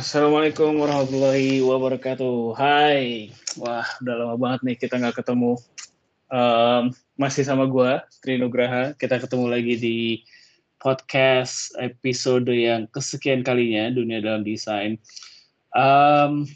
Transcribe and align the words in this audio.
Assalamualaikum 0.00 0.80
warahmatullahi 0.80 1.60
wabarakatuh. 1.60 2.56
Hai, 2.56 3.36
wah 3.60 3.84
udah 4.00 4.14
lama 4.16 4.36
banget 4.40 4.60
nih 4.64 4.76
kita 4.80 4.96
nggak 4.96 5.20
ketemu. 5.20 5.60
Um, 6.32 6.96
masih 7.20 7.44
sama 7.44 7.68
gue, 7.68 8.00
Tri 8.24 8.40
Nugraha. 8.40 8.96
Kita 8.96 9.20
ketemu 9.20 9.52
lagi 9.52 9.76
di 9.76 9.98
podcast 10.80 11.76
episode 11.76 12.48
yang 12.48 12.88
kesekian 12.88 13.44
kalinya 13.44 13.92
Dunia 13.92 14.24
Dalam 14.24 14.40
Desain. 14.40 14.96
Um, 15.76 16.48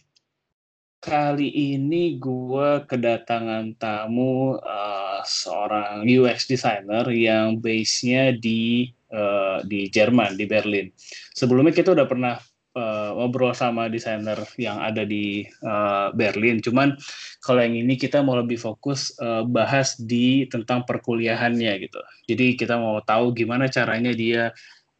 kali 1.04 1.52
ini 1.52 2.16
gue 2.16 2.88
kedatangan 2.88 3.76
tamu 3.76 4.56
uh, 4.56 5.20
seorang 5.20 6.08
UX 6.08 6.48
designer 6.48 7.04
yang 7.12 7.60
base-nya 7.60 8.32
di 8.32 8.88
uh, 9.12 9.60
di 9.68 9.92
Jerman, 9.92 10.32
di 10.32 10.48
Berlin. 10.48 10.88
Sebelumnya 11.36 11.76
kita 11.76 11.92
udah 11.92 12.08
pernah 12.08 12.40
uh, 12.74 13.10
ngobrol 13.16 13.54
sama 13.54 13.88
desainer 13.88 14.38
yang 14.60 14.82
ada 14.82 15.06
di 15.06 15.46
uh, 15.64 16.10
Berlin. 16.12 16.60
Cuman 16.60 16.94
kalau 17.40 17.62
yang 17.62 17.74
ini 17.74 17.94
kita 17.96 18.20
mau 18.20 18.36
lebih 18.38 18.58
fokus 18.60 19.14
uh, 19.22 19.46
bahas 19.46 19.96
di 19.98 20.46
tentang 20.50 20.82
perkuliahannya 20.84 21.72
gitu. 21.82 22.00
Jadi 22.28 22.58
kita 22.58 22.76
mau 22.76 23.00
tahu 23.02 23.34
gimana 23.34 23.70
caranya 23.70 24.12
dia 24.12 24.50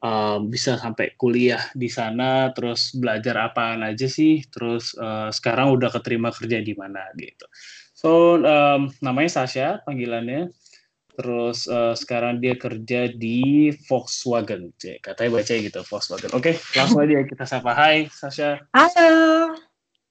um, 0.04 0.48
bisa 0.48 0.76
sampai 0.76 1.16
kuliah 1.16 1.60
di 1.72 1.88
sana, 1.88 2.52
terus 2.52 2.92
belajar 2.94 3.50
apaan 3.50 3.82
aja 3.82 4.04
sih, 4.04 4.44
terus 4.52 4.92
uh, 5.00 5.32
sekarang 5.32 5.74
udah 5.74 5.88
keterima 5.88 6.28
kerja 6.30 6.60
di 6.60 6.76
mana 6.76 7.08
gitu. 7.16 7.46
So 7.94 8.36
um, 8.44 8.92
namanya 9.00 9.42
Sasha 9.42 9.80
panggilannya, 9.88 10.52
terus 11.14 11.70
uh, 11.70 11.94
sekarang 11.94 12.42
dia 12.42 12.58
kerja 12.58 13.06
di 13.10 13.70
Volkswagen, 13.86 14.74
Cik. 14.74 14.98
katanya 15.02 15.30
baca 15.38 15.52
gitu 15.54 15.80
Volkswagen. 15.86 16.30
Oke, 16.34 16.54
okay, 16.54 16.54
langsung 16.74 17.00
aja 17.02 17.22
kita 17.22 17.44
sapa. 17.46 17.70
Hai 17.70 18.10
Sasha. 18.10 18.58
Halo. 18.74 19.54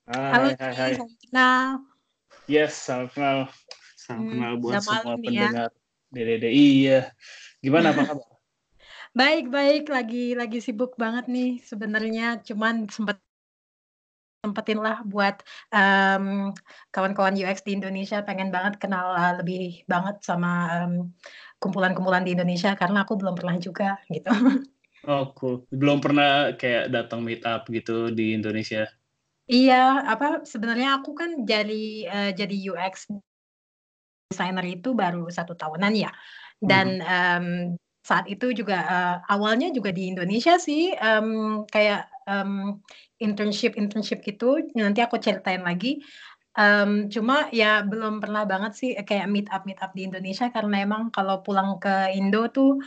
Hai, 0.07 0.31
Halo, 0.31 0.47
hai, 0.55 0.73
hai. 0.75 0.93
Kenal. 1.27 1.83
Yes, 2.47 2.75
salam 2.75 3.07
kenal. 3.11 3.51
Salam 3.99 4.19
Hmm, 4.23 4.31
kenal 4.31 4.53
buat 4.59 4.79
semua 4.83 5.15
ya. 5.15 5.51
pendengar 5.51 5.69
DDD. 6.11 6.45
Iya. 6.51 6.99
Gimana 7.59 7.91
apa 7.91 8.01
kabar? 8.15 8.27
Baik-baik, 9.19 9.93
lagi 9.93 10.33
lagi 10.33 10.57
sibuk 10.57 10.97
banget 10.97 11.29
nih 11.29 11.61
sebenarnya, 11.61 12.41
cuman 12.41 12.89
sempet 12.89 13.21
sempetin 14.43 14.83
lah 14.83 14.99
buat 15.07 15.39
em, 15.71 16.51
kawan-kawan 16.91 17.31
UX 17.39 17.63
di 17.63 17.79
Indonesia 17.79 18.19
pengen 18.27 18.51
banget 18.51 18.75
kenal 18.75 19.15
uh, 19.15 19.39
lebih 19.39 19.87
banget 19.87 20.19
sama 20.19 20.83
em, 20.83 20.93
kumpulan-kumpulan 21.63 22.27
di 22.27 22.35
Indonesia 22.35 22.75
karena 22.75 23.07
aku 23.07 23.15
belum 23.15 23.39
pernah 23.39 23.55
juga 23.55 23.95
gitu. 24.11 24.27
Oh, 25.03 25.35
cool. 25.35 25.67
Belum 25.67 25.99
pernah 25.99 26.55
kayak 26.55 26.87
datang 26.87 27.27
meet 27.27 27.43
up 27.43 27.67
gitu 27.67 28.07
di 28.15 28.39
Indonesia. 28.39 28.87
Iya, 29.51 29.99
apa 30.07 30.47
sebenarnya 30.47 30.95
aku 31.03 31.11
kan 31.11 31.43
jadi 31.43 32.07
eh, 32.07 32.31
jadi 32.31 32.55
UX 32.71 33.11
designer 34.31 34.63
itu 34.63 34.95
baru 34.95 35.27
satu 35.27 35.59
tahunan 35.59 35.91
ya, 35.91 36.07
dan 36.63 37.03
Mhm. 37.03 37.03
em, 37.03 37.45
saat 38.07 38.31
itu 38.31 38.55
juga 38.55 38.79
eh, 38.79 39.15
awalnya 39.27 39.75
juga 39.75 39.91
di 39.91 40.07
Indonesia 40.07 40.55
sih 40.55 40.95
em, 40.95 41.63
kayak 41.67 42.07
em, 42.27 42.79
internship 43.21 43.75
internship 43.79 44.19
gitu. 44.23 44.59
Nanti 44.75 44.99
aku 45.03 45.17
ceritain 45.21 45.63
lagi. 45.63 46.01
Em, 46.53 47.09
cuma 47.09 47.49
ya 47.49 47.81
belum 47.81 48.21
pernah 48.21 48.45
banget 48.45 48.71
sih 48.77 48.91
kayak 49.09 49.25
meet 49.33 49.47
up 49.49 49.65
meet 49.65 49.79
up 49.81 49.89
di 49.97 50.05
Indonesia 50.05 50.53
karena 50.53 50.85
emang 50.85 51.09
kalau 51.09 51.41
pulang 51.41 51.81
ke 51.81 52.13
Indo 52.13 52.45
tuh 52.53 52.77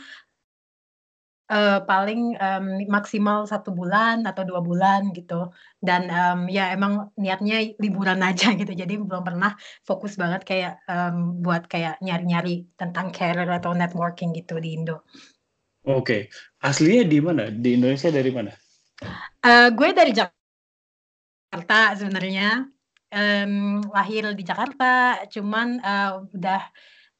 eh, 1.51 1.79
paling 1.83 2.21
em, 2.39 2.65
maksimal 2.87 3.43
satu 3.51 3.69
bulan 3.75 4.23
atau 4.29 4.43
dua 4.47 4.61
bulan 4.63 5.11
gitu. 5.11 5.51
Dan 5.83 6.07
em, 6.07 6.39
ya 6.47 6.71
emang 6.75 7.11
niatnya 7.19 7.75
liburan 7.83 8.23
aja 8.23 8.47
gitu. 8.59 8.71
Jadi 8.71 8.93
belum 9.03 9.23
pernah 9.27 9.51
fokus 9.83 10.15
banget 10.21 10.41
kayak 10.47 10.73
em, 10.87 11.43
buat 11.43 11.67
kayak 11.67 11.99
nyari-nyari 12.05 12.71
tentang 12.79 13.11
career 13.11 13.47
atau 13.51 13.71
networking 13.75 14.31
gitu 14.31 14.59
di 14.63 14.79
Indo. 14.79 15.03
Oke. 15.87 16.27
Aslinya 16.59 17.03
di 17.07 17.19
mana? 17.23 17.43
Di 17.47 17.79
Indonesia 17.79 18.11
dari 18.11 18.31
mana? 18.31 18.51
Eh, 19.45 19.69
gue 19.77 19.89
dari 19.93 20.11
Jakarta 20.13 21.77
sebenarnya. 21.99 22.67
Em, 23.07 23.79
lahir 23.95 24.35
di 24.35 24.43
Jakarta, 24.43 25.23
cuman 25.31 25.79
eh, 25.79 26.11
udah 26.35 26.61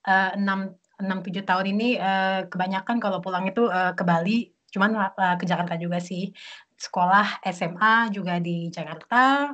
eh, 0.08 0.32
enam 0.40 0.60
enam 1.00 1.20
tujuh 1.26 1.44
tahun 1.48 1.66
ini 1.78 1.90
eh, 2.00 2.42
kebanyakan 2.52 2.98
kalau 3.04 3.20
pulang 3.24 3.46
itu 3.48 3.70
eh, 3.72 3.94
ke 3.98 4.04
Bali, 4.04 4.52
cuman 4.74 4.92
eh, 5.00 5.36
ke 5.40 5.46
Jakarta 5.48 5.76
juga 5.80 6.00
sih. 6.04 6.34
Sekolah 6.78 7.42
SMA 7.56 8.12
juga 8.16 8.38
di 8.44 8.68
Jakarta 8.74 9.54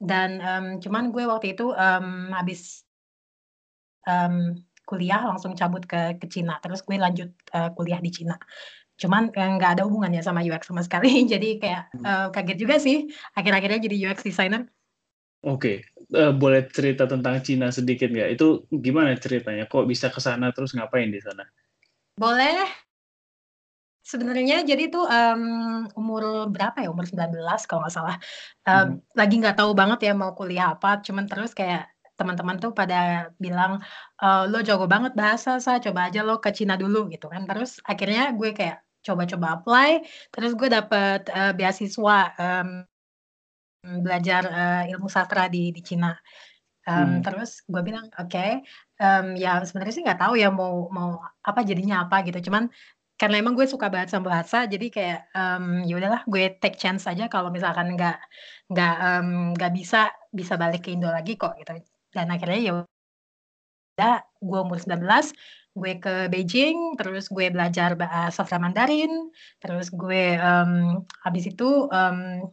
dan 0.00 0.30
em, 0.40 0.66
cuman 0.84 1.10
gue 1.14 1.24
waktu 1.28 1.46
itu 1.56 1.72
em, 1.76 2.32
habis 2.36 2.84
em, 4.06 4.34
kuliah 4.86 5.22
langsung 5.26 5.52
cabut 5.58 5.82
ke 5.82 6.14
ke 6.22 6.26
Cina, 6.30 6.58
terus 6.62 6.80
gue 6.86 6.96
lanjut 6.98 7.30
eh, 7.54 7.70
kuliah 7.76 7.98
di 8.02 8.10
Cina. 8.14 8.34
Cuman 8.96 9.28
nggak 9.32 9.70
ada 9.78 9.82
hubungannya 9.86 10.20
sama 10.24 10.40
UX 10.44 10.68
sama 10.68 10.82
sekali. 10.84 11.08
Jadi 11.32 11.60
kayak 11.62 11.92
Hmm. 11.94 12.04
eh, 12.08 12.26
kaget 12.34 12.58
juga 12.60 12.76
sih 12.80 12.96
akhir-akhirnya 13.36 13.80
jadi 13.84 13.96
UX 14.08 14.24
designer. 14.24 14.66
Oke. 15.46 15.84
Eh, 16.10 16.32
boleh 16.34 16.66
cerita 16.72 17.04
tentang 17.06 17.38
Cina 17.44 17.68
sedikit 17.70 18.08
nggak? 18.10 18.28
Itu 18.34 18.66
gimana 18.72 19.14
ceritanya? 19.20 19.68
Kok 19.70 19.84
bisa 19.86 20.08
ke 20.10 20.18
sana 20.18 20.50
terus 20.50 20.72
ngapain 20.74 21.10
di 21.12 21.20
sana? 21.22 21.44
Boleh. 22.16 22.66
Sebenarnya 24.06 24.62
jadi 24.62 24.86
tuh 24.86 25.02
em, 25.10 25.42
umur 25.98 26.46
berapa 26.54 26.78
ya? 26.78 26.88
Umur 26.94 27.10
19 27.10 27.66
kalau 27.66 27.82
nggak 27.82 27.94
salah. 27.94 28.16
Em, 28.62 28.94
Mhm. 28.94 29.18
lagi 29.18 29.34
nggak 29.42 29.56
tahu 29.58 29.70
banget 29.74 29.98
ya 30.06 30.12
mau 30.14 30.30
kuliah 30.38 30.78
apa, 30.78 31.02
cuman 31.02 31.26
terus 31.26 31.50
kayak 31.58 31.90
teman-teman 32.16 32.56
tuh 32.62 32.70
pada 32.72 33.28
bilang, 33.36 33.82
"Eh, 34.22 34.42
lo 34.48 34.62
jago 34.62 34.86
banget 34.88 35.12
bahasa, 35.18 35.58
Sa, 35.60 35.82
coba 35.82 36.08
aja 36.08 36.22
lo 36.22 36.38
ke 36.38 36.48
Cina 36.54 36.78
dulu," 36.78 37.10
gitu 37.12 37.26
kan. 37.28 37.44
Terus 37.50 37.82
akhirnya 37.82 38.30
gue 38.38 38.54
kayak 38.54 38.85
coba-coba 39.06 39.46
apply, 39.62 39.90
terus 40.34 40.52
gue 40.58 40.68
dapet 40.76 41.20
eh, 41.30 41.52
beasiswa 41.58 42.18
em, 42.42 42.68
belajar 44.06 44.42
eh, 44.50 44.82
ilmu 44.92 45.08
sastra 45.16 45.42
di 45.54 45.70
di 45.76 45.80
Cina. 45.88 46.10
Em, 46.88 47.18
Hmm. 47.18 47.22
terus 47.26 47.50
gue 47.72 47.82
bilang, 47.88 48.06
"Oke." 48.22 48.62
Em, 49.02 49.26
ya 49.44 49.50
sebenarnya 49.68 49.94
sih 49.96 50.04
nggak 50.06 50.20
tahu 50.22 50.34
ya 50.42 50.48
mau 50.60 50.88
mau 50.98 51.10
apa 51.48 51.60
jadinya 51.70 51.96
apa 52.06 52.16
gitu. 52.26 52.38
Cuman 52.50 52.64
karena 53.20 53.36
emang 53.42 53.54
gue 53.58 53.66
suka 53.74 53.86
banget 53.92 54.08
sama 54.14 54.26
bahasa, 54.34 54.58
jadi 54.72 54.86
kayak 54.96 55.20
em, 55.38 55.64
ya 55.88 55.94
udahlah 56.00 56.22
gue 56.32 56.42
take 56.62 56.76
chance 56.82 57.04
aja 57.10 57.24
kalau 57.34 57.48
misalkan 57.56 57.86
nggak 57.96 58.16
nggak 58.72 58.94
nggak 59.56 59.72
bisa 59.78 59.98
bisa 60.38 60.54
balik 60.62 60.80
ke 60.86 60.90
Indo 60.96 61.08
lagi 61.10 61.32
kok 61.40 61.54
gitu. 61.60 61.72
Dan 62.16 62.26
akhirnya 62.34 62.60
ya 62.66 62.72
udah 63.96 64.16
gue 64.48 64.58
umur 64.64 64.78
19 64.80 65.32
gue 65.76 65.92
ke 66.00 66.14
Beijing, 66.32 66.96
terus 66.98 67.28
gue 67.28 67.46
belajar 67.52 67.92
bahasa 68.00 68.42
sastra 68.42 68.56
Mandarin, 68.56 69.12
terus 69.60 69.92
gue 69.92 70.34
em, 70.40 70.72
habis 71.24 71.44
itu 71.52 71.68
em, 71.92 72.48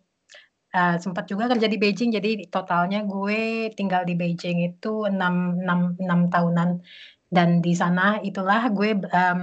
eh, 0.76 0.96
sempat 1.00 1.26
juga 1.32 1.48
kerja 1.52 1.68
di 1.72 1.78
Beijing. 1.80 2.12
Jadi 2.18 2.32
totalnya 2.52 3.00
gue 3.08 3.72
tinggal 3.78 4.04
di 4.04 4.14
Beijing 4.20 4.58
itu 4.68 5.08
6 5.08 5.16
6 5.64 6.04
6 6.04 6.34
tahunan. 6.34 6.70
Dan 7.34 7.50
di 7.66 7.74
sana 7.74 8.20
itulah 8.22 8.70
gue 8.70 8.90
em, 9.00 9.42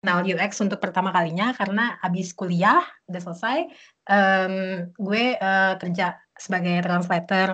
kenal 0.00 0.20
UX 0.20 0.60
untuk 0.60 0.80
pertama 0.84 1.08
kalinya 1.16 1.56
karena 1.56 1.96
habis 2.04 2.36
kuliah 2.36 2.84
udah 3.08 3.20
selesai 3.24 3.58
em, 4.08 4.54
gue 4.96 5.24
eh, 5.36 5.74
kerja 5.80 6.16
sebagai 6.36 6.80
translator. 6.84 7.48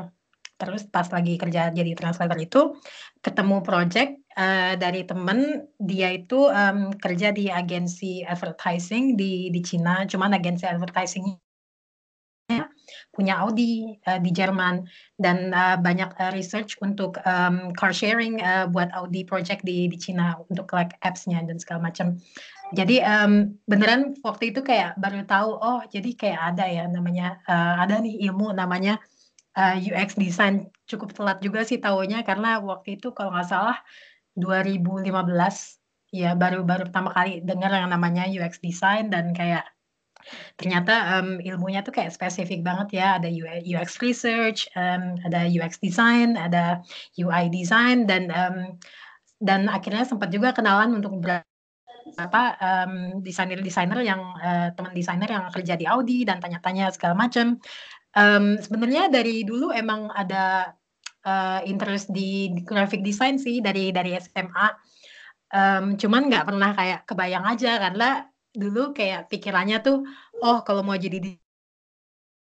Terus 0.60 0.84
pas 0.92 1.08
lagi 1.08 1.41
kerja 1.41 1.72
jadi 1.72 1.92
translator 1.97 2.36
itu 2.36 2.60
ketemu 3.24 3.56
project 3.64 4.19
eh, 4.36 4.74
dari 4.78 5.02
temen 5.06 5.66
dia 5.80 6.14
itu 6.14 6.46
em, 6.50 6.94
kerja 6.94 7.30
di 7.34 7.50
agensi 7.50 8.22
advertising 8.22 9.18
di 9.18 9.50
di 9.50 9.60
Cina. 9.62 10.06
Cuman 10.06 10.36
agensi 10.36 10.65
advertising 10.66 11.41
punya 13.15 13.38
Audi 13.42 13.98
eh, 14.06 14.21
di 14.22 14.30
Jerman 14.30 14.86
dan 15.18 15.54
eh, 15.54 15.77
banyak 15.78 16.10
eh, 16.18 16.32
research 16.34 16.78
untuk 16.82 17.18
em, 17.22 17.71
car 17.74 17.94
sharing 17.94 18.42
eh, 18.42 18.66
buat 18.71 18.91
Audi 18.94 19.22
project 19.27 19.62
di 19.62 19.86
di 19.86 19.98
Cina 19.98 20.38
untuk 20.50 20.71
like 20.74 20.94
apps-nya 21.03 21.42
dan 21.47 21.59
segala 21.59 21.91
macam. 21.91 22.18
Jadi 22.74 23.03
em, 23.03 23.54
beneran 23.66 24.15
waktu 24.22 24.54
itu 24.54 24.62
kayak 24.62 24.94
baru 24.98 25.26
tahu 25.26 25.59
oh 25.59 25.80
jadi 25.91 26.10
kayak 26.15 26.41
ada 26.54 26.65
ya 26.66 26.84
namanya 26.86 27.38
eh, 27.47 27.74
ada 27.83 27.98
nih 28.03 28.24
ilmu 28.30 28.54
namanya 28.54 28.98
eh, 29.59 29.76
UX 29.91 30.18
design. 30.18 30.71
Cukup 30.86 31.15
telat 31.15 31.38
juga 31.42 31.62
sih 31.62 31.78
taunya 31.78 32.22
karena 32.26 32.59
waktu 32.62 32.98
itu 32.98 33.15
kalau 33.15 33.34
nggak 33.34 33.47
salah 33.47 33.78
2015 34.42 35.13
ya 36.10 36.34
baru 36.34 36.66
baru 36.66 36.91
pertama 36.91 37.15
kali 37.15 37.39
dengar 37.47 37.71
yang 37.71 37.91
namanya 37.95 38.27
UX 38.27 38.59
design 38.59 39.15
dan 39.15 39.31
kayak 39.31 39.63
ternyata 40.60 41.21
em, 41.21 41.41
ilmunya 41.41 41.81
tuh 41.81 41.97
kayak 41.97 42.13
spesifik 42.13 42.60
banget 42.60 43.01
ya. 43.01 43.16
Ada 43.16 43.28
UX 43.65 44.01
research, 44.04 44.69
em, 44.77 45.16
ada 45.25 45.48
UX 45.48 45.81
design, 45.81 46.37
ada 46.37 46.84
UI 47.16 47.48
design 47.48 48.04
dan 48.04 48.28
em, 48.28 48.77
dan 49.41 49.66
akhirnya 49.72 50.04
sempat 50.04 50.28
juga 50.28 50.53
kenalan 50.53 51.01
untuk 51.01 51.16
ber 51.25 51.41
apa 52.19 52.59
um, 52.59 53.22
desainer-desainer 53.22 54.03
yang 54.03 54.21
uh, 54.41 54.72
teman 54.75 54.93
desainer 54.97 55.31
yang 55.31 55.47
kerja 55.53 55.78
di 55.78 55.86
Audi 55.86 56.27
dan 56.27 56.43
tanya-tanya 56.43 56.91
segala 56.91 57.15
macam. 57.15 57.60
Um, 58.19 58.59
sebenarnya 58.59 59.07
dari 59.13 59.47
dulu 59.47 59.71
emang 59.71 60.10
ada 60.10 60.75
uh, 61.25 61.61
interest 61.67 62.13
di, 62.13 62.55
graphic 62.65 63.05
design 63.05 63.37
sih 63.37 63.61
dari 63.61 63.91
dari 63.91 64.17
SMA. 64.17 64.67
Um, 65.51 65.99
cuman 65.99 66.31
nggak 66.31 66.47
pernah 66.47 66.71
kayak 66.78 67.01
kebayang 67.11 67.43
aja 67.43 67.83
karena 67.83 68.31
dulu 68.55 68.95
kayak 68.95 69.27
pikirannya 69.31 69.83
tuh 69.83 70.07
oh 70.43 70.63
kalau 70.63 70.87
mau 70.87 70.95
jadi 70.95 71.19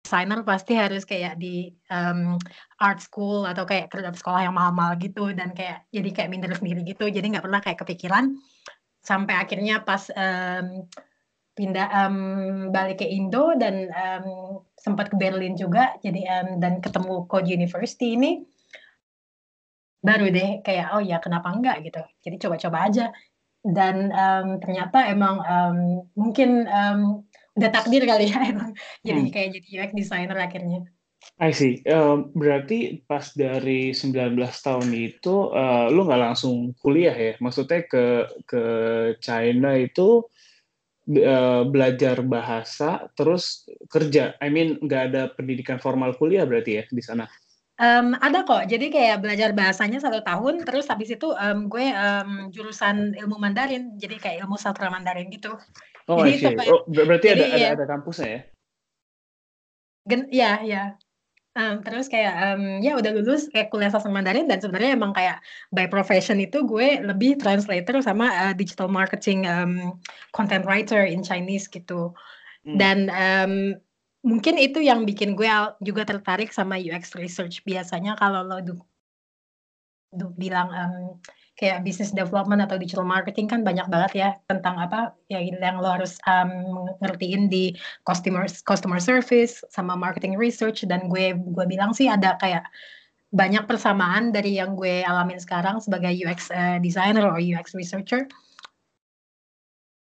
desainer 0.10 0.42
pasti 0.42 0.74
harus 0.74 1.06
kayak 1.06 1.38
di 1.38 1.70
um, 1.94 2.38
art 2.81 2.98
school 3.04 3.46
atau 3.46 3.66
kayak 3.68 3.94
kerja 3.94 4.10
sekolah 4.10 4.42
yang 4.48 4.56
mahal-mahal 4.58 4.98
gitu 4.98 5.30
dan 5.38 5.54
kayak 5.54 5.86
jadi 5.94 6.10
kayak 6.10 6.30
minder 6.34 6.54
sendiri 6.56 6.81
gitu. 6.81 7.06
Jadi 7.10 7.26
nggak 7.36 7.46
pernah 7.46 7.62
kayak 7.62 7.80
kepikiran 7.86 8.34
sampai 9.04 9.36
akhirnya 9.38 9.86
pas 9.86 10.10
um, 10.14 10.88
pindah 11.54 11.88
um, 11.92 12.18
balik 12.72 13.04
ke 13.04 13.08
Indo 13.10 13.52
dan 13.60 13.92
um, 13.92 14.28
sempat 14.80 15.12
ke 15.12 15.16
Berlin 15.20 15.60
juga. 15.60 15.94
Jadi 16.00 16.24
um, 16.26 16.58
dan 16.58 16.80
ketemu 16.80 17.28
Code 17.28 17.50
University 17.52 18.16
ini 18.16 18.42
baru 20.00 20.31
deh 20.31 20.63
kayak 20.63 20.96
oh 20.96 21.04
ya 21.04 21.19
kenapa 21.19 21.51
enggak 21.51 21.84
gitu 21.84 22.00
jadi 22.24 22.36
coba-coba 22.48 22.78
aja 22.88 23.06
dan 23.63 24.07
um, 24.16 24.48
ternyata 24.63 25.12
emang 25.12 25.44
um, 25.44 25.80
mungkin 26.16 26.63
um, 26.72 27.28
udah 27.60 27.69
takdir 27.75 28.07
kali 28.07 28.31
ya 28.31 28.40
emang 28.56 28.72
jadi 29.04 29.22
hmm. 29.28 29.31
kayak 29.36 29.50
jadi 29.60 29.68
UX 29.84 29.92
designer 29.96 30.38
akhirnya. 30.40 30.88
I 31.36 31.51
see. 31.51 31.84
Um, 31.84 32.31
berarti 32.31 33.04
pas 33.04 33.36
dari 33.36 33.92
19 33.92 34.40
tahun 34.40 34.88
itu 34.96 35.51
uh, 35.51 35.92
lu 35.92 36.07
nggak 36.07 36.24
langsung 36.31 36.72
kuliah 36.80 37.12
ya? 37.12 37.36
Maksudnya 37.44 37.84
ke 37.92 38.24
ke 38.48 38.63
China 39.19 39.75
itu 39.75 40.24
uh, 41.19 41.63
belajar 41.68 42.24
bahasa 42.24 43.12
terus 43.19 43.68
kerja. 43.92 44.40
I 44.40 44.48
mean 44.48 44.80
nggak 44.80 45.04
ada 45.12 45.22
pendidikan 45.36 45.84
formal 45.84 46.16
kuliah 46.16 46.48
berarti 46.48 46.72
ya 46.80 46.84
di 46.88 47.04
sana? 47.04 47.28
Um, 47.80 48.12
ada 48.20 48.44
kok. 48.44 48.68
Jadi 48.68 48.92
kayak 48.92 49.24
belajar 49.24 49.56
bahasanya 49.56 50.04
satu 50.04 50.20
tahun, 50.20 50.68
terus 50.68 50.92
habis 50.92 51.16
itu 51.16 51.31
um, 51.31 51.72
gue 51.72 51.88
um, 51.96 52.52
jurusan 52.52 53.16
ilmu 53.16 53.40
Mandarin, 53.40 53.96
jadi 53.96 54.20
kayak 54.20 54.38
ilmu 54.44 54.60
sastra 54.60 54.92
Mandarin 54.92 55.31
gitu. 55.31 55.56
Oh, 56.10 56.26
Jadi 56.26 56.58
oh, 56.68 56.84
berarti 56.90 57.28
jadi, 57.31 57.44
ada, 57.46 57.46
ya. 57.56 57.68
ada 57.72 57.76
ada 57.80 57.86
kampusnya 57.86 58.28
ya? 58.28 58.42
Gen, 60.10 60.22
ya, 60.34 60.52
ya. 60.66 60.84
Um, 61.54 61.86
terus 61.86 62.10
kayak 62.10 62.34
um, 62.34 62.81
ya 62.81 62.98
udah 62.98 63.14
lulus 63.14 63.46
kayak 63.54 63.70
kuliah 63.70 63.94
sastra 63.94 64.10
Mandarin 64.10 64.50
dan 64.50 64.58
sebenarnya 64.58 64.98
emang 64.98 65.14
kayak 65.14 65.40
by 65.70 65.86
profession 65.86 66.42
itu 66.42 66.66
gue 66.66 67.00
lebih 67.06 67.38
translator 67.38 68.02
sama 68.02 68.28
uh, 68.28 68.54
digital 68.58 68.90
marketing 68.90 69.46
um, 69.46 70.02
content 70.34 70.66
writer 70.66 71.06
in 71.06 71.22
Chinese 71.22 71.70
gitu. 71.70 72.12
Hmm. 72.66 72.76
Dan 72.76 72.98
um, 73.14 73.54
mungkin 74.25 74.60
itu 74.60 74.83
yang 74.83 75.07
bikin 75.07 75.36
gue 75.36 75.48
juga 75.80 76.04
tertarik 76.04 76.51
sama 76.51 76.75
UX 76.75 77.16
research. 77.16 77.63
Biasanya 77.63 78.19
kalau 78.19 78.44
lo 78.44 78.60
du, 78.60 78.75
du 80.12 80.27
bilang 80.36 80.68
um, 80.71 80.95
kayak 81.60 81.83
business 81.83 82.16
development 82.16 82.63
atau 82.63 82.80
digital 82.80 83.04
marketing 83.04 83.51
kan 83.51 83.68
banyak 83.68 83.83
banget 83.92 84.12
ya 84.16 84.30
tentang 84.48 84.80
apa 84.80 85.12
ya 85.27 85.44
yang 85.44 85.83
lo 85.83 85.92
harus 85.92 86.16
um, 86.24 86.88
ngertiin 87.04 87.51
di 87.51 87.75
customer 88.07 88.48
customer 88.63 89.04
service 89.04 89.60
sama 89.68 90.00
marketing 90.00 90.39
research 90.39 90.88
dan 90.88 91.12
gue 91.12 91.36
gue 91.36 91.66
bilang 91.68 91.92
sih 91.92 92.07
ada 92.07 92.39
kayak 92.39 92.63
banyak 93.36 93.68
persamaan 93.68 94.31
dari 94.31 94.57
yang 94.57 94.74
gue 94.74 95.04
alamin 95.04 95.38
sekarang 95.38 95.83
sebagai 95.83 96.16
UX 96.16 96.48
uh, 96.50 96.80
designer 96.80 97.27
atau 97.27 97.44
UX 97.44 97.75
researcher 97.75 98.25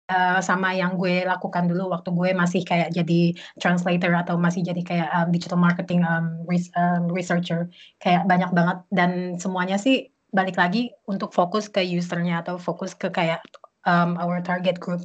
uh, 0.09 0.41
sama 0.41 0.73
yang 0.73 0.97
gue 0.97 1.23
lakukan 1.23 1.69
dulu 1.69 1.93
waktu 1.93 2.09
gue 2.11 2.29
masih 2.33 2.61
kayak 2.65 2.91
jadi 2.91 3.37
translator 3.61 4.11
atau 4.17 4.35
masih 4.35 4.65
jadi 4.65 4.81
kayak 4.81 5.09
um, 5.13 5.29
digital 5.29 5.61
marketing 5.61 6.01
um, 6.03 6.43
um, 6.75 7.03
researcher 7.13 7.69
kayak 8.01 8.25
banyak 8.25 8.49
banget 8.51 8.77
dan 8.91 9.37
semuanya 9.37 9.77
sih 9.77 10.09
balik 10.33 10.57
lagi 10.57 10.93
untuk 11.09 11.33
fokus 11.33 11.69
ke 11.69 11.81
usernya 11.81 12.41
atau 12.45 12.57
fokus 12.57 12.93
ke 12.93 13.09
kayak 13.09 13.41
um, 13.85 14.17
our 14.17 14.41
target 14.41 14.77
group. 14.77 15.01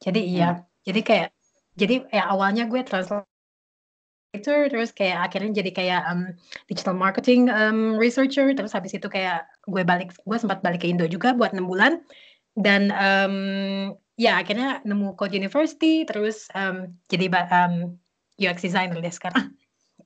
Jadi 0.00 0.20
iya, 0.24 0.56
hmm. 0.56 0.62
jadi 0.88 1.00
kayak 1.04 1.28
jadi 1.74 1.94
ya 2.12 2.30
awalnya 2.30 2.64
gue 2.70 2.80
translator 2.86 3.26
terus 4.42 4.90
kayak 4.90 5.30
akhirnya 5.30 5.62
jadi 5.62 5.70
kayak 5.70 6.02
um, 6.10 6.22
digital 6.66 6.96
marketing 6.96 7.46
um, 7.50 7.94
researcher 7.94 8.50
terus 8.50 8.74
habis 8.74 8.94
itu 8.94 9.06
kayak 9.06 9.46
gue 9.70 9.82
balik 9.86 10.10
gue 10.10 10.38
sempat 10.38 10.58
balik 10.62 10.82
ke 10.82 10.90
Indo 10.90 11.06
juga 11.06 11.34
buat 11.34 11.54
enam 11.54 11.70
bulan 11.70 12.02
dan 12.58 12.90
um, 12.94 13.94
ya 14.14 14.38
akhirnya 14.38 14.82
nemu 14.86 15.18
Code 15.18 15.34
University 15.34 16.06
terus 16.06 16.46
um, 16.54 16.94
jadi 17.10 17.30
um, 17.50 17.98
UX 18.38 18.62
designer 18.62 18.98
deh 18.98 19.14
sekarang. 19.14 19.54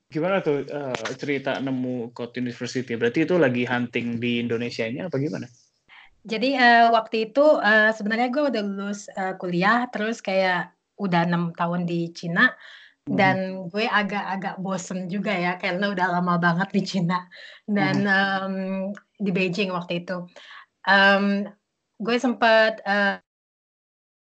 Gimana 0.09 0.41
tuh 0.41 0.65
uh, 0.69 1.13
cerita 1.17 1.61
nemu 1.61 2.13
Code 2.17 2.41
University? 2.41 2.97
Berarti 2.97 3.29
itu 3.29 3.37
lagi 3.37 3.61
hunting 3.65 4.17
di 4.17 4.41
Indonesia 4.41 4.85
ini 4.85 5.05
apa 5.05 5.21
gimana? 5.21 5.45
Jadi 6.25 6.57
uh, 6.57 6.91
waktu 6.91 7.31
itu 7.31 7.45
uh, 7.61 7.93
sebenarnya 7.93 8.33
gue 8.33 8.43
udah 8.49 8.61
lulus 8.65 9.07
uh, 9.13 9.37
kuliah, 9.37 9.85
terus 9.93 10.19
kayak 10.19 10.73
udah 10.99 11.29
enam 11.29 11.55
tahun 11.55 11.87
di 11.87 12.11
Cina, 12.11 12.51
hmm. 13.07 13.15
dan 13.15 13.37
gue 13.71 13.87
agak-agak 13.87 14.59
bosen 14.59 15.07
juga 15.07 15.31
ya 15.31 15.55
karena 15.55 15.93
udah 15.93 16.07
lama 16.19 16.35
banget 16.41 16.69
di 16.75 16.81
Cina 16.83 17.23
dan 17.69 18.03
hmm. 18.03 18.11
um, 18.11 18.55
di 19.15 19.31
Beijing 19.31 19.71
waktu 19.71 20.03
itu. 20.03 20.27
Um, 20.89 21.47
gue 22.01 22.17
sempat 22.19 22.83
uh, 22.83 23.21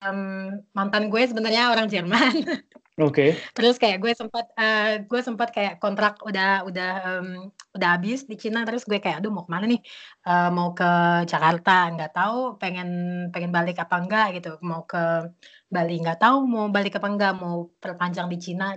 um, 0.04 0.60
mantan 0.76 1.08
gue 1.08 1.22
sebenarnya 1.24 1.72
orang 1.72 1.86
Jerman. 1.88 2.34
Oke. 2.96 3.36
Terus 3.52 3.76
kayak 3.76 4.00
gue 4.00 4.16
sempat 4.16 4.48
uh, 4.56 5.04
gue 5.04 5.20
sempat 5.20 5.52
kayak 5.52 5.76
kontrak 5.84 6.16
udah 6.24 6.64
udah 6.64 6.90
um, 7.20 7.52
udah 7.76 7.88
habis 7.92 8.24
di 8.24 8.40
Cina 8.40 8.64
terus 8.64 8.88
gue 8.88 8.96
kayak 8.96 9.20
aduh 9.20 9.28
mau 9.28 9.44
ke 9.44 9.52
mana 9.52 9.68
nih 9.68 9.84
uh, 10.24 10.48
mau 10.48 10.72
ke 10.72 10.88
Jakarta 11.28 11.92
nggak 11.92 12.16
tahu 12.16 12.56
pengen 12.56 12.88
pengen 13.28 13.52
balik 13.52 13.76
apa 13.84 14.00
enggak 14.00 14.40
gitu 14.40 14.56
mau 14.64 14.88
ke 14.88 15.28
Bali 15.68 16.00
nggak 16.00 16.24
tahu 16.24 16.48
mau 16.48 16.72
balik 16.72 16.96
apa 16.96 17.08
enggak 17.12 17.32
mau 17.36 17.68
perpanjang 17.76 18.32
di 18.32 18.38
Cina 18.40 18.72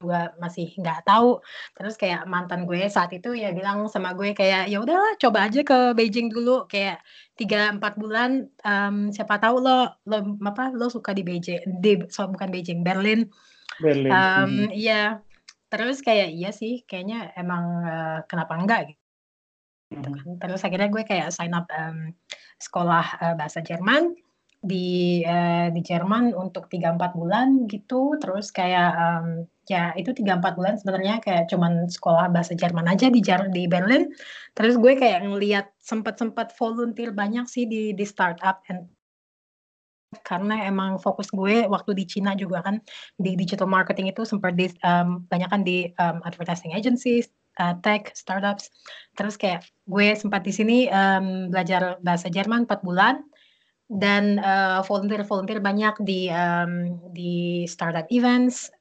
juga 0.00 0.32
masih 0.40 0.72
nggak 0.80 1.04
tahu. 1.04 1.44
Terus 1.76 1.94
kayak 2.00 2.24
mantan 2.24 2.64
gue 2.64 2.88
saat 2.88 3.12
itu 3.12 3.36
ya 3.36 3.52
bilang 3.52 3.84
sama 3.92 4.16
gue 4.16 4.32
kayak, 4.32 4.72
"Ya 4.72 4.80
udahlah 4.80 5.14
coba 5.20 5.46
aja 5.46 5.60
ke 5.60 5.92
Beijing 5.92 6.32
dulu, 6.32 6.64
kayak 6.66 7.04
tiga 7.36 7.68
empat 7.76 8.00
bulan, 8.00 8.48
um, 8.64 9.12
siapa 9.12 9.36
tahu 9.36 9.60
lo 9.60 9.92
lo 10.08 10.40
apa, 10.40 10.72
lo 10.72 10.88
suka 10.88 11.12
di 11.12 11.20
Beijing 11.20 11.84
di 11.84 12.00
so 12.08 12.24
bukan 12.32 12.48
Beijing, 12.48 12.80
Berlin." 12.80 13.28
Berlin, 13.80 14.08
Um, 14.12 14.52
iya. 14.72 15.20
Terus 15.70 16.02
kayak, 16.02 16.34
iya 16.34 16.50
sih 16.50 16.82
kayaknya 16.82 17.30
emang, 17.38 17.64
uh, 17.86 18.18
kenapa 18.26 18.58
enggak 18.58 18.80
gitu 19.92 20.08
kan. 20.10 20.26
Terus 20.42 20.60
akhirnya 20.66 20.90
gue 20.90 21.02
kayak 21.06 21.30
sign 21.30 21.54
up, 21.54 21.70
um, 21.70 22.10
sekolah, 22.58 23.06
uh, 23.22 23.34
bahasa 23.38 23.62
Jerman 23.62 24.18
di, 24.58 25.22
uh, 25.22 25.70
di 25.70 25.80
Jerman 25.80 26.34
untuk 26.34 26.66
tiga 26.66 26.90
empat 26.90 27.14
bulan 27.14 27.70
gitu, 27.70 28.18
terus 28.18 28.50
kayak, 28.50 28.90
um, 28.98 29.46
ya 29.70 29.94
itu 29.94 30.10
tiga 30.10 30.34
empat 30.42 30.58
bulan 30.58 30.74
sebenarnya 30.82 31.22
kayak 31.22 31.46
cuman 31.46 31.86
sekolah 31.86 32.26
bahasa 32.34 32.58
Jerman 32.58 32.90
aja 32.90 33.06
di 33.06 33.22
Jar 33.22 33.46
di 33.54 33.70
Berlin. 33.70 34.10
Terus 34.58 34.74
gue 34.74 34.98
kayak 34.98 35.22
ngelihat 35.22 35.70
sempat-sempat 35.78 36.50
volunteer 36.58 37.14
banyak 37.14 37.46
sih 37.46 37.70
di 37.70 37.94
di 37.94 38.02
startup 38.02 38.66
and 38.66 38.90
karena 40.26 40.66
emang 40.66 40.98
fokus 40.98 41.30
gue 41.30 41.70
waktu 41.70 41.94
di 41.94 42.02
Cina 42.02 42.34
juga 42.34 42.66
kan 42.66 42.82
di 43.14 43.38
digital 43.38 43.70
marketing 43.70 44.10
itu 44.10 44.26
sempat 44.26 44.58
di 44.58 44.66
um, 44.82 45.22
banyak 45.30 45.46
kan 45.46 45.62
di 45.62 45.86
um, 46.02 46.18
advertising 46.26 46.74
agencies, 46.74 47.30
uh, 47.62 47.78
tech, 47.86 48.10
startups. 48.18 48.74
Terus 49.14 49.38
kayak 49.38 49.70
gue 49.86 50.10
sempat 50.18 50.42
di 50.42 50.50
sini 50.50 50.90
um, 50.90 51.46
belajar 51.54 52.02
bahasa 52.02 52.26
Jerman 52.26 52.66
4 52.66 52.82
bulan 52.82 53.22
dan 53.86 54.42
uh, 54.42 54.82
volunteer-volunteer 54.82 55.62
banyak 55.62 55.94
di 56.02 56.26
um, 56.26 56.98
di 57.14 57.62
startup 57.70 58.10
events 58.10 58.74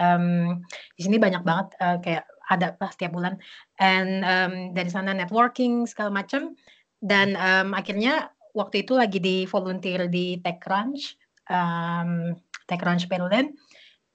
um, 0.00 0.60
di 0.96 1.02
sini 1.04 1.16
banyak 1.20 1.42
banget 1.44 1.68
uh, 1.80 1.98
kayak 2.00 2.24
ada 2.46 2.78
lah 2.78 2.90
setiap 2.94 3.12
bulan. 3.14 3.36
And 3.82 4.22
um, 4.22 4.54
dari 4.72 4.90
sana 4.90 5.12
networking 5.12 5.84
segala 5.90 6.14
macam 6.14 6.54
dan 7.02 7.34
um, 7.36 7.74
akhirnya 7.76 8.30
waktu 8.56 8.86
itu 8.86 8.96
lagi 8.96 9.20
di 9.20 9.44
volunteer 9.44 10.08
di 10.08 10.40
TechCrunch 10.40 11.18
um, 11.52 12.32
TechCrunch 12.64 13.10
Berlin 13.10 13.52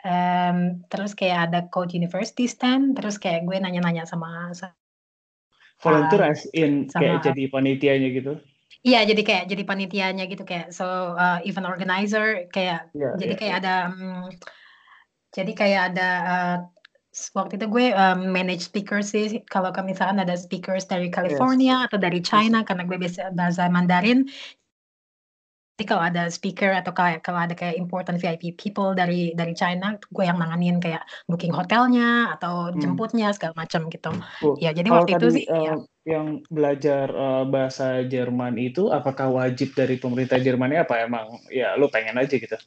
um, 0.01 0.81
terus 0.89 1.13
kayak 1.13 1.51
ada 1.51 1.59
Code 1.69 1.93
University 1.93 2.49
stand. 2.49 2.97
Terus 2.97 3.21
kayak 3.21 3.45
gue 3.45 3.57
nanya-nanya 3.59 4.07
sama, 4.09 4.49
sama 4.55 4.73
volunteer 5.81 6.21
as 6.21 6.45
in 6.53 6.87
sama, 6.87 7.17
kayak 7.17 7.33
jadi 7.33 7.43
panitianya 7.49 8.09
gitu? 8.13 8.33
Iya, 8.81 9.05
jadi 9.05 9.21
kayak 9.21 9.45
jadi 9.49 9.63
panitianya 9.65 10.23
gitu 10.29 10.43
kayak. 10.45 10.73
So 10.73 11.17
uh, 11.17 11.41
event 11.45 11.67
organizer 11.69 12.49
kayak 12.53 12.89
yeah, 12.93 13.13
jadi 13.17 13.33
yeah, 13.33 13.39
kayak 13.39 13.53
yeah. 13.57 13.61
ada 13.61 13.75
um, 13.89 14.29
jadi 15.31 15.51
kayak 15.55 15.81
ada 15.95 16.09
uh, 16.23 16.57
waktu 17.35 17.59
itu 17.59 17.67
gue 17.67 17.85
um, 17.91 18.31
manage 18.31 18.71
speaker 18.71 19.03
sih 19.03 19.43
kalau 19.51 19.71
misalkan 19.83 20.23
ada 20.23 20.35
speakers 20.39 20.87
dari 20.87 21.11
California 21.11 21.83
yes. 21.83 21.85
atau 21.91 21.97
dari 21.99 22.19
China 22.23 22.63
yes. 22.63 22.67
karena 22.71 22.83
gue 22.87 22.97
bisa 22.99 23.23
bahasa 23.35 23.67
Mandarin 23.67 24.27
kalau 25.85 26.03
ada 26.03 26.29
speaker 26.29 26.71
atau 26.73 26.93
kayak 26.93 27.25
kalau 27.25 27.41
ada 27.41 27.53
kayak 27.57 27.77
important 27.77 28.21
VIP 28.21 28.57
people 28.57 28.93
dari 28.93 29.33
dari 29.33 29.53
China, 29.57 29.97
gue 29.97 30.23
yang 30.25 30.37
nanganin 30.37 30.77
kayak 30.77 31.01
booking 31.25 31.53
hotelnya 31.53 32.33
atau 32.37 32.69
Hmm. 32.71 32.79
jemputnya 32.81 33.33
segala 33.33 33.53
macam 33.57 33.89
gitu. 33.89 34.11
Oh, 34.45 34.55
Ya 34.61 34.73
jadi 34.73 34.89
waktu 34.93 35.17
itu 35.17 35.27
tadi 35.29 35.37
sih 35.41 35.45
ya. 35.47 35.77
uh, 35.77 35.79
yang 36.05 36.41
belajar 36.49 37.07
uh, 37.13 37.43
bahasa 37.45 38.01
Jerman 38.05 38.57
itu 38.57 38.89
apakah 38.89 39.29
wajib 39.29 39.73
dari 39.77 39.97
pemerintah 39.97 40.41
Jermannya 40.41 40.85
apa 40.85 41.05
emang 41.05 41.37
ya 41.49 41.77
lo 41.77 41.89
pengen 41.89 42.17
aja 42.17 42.35
gitu? 42.35 42.57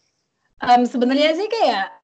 Um, 0.62 0.86
sebenarnya 0.86 1.34
sih 1.34 1.50
kayak 1.50 2.03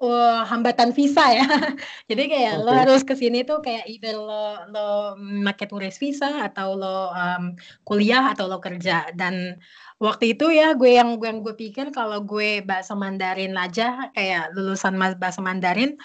uh, 0.00 0.42
hambatan 0.48 0.90
visa 0.96 1.22
ya. 1.30 1.46
Jadi 2.10 2.22
kayak 2.26 2.54
lo 2.64 2.72
Oke. 2.72 2.80
harus 2.80 3.02
ke 3.04 3.14
sini 3.14 3.44
tuh 3.44 3.60
kayak 3.60 3.84
either 3.86 4.16
lo 4.16 4.64
lo 4.72 4.88
make 5.20 5.68
turis 5.68 6.00
visa 6.00 6.48
atau 6.48 6.74
lo 6.74 7.12
um, 7.12 7.54
kuliah 7.84 8.32
atau 8.32 8.48
lo 8.48 8.58
kerja. 8.58 9.12
Dan 9.12 9.60
waktu 10.00 10.34
itu 10.34 10.48
ya 10.50 10.72
gue 10.74 10.96
yang 10.96 11.20
gue 11.20 11.28
yang 11.28 11.44
gue 11.44 11.54
pikir 11.54 11.92
kalau 11.92 12.24
gue 12.24 12.64
bahasa 12.64 12.96
Mandarin 12.96 13.54
aja 13.54 14.10
kayak 14.16 14.56
lulusan 14.56 14.96
bahasa 15.20 15.44
Mandarin 15.44 16.00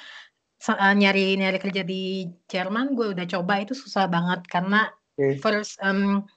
uh, 0.67 0.93
nyari 0.95 1.39
nyari 1.39 1.57
kerja 1.63 1.81
di 1.87 2.27
Jerman 2.51 2.93
gue 2.93 3.15
udah 3.15 3.25
coba 3.27 3.63
itu 3.63 3.71
susah 3.71 4.11
banget 4.11 4.43
karena 4.51 4.91
Oke. 5.15 5.39
first 5.39 5.79
um, 5.79 6.27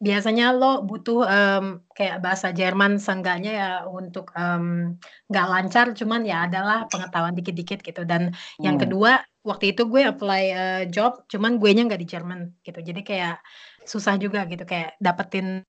biasanya 0.00 0.56
lo 0.56 0.80
butuh 0.88 1.28
um, 1.28 1.64
kayak 1.92 2.24
bahasa 2.24 2.48
Jerman 2.56 2.96
seenggaknya 2.96 3.52
ya 3.52 3.70
untuk 3.84 4.32
um, 4.32 4.96
nggak 5.28 5.46
lancar 5.52 5.86
cuman 5.92 6.24
ya 6.24 6.48
adalah 6.48 6.88
pengetahuan 6.88 7.36
dikit-dikit 7.36 7.84
gitu. 7.84 8.02
Dan 8.08 8.32
yang 8.64 8.80
Hmm. 8.80 8.88
kedua 8.88 9.20
waktu 9.44 9.76
itu 9.76 9.84
gue 9.92 10.02
apply 10.08 10.42
uh, 10.56 10.82
job 10.88 11.28
cuman 11.28 11.60
gue 11.60 11.70
nya 11.76 11.84
nggak 11.84 12.00
di 12.00 12.08
Jerman 12.08 12.40
gitu. 12.64 12.80
Jadi 12.80 13.00
kayak 13.04 13.44
susah 13.84 14.16
juga 14.16 14.48
gitu 14.48 14.64
kayak 14.64 14.96
dapetin 15.04 15.68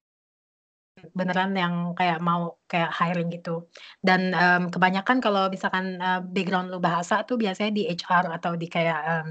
beneran 1.17 1.51
yang 1.55 1.73
kayak 1.97 2.19
mau 2.23 2.55
kayak 2.71 2.91
hiring 2.93 3.27
gitu. 3.35 3.67
Dan 3.99 4.31
um, 4.31 4.63
kebanyakan 4.71 5.17
kalau 5.23 5.51
misalkan 5.51 5.99
uh, 5.99 6.19
background 6.23 6.71
lo 6.71 6.79
bahasa 6.79 7.23
tuh 7.27 7.35
biasanya 7.35 7.71
di 7.73 7.83
HR 7.89 8.25
atau 8.37 8.55
di 8.55 8.67
kayak 8.71 8.99
um, 9.11 9.29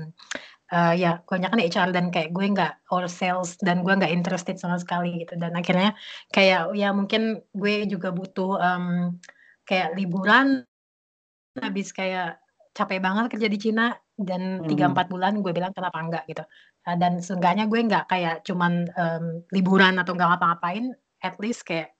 uh, 0.70 0.94
ya 0.94 1.20
kebanyakan 1.26 1.60
HR 1.60 1.88
dan 1.90 2.06
kayak 2.14 2.30
gue 2.30 2.46
nggak 2.54 2.72
or 2.94 3.06
sales 3.10 3.58
dan 3.60 3.82
gue 3.82 3.92
nggak 3.92 4.10
interested 4.10 4.56
sama 4.56 4.78
sekali 4.78 5.26
gitu. 5.26 5.34
Dan 5.36 5.58
akhirnya 5.58 5.94
kayak 6.30 6.74
ya 6.78 6.94
mungkin 6.94 7.42
gue 7.54 7.86
juga 7.90 8.14
butuh 8.14 8.58
um, 8.58 9.18
kayak 9.66 9.98
liburan 9.98 10.62
habis 11.58 11.90
kayak 11.90 12.38
capek 12.70 13.02
banget 13.02 13.34
kerja 13.34 13.48
di 13.50 13.58
Cina 13.58 13.92
dan 14.14 14.62
tiga 14.70 14.86
Hmm. 14.86 14.94
empat 14.94 15.06
bulan 15.10 15.42
gue 15.42 15.50
bilang 15.50 15.74
kenapa 15.74 15.98
enggak 15.98 16.24
gitu. 16.30 16.44
Uh, 16.86 16.96
dan 16.96 17.18
seenggaknya 17.20 17.66
gue 17.66 17.80
nggak 17.82 18.06
kayak 18.08 18.46
cuman 18.46 18.88
um, 18.94 19.42
liburan 19.50 19.98
atau 19.98 20.14
nggak 20.14 20.28
ngapa-ngapain 20.32 20.94
at 21.20 21.36
least 21.42 21.66
kayak 21.66 21.92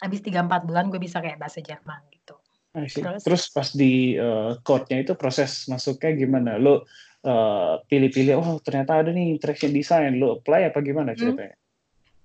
habis 0.00 0.20
tiga 0.24 0.44
empat 0.44 0.64
bulan 0.64 0.88
gue 0.88 1.00
bisa 1.00 1.20
kayak 1.20 1.40
bahasa 1.40 1.60
Jerman 1.60 2.00
gitu. 2.12 2.36
Terus? 2.78 3.24
Terus 3.24 3.42
pas 3.50 3.68
di 3.74 4.14
uh, 4.14 4.60
code-nya 4.62 5.02
itu 5.02 5.12
proses 5.18 5.66
masuknya 5.66 6.14
gimana? 6.14 6.60
Lo 6.60 6.86
uh, 7.24 7.82
pilih-pilih, 7.88 8.34
oh 8.38 8.58
ternyata 8.62 9.02
ada 9.02 9.10
nih 9.10 9.34
interaction 9.34 9.72
design, 9.74 10.18
lo 10.20 10.38
apply 10.38 10.70
apa 10.70 10.78
gimana 10.84 11.14
Hmm. 11.14 11.18
ceritanya? 11.18 11.56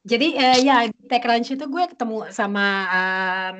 Jadi 0.03 0.35
eh, 0.35 0.57
ya 0.67 0.83
di 0.83 1.07
TechCrunch 1.07 1.55
itu 1.55 1.65
gue 1.71 1.83
ketemu 1.87 2.27
sama 2.27 2.67
um, 2.91 3.57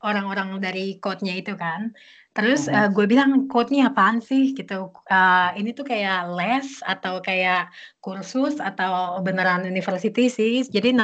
orang-orang 0.00 0.56
dari 0.56 0.96
code-nya 0.96 1.36
itu 1.36 1.52
kan. 1.52 1.92
Terus 2.32 2.64
eh, 2.64 2.88
gue 2.88 3.04
bilang 3.04 3.44
code-nya 3.44 3.92
apaan 3.92 4.24
sih 4.24 4.56
gitu. 4.56 4.88
Eh, 5.04 5.50
ini 5.60 5.76
tuh 5.76 5.84
kayak 5.84 6.32
les 6.32 6.80
atau 6.80 7.20
kayak 7.20 7.68
kursus 8.00 8.56
atau 8.56 9.20
beneran 9.20 9.68
university 9.68 10.32
sih. 10.32 10.64
Jadi 10.64 10.96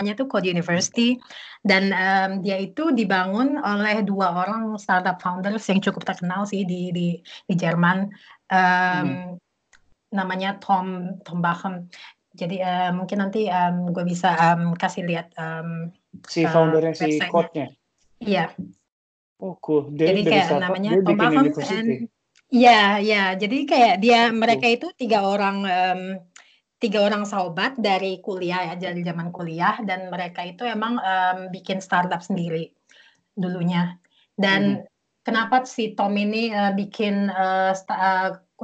namanya 0.00 0.16
tuh 0.16 0.32
Code 0.32 0.48
University 0.48 1.20
dan 1.60 1.92
em, 1.92 2.40
dia 2.40 2.56
itu 2.56 2.88
dibangun 2.88 3.60
oleh 3.60 4.00
dua 4.00 4.32
orang 4.32 4.72
startup 4.80 5.20
founders 5.20 5.60
yang 5.68 5.84
cukup 5.84 6.08
terkenal 6.08 6.48
sih 6.48 6.64
di 6.64 6.88
di 6.88 7.20
di 7.20 7.52
Jerman. 7.54 8.08
Em, 8.48 9.04
Mhm. 9.04 9.36
namanya 10.16 10.56
Tom 10.56 11.20
Tom 11.20 11.44
Bachem. 11.44 11.92
Jadi 12.32 12.64
eh, 12.64 12.88
mungkin 12.96 13.28
nanti 13.28 13.44
em, 13.44 13.92
gue 13.92 14.00
bisa 14.08 14.32
em, 14.56 14.72
kasih 14.72 15.04
lihat 15.04 15.36
em, 15.36 15.92
Si 16.24 16.42
eh, 16.42 16.48
foundernya 16.48 16.96
si 16.96 17.20
websitenya. 17.20 17.28
code-nya. 17.28 17.66
Iya. 18.24 18.44
Oh 19.36 19.60
cool. 19.60 19.92
Dia 19.92 20.16
Jadi 20.16 20.20
kayak 20.24 20.46
startup 20.48 20.64
namanya 20.64 20.90
dia 20.96 21.04
Tom 21.04 21.16
Bachem 21.20 21.44
university. 21.44 21.76
and 21.76 22.08
Iya, 22.50 22.80
ya. 22.98 23.22
Jadi 23.38 23.62
kayak 23.62 23.94
dia 24.02 24.32
mereka 24.32 24.64
itu 24.64 24.88
tiga 24.96 25.22
orang 25.22 25.56
em, 25.68 26.00
tiga 26.80 27.04
orang 27.04 27.28
sahabat 27.28 27.76
dari 27.76 28.24
kuliah 28.24 28.72
ya 28.72 28.74
dari 28.80 29.04
zaman 29.04 29.28
kuliah 29.28 29.76
dan 29.84 30.08
mereka 30.08 30.40
itu 30.48 30.64
emang 30.64 30.96
em, 30.96 31.52
bikin 31.52 31.78
startup 31.84 32.24
sendiri 32.24 32.72
dulunya. 33.36 34.00
Dan 34.32 34.88
kenapa 35.20 35.68
si 35.68 35.92
Tom 35.92 36.16
ini 36.16 36.48
eh, 36.48 36.72
bikin 36.72 37.28
eh, 37.28 37.72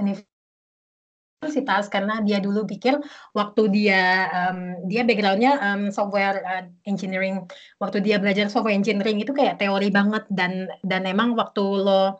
universitas? 0.00 1.92
Karena 1.92 2.24
dia 2.24 2.40
dulu 2.40 2.64
pikir 2.64 2.96
waktu 3.36 3.62
dia 3.68 4.32
em, 4.32 4.88
dia 4.88 5.04
backgroundnya 5.04 5.52
em, 5.60 5.92
software 5.92 6.40
eh, 6.40 6.64
engineering. 6.88 7.44
Waktu 7.76 8.00
dia 8.00 8.16
belajar 8.16 8.48
software 8.48 8.80
engineering 8.80 9.20
itu 9.20 9.36
kayak 9.36 9.60
teori 9.60 9.92
banget 9.92 10.24
dan 10.32 10.72
dan 10.80 11.04
emang 11.04 11.36
waktu 11.36 11.60
lo 11.84 12.16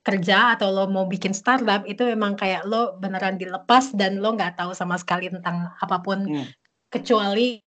kerja 0.00 0.56
atau 0.56 0.72
lo 0.72 0.88
mau 0.88 1.04
bikin 1.04 1.36
startup 1.36 1.84
itu 1.84 2.02
memang 2.08 2.34
kayak 2.34 2.64
lo 2.64 2.96
beneran 2.96 3.36
dilepas 3.36 3.92
dan 3.92 4.18
lo 4.18 4.32
nggak 4.32 4.56
tahu 4.56 4.72
sama 4.72 4.96
sekali 4.96 5.28
tentang 5.28 5.70
apa 5.76 6.00
pun 6.00 6.24
Hmm. 6.24 6.48
kecuali 6.90 7.60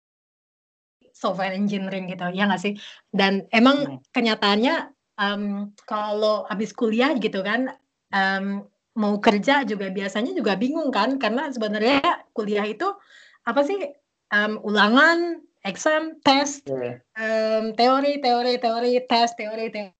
software 1.12 1.54
engineering 1.54 2.08
gitu 2.10 2.24
ya 2.32 2.48
nggak 2.48 2.62
sih 2.62 2.74
dan 3.12 3.44
emang 3.52 3.84
Hmm. 3.84 3.98
kenyataannya 4.16 4.74
em, 5.20 5.70
kalau 5.84 6.48
habis 6.48 6.72
kuliah 6.72 7.12
gitu 7.20 7.44
kan 7.44 7.76
em, 8.10 8.64
mau 8.96 9.16
kerja 9.20 9.64
juga 9.64 9.88
biasanya 9.92 10.32
juga 10.32 10.56
bingung 10.56 10.88
kan 10.92 11.20
karena 11.20 11.48
sebenarnya 11.52 12.00
kuliah 12.36 12.64
itu 12.64 12.88
apa 13.44 13.60
sih 13.62 13.78
Em, 14.32 14.56
ulangan 14.64 15.44
exam 15.60 16.16
tes 16.24 16.64
Iya. 16.64 17.04
em, 17.20 17.76
teori 17.76 18.16
teori 18.24 18.56
teori 18.56 18.96
tes 19.04 19.36
teori 19.36 19.68
teori 19.68 19.92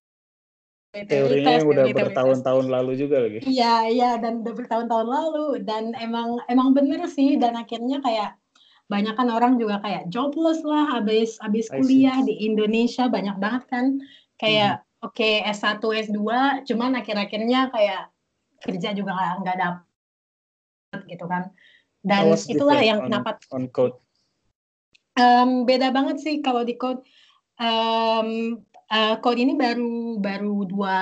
Teorinya 0.92 1.56
tes 1.56 1.64
yang 1.64 1.68
udah 1.72 1.86
bertahun-tahun 1.88 2.66
lalu 2.68 2.92
juga 3.00 3.24
lagi. 3.24 3.40
Iya, 3.48 3.88
iya, 3.88 4.10
dan 4.20 4.44
udah 4.44 4.52
bertahun-tahun 4.52 5.08
lalu 5.08 5.64
dan 5.64 5.96
emang 5.96 6.36
emang 6.52 6.76
bener 6.76 7.08
sih 7.08 7.40
dan 7.40 7.56
akhirnya 7.56 8.04
kayak 8.04 8.36
banyak 8.92 9.16
kan 9.16 9.32
orang 9.32 9.56
juga 9.56 9.80
kayak 9.80 10.12
jobless 10.12 10.60
lah 10.68 11.00
habis 11.00 11.40
habis 11.40 11.72
kuliah 11.72 12.20
di 12.20 12.44
Indonesia 12.44 13.08
banyak 13.08 13.40
banget 13.40 13.64
kan 13.72 13.96
kayak 14.36 14.84
oke 15.00 15.28
S1 15.48 15.80
S2 15.80 16.20
cuman 16.68 17.00
akhir-akhirnya 17.00 17.72
kayak 17.72 18.12
kerja 18.60 18.92
juga 18.92 19.16
nggak 19.40 19.56
dapet 19.56 21.00
gitu 21.08 21.24
kan 21.24 21.48
dan 22.02 22.34
itulah 22.34 22.82
yang 22.82 23.06
on 23.06 23.08
kenapa 23.08 23.38
on 23.54 23.70
code? 23.70 23.96
Em, 25.14 25.62
beda 25.62 25.94
banget 25.94 26.18
sih 26.18 26.42
kalau 26.42 26.66
di 26.66 26.74
code. 26.74 27.06
Em, 27.62 28.58
eh, 28.92 29.14
code 29.24 29.40
ini 29.40 29.56
baru 29.56 30.20
baru 30.20 30.56
dua 30.68 30.98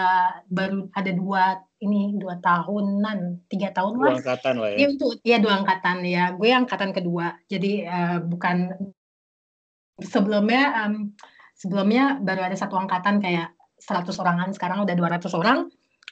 baru 0.47 0.87
ada 0.95 1.11
dua 1.11 1.45
ini 1.81 2.15
dua 2.15 2.39
tahunan 2.39 3.49
tiga 3.51 3.73
tahun 3.75 3.93
Dua 3.99 4.05
lah. 4.07 4.17
angkatan 4.21 4.55
lah 4.61 4.69
ya. 4.71 4.77
Ini 4.79 4.85
untuk 4.95 5.11
ya 5.25 5.37
dua 5.41 5.55
angkatan 5.65 5.97
ya. 6.07 6.25
Gue 6.37 6.51
angkatan 6.53 6.91
kedua. 6.95 7.27
Jadi 7.51 7.73
eh, 7.83 8.19
bukan 8.23 8.57
sebelumnya 10.01 10.87
em, 10.87 11.13
sebelumnya 11.57 12.17
baru 12.21 12.49
ada 12.49 12.57
satu 12.57 12.77
angkatan 12.77 13.21
kayak 13.21 13.53
100 13.81 14.13
orangan 14.17 14.49
sekarang 14.53 14.85
udah 14.85 14.95
200 14.97 15.29
orang 15.37 15.69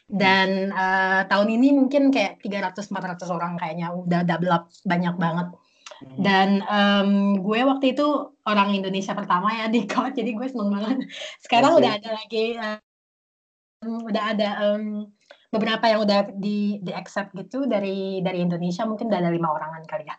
Hmm. 0.09 0.17
dan 0.17 0.49
eh, 0.73 1.21
tahun 1.29 1.49
ini 1.53 1.69
mungkin 1.77 2.09
kayak 2.09 2.41
300 2.41 2.81
400 2.89 3.29
orang 3.29 3.61
kayaknya 3.61 3.93
udah 3.93 4.25
double 4.25 4.53
up 4.57 4.73
banyak 4.89 5.13
banget. 5.21 5.53
Mhm. 5.99 6.23
Dan 6.23 6.49
em, 6.63 7.11
gue 7.43 7.61
waktu 7.67 7.99
itu 7.99 8.07
orang 8.47 8.71
Indonesia 8.71 9.15
pertama 9.19 9.51
ya 9.51 9.67
di 9.75 9.83
Code, 9.87 10.15
jadi 10.15 10.31
gue 10.31 10.47
seneng 10.47 10.71
banget. 10.71 11.11
Sekarang 11.43 11.75
udah 11.75 11.91
see. 11.95 11.99
ada 11.99 12.11
lagi, 12.15 12.45
em, 12.55 13.93
udah 14.07 14.25
ada 14.35 14.49
em, 14.75 15.11
beberapa 15.49 15.85
yang 15.89 16.01
udah 16.05 16.29
di 16.37 16.79
di 16.85 16.93
accept 16.95 17.35
gitu 17.35 17.67
dari 17.67 18.21
dari 18.23 18.45
Indonesia, 18.45 18.87
mungkin 18.87 19.11
udah 19.11 19.19
ada 19.19 19.33
lima 19.33 19.51
orangan 19.51 19.83
kali 19.89 20.07
ya. 20.07 20.17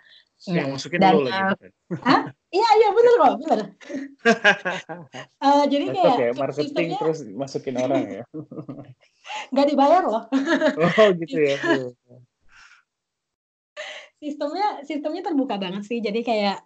Iya. 0.47 0.55
Yang 0.63 0.69
masukin 0.79 0.99
Dan 1.03 1.13
lo 1.15 1.19
lagi. 1.27 1.67
hah? 1.99 2.21
Iya 2.49 2.69
iya 2.81 2.89
bener 2.95 3.13
kok, 3.13 3.33
bener. 3.43 3.59
Eh, 5.39 5.63
jadi 5.71 5.85
kayak 5.95 6.03
ya 6.03 6.31
si- 6.33 6.39
marketing 6.39 6.67
sistemnya 6.67 6.97
terus 6.99 7.19
masukin 7.31 7.75
orang 7.79 8.03
ya. 8.07 8.23
nggak 9.53 9.67
dibayar 9.71 10.03
loh. 10.03 10.23
Oh 10.75 11.07
gitu 11.15 11.39
ya. 11.39 11.55
Sistemnya 14.19 14.83
sistemnya 14.83 15.23
terbuka 15.23 15.55
banget 15.55 15.87
sih. 15.87 16.03
Jadi 16.03 16.21
kayak 16.23 16.59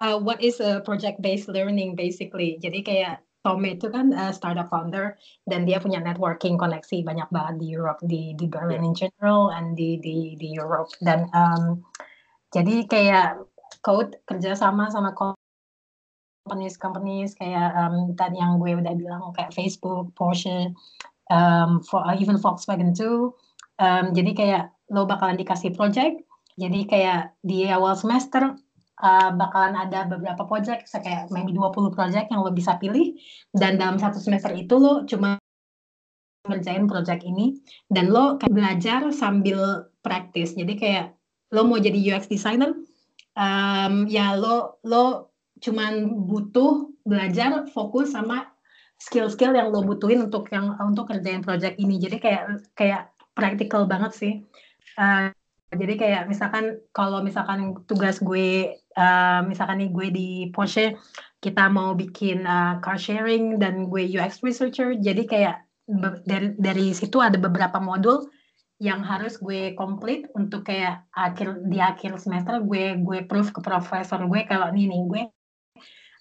uh, 0.00 0.18
what 0.18 0.38
is 0.42 0.62
a 0.62 0.80
project 0.82 1.18
based 1.20 1.50
learning 1.50 1.98
basically. 1.98 2.58
Jadi 2.62 2.82
kayak 2.86 3.22
Tom 3.44 3.60
itu 3.68 3.92
kan 3.92 4.08
uh, 4.16 4.32
startup 4.32 4.72
founder 4.72 5.20
dan 5.44 5.68
dia 5.68 5.76
punya 5.76 6.00
networking 6.00 6.56
koneksi 6.56 7.04
banyak 7.04 7.28
banget 7.28 7.54
di 7.60 7.66
Europe 7.76 8.00
di 8.00 8.32
di 8.40 8.48
Berlin 8.48 8.80
Ya. 8.80 8.88
in 8.88 8.94
general 8.96 9.52
and 9.52 9.76
di 9.76 10.00
di 10.00 10.32
di 10.40 10.56
Europe 10.56 10.88
dan 11.04 11.28
um, 11.36 11.84
jadi 12.56 12.88
kayak 12.88 13.44
Code 13.84 14.16
kerjasama 14.24 14.88
sama 14.88 15.12
companies 15.12 16.80
companies 16.80 17.36
kayak 17.36 17.76
um, 17.76 18.16
tadi 18.16 18.40
yang 18.40 18.56
gue 18.56 18.80
udah 18.80 18.96
bilang 18.96 19.28
kayak 19.36 19.52
Facebook, 19.52 20.16
Porsche, 20.16 20.72
um, 21.28 21.84
for, 21.84 22.00
uh, 22.00 22.16
even 22.16 22.40
Volkswagen 22.40 22.96
too. 22.96 23.36
Um, 23.76 24.16
jadi 24.16 24.32
kayak 24.32 24.62
lo 24.88 25.04
bakalan 25.04 25.36
dikasih 25.36 25.76
project. 25.76 26.24
Jadi 26.54 26.86
kayak 26.86 27.34
di 27.42 27.66
awal 27.66 27.98
semester 27.98 28.54
uh, 29.02 29.30
bakalan 29.34 29.74
ada 29.74 30.06
beberapa 30.06 30.46
project, 30.46 30.86
kayak 30.86 31.30
maybe 31.34 31.50
20 31.50 31.90
project 31.90 32.30
yang 32.30 32.46
lo 32.46 32.54
bisa 32.54 32.78
pilih. 32.78 33.18
Dan 33.50 33.80
dalam 33.80 33.98
satu 33.98 34.22
semester 34.22 34.54
itu 34.54 34.74
lo 34.78 35.02
cuma 35.08 35.38
ngerjain 36.44 36.84
project 36.84 37.24
ini 37.24 37.56
dan 37.88 38.12
lo 38.12 38.36
kayak 38.36 38.52
belajar 38.52 39.00
sambil 39.10 39.88
praktis. 40.04 40.52
Jadi 40.54 40.76
kayak 40.76 41.16
lo 41.56 41.64
mau 41.64 41.80
jadi 41.80 41.96
UX 41.96 42.28
designer, 42.28 42.76
um, 43.34 44.04
ya 44.06 44.36
lo 44.36 44.78
lo 44.84 45.34
cuman 45.58 46.26
butuh 46.28 46.92
belajar 47.08 47.64
fokus 47.72 48.12
sama 48.12 48.52
skill-skill 49.00 49.56
yang 49.56 49.72
lo 49.72 49.80
butuhin 49.82 50.28
untuk 50.28 50.52
yang 50.52 50.76
untuk 50.84 51.08
kerjain 51.08 51.40
project 51.40 51.80
ini. 51.80 51.96
Jadi 51.96 52.16
kayak 52.20 52.42
kayak 52.76 53.02
praktikal 53.32 53.88
banget 53.88 54.12
sih. 54.14 54.32
Uh, 54.94 55.32
jadi 55.74 55.94
kayak 55.98 56.22
misalkan 56.30 56.80
kalau 56.94 57.20
misalkan 57.20 57.74
tugas 57.84 58.22
gue, 58.22 58.78
uh, 58.96 59.40
misalkan 59.46 59.82
nih 59.82 59.90
gue 59.90 60.06
di 60.14 60.28
Porsche, 60.54 60.94
kita 61.42 61.68
mau 61.68 61.92
bikin 61.92 62.46
uh, 62.46 62.80
car 62.80 62.96
sharing 62.96 63.60
dan 63.60 63.90
gue 63.90 64.02
UX 64.06 64.40
researcher, 64.40 64.96
jadi 64.96 65.22
kayak 65.26 65.56
dari 66.24 66.56
dari 66.56 66.86
situ 66.96 67.20
ada 67.20 67.36
beberapa 67.36 67.76
modul 67.76 68.24
yang 68.82 69.04
harus 69.06 69.38
gue 69.38 69.76
komplit 69.78 70.26
untuk 70.34 70.66
kayak 70.66 71.06
akhir 71.14 71.62
di 71.70 71.78
akhir 71.78 72.18
semester 72.18 72.58
gue 72.64 72.98
gue 72.98 73.18
proof 73.28 73.54
ke 73.54 73.60
profesor 73.62 74.18
gue 74.26 74.40
kalau 74.50 74.72
nih 74.74 74.90
nih 74.90 75.02
gue 75.06 75.22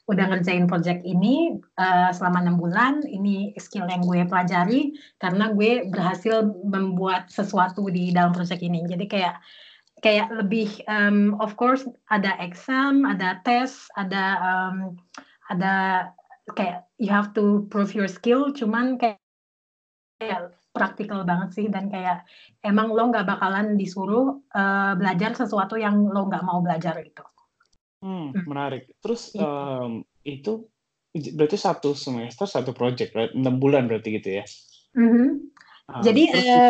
udah 0.04 0.26
ngerjain 0.28 0.68
project 0.68 1.00
ini 1.08 1.56
uh, 1.80 2.12
selama 2.12 2.44
enam 2.44 2.60
bulan 2.60 3.08
ini 3.08 3.56
skill 3.56 3.88
yang 3.88 4.04
gue 4.04 4.28
pelajari 4.28 4.92
karena 5.16 5.56
gue 5.56 5.88
berhasil 5.88 6.44
membuat 6.68 7.32
sesuatu 7.32 7.88
di 7.88 8.12
dalam 8.12 8.36
project 8.36 8.60
ini 8.60 8.84
jadi 8.84 9.06
kayak 9.08 9.36
kayak 10.04 10.28
lebih 10.36 10.84
um, 10.92 11.40
of 11.40 11.56
course 11.56 11.88
ada 12.12 12.36
exam 12.44 13.08
ada 13.08 13.40
tes 13.48 13.88
ada 13.96 14.24
um, 14.44 15.00
ada 15.48 16.12
kayak 16.60 16.84
you 17.00 17.08
have 17.08 17.32
to 17.32 17.64
prove 17.72 17.96
your 17.96 18.12
skill 18.12 18.52
cuman 18.52 19.00
kayak 19.00 19.24
kayak 20.20 20.52
praktikal 20.74 21.24
banget 21.24 21.50
sih 21.56 21.66
dan 21.72 21.88
kayak 21.88 22.26
emang 22.66 22.92
lo 22.92 23.08
nggak 23.08 23.30
bakalan 23.30 23.80
disuruh 23.80 24.42
uh, 24.52 24.94
belajar 25.00 25.32
sesuatu 25.38 25.78
yang 25.80 25.96
lo 26.10 26.28
nggak 26.28 26.44
mau 26.44 26.60
belajar 26.60 26.98
gitu. 27.06 27.24
Hmm, 28.04 28.36
hmm. 28.36 28.44
menarik. 28.44 28.92
Terus 29.00 29.32
um, 29.40 30.04
itu 30.28 30.68
berarti 31.16 31.56
satu 31.56 31.96
semester 31.96 32.44
satu 32.44 32.76
project, 32.76 33.16
right? 33.16 33.32
enam 33.32 33.64
bulan 33.64 33.88
berarti 33.88 34.20
gitu 34.20 34.44
ya? 34.44 34.46
Mm-hmm. 35.00 35.28
Uh, 35.84 36.02
jadi 36.04 36.24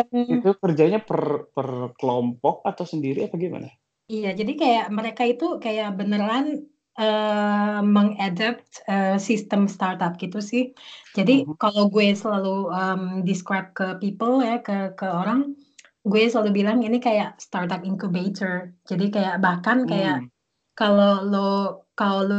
um, 0.06 0.42
itu 0.42 0.50
kerjanya 0.62 1.02
per 1.02 1.50
per 1.50 1.96
kelompok 1.98 2.62
atau 2.62 2.86
sendiri 2.86 3.26
apa 3.26 3.34
gimana? 3.34 3.66
Iya, 4.06 4.36
jadi 4.36 4.52
kayak 4.54 4.86
mereka 4.92 5.22
itu 5.24 5.58
kayak 5.58 5.96
beneran 5.96 6.70
uh, 7.00 7.80
mengadapt 7.82 8.84
uh, 8.86 9.16
sistem 9.16 9.66
startup 9.66 10.14
gitu 10.20 10.38
sih. 10.38 10.76
Jadi 11.16 11.42
uh-huh. 11.42 11.56
kalau 11.58 11.88
gue 11.90 12.12
selalu 12.14 12.68
um, 12.70 13.02
describe 13.26 13.74
ke 13.74 13.96
people 13.98 14.44
ya 14.44 14.60
ke 14.60 14.92
ke 14.94 15.08
orang, 15.08 15.56
gue 16.04 16.22
selalu 16.28 16.62
bilang 16.62 16.84
ini 16.84 17.00
kayak 17.00 17.40
startup 17.40 17.80
incubator. 17.80 18.76
Jadi 18.84 19.08
kayak 19.08 19.40
bahkan 19.42 19.82
kayak 19.88 20.22
hmm 20.22 20.33
kalau 20.74 21.22
lo 21.26 21.50
kalau 21.94 22.20
lo 22.26 22.38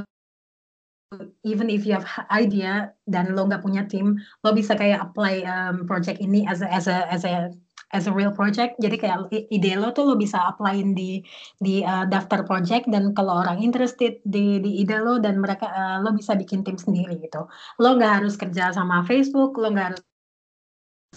even 1.44 1.70
if 1.70 1.86
you 1.88 1.96
have 1.96 2.08
idea 2.32 2.92
dan 3.08 3.36
lo 3.36 3.48
nggak 3.48 3.64
punya 3.64 3.88
tim, 3.88 4.20
lo 4.44 4.52
bisa 4.52 4.76
kayak 4.76 5.00
apply 5.12 5.46
um, 5.48 5.88
project 5.88 6.20
ini 6.20 6.44
as 6.50 6.60
a 6.60 6.68
as 6.68 6.92
a 6.92 7.08
as 7.08 7.24
a 7.24 7.52
as 7.94 8.10
a 8.10 8.14
real 8.14 8.34
project. 8.34 8.76
Jadi 8.82 9.00
kayak 9.00 9.32
ide 9.32 9.80
lo 9.80 9.96
tuh 9.96 10.04
lo 10.04 10.16
bisa 10.20 10.42
applyin 10.52 10.92
di 10.92 11.24
di 11.62 11.86
uh, 11.86 12.04
daftar 12.10 12.44
project 12.44 12.92
dan 12.92 13.16
kalau 13.16 13.46
orang 13.46 13.64
interested 13.64 14.20
di 14.28 14.60
di 14.60 14.84
ide 14.84 15.00
lo 15.00 15.22
dan 15.22 15.40
mereka 15.40 15.72
uh, 15.72 15.98
lo 16.04 16.12
bisa 16.12 16.36
bikin 16.36 16.66
tim 16.66 16.76
sendiri 16.76 17.16
gitu. 17.22 17.48
Lo 17.80 17.90
nggak 17.96 18.24
harus 18.24 18.36
kerja 18.36 18.76
sama 18.76 19.06
Facebook, 19.08 19.56
lo 19.56 19.72
nggak 19.72 19.96
harus 19.96 20.04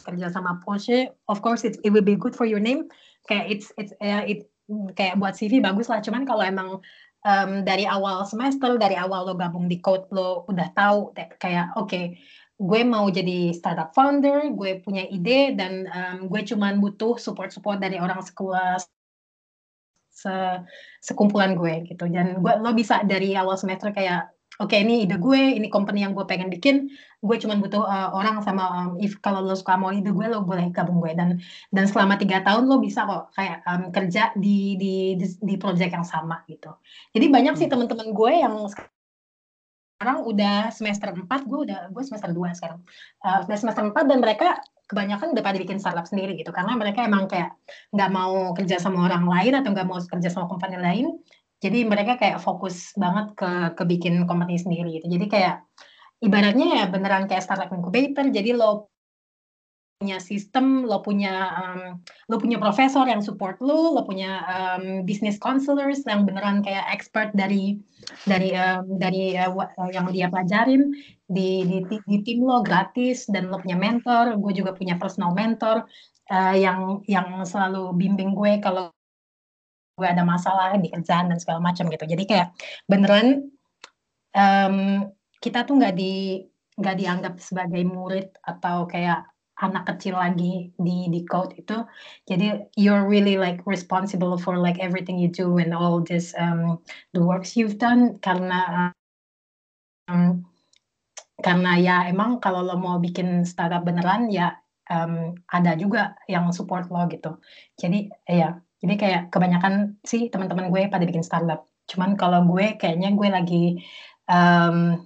kerja 0.07 0.31
sama 0.31 0.63
Porsche. 0.63 1.11
Of 1.27 1.43
course 1.43 1.67
it 1.67 1.81
it 1.83 1.91
will 1.91 2.07
be 2.07 2.15
good 2.15 2.39
for 2.39 2.47
your 2.47 2.63
name. 2.63 2.87
Kayak 3.27 3.59
it's 3.59 3.69
it's 3.75 3.93
uh, 3.99 4.23
it 4.23 4.47
kayak 4.95 5.17
buat 5.17 5.35
CV 5.35 5.65
bagus 5.65 5.89
lah. 5.89 6.05
Cuman 6.05 6.29
kalau 6.29 6.45
emang 6.45 6.79
um, 7.25 7.67
dari 7.67 7.89
awal 7.89 8.27
semester, 8.29 8.79
dari 8.79 8.95
awal 8.95 9.27
lo 9.27 9.35
gabung 9.35 9.67
di 9.67 9.79
code 9.83 10.07
lo 10.15 10.47
udah 10.47 10.69
tahu 10.75 11.15
kayak 11.39 11.75
oke, 11.75 11.89
okay, 11.89 12.05
gue 12.59 12.81
mau 12.83 13.07
jadi 13.11 13.55
startup 13.55 13.95
founder, 13.95 14.51
gue 14.51 14.83
punya 14.83 15.07
ide 15.07 15.55
dan 15.55 15.87
um, 15.91 16.19
gue 16.27 16.43
cuman 16.43 16.83
butuh 16.83 17.15
support-support 17.19 17.79
dari 17.79 18.03
orang 18.03 18.19
sekelas 18.23 18.87
se 20.11 20.35
sekumpulan 20.99 21.55
gue 21.55 21.87
gitu. 21.87 22.11
Dan 22.11 22.43
gue 22.43 22.53
lo 22.59 22.75
bisa 22.75 23.07
dari 23.07 23.39
awal 23.39 23.55
semester 23.55 23.95
kayak 23.95 24.38
oke 24.59 24.75
okay, 24.75 24.83
ini 24.83 25.07
ide 25.07 25.17
gue, 25.23 25.39
ini 25.55 25.71
company 25.71 26.03
yang 26.03 26.13
gue 26.19 26.27
pengen 26.27 26.51
bikin, 26.51 26.91
gue 27.23 27.37
cuma 27.39 27.55
butuh 27.59 27.87
uh, 27.87 28.11
orang 28.11 28.43
sama 28.43 28.65
um, 28.75 28.91
if 28.99 29.15
kalau 29.23 29.43
lo 29.43 29.55
suka 29.55 29.79
mau 29.79 29.95
ide 29.95 30.11
gue 30.11 30.27
lo 30.27 30.43
boleh 30.43 30.71
gabung 30.75 30.99
gue 30.99 31.15
dan 31.15 31.39
dan 31.71 31.87
selama 31.87 32.19
tiga 32.19 32.43
tahun 32.43 32.67
lo 32.67 32.83
bisa 32.83 33.07
kok 33.07 33.31
kayak 33.39 33.63
um, 33.71 33.95
kerja 33.95 34.35
di, 34.35 34.75
di 34.75 34.95
di 35.15 35.27
di 35.39 35.55
project 35.57 35.95
yang 35.95 36.07
sama 36.07 36.43
gitu. 36.51 36.75
Jadi 37.15 37.27
banyak 37.31 37.55
sih 37.55 37.67
hmm. 37.71 37.75
teman-teman 37.79 38.09
gue 38.11 38.33
yang 38.35 38.55
sekarang 39.99 40.19
udah 40.27 40.71
semester 40.71 41.11
4, 41.11 41.27
gue 41.27 41.59
udah 41.71 41.79
gue 41.91 42.03
semester 42.07 42.31
2 42.31 42.59
sekarang. 42.59 42.81
Uh, 43.23 43.39
udah 43.47 43.59
semester 43.59 43.83
4 43.87 43.95
dan 44.11 44.19
mereka 44.19 44.59
kebanyakan 44.89 45.37
udah 45.37 45.45
pada 45.45 45.59
bikin 45.61 45.77
startup 45.77 46.09
sendiri 46.09 46.33
gitu 46.41 46.49
karena 46.49 46.73
mereka 46.73 47.05
emang 47.05 47.29
kayak 47.29 47.53
nggak 47.93 48.09
mau 48.09 48.57
kerja 48.57 48.81
sama 48.81 49.05
orang 49.05 49.29
lain 49.29 49.53
atau 49.61 49.71
nggak 49.77 49.85
mau 49.85 50.01
kerja 50.01 50.33
sama 50.33 50.49
company 50.49 50.81
lain 50.81 51.21
jadi 51.59 51.79
mereka 51.91 52.15
kayak 52.15 52.39
fokus 52.39 52.95
banget 52.95 53.35
ke 53.35 53.51
ke 53.75 53.83
bikin 53.83 54.23
company 54.31 54.59
sendiri 54.59 55.03
gitu. 55.03 55.11
Jadi 55.11 55.27
kayak 55.27 55.67
ibaratnya 56.23 56.67
ya 56.83 56.85
beneran 56.87 57.27
kayak 57.27 57.43
startup 57.43 57.71
incubator. 57.75 58.27
Jadi 58.31 58.55
lo 58.55 58.91
punya 59.99 60.23
sistem, 60.23 60.87
lo 60.87 61.03
punya 61.03 61.51
um, 61.59 61.99
lo 62.31 62.39
punya 62.39 62.63
profesor 62.63 63.03
yang 63.11 63.19
support 63.19 63.59
lo, 63.59 63.99
lo 63.99 64.07
punya 64.07 64.47
um, 64.47 65.03
business 65.03 65.43
counselors 65.43 66.07
yang 66.07 66.23
beneran 66.23 66.63
kayak 66.63 66.87
expert 66.95 67.35
dari 67.35 67.83
dari 68.23 68.55
um, 68.55 68.87
dari 68.95 69.35
uh, 69.35 69.51
yang 69.91 70.07
dia 70.15 70.31
pelajarin 70.31 70.95
di, 71.27 71.67
di 71.67 71.99
di 72.07 72.17
tim 72.23 72.47
lo 72.47 72.63
gratis 72.63 73.27
dan 73.27 73.51
lo 73.51 73.59
punya 73.59 73.75
mentor. 73.75 74.39
Gue 74.39 74.55
juga 74.55 74.71
punya 74.79 74.95
personal 74.95 75.35
mentor 75.35 75.91
uh, 76.31 76.55
yang 76.55 77.03
yang 77.11 77.43
selalu 77.43 77.91
bimbing 77.99 78.39
gue 78.39 78.63
kalau 78.63 78.95
gue 79.99 80.07
ada 80.07 80.23
masalah 80.23 80.79
di 80.79 80.89
kerjaan 80.95 81.35
dan 81.35 81.39
segala 81.43 81.59
macam 81.59 81.91
gitu. 81.91 82.07
Jadi 82.07 82.25
kayak 82.25 82.55
beneran 82.87 83.51
um, 84.39 85.11
kita 85.43 85.67
tuh 85.67 85.83
nggak 85.83 85.95
di 85.99 86.47
nggak 86.79 86.97
dianggap 87.03 87.35
sebagai 87.43 87.83
murid 87.83 88.39
atau 88.47 88.87
kayak 88.87 89.27
anak 89.59 89.91
kecil 89.91 90.15
lagi 90.15 90.71
di 90.79 91.11
di 91.11 91.27
code 91.27 91.59
itu. 91.59 91.83
Jadi 92.31 92.71
you're 92.79 93.03
really 93.11 93.35
like 93.35 93.59
responsible 93.67 94.39
for 94.39 94.55
like 94.55 94.79
everything 94.79 95.19
you 95.19 95.27
do 95.27 95.59
and 95.59 95.75
all 95.75 95.99
this 95.99 96.31
um, 96.39 96.79
the 97.11 97.23
works 97.23 97.59
you've 97.59 97.83
done. 97.83 98.23
Karena 98.23 98.95
um, 100.07 100.47
karena 101.43 101.79
ya 101.79 101.97
emang 102.07 102.39
kalau 102.39 102.63
lo 102.63 102.79
mau 102.79 103.03
bikin 103.03 103.43
startup 103.43 103.83
beneran 103.83 104.31
ya 104.31 104.55
um, 104.91 105.35
ada 105.51 105.75
juga 105.75 106.15
yang 106.31 106.51
support 106.55 106.87
lo 106.91 107.07
gitu. 107.11 107.39
Jadi 107.75 108.11
ya 108.27 108.59
jadi 108.79 108.95
kayak 108.95 109.23
kebanyakan 109.35 109.99
sih 110.07 110.31
teman-teman 110.31 110.71
gue 110.71 110.87
pada 110.87 111.03
bikin 111.03 111.27
startup. 111.27 111.67
Cuman 111.91 112.15
kalau 112.15 112.47
gue 112.47 112.79
kayaknya 112.79 113.11
gue 113.15 113.29
lagi 113.29 113.65
um, 114.31 115.03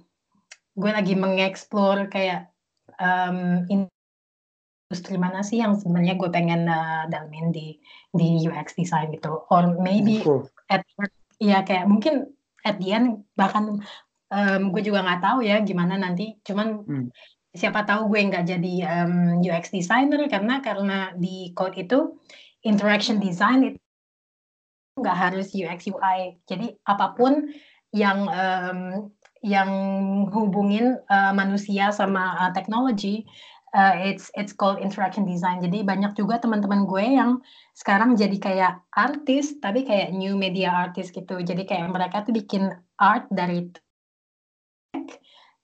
gue 0.77 0.91
lagi 0.93 1.13
mengeksplor 1.17 2.09
kayak 2.13 2.53
um, 3.01 3.65
industri 3.69 5.17
mana 5.17 5.41
sih 5.41 5.57
yang 5.61 5.73
sebenarnya 5.73 6.21
gue 6.21 6.29
pengen 6.29 6.69
uh, 6.69 7.09
dalamin 7.09 7.49
di 7.49 7.81
di 8.13 8.45
UX 8.45 8.77
design 8.77 9.09
gitu. 9.09 9.41
Or 9.49 9.73
maybe 9.81 10.21
cool. 10.21 10.45
at 10.69 10.85
ya 11.41 11.65
kayak 11.65 11.89
mungkin 11.89 12.29
at 12.61 12.77
the 12.77 12.93
end 12.93 13.25
bahkan 13.33 13.81
um, 14.29 14.61
gue 14.69 14.81
juga 14.85 15.01
nggak 15.01 15.21
tahu 15.25 15.39
ya 15.41 15.65
gimana 15.65 15.97
nanti. 15.97 16.37
Cuman 16.45 16.85
hmm. 16.85 17.07
siapa 17.57 17.89
tahu 17.89 18.13
gue 18.13 18.21
nggak 18.21 18.45
jadi 18.45 18.73
um, 18.85 19.41
UX 19.41 19.73
designer 19.73 20.29
karena 20.29 20.61
karena 20.61 20.97
di 21.17 21.49
code 21.57 21.81
itu 21.81 22.21
interaction 22.63 23.19
design 23.19 23.75
itu 23.75 23.79
nggak 24.99 25.17
harus 25.17 25.51
UX 25.53 25.89
UI. 25.89 26.39
Jadi 26.47 26.75
apa 26.87 27.13
pun 27.17 27.53
yang 27.93 28.25
um, 28.29 28.79
yang 29.43 29.69
hubungin 30.31 30.97
uh, 31.11 31.35
manusia 31.35 31.91
sama 31.91 32.39
uh, 32.39 32.51
teknologi, 32.55 33.27
uh, 33.75 33.93
it's 33.99 34.31
it's 34.39 34.55
called 34.55 34.79
interaction 34.79 35.27
design. 35.27 35.59
Jadi 35.59 35.83
banyak 35.83 36.15
juga 36.15 36.39
teman-teman 36.39 36.87
gue 36.87 37.05
yang 37.19 37.43
sekarang 37.75 38.15
jadi 38.15 38.37
kayak 38.39 38.73
artis, 38.95 39.59
tapi 39.59 39.83
kayak 39.83 40.15
new 40.15 40.39
media 40.39 40.71
artist 40.71 41.11
gitu. 41.11 41.43
Jadi 41.43 41.67
kayak 41.67 41.91
mereka 41.91 42.23
tuh 42.23 42.33
bikin 42.33 42.71
art 42.97 43.27
dari 43.29 43.67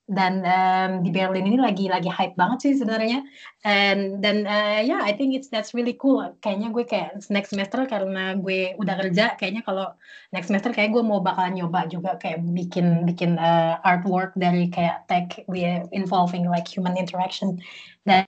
dan 0.09 0.41
um, 0.41 0.91
di 1.05 1.13
Berlin 1.13 1.45
ini 1.45 1.61
lagi 1.61 1.85
lagi 1.85 2.09
hype 2.09 2.33
banget 2.33 2.65
sih 2.65 2.73
sebenarnya. 2.81 3.21
And 3.61 4.25
dan 4.25 4.49
uh, 4.49 4.81
ya 4.81 4.97
yeah, 4.97 5.01
I 5.05 5.13
think 5.13 5.37
it's 5.37 5.53
that's 5.53 5.77
really 5.77 5.93
cool. 5.93 6.25
Kayaknya 6.41 6.73
gue 6.73 6.83
kayak 6.89 7.21
next 7.29 7.53
semester 7.53 7.85
karena 7.85 8.33
gue 8.41 8.73
udah 8.81 8.95
kerja 8.97 9.37
kayaknya 9.37 9.61
kalau 9.61 9.93
next 10.33 10.49
semester 10.49 10.73
kayak 10.73 10.97
gue 10.97 11.05
mau 11.05 11.21
bakalan 11.21 11.61
nyoba 11.61 11.85
juga 11.85 12.17
kayak 12.17 12.41
bikin 12.41 13.05
bikin 13.05 13.37
uh, 13.37 13.77
artwork 13.85 14.33
dari 14.33 14.73
kayak 14.73 15.05
tech 15.05 15.45
involving 15.93 16.49
like 16.49 16.65
human 16.65 16.97
interaction. 16.97 17.61
Dan 18.01 18.25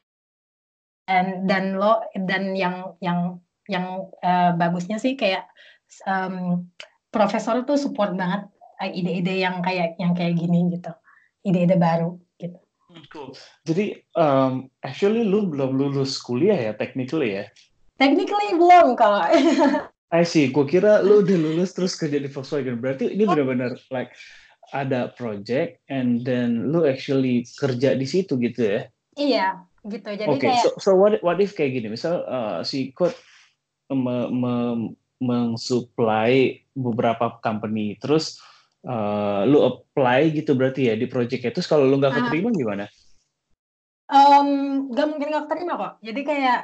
dan 1.10 1.50
dan 1.50 1.82
lo 1.82 2.06
dan 2.14 2.54
yang 2.54 2.94
yang 3.02 3.42
yang 3.66 4.06
uh, 4.22 4.54
bagusnya 4.54 5.02
sih 5.02 5.18
kayak 5.18 5.50
um, 6.06 6.70
profesor 7.10 7.66
tuh 7.66 7.82
support 7.82 8.14
banget 8.14 8.46
ide-ide 8.82 9.42
yang 9.46 9.62
kayak 9.62 9.98
yang 10.02 10.14
kayak 10.18 10.38
gini 10.38 10.74
gitu 10.74 10.90
ide-ide 11.46 11.78
baru 11.78 12.18
gitu. 12.38 12.60
Hmm, 12.92 13.04
cool. 13.14 13.30
Jadi 13.64 14.04
um, 14.20 14.68
actually 14.84 15.24
lu 15.24 15.48
belum 15.48 15.80
lulus 15.80 16.20
kuliah 16.20 16.58
ya 16.58 16.74
technically 16.76 17.40
ya? 17.40 17.46
Technically 17.96 18.58
belum 18.58 19.00
kalau. 19.00 19.24
I 20.18 20.28
see. 20.28 20.52
Gue 20.52 20.68
kira 20.68 21.00
lu 21.00 21.24
udah 21.24 21.38
lulus 21.40 21.72
terus 21.72 21.96
kerja 21.96 22.20
di 22.20 22.28
Volkswagen. 22.28 22.84
Berarti 22.84 23.16
ini 23.16 23.24
benar-benar 23.24 23.80
like 23.96 24.12
ada 24.76 25.16
project 25.16 25.80
and 25.88 26.28
then 26.28 26.72
lu 26.72 26.84
actually 26.84 27.48
kerja 27.60 27.96
di 27.96 28.04
situ 28.04 28.36
gitu 28.40 28.60
ya? 28.60 28.80
Iya, 29.16 29.48
gitu. 29.88 30.08
Jadi 30.12 30.28
okay, 30.28 30.52
kayak. 30.52 30.64
so, 30.64 30.70
so 30.80 30.90
what 31.00 31.20
what 31.24 31.40
if 31.40 31.56
kayak 31.56 31.80
gini? 31.80 31.96
Misal 31.96 32.28
uh, 32.28 32.60
si 32.64 32.92
Code 32.92 33.16
me, 33.92 34.28
me, 34.32 34.54
mensuplai 35.22 36.66
beberapa 36.74 37.38
company, 37.46 37.96
terus 38.02 38.42
uh, 38.86 39.42
lu 39.46 39.62
apply 39.62 40.34
gitu 40.34 40.58
berarti 40.58 40.90
ya 40.90 40.96
di 40.98 41.06
project 41.06 41.46
itu 41.46 41.62
kalau 41.66 41.86
lu 41.86 42.02
nggak 42.02 42.14
ah. 42.14 42.18
keterima 42.24 42.50
uh, 42.50 42.56
gimana? 42.56 42.86
Um, 44.12 44.92
gak 44.92 45.08
mungkin 45.08 45.28
nggak 45.32 45.46
keterima 45.48 45.74
kok. 45.80 45.94
Jadi 46.04 46.22
kayak 46.28 46.62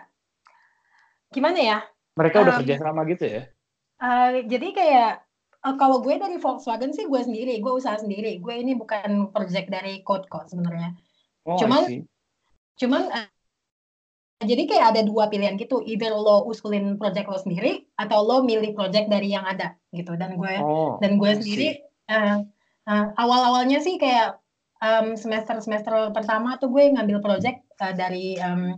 gimana 1.32 1.60
ya? 1.60 1.78
Mereka 2.20 2.44
udah 2.44 2.54
um, 2.58 2.60
kerja 2.64 2.76
sama 2.82 3.02
gitu 3.08 3.24
ya? 3.24 3.42
Uh, 3.98 4.44
jadi 4.52 4.68
kayak 4.76 5.12
uh, 5.64 5.76
kalau 5.80 6.04
gue 6.04 6.20
dari 6.20 6.36
Volkswagen 6.44 6.92
sih 6.92 7.08
gue 7.08 7.22
sendiri, 7.24 7.64
gue 7.64 7.72
usaha 7.72 7.96
sendiri. 7.96 8.44
Gue 8.44 8.60
ini 8.60 8.76
bukan 8.76 9.32
project 9.32 9.72
dari 9.72 10.04
code 10.04 10.28
kok 10.28 10.52
sebenarnya. 10.52 10.92
Oh, 11.48 11.56
cuman, 11.56 12.04
cuman 12.76 13.04
uh, 13.16 13.32
jadi 14.44 14.68
kayak 14.68 14.86
ada 14.92 15.02
dua 15.08 15.32
pilihan 15.32 15.56
gitu, 15.56 15.80
either 15.88 16.12
lo 16.12 16.44
usulin 16.52 17.00
project 17.00 17.32
lo 17.32 17.40
sendiri 17.40 17.88
atau 17.96 18.28
lo 18.28 18.44
milih 18.44 18.76
project 18.76 19.08
dari 19.08 19.32
yang 19.32 19.48
ada 19.48 19.80
gitu. 19.96 20.20
Dan 20.20 20.36
gue 20.36 20.54
oh, 20.60 21.00
dan 21.00 21.16
gue 21.16 21.32
sendiri 21.32 21.87
uh, 22.10 23.08
awal-awalnya 23.20 23.84
sih 23.84 24.00
kayak 24.00 24.40
um, 24.82 25.18
semester 25.18 25.60
semester 25.60 25.94
pertama 26.14 26.56
tuh 26.58 26.72
gue 26.72 26.94
ngambil 26.94 27.20
project 27.22 27.66
uh, 27.82 27.94
dari 27.94 28.38
um, 28.40 28.78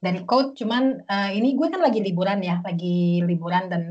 dari 0.00 0.24
code. 0.24 0.56
Cuman 0.56 1.04
uh, 1.06 1.30
ini 1.30 1.54
gue 1.54 1.68
kan 1.68 1.82
lagi 1.82 2.00
liburan 2.00 2.40
ya 2.40 2.62
lagi 2.64 3.22
liburan 3.24 3.68
dan 3.68 3.82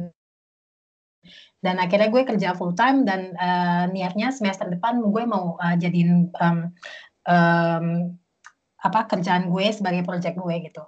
dan 1.60 1.76
akhirnya 1.76 2.08
gue 2.08 2.24
kerja 2.24 2.56
full 2.56 2.72
time 2.72 3.04
dan 3.04 3.36
uh, 3.36 3.84
niatnya 3.92 4.32
semester 4.32 4.72
depan 4.72 5.04
gue 5.04 5.24
mau 5.28 5.60
uh, 5.60 5.76
jadiin 5.76 6.32
um, 6.40 6.60
um, 7.28 7.86
apa 8.80 9.12
kerjaan 9.12 9.52
gue 9.52 9.68
sebagai 9.76 10.08
project 10.08 10.40
gue 10.40 10.56
gitu. 10.72 10.84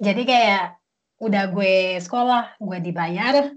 Jadi 0.00 0.22
kayak 0.28 0.76
udah 1.20 1.52
gue 1.52 2.00
sekolah 2.00 2.60
gue 2.60 2.78
dibayar 2.80 3.48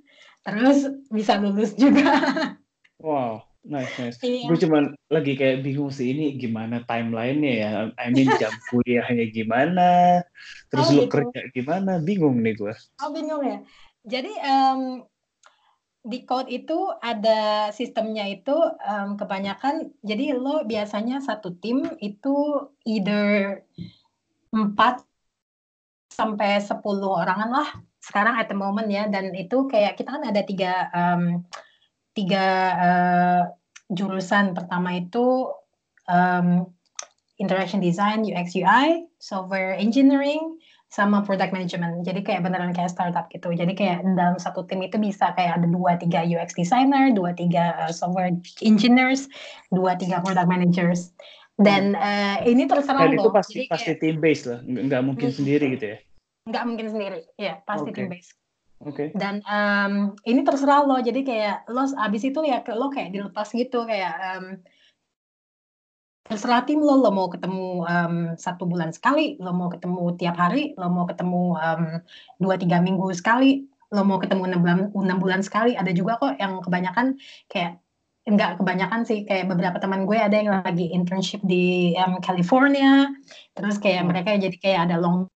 terus 0.43 0.87
bisa 1.11 1.39
lulus 1.39 1.75
juga. 1.75 2.11
Wow 3.03 3.52
Nice, 3.63 3.95
nice. 3.95 4.19
Iya. 4.19 4.51
Gue 4.51 4.59
cuman 4.59 4.91
lagi 5.07 5.39
kayak 5.39 5.63
bingung 5.63 5.87
sih 5.87 6.11
ini 6.11 6.35
gimana 6.35 6.83
timelinenya 6.83 7.51
ya. 7.55 7.71
I 7.95 8.11
mean 8.11 8.27
jam 8.41 8.51
kuliahnya 8.67 9.31
gimana, 9.31 10.19
terus 10.67 10.91
oh, 10.91 10.99
lu 10.99 11.03
gitu. 11.07 11.11
kerja 11.15 11.39
gimana, 11.55 12.03
bingung 12.03 12.43
nih 12.43 12.59
gue. 12.59 12.75
Oh 12.99 13.09
bingung 13.15 13.39
ya. 13.47 13.63
Jadi 14.03 14.35
um, 14.43 15.07
di 16.03 16.27
code 16.27 16.51
itu 16.51 16.91
ada 16.99 17.71
sistemnya 17.71 18.27
itu 18.27 18.51
um, 18.83 19.15
kebanyakan. 19.15 19.95
Jadi 20.03 20.35
lo 20.35 20.67
biasanya 20.67 21.23
satu 21.23 21.55
tim 21.55 21.87
itu 22.03 22.67
either 22.83 23.63
4 24.51 24.75
sampai 26.11 26.59
10 26.59 26.83
orangan 26.99 27.47
lah. 27.47 27.69
Sekarang 28.03 28.35
at 28.35 28.51
the 28.51 28.57
moment 28.59 28.91
ya. 28.91 29.07
Dan 29.07 29.31
itu 29.31 29.71
kayak 29.71 29.95
kita 29.95 30.19
kan 30.19 30.23
ada 30.27 30.43
tiga 30.43 30.91
um, 30.91 31.47
tiga 32.13 32.47
uh, 32.77 33.41
jurusan. 33.93 34.53
Pertama 34.57 34.97
itu 34.97 35.49
um, 36.09 36.69
interaction 37.41 37.81
design 37.81 38.23
UX 38.23 38.53
UI 38.57 39.09
software 39.19 39.75
engineering 39.77 40.57
sama 40.93 41.25
product 41.25 41.49
management. 41.49 42.05
Jadi 42.05 42.21
kayak 42.21 42.45
beneran 42.45 42.69
kayak 42.69 42.93
startup 42.93 43.25
gitu. 43.33 43.49
Jadi 43.49 43.73
kayak 43.73 44.05
dalam 44.13 44.37
satu 44.37 44.61
tim 44.69 44.85
itu 44.85 45.01
bisa 45.01 45.33
kayak 45.33 45.57
ada 45.57 45.67
dua 45.67 45.97
tiga 45.97 46.21
UX 46.21 46.53
designer 46.53 47.09
dua 47.09 47.33
tiga 47.33 47.73
uh, 47.81 47.93
software 47.93 48.29
engineers 48.61 49.25
dua 49.73 49.97
tiga 49.97 50.21
product 50.21 50.45
managers. 50.45 51.09
Dan 51.57 51.93
uh, 51.93 52.41
ini 52.45 52.65
terserah 52.65 53.09
dan 53.09 53.17
itu 53.17 53.29
pasti 53.29 53.65
jadi 53.65 53.69
pasti 53.69 53.91
kayak, 53.93 54.01
team 54.01 54.15
based 54.21 54.45
lah. 54.49 54.59
Nggak 54.65 55.01
mungkin 55.05 55.29
hmm. 55.29 55.37
sendiri 55.37 55.65
gitu 55.77 55.85
ya? 55.85 55.97
Nggak 56.49 56.63
mungkin 56.65 56.87
sendiri. 56.93 57.19
Ya 57.41 57.53
pasti 57.65 57.89
okay. 57.89 57.97
team 57.97 58.09
based. 58.13 58.37
Okay. 58.83 59.15
Dan 59.15 59.39
um, 59.47 60.11
ini 60.27 60.43
terserah 60.43 60.83
lo, 60.83 60.99
jadi 60.99 61.23
kayak 61.23 61.57
lo 61.71 61.87
abis 61.87 62.27
itu 62.27 62.39
ya 62.43 62.59
lo 62.75 62.91
kayak 62.91 63.15
dilepas 63.15 63.47
gitu 63.55 63.87
kayak 63.87 64.13
um, 64.35 64.45
terserah 66.27 66.67
tim 66.67 66.83
lo, 66.83 66.99
lo 66.99 67.11
mau 67.11 67.31
ketemu 67.31 67.87
um, 67.87 68.15
satu 68.35 68.67
bulan 68.67 68.91
sekali, 68.91 69.39
lo 69.39 69.55
mau 69.55 69.71
ketemu 69.71 70.19
tiap 70.19 70.35
hari, 70.35 70.75
lo 70.75 70.91
mau 70.91 71.07
ketemu 71.07 71.55
dua 72.43 72.55
tiga 72.59 72.83
minggu 72.83 73.07
sekali, 73.15 73.67
lo 73.91 74.03
mau 74.03 74.19
ketemu 74.19 74.51
enam 74.51 74.59
bulan 74.63 74.77
enam 74.91 75.17
bulan 75.19 75.41
sekali. 75.43 75.79
Ada 75.79 75.95
juga 75.95 76.19
kok 76.19 76.35
yang 76.39 76.59
kebanyakan 76.59 77.15
kayak 77.47 77.79
enggak 78.23 78.55
kebanyakan 78.55 79.03
sih 79.03 79.27
kayak 79.27 79.51
beberapa 79.51 79.83
teman 79.83 80.07
gue 80.07 80.15
ada 80.15 80.31
yang 80.31 80.63
lagi 80.63 80.95
internship 80.95 81.43
di 81.43 81.91
um, 81.99 82.23
California, 82.23 83.11
terus 83.51 83.75
kayak 83.79 84.03
hmm. 84.03 84.09
mereka 84.11 84.29
jadi 84.39 84.57
kayak 84.59 84.79
ada 84.87 84.95
long 85.03 85.27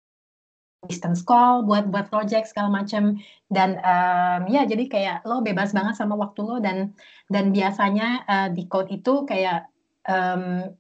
distance 0.87 1.23
call 1.23 1.67
buat 1.67 1.91
buat 1.91 2.09
project 2.09 2.51
segala 2.51 2.83
macam 2.83 3.19
dan 3.51 3.79
um, 3.83 4.51
ya 4.51 4.67
jadi 4.67 4.85
kayak 4.87 5.17
lo 5.27 5.43
bebas 5.43 5.71
banget 5.71 5.95
sama 5.99 6.19
waktu 6.19 6.41
lo 6.43 6.57
dan 6.59 6.95
dan 7.31 7.51
biasanya 7.51 8.27
uh, 8.27 8.49
di 8.51 8.67
code 8.67 8.91
itu 8.91 9.27
kayak 9.27 9.71
um, 10.07 10.71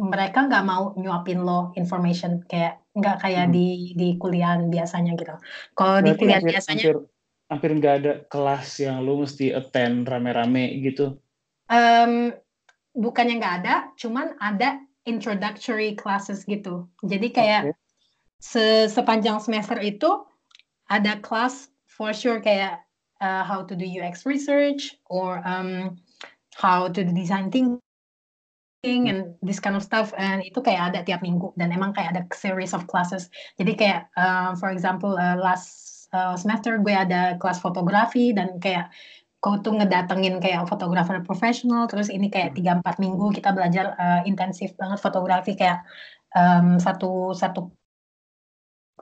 mereka 0.00 0.48
nggak 0.48 0.64
mau 0.66 0.96
nyuapin 0.96 1.42
lo 1.42 1.70
information 1.76 2.42
kayak 2.48 2.80
nggak 2.96 3.22
kayak 3.22 3.46
hmm. 3.50 3.54
di 3.54 3.68
di 3.94 4.08
kuliah 4.18 4.58
biasanya 4.58 5.14
gitu. 5.14 5.34
Kalau 5.76 5.98
di 6.02 6.12
kuliah 6.16 6.42
hampir, 6.42 6.58
biasanya 6.58 6.82
hampir 6.82 6.96
hampir 7.50 7.70
nggak 7.76 7.94
ada 8.02 8.12
kelas 8.30 8.68
yang 8.82 9.02
lo 9.02 9.22
mesti 9.22 9.52
attend 9.54 10.06
rame-rame 10.06 10.80
gitu. 10.82 11.18
Um, 11.70 12.34
bukannya 12.94 13.38
nggak 13.38 13.56
ada, 13.62 13.74
cuman 13.94 14.34
ada 14.42 14.82
introductory 15.06 15.94
classes 15.94 16.42
gitu. 16.46 16.86
Jadi 17.06 17.30
kayak 17.30 17.62
okay 17.70 17.89
se 18.40 18.88
sepanjang 18.88 19.36
semester 19.38 19.76
itu 19.78 20.24
ada 20.88 21.20
kelas 21.20 21.68
for 21.86 22.10
sure 22.16 22.40
kayak 22.40 22.80
uh, 23.20 23.44
how 23.44 23.62
to 23.62 23.76
do 23.76 23.84
UX 23.84 24.24
research 24.24 24.96
or 25.12 25.44
um, 25.44 26.00
how 26.56 26.88
to 26.88 27.04
do 27.04 27.12
design 27.12 27.52
thinking 27.52 27.80
and 29.12 29.36
this 29.44 29.60
kind 29.60 29.76
of 29.76 29.84
stuff. 29.84 30.16
And 30.16 30.40
itu 30.42 30.64
kayak 30.64 30.96
ada 30.96 31.00
tiap 31.04 31.20
minggu 31.20 31.52
dan 31.60 31.70
emang 31.70 31.92
kayak 31.92 32.16
ada 32.16 32.22
series 32.32 32.72
of 32.72 32.88
classes. 32.88 33.28
Jadi 33.60 33.76
kayak 33.76 34.08
uh, 34.16 34.56
for 34.56 34.72
example 34.72 35.14
uh, 35.20 35.36
last 35.36 36.08
uh, 36.16 36.34
semester 36.34 36.80
gue 36.80 36.96
ada 36.96 37.36
kelas 37.36 37.60
fotografi 37.60 38.32
dan 38.32 38.56
kayak 38.58 38.88
kau 39.40 39.56
tuh 39.56 39.72
ngedatengin 39.72 40.40
kayak 40.40 40.64
fotografer 40.64 41.20
profesional. 41.24 41.86
Terus 41.86 42.08
ini 42.08 42.32
kayak 42.32 42.56
tiga 42.56 42.80
empat 42.80 42.96
minggu 42.96 43.36
kita 43.36 43.52
belajar 43.52 43.94
uh, 44.00 44.20
intensif 44.24 44.72
banget 44.80 44.98
fotografi 45.00 45.52
kayak 45.56 45.84
um, 46.36 46.80
satu 46.80 47.36
satu 47.36 47.79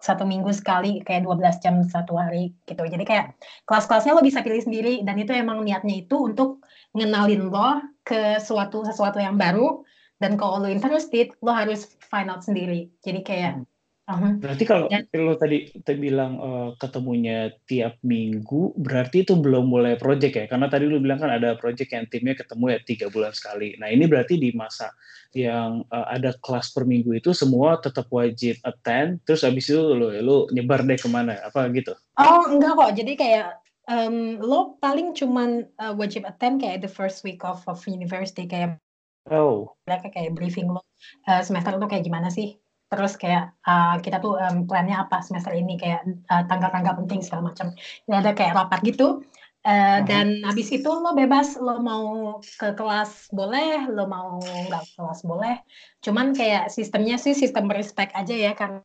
satu 0.01 0.25
minggu 0.25 0.51
sekali 0.55 1.03
kayak 1.03 1.27
12 1.27 1.63
jam 1.65 1.75
satu 1.87 2.19
hari 2.19 2.55
gitu. 2.67 2.83
Jadi 2.87 3.05
kayak 3.05 3.35
kelas-kelasnya 3.67 4.15
lo 4.15 4.23
bisa 4.25 4.43
pilih 4.43 4.63
sendiri 4.63 5.03
dan 5.07 5.19
itu 5.19 5.35
emang 5.35 5.63
niatnya 5.63 6.03
itu 6.07 6.17
untuk 6.19 6.63
ngenalin 6.95 7.51
lo 7.51 7.83
ke 8.03 8.41
suatu 8.41 8.83
sesuatu 8.87 9.21
yang 9.21 9.37
baru 9.37 9.83
dan 10.19 10.35
kalau 10.35 10.63
lo 10.63 10.69
interested 10.71 11.31
lo 11.45 11.53
harus 11.55 11.95
find 12.11 12.31
out 12.31 12.43
sendiri. 12.43 12.91
Jadi 13.03 13.21
kayak 13.23 13.53
hmm. 13.63 13.78
Uh-huh. 14.09 14.41
Berarti 14.41 14.65
kalau 14.65 14.89
Dan, 14.89 15.05
lo 15.21 15.37
tadi 15.37 15.69
tadi 15.85 16.01
bilang 16.01 16.41
uh, 16.41 16.69
ketemunya 16.81 17.53
tiap 17.69 18.01
minggu, 18.01 18.73
berarti 18.81 19.21
itu 19.21 19.37
belum 19.37 19.69
mulai 19.69 20.01
project 20.01 20.33
ya? 20.33 20.47
Karena 20.49 20.73
tadi 20.73 20.89
lo 20.89 20.97
bilang 20.97 21.21
kan 21.21 21.29
ada 21.29 21.61
project 21.61 21.93
yang 21.93 22.09
timnya 22.09 22.33
ketemu 22.33 22.73
ya 22.73 22.79
tiga 22.89 23.07
bulan 23.13 23.37
sekali. 23.37 23.77
Nah 23.77 23.93
ini 23.93 24.09
berarti 24.09 24.41
di 24.41 24.49
masa 24.57 24.89
yang 25.37 25.85
uh, 25.93 26.09
ada 26.09 26.33
kelas 26.41 26.73
per 26.73 26.89
minggu 26.89 27.21
itu 27.21 27.37
semua 27.37 27.77
tetap 27.85 28.09
wajib 28.09 28.57
attend, 28.65 29.21
terus 29.29 29.45
habis 29.45 29.69
itu 29.69 29.77
lo 29.77 30.09
lo 30.25 30.49
nyebar 30.57 30.89
deh 30.89 30.97
ke 30.97 31.09
mana? 31.13 31.37
Apa 31.45 31.69
gitu? 31.77 31.93
Oh 32.17 32.49
enggak 32.49 32.81
kok, 32.81 32.93
jadi 32.97 33.13
kayak 33.13 33.47
um, 33.93 34.41
lo 34.41 34.81
paling 34.81 35.13
cuman 35.13 35.69
uh, 35.77 35.93
wajib 35.93 36.25
attend 36.25 36.65
kayak 36.65 36.81
the 36.81 36.89
first 36.89 37.21
week 37.29 37.45
of 37.45 37.61
of 37.69 37.85
university 37.85 38.49
kayak 38.49 38.81
Oh. 39.29 39.77
Mereka 39.85 40.09
kayak 40.09 40.33
briefing 40.33 40.73
lo 40.73 40.81
uh, 41.29 41.45
semester 41.45 41.77
itu 41.77 41.85
kayak 41.85 42.05
gimana 42.09 42.33
sih? 42.33 42.57
Terus 42.89 43.21
kayak 43.21 43.53
uh, 43.69 44.01
kita 44.01 44.19
tuh 44.19 44.41
um, 44.41 44.65
plannya 44.65 44.97
apa 44.97 45.21
semester 45.21 45.53
ini 45.53 45.77
kayak 45.77 46.09
uh, 46.33 46.45
tanggal-tanggal 46.49 47.05
penting 47.05 47.21
segala 47.21 47.53
macam. 47.53 47.77
Ini 48.09 48.15
ada 48.25 48.33
kayak 48.33 48.57
rapat 48.57 48.81
gitu. 48.85 49.23
Uh, 49.67 50.01
dan 50.09 50.41
habis 50.49 50.73
itu 50.73 50.89
lo 50.89 51.13
bebas 51.13 51.61
lo 51.61 51.83
mau 51.85 52.39
ke 52.41 52.73
kelas 52.73 53.29
boleh, 53.35 53.85
lo 53.93 54.09
mau 54.09 54.41
nggak 54.41 54.97
kelas 54.97 55.21
boleh. 55.29 55.61
Cuman 56.01 56.33
kayak 56.33 56.73
sistemnya 56.73 57.21
sih 57.21 57.37
sistem 57.37 57.69
respect 57.69 58.17
aja 58.17 58.33
ya 58.33 58.57
karena 58.57 58.81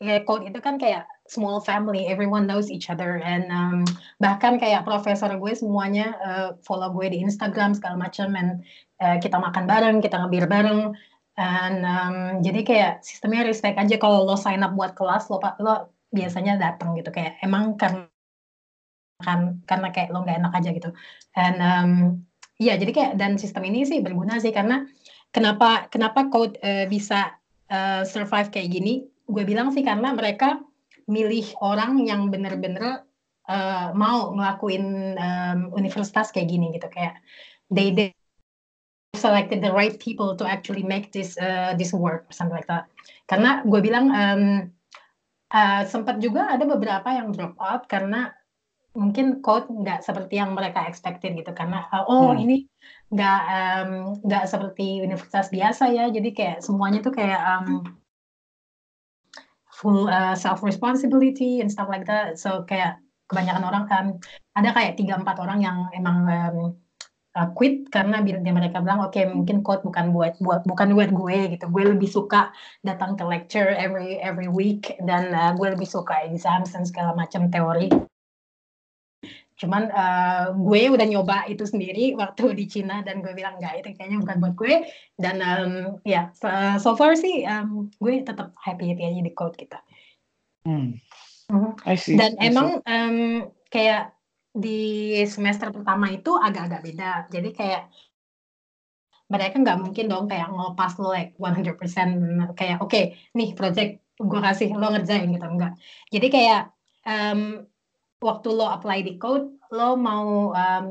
kayak 0.00 0.24
code 0.24 0.48
itu 0.48 0.58
kan 0.64 0.80
kayak 0.80 1.04
small 1.28 1.60
family, 1.60 2.08
everyone 2.08 2.48
knows 2.48 2.72
each 2.72 2.88
other, 2.88 3.20
and 3.20 3.52
um, 3.52 3.84
bahkan 4.16 4.56
kayak 4.56 4.82
profesor 4.82 5.28
gue 5.36 5.52
semuanya 5.52 6.16
uh, 6.24 6.48
follow 6.64 6.88
gue 6.96 7.12
di 7.12 7.20
Instagram 7.20 7.76
segala 7.76 8.00
macam, 8.00 8.32
and 8.32 8.64
uh, 9.04 9.20
kita 9.20 9.36
makan 9.36 9.68
bareng, 9.68 10.00
kita 10.00 10.16
ngebir 10.18 10.48
bareng, 10.48 10.96
and 11.40 11.80
um, 11.88 12.16
jadi 12.44 12.60
kayak 12.60 12.92
sistemnya 13.00 13.48
respect 13.48 13.80
aja 13.80 13.96
kalau 13.96 14.28
lo 14.28 14.36
sign 14.36 14.60
up 14.60 14.76
buat 14.76 14.92
kelas 14.92 15.32
lo 15.32 15.40
lo 15.40 15.88
biasanya 16.12 16.60
datang 16.60 16.92
gitu. 17.00 17.08
Kayak 17.08 17.40
emang 17.40 17.80
karena 17.80 18.04
kan 19.24 19.64
karena 19.64 19.88
kayak 19.88 20.12
lo 20.12 20.20
nggak 20.20 20.38
enak 20.44 20.52
aja 20.52 20.68
gitu, 20.76 20.90
and 21.36 21.58
um, 21.60 21.92
Iya, 22.60 22.76
jadi 22.76 22.92
kayak 22.92 23.12
dan 23.16 23.40
sistem 23.40 23.64
ini 23.72 23.88
sih 23.88 24.04
berguna 24.04 24.36
sih 24.36 24.52
karena 24.52 24.84
kenapa 25.32 25.88
kenapa 25.88 26.28
code 26.28 26.60
uh, 26.60 26.84
bisa 26.84 27.40
uh, 27.72 28.04
survive 28.04 28.52
kayak 28.52 28.68
gini? 28.68 29.08
Gue 29.24 29.48
bilang 29.48 29.72
sih 29.72 29.80
karena 29.80 30.12
mereka 30.12 30.60
milih 31.08 31.56
orang 31.64 32.04
yang 32.04 32.28
bener-bener 32.28 33.08
uh, 33.48 33.96
mau 33.96 34.36
ngelakuin 34.36 35.16
um, 35.16 35.60
universitas 35.72 36.28
kayak 36.36 36.52
gini 36.52 36.76
gitu. 36.76 36.84
Kayak 36.92 37.16
they, 37.72 37.96
they 37.96 38.12
selected 39.20 39.60
the 39.60 39.68
right 39.68 40.00
people 40.00 40.32
to 40.34 40.48
actually 40.48 40.80
make 40.80 41.12
this 41.12 41.36
uh, 41.36 41.76
this 41.76 41.92
work 41.92 42.24
or 42.26 42.32
something 42.32 42.56
like 42.56 42.70
that. 42.72 42.88
Karena 43.28 43.60
gue 43.68 43.80
bilang 43.84 44.08
um, 44.08 44.44
uh, 45.52 45.82
sempat 45.84 46.24
juga 46.24 46.48
ada 46.48 46.64
beberapa 46.64 47.12
yang 47.12 47.36
drop 47.36 47.54
out 47.60 47.84
karena 47.86 48.32
mungkin 48.96 49.38
code 49.38 49.70
nggak 49.70 50.02
seperti 50.02 50.42
yang 50.42 50.50
mereka 50.56 50.82
expected 50.88 51.38
gitu 51.38 51.54
karena 51.54 51.86
uh, 51.94 52.02
oh 52.10 52.34
hmm. 52.34 52.42
ini 52.42 52.56
nggak 53.14 53.40
nggak 54.26 54.44
um, 54.46 54.50
seperti 54.50 54.98
universitas 54.98 55.46
biasa 55.46 55.94
ya 55.94 56.10
jadi 56.10 56.30
kayak 56.34 56.58
semuanya 56.58 56.98
tuh 56.98 57.14
kayak 57.14 57.38
um, 57.38 57.86
full 59.80 60.12
uh, 60.12 60.36
self 60.36 60.60
responsibility 60.60 61.64
and 61.64 61.72
stuff 61.72 61.88
like 61.88 62.04
that. 62.04 62.36
So 62.36 62.68
kayak 62.68 63.00
kebanyakan 63.32 63.64
orang 63.64 63.84
kan 63.88 64.04
ada 64.52 64.76
kayak 64.76 65.00
tiga 65.00 65.16
empat 65.16 65.40
orang 65.40 65.64
yang 65.64 65.88
emang 65.96 66.28
um, 66.28 66.56
uh, 67.36 67.48
quit 67.54 67.90
karena 67.92 68.22
dia 68.24 68.38
mereka 68.40 68.82
bilang 68.82 69.04
oke 69.04 69.14
okay, 69.14 69.28
mungkin 69.28 69.60
code 69.60 69.84
bukan 69.86 70.14
buat 70.14 70.38
buat 70.42 70.62
bukan 70.66 70.94
buat 70.96 71.10
gue 71.12 71.38
gitu. 71.58 71.64
Gue 71.70 71.84
lebih 71.90 72.10
suka 72.10 72.50
datang 72.82 73.14
ke 73.14 73.24
lecture 73.26 73.70
every 73.74 74.18
every 74.22 74.48
week 74.48 74.94
dan 75.04 75.34
uh, 75.34 75.52
gue 75.54 75.68
lebih 75.74 75.86
suka 75.86 76.26
exams 76.26 76.74
dan 76.74 76.86
segala 76.86 77.14
macam 77.14 77.50
teori 77.50 77.90
Cuman 79.60 79.92
uh, 79.92 80.56
gue 80.56 80.88
udah 80.88 81.04
nyoba 81.04 81.44
itu 81.52 81.68
sendiri 81.68 82.16
waktu 82.16 82.56
di 82.56 82.64
Cina 82.64 83.04
dan 83.04 83.20
gue 83.20 83.36
bilang 83.36 83.60
enggak 83.60 83.84
itu 83.84 83.88
kayaknya 83.92 84.24
bukan 84.24 84.36
buat 84.40 84.54
gue 84.56 84.74
dan 85.20 85.36
um, 85.44 86.00
ya 86.08 86.32
yeah, 86.32 86.80
so, 86.80 86.96
far 86.96 87.12
sih 87.12 87.44
um, 87.44 87.92
gue 88.00 88.24
tetap 88.24 88.56
happy 88.56 88.88
happy 88.88 89.04
aja 89.04 89.20
di 89.20 89.32
code 89.36 89.60
kita. 89.60 89.84
Hmm. 90.64 90.96
Uh-huh. 91.52 91.76
I 91.84 92.00
see. 92.00 92.16
Dan 92.16 92.40
I 92.40 92.48
emang 92.48 92.80
see. 92.80 92.88
Um, 92.88 93.16
kayak 93.68 94.16
di 94.50 95.14
semester 95.30 95.70
pertama 95.70 96.10
itu 96.10 96.34
agak-agak 96.34 96.80
beda. 96.82 97.10
Jadi 97.30 97.48
kayak 97.54 97.82
mereka 99.30 99.54
nggak 99.62 99.78
mungkin 99.78 100.04
dong 100.10 100.26
kayak 100.26 100.50
ngelepas 100.50 100.98
lo 100.98 101.14
like 101.14 101.38
100% 101.38 101.78
kayak 102.58 102.82
oke 102.82 102.90
okay, 102.90 103.14
nih 103.38 103.54
project 103.54 104.02
gue 104.18 104.40
kasih 104.42 104.74
lo 104.74 104.90
ngerjain 104.90 105.30
gitu 105.30 105.46
enggak. 105.46 105.78
Jadi 106.10 106.26
kayak 106.28 106.74
um, 107.06 107.62
waktu 108.20 108.48
lo 108.52 108.66
apply 108.68 109.06
di 109.06 109.16
code 109.16 109.54
lo 109.70 109.94
mau 109.94 110.50
um, 110.50 110.86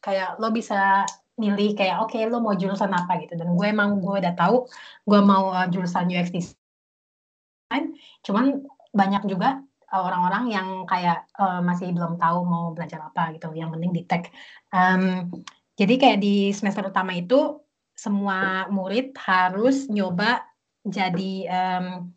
kayak 0.00 0.40
lo 0.40 0.48
bisa 0.50 1.04
milih 1.36 1.76
kayak 1.76 2.00
oke 2.00 2.16
okay, 2.16 2.24
lo 2.26 2.40
mau 2.40 2.56
jurusan 2.56 2.90
apa 2.96 3.20
gitu 3.20 3.36
dan 3.36 3.52
gue 3.52 3.66
emang 3.68 4.00
gue 4.00 4.24
udah 4.24 4.32
tahu 4.32 4.64
gue 5.04 5.20
mau 5.20 5.52
uh, 5.52 5.68
jurusan 5.68 6.08
UX 6.08 6.32
design 6.32 7.92
cuman 8.24 8.64
banyak 8.96 9.28
juga 9.28 9.60
orang-orang 9.92 10.50
yang 10.50 10.68
kayak 10.88 11.30
uh, 11.38 11.62
masih 11.62 11.94
belum 11.94 12.18
tahu 12.18 12.42
mau 12.42 12.74
belajar 12.74 13.06
apa 13.06 13.34
gitu 13.38 13.54
yang 13.54 13.70
penting 13.70 13.94
di 13.94 14.02
tech 14.02 14.30
um, 14.74 15.30
jadi 15.78 15.94
kayak 16.00 16.18
di 16.18 16.50
semester 16.50 16.88
utama 16.88 17.14
itu 17.14 17.62
semua 17.94 18.66
murid 18.68 19.14
harus 19.16 19.86
nyoba 19.86 20.42
jadi 20.86 21.32
um, 21.50 22.14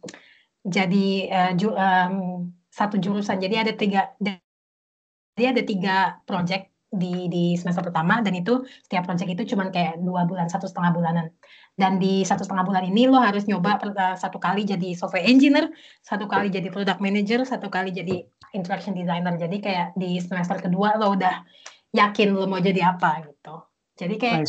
jadi 0.66 1.08
uh, 1.32 1.52
ju, 1.58 1.74
um, 1.74 2.16
satu 2.70 2.96
jurusan. 3.02 3.42
Jadi 3.42 3.56
ada 3.58 3.74
tiga 3.74 4.02
jadi 4.20 5.46
ada 5.56 5.64
tiga 5.64 5.96
project 6.28 6.70
di 6.90 7.30
di 7.30 7.54
semester 7.54 7.86
pertama 7.86 8.18
dan 8.26 8.34
itu 8.34 8.66
setiap 8.86 9.06
project 9.06 9.30
itu 9.30 9.54
cuma 9.54 9.70
kayak 9.70 10.02
dua 10.02 10.26
bulan 10.26 10.50
satu 10.50 10.66
setengah 10.66 10.90
bulanan 10.90 11.26
dan 11.80 11.96
di 11.96 12.28
satu 12.28 12.44
setengah 12.44 12.68
bulan 12.68 12.84
ini 12.92 13.08
lo 13.08 13.24
harus 13.24 13.48
nyoba 13.48 13.80
uh, 13.80 14.20
satu 14.20 14.36
kali 14.36 14.68
jadi 14.68 15.00
software 15.00 15.24
engineer 15.24 15.72
satu 16.04 16.28
kali 16.28 16.52
jadi 16.52 16.68
product 16.68 17.00
manager 17.00 17.48
satu 17.48 17.72
kali 17.72 17.96
jadi 17.96 18.28
interaction 18.52 18.92
designer. 18.98 19.40
Jadi 19.40 19.58
kayak 19.64 19.96
di 19.96 20.20
semester 20.20 20.60
kedua 20.60 21.00
lo 21.00 21.16
udah 21.16 21.46
yakin 21.96 22.36
lo 22.36 22.46
mau 22.52 22.60
jadi 22.60 22.94
apa 22.94 23.24
gitu. 23.26 23.56
Jadi 23.96 24.16
kayak 24.20 24.44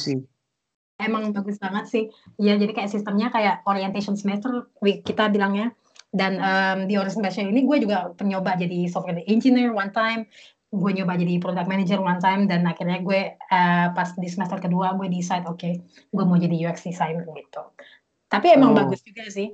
emang 1.01 1.31
bagus 1.31 1.57
banget 1.63 1.85
sih. 1.89 2.05
Ya 2.41 2.59
jadi 2.59 2.75
kayak 2.75 2.91
sistemnya 2.91 3.31
kayak 3.33 3.63
orientation 3.65 4.19
semester 4.19 4.69
kita 4.83 5.31
bilangnya. 5.31 5.73
Dan 6.11 6.43
um, 6.43 6.79
di 6.91 6.99
orientation 6.99 7.47
ini 7.55 7.63
gue 7.63 7.87
juga 7.87 8.11
penyoba 8.19 8.59
jadi 8.59 8.91
software 8.91 9.23
engineer 9.31 9.71
one 9.71 9.95
time 9.95 10.27
gue 10.71 10.91
nyoba 10.95 11.19
jadi 11.19 11.43
product 11.43 11.67
manager 11.67 11.99
one 11.99 12.23
time 12.23 12.47
dan 12.47 12.63
akhirnya 12.63 13.03
gue 13.03 13.35
uh, 13.35 13.87
pas 13.91 14.15
di 14.15 14.29
semester 14.31 14.63
kedua 14.63 14.95
gue 14.95 15.11
decide 15.11 15.43
oke 15.51 15.59
okay, 15.59 15.83
gue 16.15 16.25
mau 16.25 16.39
jadi 16.39 16.71
UX 16.71 16.87
designer 16.87 17.27
gitu. 17.35 17.63
Tapi 18.31 18.47
emang 18.55 18.73
oh. 18.73 18.77
bagus 18.79 19.03
juga 19.03 19.27
sih. 19.27 19.51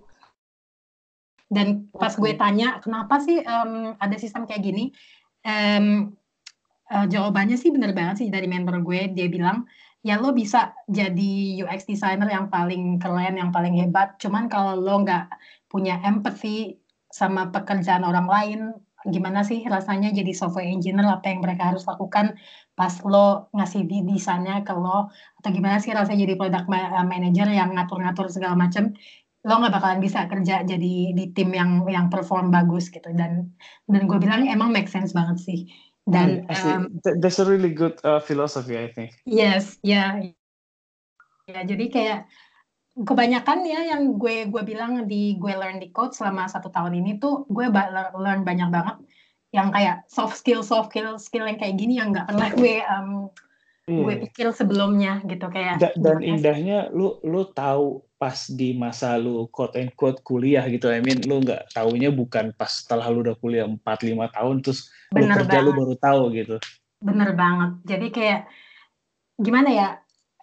Dan 1.48 1.88
pas 1.88 2.12
gue 2.12 2.37
tanya 2.37 2.85
kenapa 2.85 3.16
sih 3.24 3.40
um, 3.40 3.96
ada 3.96 4.16
sistem 4.20 4.44
kayak 4.44 4.61
gini? 4.61 4.92
Um, 5.40 6.12
uh, 6.92 7.09
jawabannya 7.09 7.57
sih 7.57 7.72
bener 7.72 7.96
banget 7.96 8.20
sih 8.20 8.29
dari 8.29 8.44
mentor 8.44 8.85
gue. 8.85 9.09
Dia 9.16 9.33
bilang 9.33 9.64
ya 10.05 10.20
lo 10.20 10.37
bisa 10.37 10.76
jadi 10.85 11.64
UX 11.64 11.88
designer 11.88 12.29
yang 12.29 12.52
paling 12.52 13.00
keren 13.00 13.40
yang 13.40 13.48
paling 13.48 13.72
hebat. 13.81 14.20
Cuman 14.20 14.52
kalau 14.52 14.76
lo 14.76 15.00
nggak 15.00 15.33
punya 15.72 15.96
empathy 16.05 16.76
sama 17.09 17.48
pekerjaan 17.48 18.05
orang 18.05 18.29
lain, 18.29 18.61
gimana 19.09 19.47
sih 19.47 19.62
rasanya 19.64 20.11
jadi 20.11 20.33
software 20.35 20.66
engineer, 20.66 21.07
apa 21.07 21.31
yang 21.31 21.40
mereka 21.40 21.75
harus 21.75 21.87
lakukan 21.87 22.35
pas 22.77 22.92
lo 23.07 23.49
ngasih 23.57 23.88
di 23.88 24.05
desainnya 24.05 24.61
ke 24.66 24.75
lo, 24.77 25.09
atau 25.40 25.51
gimana 25.55 25.81
sih 25.81 25.95
rasanya 25.95 26.27
jadi 26.29 26.35
product 26.37 26.66
eh, 26.69 27.07
manager 27.07 27.49
yang 27.49 27.73
ngatur-ngatur 27.73 28.27
segala 28.29 28.59
macam, 28.59 28.92
lo 29.47 29.55
nggak 29.62 29.75
bakalan 29.79 30.01
bisa 30.03 30.27
kerja 30.27 30.66
jadi 30.66 30.95
di 31.14 31.25
tim 31.31 31.55
yang 31.55 31.87
yang 31.87 32.11
perform 32.11 32.51
bagus 32.51 32.90
gitu. 32.90 33.09
Dan 33.14 33.55
dan 33.87 34.03
gue 34.11 34.19
bilang 34.19 34.45
emang 34.51 34.75
make 34.75 34.90
sense 34.90 35.14
banget 35.14 35.38
sih. 35.38 35.71
Dan 36.07 36.47
um, 36.51 36.87
that's 37.19 37.42
a 37.42 37.47
really 37.47 37.75
good 37.75 37.99
uh, 38.07 38.23
philosophy 38.23 38.79
I 38.79 38.90
think. 38.90 39.14
Yes 39.27 39.79
ya. 39.83 40.19
Yeah. 40.19 40.35
ya 41.47 41.61
jadi 41.62 41.85
kayak 41.90 42.21
kebanyakan 42.97 43.61
ya 43.69 43.81
yang 43.93 44.17
gue 44.17 44.49
gue 44.49 44.63
bilang 44.65 45.05
di 45.05 45.37
gue 45.37 45.53
learn 45.53 45.77
di 45.77 45.93
code 45.93 46.17
selama 46.17 46.49
satu 46.49 46.73
tahun 46.73 46.97
ini 46.97 47.21
tuh 47.21 47.45
gue 47.53 47.69
learn 48.17 48.41
banyak 48.41 48.73
banget 48.73 48.97
yang 49.53 49.69
kayak 49.69 50.09
soft 50.09 50.41
skill 50.41 50.65
soft 50.65 50.89
skill 50.89 51.21
skill 51.21 51.45
yang 51.45 51.61
kayak 51.61 51.77
gini 51.77 52.01
yang 52.01 52.17
nggak 52.17 52.33
pernah 52.33 52.49
gue 52.57 52.75
um, 52.89 53.11
gue 53.87 54.15
pikir 54.27 54.51
sebelumnya 54.51 55.23
gitu 55.31 55.47
kayak 55.47 55.79
da, 55.79 55.95
dan 55.95 56.19
indahnya 56.19 56.91
lu 56.91 57.23
lu 57.23 57.47
tahu 57.55 58.03
pas 58.17 58.49
di 58.49 58.73
masa 58.73 59.15
lu 59.21 59.47
quote 59.53 59.77
and 59.77 59.93
quote 59.95 60.25
kuliah 60.25 60.65
gitu 60.67 60.89
I 60.89 61.05
mean 61.05 61.21
lu 61.23 61.45
nggak 61.45 61.71
taunya 61.77 62.09
bukan 62.09 62.57
pas 62.57 62.83
setelah 62.83 63.13
lu 63.13 63.23
udah 63.23 63.37
kuliah 63.39 63.69
4 63.69 63.79
5 63.85 64.37
tahun 64.37 64.57
terus 64.65 64.89
Bener 65.13 65.37
lu 65.37 65.45
kerja 65.45 65.59
banget. 65.61 65.67
lu 65.69 65.73
baru 65.77 65.95
tahu 66.01 66.23
gitu. 66.35 66.57
Bener 66.99 67.31
banget. 67.37 67.71
Jadi 67.85 68.07
kayak 68.09 68.41
gimana 69.37 69.69
ya 69.69 69.89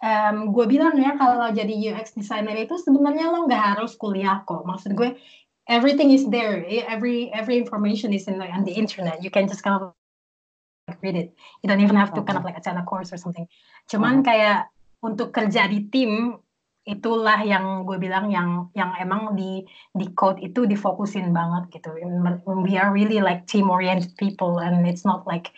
um, 0.04 0.52
gue 0.52 0.68
bilang 0.68 0.92
ya 1.00 1.16
kalau 1.16 1.48
jadi 1.48 1.72
UX 1.72 2.12
designer 2.12 2.52
itu 2.60 2.76
sebenarnya 2.76 3.32
lo 3.32 3.48
nggak 3.48 3.80
harus 3.80 3.96
kuliah 3.96 4.44
kok. 4.44 4.68
Maksud 4.68 4.92
gue 4.92 5.16
everything 5.64 6.12
is 6.12 6.28
there. 6.28 6.60
Every 6.68 7.32
every 7.32 7.56
information 7.56 8.12
is 8.12 8.28
in 8.28 8.36
the, 8.36 8.46
on 8.52 8.68
the 8.68 8.76
internet. 8.76 9.24
You 9.24 9.32
can 9.32 9.48
just 9.48 9.64
kind 9.64 9.80
of 9.80 9.96
read 11.00 11.16
it. 11.16 11.32
You 11.64 11.72
don't 11.72 11.80
even 11.80 11.96
have 11.96 12.12
to 12.14 12.20
kind 12.20 12.36
of 12.36 12.44
like 12.44 12.60
attend 12.60 12.76
a 12.76 12.84
course 12.84 13.08
or 13.08 13.16
something. 13.16 13.48
Cuman 13.88 14.20
kayak 14.20 14.68
untuk 15.00 15.32
kerja 15.32 15.64
di 15.68 15.88
tim 15.88 16.36
itulah 16.84 17.40
yang 17.40 17.88
gue 17.88 17.96
bilang 17.96 18.28
yang 18.28 18.68
yang 18.76 18.92
emang 19.00 19.32
di 19.32 19.64
di 19.96 20.12
code 20.12 20.36
itu 20.44 20.68
difokusin 20.68 21.32
banget 21.32 21.80
gitu. 21.80 21.96
We 22.44 22.76
are 22.76 22.92
really 22.92 23.24
like 23.24 23.48
team 23.48 23.72
oriented 23.72 24.12
people 24.20 24.60
and 24.60 24.84
it's 24.84 25.08
not 25.08 25.24
like 25.24 25.56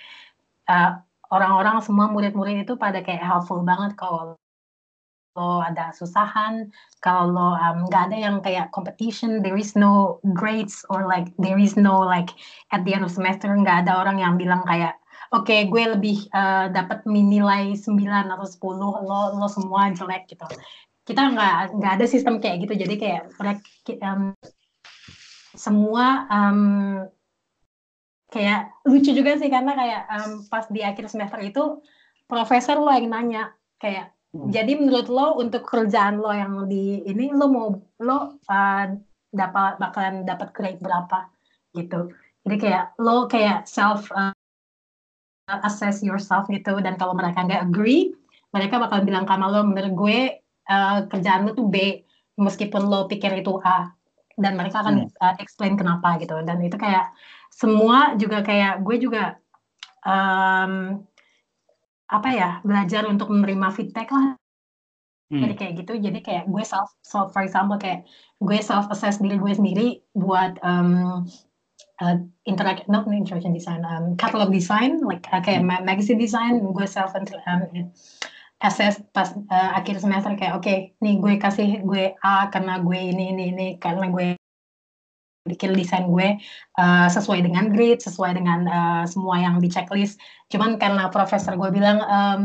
uh, 0.71 1.03
orang-orang 1.31 1.83
semua 1.83 2.07
murid-murid 2.11 2.67
itu 2.67 2.75
pada 2.79 3.03
kayak 3.03 3.23
helpful 3.23 3.63
banget 3.63 3.95
kalau 3.99 4.37
lo 5.37 5.61
ada 5.61 5.93
susahan, 5.93 6.73
kalau 7.05 7.29
nggak 7.87 8.03
um, 8.03 8.07
ada 8.09 8.17
yang 8.17 8.37
kayak 8.41 8.73
competition, 8.73 9.45
there 9.45 9.61
is 9.61 9.77
no 9.77 10.17
grades 10.33 10.81
or 10.89 11.05
like 11.05 11.29
there 11.37 11.61
is 11.61 11.77
no 11.77 12.01
like 12.01 12.33
at 12.73 12.81
the 12.89 12.97
end 12.97 13.05
of 13.05 13.13
semester 13.13 13.53
nggak 13.53 13.85
ada 13.85 14.01
orang 14.01 14.17
yang 14.17 14.41
bilang 14.41 14.65
kayak 14.65 14.97
oke 15.37 15.45
okay, 15.45 15.69
gue 15.69 15.93
lebih 15.93 16.25
uh, 16.33 16.73
dapat 16.73 17.05
nilai 17.05 17.77
9 17.77 17.85
atau 18.09 18.49
10 18.49 18.81
lo 18.81 19.21
lo 19.37 19.47
semua 19.53 19.93
jelek 19.93 20.25
gitu. 20.33 20.49
Kita 21.07 21.23
nggak 21.37 21.79
nggak 21.79 21.93
ada 22.01 22.07
sistem 22.09 22.41
kayak 22.41 22.67
gitu. 22.67 22.75
Jadi 22.81 22.95
kayak 22.97 23.29
um, 24.03 24.33
semua 25.53 26.27
um, 26.33 26.61
kayak 28.33 28.75
lucu 28.85 29.11
juga 29.15 29.39
sih 29.39 29.47
karena 29.47 29.73
kayak 29.73 30.03
um, 30.11 30.33
pas 30.51 30.67
di 30.67 30.83
akhir 30.83 31.07
semester 31.07 31.39
itu 31.43 31.79
profesor 32.27 32.79
lo 32.83 32.91
yang 32.91 33.11
nanya 33.11 33.55
kayak 33.79 34.17
Hmm. 34.37 34.53
Jadi 34.53 34.73
menurut 34.77 35.09
lo 35.09 35.41
untuk 35.41 35.65
kerjaan 35.65 36.21
lo 36.21 36.29
yang 36.29 36.69
di 36.69 37.01
ini 37.09 37.33
lo 37.33 37.47
mau 37.49 37.69
lo 38.05 38.37
uh, 38.45 38.85
dapat 39.33 39.73
bakalan 39.81 40.29
dapat 40.29 40.53
grade 40.53 40.81
berapa 40.85 41.33
gitu. 41.73 42.13
Jadi 42.45 42.57
kayak 42.61 42.85
lo 43.01 43.27
kayak 43.27 43.65
self 43.65 44.13
uh, 44.13 44.37
assess 45.65 46.05
yourself 46.05 46.51
gitu 46.53 46.77
dan 46.85 47.01
kalau 47.01 47.17
mereka 47.17 47.47
nggak 47.49 47.65
agree, 47.71 48.13
mereka 48.53 48.77
bakal 48.83 49.01
bilang 49.07 49.25
sama 49.25 49.49
lo 49.49 49.65
menurut 49.65 49.93
gue 49.95 50.19
uh, 50.69 51.07
kerjaan 51.09 51.49
lo 51.49 51.57
tuh 51.57 51.67
B 51.71 52.05
meskipun 52.37 52.83
lo 52.85 53.09
pikir 53.09 53.33
itu 53.41 53.57
A 53.65 53.89
dan 54.37 54.59
mereka 54.61 54.85
akan 54.85 55.09
hmm. 55.09 55.17
uh, 55.17 55.35
explain 55.41 55.81
kenapa 55.81 56.21
gitu 56.21 56.37
dan 56.45 56.61
itu 56.61 56.77
kayak 56.77 57.09
semua 57.57 58.13
juga 58.21 58.45
kayak 58.45 58.85
gue 58.85 58.97
juga 59.01 59.41
um, 60.05 61.01
apa 62.07 62.29
ya 62.29 62.51
belajar 62.61 63.09
untuk 63.09 63.33
menerima 63.33 63.73
feedback 63.73 64.13
lah 64.13 64.37
hmm. 65.33 65.41
jadi 65.41 65.55
kayak 65.57 65.73
gitu 65.81 65.93
jadi 65.97 66.19
kayak 66.21 66.45
gue 66.53 66.65
self 66.69 66.93
self 67.01 67.33
for 67.33 67.41
example 67.41 67.81
kayak 67.81 68.05
gue 68.45 68.59
self 68.61 68.93
assess 68.93 69.17
diri 69.17 69.41
gue 69.41 69.53
sendiri 69.57 69.89
buat 70.13 70.61
um, 70.61 71.25
uh, 72.05 72.17
interact 72.45 72.85
not 72.93 73.09
interaction 73.09 73.57
design 73.57 73.81
um, 73.89 74.15
catalog 74.21 74.53
design 74.53 75.01
like 75.01 75.25
uh, 75.33 75.41
kayak 75.41 75.65
hmm. 75.65 75.81
magazine 75.81 76.21
design 76.21 76.61
gue 76.61 76.87
self 76.87 77.17
um, 77.17 77.65
assess 78.61 79.01
pas 79.17 79.33
uh, 79.33 79.71
akhir 79.81 80.01
semester 80.05 80.33
kayak 80.37 80.57
oke 80.57 80.65
okay, 80.65 80.93
nih 81.01 81.21
gue 81.21 81.35
kasih 81.41 81.81
gue 81.85 82.13
A 82.21 82.53
karena 82.53 82.85
gue 82.85 83.01
ini 83.01 83.33
ini 83.33 83.45
ini 83.53 83.69
karena 83.77 84.13
gue 84.13 84.37
bikin 85.47 85.73
desain 85.73 86.11
gue 86.11 86.37
uh, 86.77 87.09
sesuai 87.09 87.47
dengan 87.47 87.71
grid, 87.71 88.03
sesuai 88.03 88.37
dengan 88.37 88.67
uh, 88.67 89.05
semua 89.07 89.39
yang 89.39 89.63
di 89.63 89.71
checklist. 89.71 90.19
Cuman 90.53 90.77
karena 90.77 91.09
profesor 91.09 91.55
gue 91.55 91.71
bilang 91.71 92.03
um, 92.03 92.41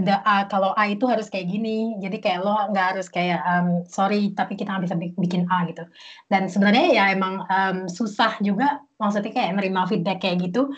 the 0.00 0.16
A 0.24 0.48
kalau 0.48 0.72
A 0.72 0.88
itu 0.88 1.04
harus 1.04 1.28
kayak 1.28 1.52
gini, 1.52 2.00
jadi 2.00 2.16
kayak 2.16 2.40
lo 2.40 2.56
nggak 2.72 2.86
harus 2.96 3.12
kayak 3.12 3.44
um, 3.44 3.84
sorry 3.84 4.32
tapi 4.32 4.56
kita 4.56 4.72
nggak 4.72 4.84
bisa 4.88 4.96
bikin 4.96 5.44
A 5.52 5.68
gitu. 5.68 5.84
Dan 6.32 6.48
sebenarnya 6.48 6.86
ya 6.96 7.04
emang 7.12 7.44
um, 7.44 7.90
susah 7.92 8.40
juga, 8.40 8.80
maksudnya 8.96 9.34
kayak 9.34 9.60
nerima 9.60 9.84
feedback 9.84 10.24
kayak 10.24 10.48
gitu. 10.48 10.72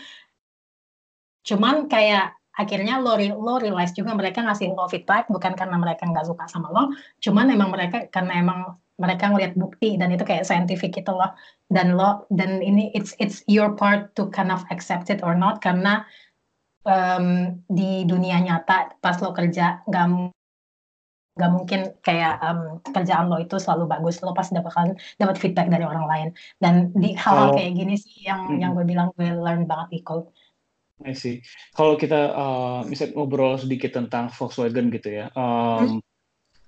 Cuman 1.47 1.87
kayak 1.87 2.35
akhirnya 2.55 3.03
lo 3.03 3.19
lo 3.19 3.59
realize 3.59 3.91
juga 3.95 4.15
mereka 4.15 4.39
ngasih 4.43 4.75
lo 4.75 4.87
feedback 4.87 5.27
bukan 5.27 5.59
karena 5.59 5.75
mereka 5.75 6.07
nggak 6.07 6.27
suka 6.27 6.47
sama 6.51 6.71
lo, 6.71 6.91
cuman 7.23 7.51
emang 7.51 7.71
mereka 7.71 8.07
karena 8.11 8.39
emang 8.39 8.79
mereka 8.95 9.27
ngeliat 9.31 9.59
bukti 9.59 9.99
dan 9.99 10.15
itu 10.15 10.23
kayak 10.23 10.47
scientific 10.47 10.95
gitu 10.95 11.11
loh 11.11 11.35
dan 11.67 11.99
lo 11.99 12.31
dan 12.31 12.63
ini 12.63 12.95
it's 12.95 13.17
it's 13.19 13.43
your 13.51 13.75
part 13.75 14.15
to 14.15 14.31
kind 14.31 14.55
of 14.55 14.63
accept 14.71 15.11
it 15.11 15.19
or 15.27 15.35
not 15.35 15.59
karena 15.59 16.07
um, 16.87 17.59
di 17.67 18.07
dunia 18.07 18.39
nyata 18.39 18.95
pas 19.03 19.19
lo 19.19 19.35
kerja 19.35 19.83
nggak 19.91 20.31
nggak 21.35 21.51
mungkin 21.51 21.81
kayak 22.07 22.39
um, 22.47 22.79
kerjaan 22.95 23.27
lo 23.27 23.43
itu 23.43 23.59
selalu 23.59 23.91
bagus 23.91 24.23
lo 24.23 24.31
pasti 24.31 24.55
dapat 24.55 24.95
dapat 25.19 25.35
feedback 25.35 25.67
dari 25.67 25.83
orang 25.83 26.07
lain 26.07 26.29
dan 26.63 26.95
di 26.95 27.19
hal-hal 27.19 27.51
oh. 27.51 27.55
kayak 27.59 27.75
gini 27.75 27.99
sih 27.99 28.23
yang 28.23 28.47
hmm. 28.47 28.63
yang 28.63 28.71
gue 28.79 28.87
bilang 28.87 29.11
gue 29.19 29.35
learn 29.35 29.67
banget 29.67 30.07
code. 30.07 30.31
I 31.03 31.11
see. 31.11 31.43
Kalau 31.75 31.99
kita 31.99 32.31
uh, 32.31 32.81
misalnya 32.87 33.19
ngobrol 33.19 33.59
sedikit 33.59 33.99
tentang 33.99 34.31
Volkswagen 34.31 34.95
gitu 34.95 35.11
ya, 35.11 35.27
um, 35.35 35.99
hmm? 35.99 36.01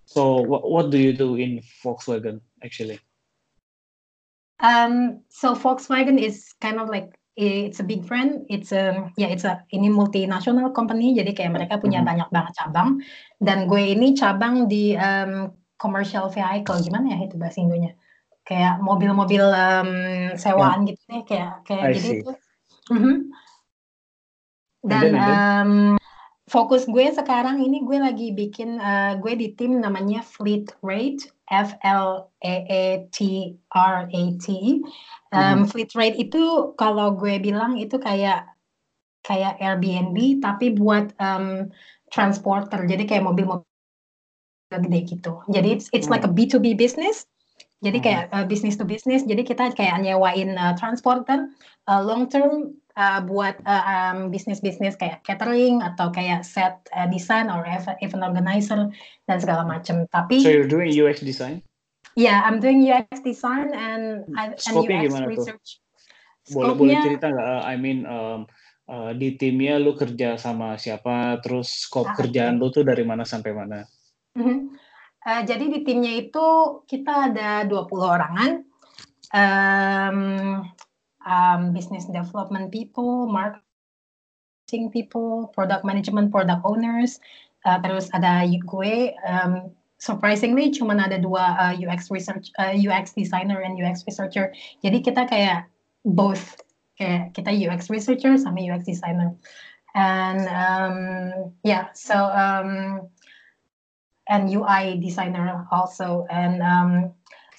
So 0.06 0.38
what 0.38 0.70
what 0.70 0.94
do 0.94 0.98
you 1.02 1.12
do 1.12 1.34
in 1.34 1.60
Volkswagen 1.82 2.40
actually? 2.62 3.02
Um, 4.62 5.26
so 5.28 5.52
Volkswagen 5.52 6.16
is 6.16 6.54
kind 6.62 6.78
of 6.80 6.88
like 6.88 7.18
it's 7.36 7.82
a 7.82 7.84
big 7.84 8.06
brand. 8.06 8.46
It's 8.48 8.70
a 8.70 9.10
ya 9.18 9.26
yeah, 9.26 9.30
it's 9.34 9.44
a 9.44 9.66
ini 9.74 9.90
multinational 9.90 10.70
company. 10.72 11.12
Jadi 11.12 11.34
kayak 11.34 11.52
mereka 11.58 11.82
punya 11.82 12.00
mm 12.00 12.06
-hmm. 12.06 12.10
banyak 12.14 12.28
banget 12.30 12.52
cabang. 12.54 12.90
Dan 13.42 13.66
gue 13.66 13.82
ini 13.92 14.14
cabang 14.14 14.70
di 14.70 14.94
um, 14.94 15.52
commercial 15.76 16.30
vehicle 16.30 16.80
gimana 16.80 17.18
ya 17.18 17.18
itu 17.26 17.36
bahasa 17.36 17.60
Indonya? 17.60 17.92
Kayak 18.46 18.78
mobil-mobil 18.78 19.42
um, 19.42 19.92
sewaan 20.38 20.86
yeah. 20.86 20.88
gitu 20.94 21.00
deh. 21.10 21.22
Kayak 21.26 21.52
kayak 21.66 21.84
I 21.84 21.92
jadi 21.98 22.08
itu. 22.22 22.32
Mm 22.94 22.98
-hmm. 23.02 23.16
Dan, 24.86 25.02
then. 25.02 25.14
Um, 25.18 25.72
fokus 26.46 26.86
gue 26.86 27.10
sekarang 27.10 27.58
ini 27.58 27.82
gue 27.82 27.98
lagi 27.98 28.30
bikin 28.30 28.78
uh, 28.78 29.18
gue 29.18 29.34
di 29.34 29.50
tim 29.58 29.82
namanya 29.82 30.22
Fleet 30.22 30.70
Rate 30.78 31.26
F 31.50 31.74
L 31.82 32.30
E 32.42 32.56
E 32.66 32.84
T 33.10 33.18
R 33.74 34.06
A 34.06 34.22
T. 34.38 34.46
Um, 35.34 35.42
hmm. 35.42 35.62
Fleet 35.66 35.90
Rate 35.94 36.18
itu 36.18 36.74
kalau 36.78 37.14
gue 37.18 37.38
bilang 37.42 37.78
itu 37.78 37.98
kayak 37.98 38.46
kayak 39.26 39.58
Airbnb 39.58 40.38
tapi 40.38 40.74
buat 40.74 41.10
um, 41.18 41.70
transporter. 42.14 42.86
Jadi 42.86 43.10
kayak 43.10 43.26
mobil-mobil 43.26 43.66
gede 44.70 45.00
gitu. 45.18 45.42
Jadi 45.50 45.68
it's 45.74 45.90
it's 45.90 46.10
like 46.10 46.22
a 46.22 46.30
B2B 46.30 46.78
business. 46.78 47.26
Jadi 47.82 47.98
kayak 48.02 48.30
uh, 48.30 48.46
business 48.46 48.78
to 48.78 48.86
business. 48.86 49.26
Jadi 49.26 49.42
kita 49.42 49.74
kayak 49.74 50.02
nyewain 50.02 50.54
uh, 50.54 50.78
transporter 50.78 51.50
uh, 51.90 52.02
long 52.02 52.30
term 52.30 52.74
uh, 52.96 53.20
buat 53.22 53.60
uh, 53.62 53.84
um, 53.84 54.32
bisnis-bisnis 54.32 54.96
kayak 54.96 55.22
catering 55.22 55.84
atau 55.84 56.08
kayak 56.10 56.42
set 56.42 56.80
uh, 56.96 57.06
design 57.06 57.52
or 57.52 57.62
event 58.00 58.24
organizer 58.24 58.88
dan 59.28 59.38
segala 59.38 59.62
macam. 59.68 60.08
Tapi 60.08 60.42
So 60.42 60.50
you're 60.50 60.68
doing 60.68 60.90
UX 60.90 61.20
design? 61.20 61.62
Yeah, 62.16 62.40
I'm 62.48 62.64
doing 62.64 62.80
UX 62.80 63.20
design 63.20 63.76
and, 63.76 64.24
and 64.40 64.56
UX 64.56 65.12
research. 65.28 65.68
Tuh? 66.48 66.56
Boleh 66.56 66.74
boleh 66.74 66.96
cerita 67.04 67.28
nggak? 67.28 67.46
Uh, 67.46 67.62
I 67.68 67.74
mean 67.76 68.08
um, 68.08 68.48
uh, 68.88 69.12
di 69.12 69.36
timnya 69.36 69.76
lu 69.76 69.92
kerja 69.92 70.40
sama 70.40 70.80
siapa? 70.80 71.44
Terus 71.44 71.84
scope 71.84 72.08
ah, 72.08 72.16
kerjaan 72.16 72.56
okay. 72.56 72.62
lu 72.64 72.72
tuh 72.72 72.84
dari 72.88 73.04
mana 73.04 73.28
sampai 73.28 73.52
mana? 73.52 73.84
Mm 74.32 74.42
-hmm. 74.42 74.58
uh, 75.28 75.42
jadi 75.44 75.64
di 75.68 75.78
timnya 75.84 76.12
itu 76.16 76.46
kita 76.88 77.32
ada 77.32 77.68
20 77.68 77.84
orangan. 78.00 78.52
Um, 79.34 80.62
um, 81.26 81.74
business 81.74 82.06
development 82.06 82.72
people, 82.72 83.26
marketing 83.26 84.88
people, 84.94 85.50
product 85.52 85.84
management, 85.84 86.30
product 86.30 86.62
owners. 86.64 87.18
Uh, 87.66 87.82
terus 87.82 88.06
ada 88.14 88.46
gue, 88.46 89.10
um, 89.26 89.74
surprisingly 89.98 90.70
cuma 90.70 90.94
ada 90.94 91.18
dua 91.18 91.58
uh, 91.58 91.74
UX 91.74 92.14
research, 92.14 92.54
uh, 92.62 92.72
UX 92.72 93.10
designer 93.12 93.66
and 93.66 93.74
UX 93.74 94.06
researcher. 94.06 94.54
Jadi 94.86 95.02
kita 95.02 95.26
kayak 95.26 95.66
both, 96.06 96.62
kayak 96.94 97.34
kita 97.34 97.50
UX 97.50 97.90
researcher 97.90 98.38
sama 98.38 98.62
UX 98.62 98.86
designer. 98.86 99.34
And 99.98 100.46
um, 100.46 100.96
yeah, 101.66 101.90
so 101.96 102.14
um, 102.14 103.08
and 104.28 104.50
UI 104.50 105.00
designer 105.00 105.66
also. 105.72 106.28
And 106.30 106.62
um, 106.62 106.92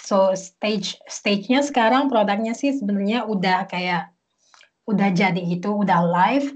So 0.03 0.33
stage 0.37 0.97
stage-nya 1.09 1.65
sekarang 1.65 2.07
produknya 2.11 2.53
sih 2.53 2.77
sebenarnya 2.77 3.25
udah 3.25 3.65
kayak 3.67 4.13
udah 4.87 5.09
jadi 5.11 5.41
itu 5.41 5.69
udah 5.73 6.01
live. 6.05 6.49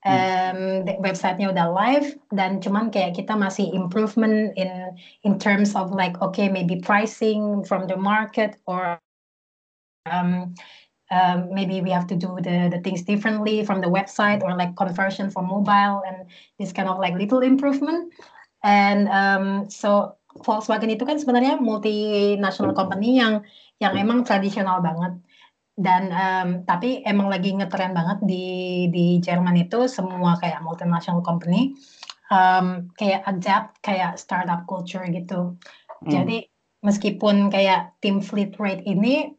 Um, 0.00 0.88
websitenya 1.04 1.52
udah 1.52 1.68
live 1.76 2.16
dan 2.32 2.56
cuman 2.56 2.88
kayak 2.88 3.20
kita 3.20 3.36
masih 3.36 3.68
improvement 3.76 4.56
in 4.56 4.96
in 5.28 5.36
terms 5.36 5.76
of 5.76 5.92
like 5.92 6.16
okay 6.24 6.48
maybe 6.48 6.80
pricing 6.80 7.60
from 7.68 7.84
the 7.84 8.00
market 8.00 8.56
or 8.64 8.96
um, 10.08 10.56
um, 11.10 11.52
maybe 11.52 11.80
we 11.80 11.90
have 11.90 12.06
to 12.06 12.16
do 12.16 12.38
the 12.40 12.72
the 12.72 12.80
things 12.80 13.02
differently 13.02 13.64
from 13.64 13.80
the 13.80 13.90
website 13.90 14.42
or 14.42 14.56
like 14.56 14.76
conversion 14.76 15.30
for 15.30 15.42
mobile 15.42 16.02
and 16.06 16.24
this 16.58 16.72
kind 16.72 16.88
of 16.88 16.98
like 16.98 17.14
little 17.14 17.44
improvement. 17.44 18.12
And 18.62 19.08
um, 19.08 19.70
so 19.70 20.16
Volkswagen 20.38 20.94
itu 20.94 21.02
kan 21.02 21.18
sebenarnya 21.18 21.58
multinational 21.58 22.70
company 22.76 23.18
yang 23.18 23.42
yang 23.82 23.98
emang 23.98 24.22
tradisional 24.22 24.78
banget 24.78 25.18
dan 25.74 26.12
um, 26.12 26.48
tapi 26.68 27.00
emang 27.08 27.32
lagi 27.32 27.56
ngetren 27.56 27.96
banget 27.96 28.20
di 28.22 28.46
di 28.92 29.18
Jerman 29.18 29.56
itu 29.58 29.88
semua 29.90 30.36
kayak 30.38 30.60
multinational 30.60 31.24
company 31.24 31.74
um, 32.30 32.92
kayak 32.94 33.26
adapt 33.26 33.80
kayak 33.82 34.20
startup 34.20 34.64
culture 34.68 35.02
gitu. 35.08 35.56
Hmm. 36.04 36.08
Jadi 36.08 36.46
meskipun 36.84 37.48
kayak 37.48 37.96
tim 38.04 38.22
Fleet 38.24 38.54
Rate 38.56 38.86
ini 38.86 39.34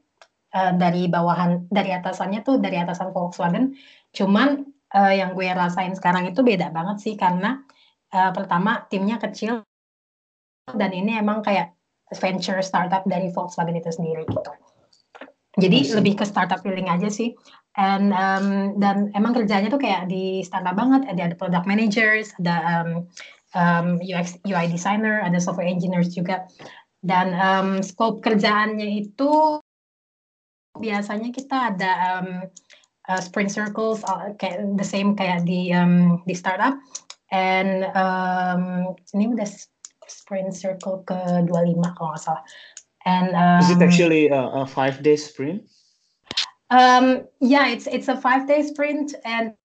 uh, 0.53 0.73
dari 0.75 1.07
bawahan 1.07 1.71
dari 1.71 1.95
atasannya 1.95 2.43
tuh 2.43 2.59
dari 2.59 2.77
atasan 2.77 3.15
Volkswagen, 3.15 3.77
cuman 4.11 4.67
uh, 4.93 5.13
yang 5.13 5.33
gue 5.33 5.47
rasain 5.47 5.95
sekarang 5.95 6.29
itu 6.29 6.43
beda 6.43 6.69
banget 6.69 6.97
sih 7.01 7.13
karena 7.15 7.63
uh, 8.11 8.31
pertama 8.35 8.85
timnya 8.91 9.17
kecil 9.17 9.63
dan 10.69 10.91
ini 10.93 11.17
emang 11.17 11.41
kayak 11.41 11.73
venture 12.19 12.59
startup 12.59 13.07
dari 13.07 13.31
Volkswagen 13.31 13.79
itu 13.79 13.91
sendiri 13.91 14.27
gitu. 14.27 14.51
Jadi 15.59 15.77
Masih. 15.83 15.95
lebih 15.99 16.13
ke 16.19 16.25
startup 16.27 16.63
feeling 16.63 16.87
aja 16.87 17.11
sih. 17.11 17.35
And 17.75 18.11
um, 18.11 18.79
dan 18.79 19.11
emang 19.15 19.35
kerjanya 19.35 19.71
tuh 19.71 19.79
kayak 19.79 20.07
di 20.07 20.43
startup 20.43 20.75
banget. 20.75 21.07
Ada 21.11 21.31
ada 21.31 21.35
product 21.35 21.67
managers, 21.67 22.31
ada 22.39 22.55
um, 22.83 22.89
um, 23.55 23.87
UX 23.99 24.39
UI 24.47 24.67
designer, 24.71 25.23
ada 25.23 25.39
software 25.39 25.67
engineers 25.67 26.11
juga. 26.15 26.47
Dan 27.03 27.35
um, 27.35 27.69
scope 27.83 28.23
kerjaannya 28.23 29.07
itu 29.07 29.59
biasanya 30.79 31.35
kita 31.35 31.75
ada 31.75 31.91
um, 32.15 32.29
uh, 33.11 33.19
sprint 33.19 33.51
circles 33.51 34.07
uh, 34.07 34.31
kayak 34.39 34.63
the 34.79 34.87
same 34.87 35.19
kayak 35.19 35.43
di 35.43 35.75
um, 35.75 36.23
di 36.23 36.35
startup. 36.35 36.79
And 37.31 37.87
um, 37.95 38.95
ini 39.15 39.31
udah 39.31 39.47
sprint 40.11 40.51
circle 40.51 41.07
ke 41.07 41.15
25 41.47 41.95
kalau 41.95 42.11
nggak 42.11 42.23
salah. 42.23 42.43
And 43.05 43.33
um, 43.33 43.61
Is 43.63 43.71
it 43.71 43.81
actually 43.81 44.29
a, 44.29 44.61
a 44.61 44.65
five 44.65 45.01
day 45.01 45.15
sprint? 45.15 45.65
Um, 46.69 47.27
yeah, 47.41 47.67
it's 47.67 47.87
it's 47.87 48.07
a 48.07 48.15
five 48.15 48.47
day 48.47 48.63
sprint, 48.63 49.15
and 49.25 49.57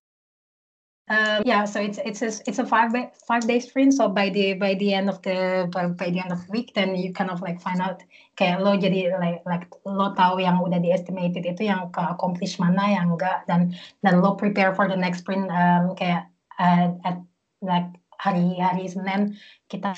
um, 1.07 1.43
yeah, 1.45 1.63
so 1.63 1.79
it's 1.79 1.99
it's 2.03 2.21
a 2.21 2.33
it's 2.49 2.59
a 2.59 2.65
five 2.65 2.91
day 2.91 3.11
five 3.27 3.47
day 3.47 3.59
sprint. 3.61 3.93
So 3.93 4.09
by 4.09 4.29
the 4.29 4.55
by 4.55 4.73
the 4.73 4.93
end 4.93 5.07
of 5.07 5.21
the 5.21 5.69
by, 5.71 5.87
by 5.87 6.09
the 6.09 6.19
end 6.19 6.33
of 6.33 6.43
the 6.45 6.51
week, 6.51 6.73
then 6.73 6.95
you 6.95 7.13
kind 7.13 7.29
of 7.29 7.39
like 7.41 7.61
find 7.61 7.79
out 7.79 8.03
kayak 8.35 8.59
lo 8.59 8.75
jadi 8.75 9.13
like 9.21 9.39
like 9.45 9.69
lo 9.85 10.11
tahu 10.17 10.41
yang 10.43 10.59
udah 10.59 10.81
di 10.81 10.91
estimated 10.91 11.45
itu 11.45 11.69
yang 11.69 11.93
ke 11.95 12.01
accomplish 12.01 12.59
mana 12.59 12.91
yang 12.91 13.15
enggak 13.15 13.45
dan 13.47 13.71
dan 14.03 14.19
lo 14.19 14.35
prepare 14.35 14.75
for 14.75 14.89
the 14.89 14.97
next 14.97 15.23
sprint 15.23 15.47
um, 15.47 15.95
kayak 15.95 16.27
uh, 16.59 16.91
at 17.05 17.21
like 17.61 17.87
hari 18.19 18.57
hari 18.59 18.89
Senin 18.89 19.37
kita 19.71 19.95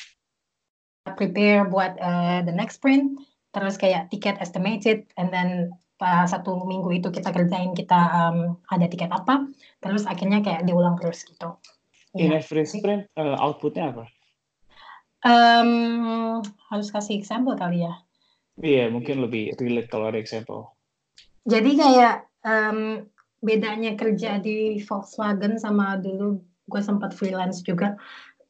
prepare 1.16 1.66
buat 1.66 1.97
uh, 1.97 2.41
the 2.45 2.53
next 2.53 2.78
sprint 2.82 3.18
terus 3.49 3.78
kayak 3.82 4.10
tiket 4.14 4.38
estimated 4.38 5.10
and 5.18 5.34
then 5.34 5.74
uh, 5.99 6.26
satu 6.26 6.66
minggu 6.66 7.01
itu 7.01 7.10
kita 7.10 7.34
kerjain 7.34 7.74
kita 7.74 7.97
um, 8.14 8.57
ada 8.70 8.86
tiket 8.86 9.10
apa 9.10 9.49
terus 9.82 10.05
akhirnya 10.05 10.41
kayak 10.41 10.66
diulang 10.66 10.97
terus 10.97 11.26
gitu 11.26 11.57
In 12.18 12.34
Iya. 12.34 12.41
every 12.41 12.66
sprint, 12.66 13.05
uh, 13.22 13.38
outputnya 13.38 13.93
apa? 13.93 14.10
Um, 15.22 16.41
harus 16.72 16.89
kasih 16.89 17.20
example 17.20 17.53
kali 17.53 17.84
ya 17.84 17.93
Iya, 18.60 18.89
mungkin 18.89 19.24
lebih 19.24 19.55
relate 19.55 19.88
kalau 19.88 20.10
ada 20.10 20.20
example. 20.20 20.74
jadi 21.45 21.72
kayak 21.76 22.16
um, 22.43 23.07
bedanya 23.39 23.95
kerja 23.95 24.38
di 24.38 24.84
Volkswagen 24.84 25.55
sama 25.55 25.95
dulu 25.95 26.39
gue 26.66 26.82
sempat 26.84 27.12
freelance 27.12 27.66
juga 27.66 27.97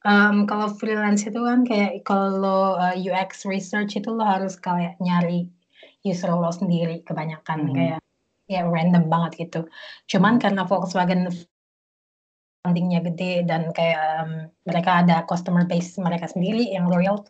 um, 0.06 0.48
kalau 0.50 0.68
freelance 0.72 1.26
itu 1.28 1.40
kan 1.40 1.64
kayak 1.68 2.04
kalau 2.08 2.76
uh, 2.80 2.96
UX 2.96 3.44
research 3.48 4.00
itu 4.00 4.10
lo 4.12 4.24
harus 4.24 4.56
kayak 4.60 5.00
nyari 5.04 5.50
user 6.06 6.32
lo 6.32 6.52
sendiri 6.52 7.04
kebanyakan 7.04 7.72
Mhm. 7.72 7.74
kayak 7.76 8.00
ya 8.50 8.66
random 8.66 9.06
banget 9.12 9.32
gitu. 9.48 9.70
Cuman 10.10 10.42
karena 10.42 10.66
Volkswagen 10.66 11.30
fundingnya 12.60 13.00
gede 13.00 13.48
dan 13.48 13.72
kayak 13.72 14.00
um, 14.20 14.32
mereka 14.68 15.00
ada 15.00 15.24
customer 15.24 15.64
base 15.64 15.96
mereka 16.02 16.28
sendiri 16.28 16.68
yang 16.68 16.92
loyal. 16.92 17.24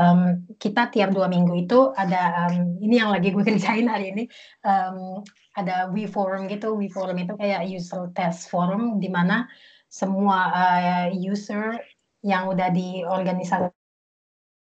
Um, 0.00 0.48
kita 0.56 0.88
tiap 0.88 1.12
dua 1.12 1.28
minggu 1.28 1.52
itu 1.68 1.92
ada 1.92 2.48
um, 2.48 2.80
ini 2.80 2.96
yang 2.96 3.12
lagi 3.12 3.28
gue 3.34 3.44
kerjain 3.44 3.90
hari 3.90 4.14
ini 4.14 4.24
um, 4.64 5.20
ada 5.58 5.90
We 5.92 6.08
Forum 6.08 6.48
gitu. 6.48 6.72
We 6.78 6.88
Forum 6.88 7.20
itu 7.20 7.36
kayak 7.36 7.68
user 7.68 8.08
test 8.16 8.48
forum 8.48 9.02
di 9.02 9.10
mana 9.12 9.44
semua 9.90 10.38
uh, 10.54 11.06
user 11.12 11.76
yang 12.20 12.48
udah 12.52 12.68
di 12.72 13.00
organisasi 13.04 13.72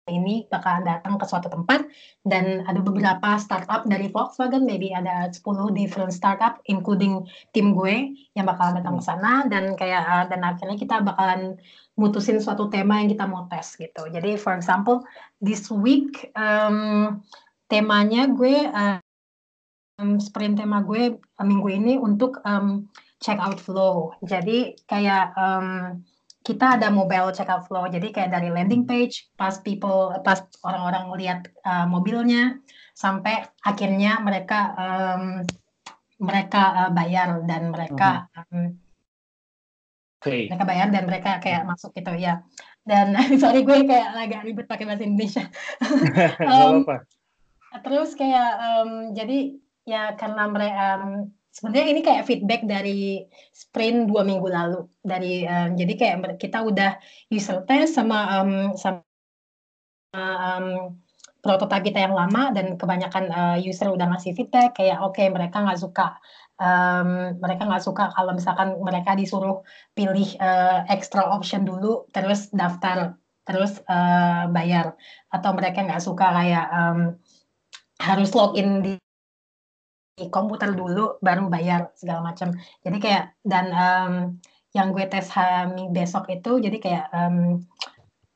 ini 0.08 0.48
bakal 0.48 0.80
datang 0.82 1.20
ke 1.20 1.24
suatu 1.28 1.52
tempat 1.52 1.84
dan 2.24 2.64
ada 2.64 2.80
beberapa 2.80 3.36
startup 3.36 3.84
dari 3.84 4.08
Volkswagen, 4.08 4.64
maybe 4.64 4.90
ada 4.90 5.28
10 5.28 5.44
different 5.76 6.16
startup 6.16 6.64
including 6.66 7.28
tim 7.52 7.76
gue 7.76 8.16
yang 8.32 8.48
bakal 8.48 8.72
datang 8.72 8.98
ke 8.98 9.04
sana 9.04 9.44
dan 9.46 9.76
kayak 9.76 10.02
uh, 10.02 10.24
dan 10.26 10.40
akhirnya 10.42 10.80
kita 10.80 11.04
bakalan 11.04 11.60
mutusin 12.00 12.40
suatu 12.40 12.72
tema 12.72 13.04
yang 13.04 13.12
kita 13.12 13.28
mau 13.28 13.46
tes 13.52 13.76
gitu. 13.76 14.08
Jadi 14.08 14.40
for 14.40 14.56
example 14.56 15.04
this 15.44 15.68
week 15.68 16.32
um, 16.34 17.20
temanya 17.68 18.32
gue 18.32 18.64
um, 20.00 20.16
sprint 20.18 20.56
tema 20.56 20.80
gue 20.82 21.20
uh, 21.20 21.46
minggu 21.46 21.68
ini 21.68 21.94
untuk 22.00 22.40
um, 22.48 22.88
check 23.20 23.36
out 23.36 23.60
flow. 23.60 24.14
Jadi 24.24 24.78
kayak 24.86 25.34
um, 25.36 26.00
kita 26.48 26.80
ada 26.80 26.88
mobile 26.88 27.28
checkout 27.36 27.68
flow. 27.68 27.84
Jadi 27.92 28.08
kayak 28.08 28.32
dari 28.32 28.48
landing 28.48 28.88
page, 28.88 29.28
pas 29.36 29.60
people, 29.60 30.16
pas 30.24 30.40
orang-orang 30.64 31.04
melihat 31.12 31.40
uh, 31.68 31.84
mobilnya, 31.84 32.56
sampai 32.96 33.44
akhirnya 33.60 34.16
mereka 34.24 34.72
um, 34.80 35.44
mereka 36.16 36.88
uh, 36.88 36.90
bayar 36.90 37.44
dan 37.44 37.68
mereka 37.68 38.32
um, 38.32 38.72
Oke. 40.18 40.48
mereka 40.48 40.64
bayar 40.64 40.88
dan 40.88 41.04
mereka 41.04 41.30
kayak 41.44 41.68
masuk 41.68 41.92
gitu 41.92 42.16
ya. 42.16 42.40
Dan 42.80 43.12
sorry 43.42 43.60
gue 43.68 43.84
kayak 43.84 44.08
agak 44.16 44.48
ribet 44.48 44.64
pakai 44.64 44.88
bahasa 44.88 45.04
Indonesia. 45.04 45.44
Um. 46.48 46.88
Terus 47.84 48.16
kayak 48.16 48.52
um, 48.56 49.12
jadi 49.12 49.60
ya 49.84 50.16
karena 50.16 50.48
mereka 50.48 50.86
um, 51.04 51.12
sebenarnya 51.58 51.86
ini 51.90 52.00
kayak 52.06 52.26
feedback 52.30 52.62
dari 52.62 53.26
sprint 53.50 54.06
dua 54.06 54.22
minggu 54.22 54.46
lalu. 54.46 54.86
Dari 55.02 55.42
um, 55.42 55.74
jadi 55.74 55.92
kayak 55.98 56.38
kita 56.38 56.62
udah 56.62 56.94
user 57.34 57.66
test 57.66 57.98
sama 57.98 58.38
um, 58.38 58.78
sama 58.78 59.02
um, 60.14 60.94
prototipe 61.42 61.90
kita 61.90 62.06
yang 62.06 62.14
lama 62.14 62.54
dan 62.54 62.78
kebanyakan 62.78 63.34
uh, 63.34 63.56
user 63.58 63.90
udah 63.90 64.06
ngasih 64.14 64.38
feedback 64.38 64.78
kayak 64.78 65.02
oke 65.02 65.18
mereka 65.18 65.62
nggak 65.62 65.78
suka 65.78 66.18
um, 66.58 67.38
mereka 67.38 67.62
nggak 67.66 67.82
suka 67.82 68.10
kalau 68.12 68.34
misalkan 68.34 68.78
mereka 68.82 69.14
disuruh 69.14 69.62
pilih 69.94 70.28
uh, 70.42 70.86
extra 70.90 71.26
option 71.26 71.66
dulu 71.66 72.06
terus 72.14 72.50
daftar 72.54 73.18
terus 73.48 73.80
uh, 73.88 74.44
bayar. 74.52 74.92
Atau 75.32 75.56
mereka 75.56 75.80
nggak 75.80 76.04
suka 76.04 76.26
kayak 76.28 76.66
um, 76.68 77.16
harus 77.98 78.30
login 78.36 78.84
di 78.84 78.94
komputer 80.26 80.74
dulu 80.74 81.22
baru 81.22 81.46
bayar 81.46 81.94
segala 81.94 82.34
macam. 82.34 82.50
Jadi 82.82 82.98
kayak 82.98 83.38
dan 83.46 83.66
um, 83.70 84.12
yang 84.74 84.90
gue 84.90 85.06
tes 85.06 85.30
hari 85.30 85.86
besok 85.94 86.28
itu 86.28 86.58
jadi 86.58 86.76
kayak 86.82 87.06
um, 87.14 87.62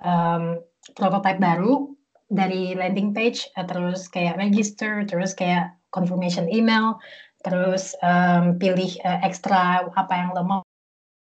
um, 0.01 0.63
prototype 0.95 1.43
baru 1.43 1.93
dari 2.33 2.73
landing 2.73 3.13
page 3.13 3.51
uh, 3.59 3.67
terus 3.67 4.09
kayak 4.09 4.41
register 4.41 5.05
terus 5.05 5.37
kayak 5.37 5.77
confirmation 5.93 6.49
email 6.49 6.97
terus 7.45 7.93
um, 8.01 8.57
pilih 8.57 8.89
uh, 9.05 9.21
ekstra 9.21 9.93
apa 9.93 10.15
yang 10.17 10.33
lo 10.33 10.43
mau 10.47 10.63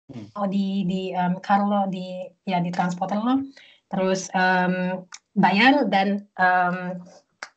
Hmm. 0.06 0.30
di 0.54 0.86
di 0.86 1.02
um, 1.18 1.42
car 1.42 1.66
lo 1.66 1.90
di 1.90 2.30
ya 2.46 2.62
di 2.62 2.70
transporter 2.70 3.18
lo 3.18 3.42
terus 3.90 4.30
um, 4.38 5.02
bayar 5.34 5.90
dan 5.90 6.30
um, 6.38 7.02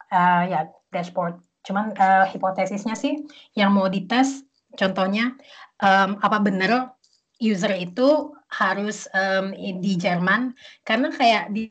uh, 0.08 0.42
ya 0.48 0.72
dashboard 0.88 1.44
cuman 1.68 1.92
uh, 1.92 2.24
hipotesisnya 2.32 2.96
sih 2.96 3.28
yang 3.52 3.76
mau 3.76 3.92
dites 3.92 4.40
contohnya 4.72 5.36
um, 5.84 6.16
apa 6.24 6.40
benar 6.40 6.96
user 7.38 7.76
itu 7.76 8.32
harus 8.48 9.06
um, 9.12 9.52
di 9.54 9.92
Jerman? 10.00 10.56
Karena 10.82 11.12
kayak 11.12 11.52
di 11.52 11.68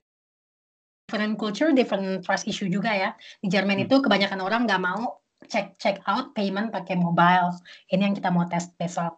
different 1.08 1.39
culture 1.39 1.72
different 1.72 2.24
trust 2.24 2.48
issue 2.48 2.68
juga 2.68 2.91
ya. 2.91 3.10
Di 3.39 3.48
Jerman 3.48 3.80
Hmm. 3.80 3.86
itu 3.88 3.95
kebanyakan 4.04 4.43
orang 4.43 4.68
nggak 4.68 4.84
mau 4.84 5.24
check 5.48 5.80
check 5.80 6.04
out 6.08 6.36
payment 6.36 6.72
pakai 6.72 7.00
mobile. 7.00 7.56
Ini 7.91 8.12
yang 8.12 8.16
kita 8.16 8.30
mau 8.32 8.48
tes 8.48 8.68
besok. 8.76 9.16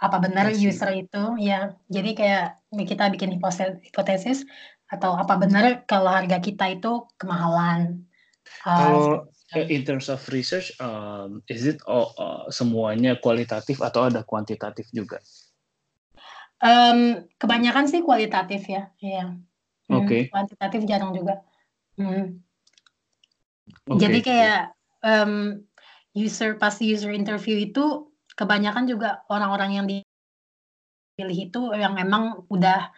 Apa 0.00 0.18
benar 0.18 0.50
user 0.50 0.90
itu? 0.96 1.36
Ya 1.38 1.76
jadi 1.86 2.10
kayak 2.16 2.46
kita 2.74 3.12
bikin 3.12 3.38
hipotesis 3.38 4.42
atau 4.92 5.16
apa 5.16 5.40
benar 5.40 5.84
kalau 5.88 6.10
harga 6.10 6.40
kita 6.42 6.80
itu 6.80 7.06
kemahalan. 7.16 8.08
Kalau 8.64 9.22
uh, 9.22 9.32
in 9.56 9.84
terms 9.84 10.08
of 10.08 10.22
research, 10.32 10.72
um, 10.80 11.44
is 11.48 11.68
it 11.68 11.82
all, 11.84 12.16
uh, 12.16 12.48
semuanya 12.48 13.20
kualitatif 13.20 13.84
atau 13.84 14.08
ada 14.08 14.24
kuantitatif 14.24 14.88
juga? 14.92 15.20
um, 16.62 17.26
kebanyakan 17.36 17.90
sih 17.90 18.00
kualitatif 18.06 18.70
ya 18.70 18.88
ya 19.02 19.34
Hmm, 19.90 20.08
Oke. 20.08 20.30
kuantitatif 20.30 20.86
jarang 20.86 21.12
juga 21.12 21.42
Hmm. 22.00 22.40
Oke. 23.84 24.00
Jadi 24.00 24.24
kayak 24.24 24.72
um, 25.04 25.60
user 26.16 26.56
pas 26.56 26.72
user 26.80 27.12
interview 27.12 27.60
itu 27.68 28.08
kebanyakan 28.32 28.88
juga 28.88 29.20
orang-orang 29.28 29.76
yang 29.76 29.84
dipilih 29.84 31.52
itu 31.52 31.60
yang 31.76 32.00
emang 32.00 32.48
udah 32.48 32.88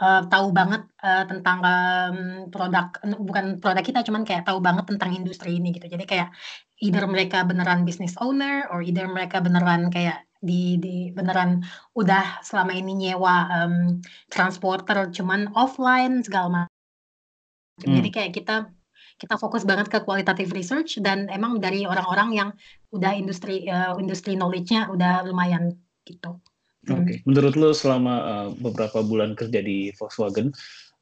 uh, 0.00 0.22
tahu 0.30 0.54
banget 0.54 0.86
uh, 1.02 1.24
tentang 1.28 1.58
um, 1.60 2.16
produk 2.48 2.94
bukan 3.20 3.58
produk 3.58 3.84
kita 3.84 4.00
cuman 4.06 4.22
kayak 4.24 4.48
tahu 4.48 4.62
banget 4.62 4.88
tentang 4.88 5.12
industri 5.12 5.58
ini 5.58 5.74
gitu. 5.74 5.90
Jadi 5.90 6.04
kayak 6.06 6.32
either 6.80 7.04
mereka 7.10 7.44
beneran 7.44 7.84
business 7.84 8.16
owner 8.22 8.70
or 8.72 8.80
either 8.80 9.04
mereka 9.10 9.42
beneran 9.42 9.90
kayak 9.92 10.24
di 10.42 10.80
di 10.80 11.14
beneran 11.14 11.62
udah 11.94 12.42
selama 12.42 12.74
ini 12.74 12.92
nyewa 12.98 13.46
um, 13.50 14.02
transporter 14.26 15.10
cuman 15.14 15.50
offline 15.54 16.24
segala 16.26 16.48
macam 16.50 16.72
Hmm. 17.80 17.98
Jadi 17.98 18.08
kayak 18.12 18.32
kita 18.36 18.56
kita 19.18 19.34
fokus 19.38 19.62
banget 19.62 19.86
ke 19.88 20.02
qualitative 20.02 20.50
research 20.50 20.98
dan 20.98 21.30
emang 21.30 21.62
dari 21.62 21.86
orang-orang 21.86 22.28
yang 22.34 22.50
udah 22.90 23.12
industri 23.14 23.64
uh, 23.70 23.94
industri 23.96 24.34
knowledge-nya 24.34 24.90
udah 24.90 25.24
lumayan 25.24 25.78
gitu. 26.02 26.42
Oke, 26.90 26.98
okay. 26.98 27.16
Menurut 27.30 27.54
lo 27.54 27.70
selama 27.70 28.14
uh, 28.26 28.48
beberapa 28.58 29.06
bulan 29.06 29.38
kerja 29.38 29.62
di 29.62 29.94
Volkswagen, 29.94 30.50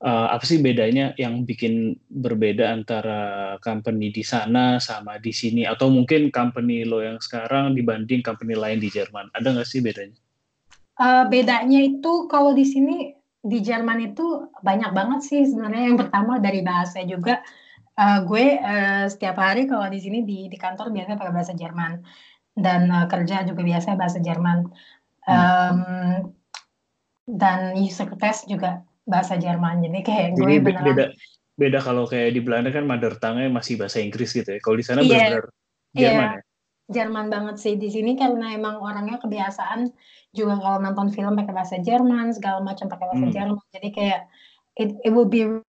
uh, 0.04 0.28
apa 0.28 0.44
sih 0.44 0.60
bedanya 0.60 1.16
yang 1.16 1.48
bikin 1.48 1.96
berbeda 2.20 2.68
antara 2.68 3.56
company 3.64 4.12
di 4.12 4.20
sana 4.20 4.76
sama 4.76 5.16
di 5.16 5.32
sini, 5.32 5.64
atau 5.64 5.88
mungkin 5.88 6.28
company 6.28 6.84
lo 6.84 7.00
yang 7.00 7.16
sekarang 7.16 7.72
dibanding 7.72 8.20
company 8.20 8.52
lain 8.52 8.76
di 8.76 8.92
Jerman? 8.92 9.32
Ada 9.32 9.56
nggak 9.56 9.68
sih 9.68 9.80
bedanya? 9.80 10.20
Uh, 11.00 11.24
bedanya 11.32 11.80
itu 11.80 12.28
kalau 12.28 12.52
di 12.52 12.68
sini 12.68 13.16
di 13.40 13.58
Jerman 13.64 14.12
itu 14.12 14.52
banyak 14.60 14.92
banget 14.92 15.20
sih 15.24 15.48
sebenarnya. 15.48 15.96
Yang 15.96 15.98
pertama 16.04 16.36
dari 16.36 16.60
bahasa 16.60 17.00
juga 17.08 17.40
uh, 17.96 18.20
gue 18.28 18.46
uh, 18.60 19.08
setiap 19.08 19.40
hari 19.40 19.64
kalau 19.64 19.88
di 19.88 19.96
sini 19.96 20.28
di 20.28 20.52
di 20.52 20.58
kantor 20.60 20.92
biasanya 20.92 21.16
pakai 21.16 21.34
bahasa 21.34 21.56
Jerman 21.56 22.04
dan 22.52 22.92
uh, 22.92 23.06
kerja 23.08 23.48
juga 23.48 23.64
biasanya 23.64 23.96
bahasa 23.96 24.20
Jerman 24.20 24.68
um, 25.30 25.78
dan 27.30 27.78
user 27.78 28.10
test 28.18 28.50
juga 28.50 28.82
bahasa 29.06 29.38
Jerman 29.38 29.86
jadi 29.86 30.00
kayak 30.02 30.28
gue 30.36 30.44
jadi 30.44 30.56
beneran 30.60 30.86
beda 30.90 31.04
beda 31.60 31.78
kalau 31.82 32.04
kayak 32.08 32.34
di 32.34 32.40
Belanda 32.42 32.70
kan 32.74 32.84
mother 32.84 33.14
tongue-nya 33.20 33.52
masih 33.52 33.78
bahasa 33.78 34.02
Inggris 34.02 34.34
gitu 34.34 34.50
ya 34.50 34.60
kalau 34.62 34.76
di 34.76 34.84
sana 34.86 35.00
yeah. 35.06 35.10
benar 35.10 35.44
Jerman 35.94 36.30
yeah. 36.30 36.34
ya 36.34 36.48
Jerman 36.90 37.26
banget 37.30 37.56
sih 37.62 37.78
di 37.78 37.86
sini 37.86 38.18
karena 38.18 38.50
emang 38.50 38.82
orangnya 38.82 39.22
kebiasaan 39.22 39.94
juga 40.34 40.58
kalau 40.58 40.82
nonton 40.82 41.14
film 41.14 41.38
pakai 41.38 41.54
bahasa 41.54 41.78
Jerman 41.78 42.34
segala 42.34 42.58
macam 42.66 42.90
pakai 42.90 43.06
bahasa 43.14 43.26
hmm. 43.30 43.34
Jerman 43.34 43.66
jadi 43.70 43.88
kayak 43.94 44.20
it 44.74 44.90
it 45.06 45.14
will 45.14 45.30
be 45.30 45.62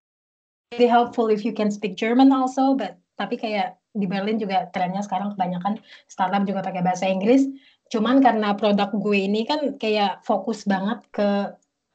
really 0.72 0.88
helpful 0.88 1.28
if 1.28 1.44
you 1.44 1.54
can 1.54 1.72
speak 1.72 2.00
German 2.00 2.32
also, 2.32 2.76
but 2.80 2.98
tapi 3.20 3.36
kayak 3.36 3.78
di 3.92 4.08
Berlin 4.08 4.40
juga 4.40 4.72
trennya 4.72 5.04
sekarang 5.04 5.36
kebanyakan 5.36 5.84
startup 6.08 6.48
juga 6.48 6.64
pakai 6.64 6.82
bahasa 6.82 7.06
Inggris. 7.12 7.44
Cuman 7.92 8.24
karena 8.24 8.56
produk 8.56 8.90
gue 8.96 9.28
ini 9.28 9.44
kan 9.44 9.76
kayak 9.76 10.24
fokus 10.24 10.64
banget 10.64 11.04
ke 11.12 11.30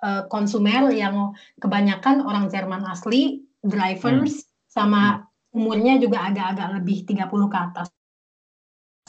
uh, 0.05 0.23
konsumer 0.29 0.93
yang 0.93 1.33
kebanyakan 1.57 2.21
orang 2.21 2.53
Jerman 2.53 2.85
asli, 2.85 3.49
drivers, 3.65 4.45
hmm. 4.45 4.49
sama 4.69 5.03
hmm. 5.17 5.57
umurnya 5.57 5.97
juga 5.97 6.29
agak-agak 6.29 6.69
lebih 6.79 7.09
30 7.09 7.25
ke 7.49 7.59
atas 7.59 7.89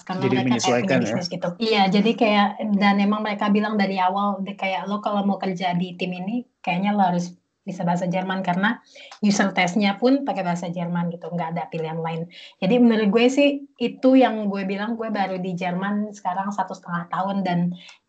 karena 0.08 0.24
jadi 0.24 0.36
mereka 0.48 0.94
ya? 0.96 1.00
bisnis 1.04 1.28
ya? 1.28 1.34
gitu. 1.36 1.50
Iya, 1.60 1.84
jadi 1.92 2.12
kayak 2.16 2.48
dan 2.80 2.96
emang 3.04 3.28
mereka 3.28 3.52
bilang 3.52 3.76
dari 3.76 4.00
awal 4.00 4.40
kayak 4.56 4.88
lo 4.88 5.04
kalau 5.04 5.28
mau 5.28 5.36
kerja 5.36 5.76
di 5.76 6.00
tim 6.00 6.16
ini 6.16 6.48
kayaknya 6.64 6.96
lo 6.96 7.04
harus 7.04 7.36
bisa 7.68 7.84
bahasa 7.84 8.08
Jerman 8.08 8.40
karena 8.40 8.80
user 9.20 9.52
testnya 9.52 10.00
pun 10.00 10.24
pakai 10.24 10.48
bahasa 10.48 10.72
Jerman 10.72 11.12
gitu 11.12 11.28
nggak 11.28 11.60
ada 11.60 11.64
pilihan 11.68 12.00
lain. 12.00 12.32
Jadi 12.64 12.76
menurut 12.80 13.12
gue 13.12 13.26
sih 13.28 13.68
itu 13.76 14.16
yang 14.16 14.48
gue 14.48 14.64
bilang 14.64 14.96
gue 14.96 15.12
baru 15.12 15.36
di 15.36 15.52
Jerman 15.52 16.16
sekarang 16.16 16.56
satu 16.56 16.72
setengah 16.72 17.12
tahun 17.12 17.44
dan 17.44 17.60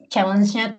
challenge-nya 0.06 0.78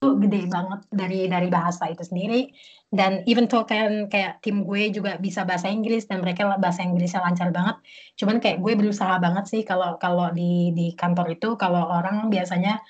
tuh 0.00 0.14
gede 0.22 0.46
banget 0.46 0.80
dari 0.94 1.28
dari 1.28 1.48
bahasa 1.52 1.90
itu 1.92 2.00
sendiri. 2.00 2.48
Dan 2.88 3.20
even 3.28 3.44
though 3.52 3.68
kan 3.68 4.08
kayak 4.08 4.40
tim 4.40 4.64
gue 4.64 4.88
juga 4.88 5.20
bisa 5.20 5.44
bahasa 5.44 5.68
Inggris 5.68 6.08
dan 6.08 6.24
mereka 6.24 6.48
bahasa 6.56 6.80
Inggrisnya 6.80 7.20
lancar 7.20 7.52
banget 7.52 7.76
cuman 8.16 8.40
kayak 8.40 8.64
gue 8.64 8.72
berusaha 8.80 9.20
banget 9.20 9.44
sih 9.44 9.60
kalau 9.60 10.00
kalau 10.00 10.32
di 10.32 10.72
di 10.72 10.96
kantor 10.96 11.36
itu 11.36 11.52
kalau 11.60 11.84
orang 11.84 12.32
biasanya 12.32 12.80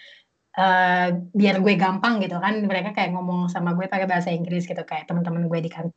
uh, 0.58 1.08
biar 1.30 1.62
gue 1.62 1.74
gampang 1.78 2.18
gitu 2.18 2.36
kan. 2.42 2.58
Mereka 2.58 2.90
kayak 2.92 3.14
ngomong 3.14 3.46
sama 3.46 3.72
gue 3.78 3.86
pakai 3.86 4.10
bahasa 4.10 4.34
Inggris 4.34 4.66
gitu 4.66 4.82
kayak 4.82 5.06
teman-teman 5.06 5.46
gue 5.46 5.60
di 5.62 5.70
kantor. 5.70 5.94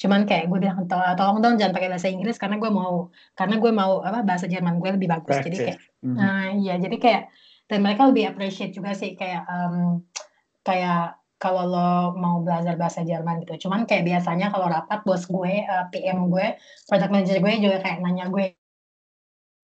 Cuman 0.00 0.26
kayak 0.26 0.50
gue 0.50 0.58
bilang 0.58 0.84
tolong 0.90 1.38
dong 1.38 1.54
jangan 1.56 1.72
pakai 1.72 1.88
bahasa 1.94 2.10
Inggris 2.10 2.36
karena 2.36 2.58
gue 2.58 2.70
mau 2.74 3.14
karena 3.38 3.56
gue 3.62 3.72
mau 3.72 4.02
apa 4.02 4.26
bahasa 4.26 4.50
Jerman 4.50 4.82
gue 4.82 4.90
lebih 4.98 5.08
bagus. 5.08 5.30
Practice. 5.30 5.46
jadi 5.46 5.56
kayak 5.70 5.78
mm-hmm. 6.02 6.18
uh, 6.18 6.48
iya 6.58 6.74
jadi 6.82 6.96
kayak 6.98 7.22
dan 7.64 7.78
mereka 7.80 8.02
lebih 8.10 8.24
appreciate 8.28 8.76
juga 8.76 8.92
sih 8.92 9.16
kayak 9.16 9.46
um, 9.48 10.04
kayak 10.66 11.16
kalau 11.38 11.64
lo 11.68 11.92
mau 12.16 12.40
belajar 12.40 12.74
bahasa 12.80 13.04
Jerman 13.04 13.44
gitu. 13.44 13.68
Cuman 13.68 13.84
kayak 13.84 14.08
biasanya 14.08 14.48
kalau 14.48 14.68
rapat 14.68 15.04
bos 15.04 15.28
gue 15.28 15.52
uh, 15.64 15.84
eh, 15.84 15.84
PM 15.92 16.32
gue 16.32 16.56
project 16.88 17.12
manager 17.12 17.38
gue 17.40 17.52
juga 17.60 17.78
kayak 17.84 18.00
nanya 18.00 18.32
gue 18.32 18.56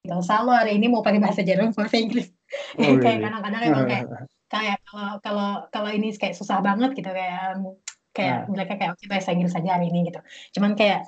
gitu 0.01 0.17
selalu 0.25 0.51
hari 0.57 0.73
ini 0.81 0.87
mau 0.89 1.05
pakai 1.05 1.21
bahasa 1.21 1.45
Jerman 1.45 1.77
bahasa 1.77 2.01
Inggris 2.01 2.33
oh, 2.79 2.97
kayak 3.05 3.19
kadang-kadang 3.23 3.63
emang 3.67 3.87
kayak 3.87 4.07
kayak 4.53 4.77
kalau 4.83 5.11
kalau 5.23 5.49
kalau 5.71 5.91
ini 5.95 6.11
kayak 6.19 6.35
susah 6.35 6.59
banget 6.59 6.91
gitu 6.99 7.11
kayak 7.11 7.63
kayak 8.11 8.37
nah. 8.45 8.51
mereka 8.51 8.73
kayak 8.75 8.99
oke 8.99 9.05
bahasa 9.07 9.31
Inggris 9.31 9.55
saja 9.55 9.79
hari 9.79 9.89
ini 9.89 10.11
gitu. 10.11 10.21
Cuman 10.59 10.75
kayak 10.75 11.07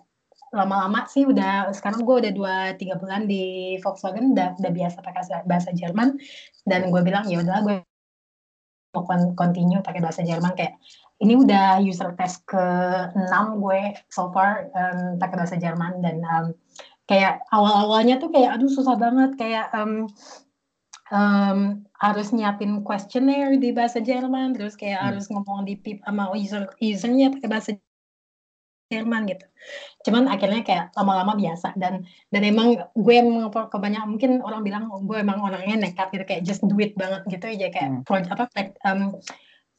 lama-lama 0.52 1.08
sih 1.08 1.24
udah 1.24 1.72
sekarang 1.72 2.04
gue 2.04 2.16
udah 2.22 2.32
dua 2.36 2.56
tiga 2.76 3.00
bulan 3.00 3.24
di 3.24 3.74
Volkswagen 3.80 4.36
udah 4.36 4.60
udah 4.60 4.72
biasa 4.72 5.02
pakai 5.02 5.42
bahasa 5.48 5.70
Jerman. 5.74 6.20
Dan 6.62 6.92
gue 6.92 7.02
bilang 7.02 7.26
ya 7.26 7.42
udahlah 7.42 7.62
gue 7.66 7.76
mau 8.92 9.02
continue 9.34 9.80
pakai 9.82 10.00
bahasa 10.04 10.22
Jerman. 10.22 10.54
Kayak 10.54 10.78
ini 11.22 11.34
udah 11.38 11.80
user 11.82 12.12
test 12.18 12.44
ke 12.46 12.64
6 13.14 13.62
gue 13.62 13.80
so 14.10 14.30
far 14.30 14.68
um, 14.76 15.18
pakai 15.18 15.36
bahasa 15.40 15.56
Jerman. 15.58 16.04
Dan 16.04 16.22
um, 16.22 16.46
kayak 17.08 17.42
awal-awalnya 17.50 18.22
tuh 18.22 18.30
kayak 18.30 18.60
aduh 18.60 18.70
susah 18.70 18.94
banget. 18.94 19.34
Kayak 19.40 19.72
um, 19.74 20.06
um, 21.12 21.84
harus 22.00 22.32
nyiapin 22.32 22.80
questionnaire 22.82 23.54
di 23.60 23.70
bahasa 23.70 24.00
Jerman, 24.00 24.56
terus 24.56 24.74
kayak 24.74 24.98
hmm. 24.98 25.08
harus 25.12 25.24
ngomong 25.28 25.68
di 25.68 25.76
pip 25.76 26.00
sama 26.02 26.32
user 26.32 26.66
usernya 26.80 27.30
pakai 27.36 27.48
bahasa 27.52 27.70
Jerman 28.92 29.24
gitu. 29.24 29.46
Cuman 30.04 30.28
akhirnya 30.28 30.60
kayak 30.60 30.92
lama-lama 30.92 31.32
biasa 31.32 31.72
dan 31.80 32.04
dan 32.28 32.42
emang 32.44 32.76
gue 32.92 33.14
emang 33.16 33.48
kebanyakan 33.48 34.08
mungkin 34.08 34.30
orang 34.44 34.60
bilang 34.64 34.84
gue 35.08 35.16
emang 35.16 35.40
orangnya 35.40 35.88
nekat 35.88 36.12
gitu 36.12 36.24
kayak 36.28 36.42
just 36.44 36.60
do 36.64 36.76
it 36.76 36.92
banget 36.96 37.24
gitu 37.28 37.44
aja 37.48 37.72
kayak 37.72 37.88
hmm. 37.88 38.02
project 38.04 38.32
apa 38.36 38.44
um, 38.84 39.16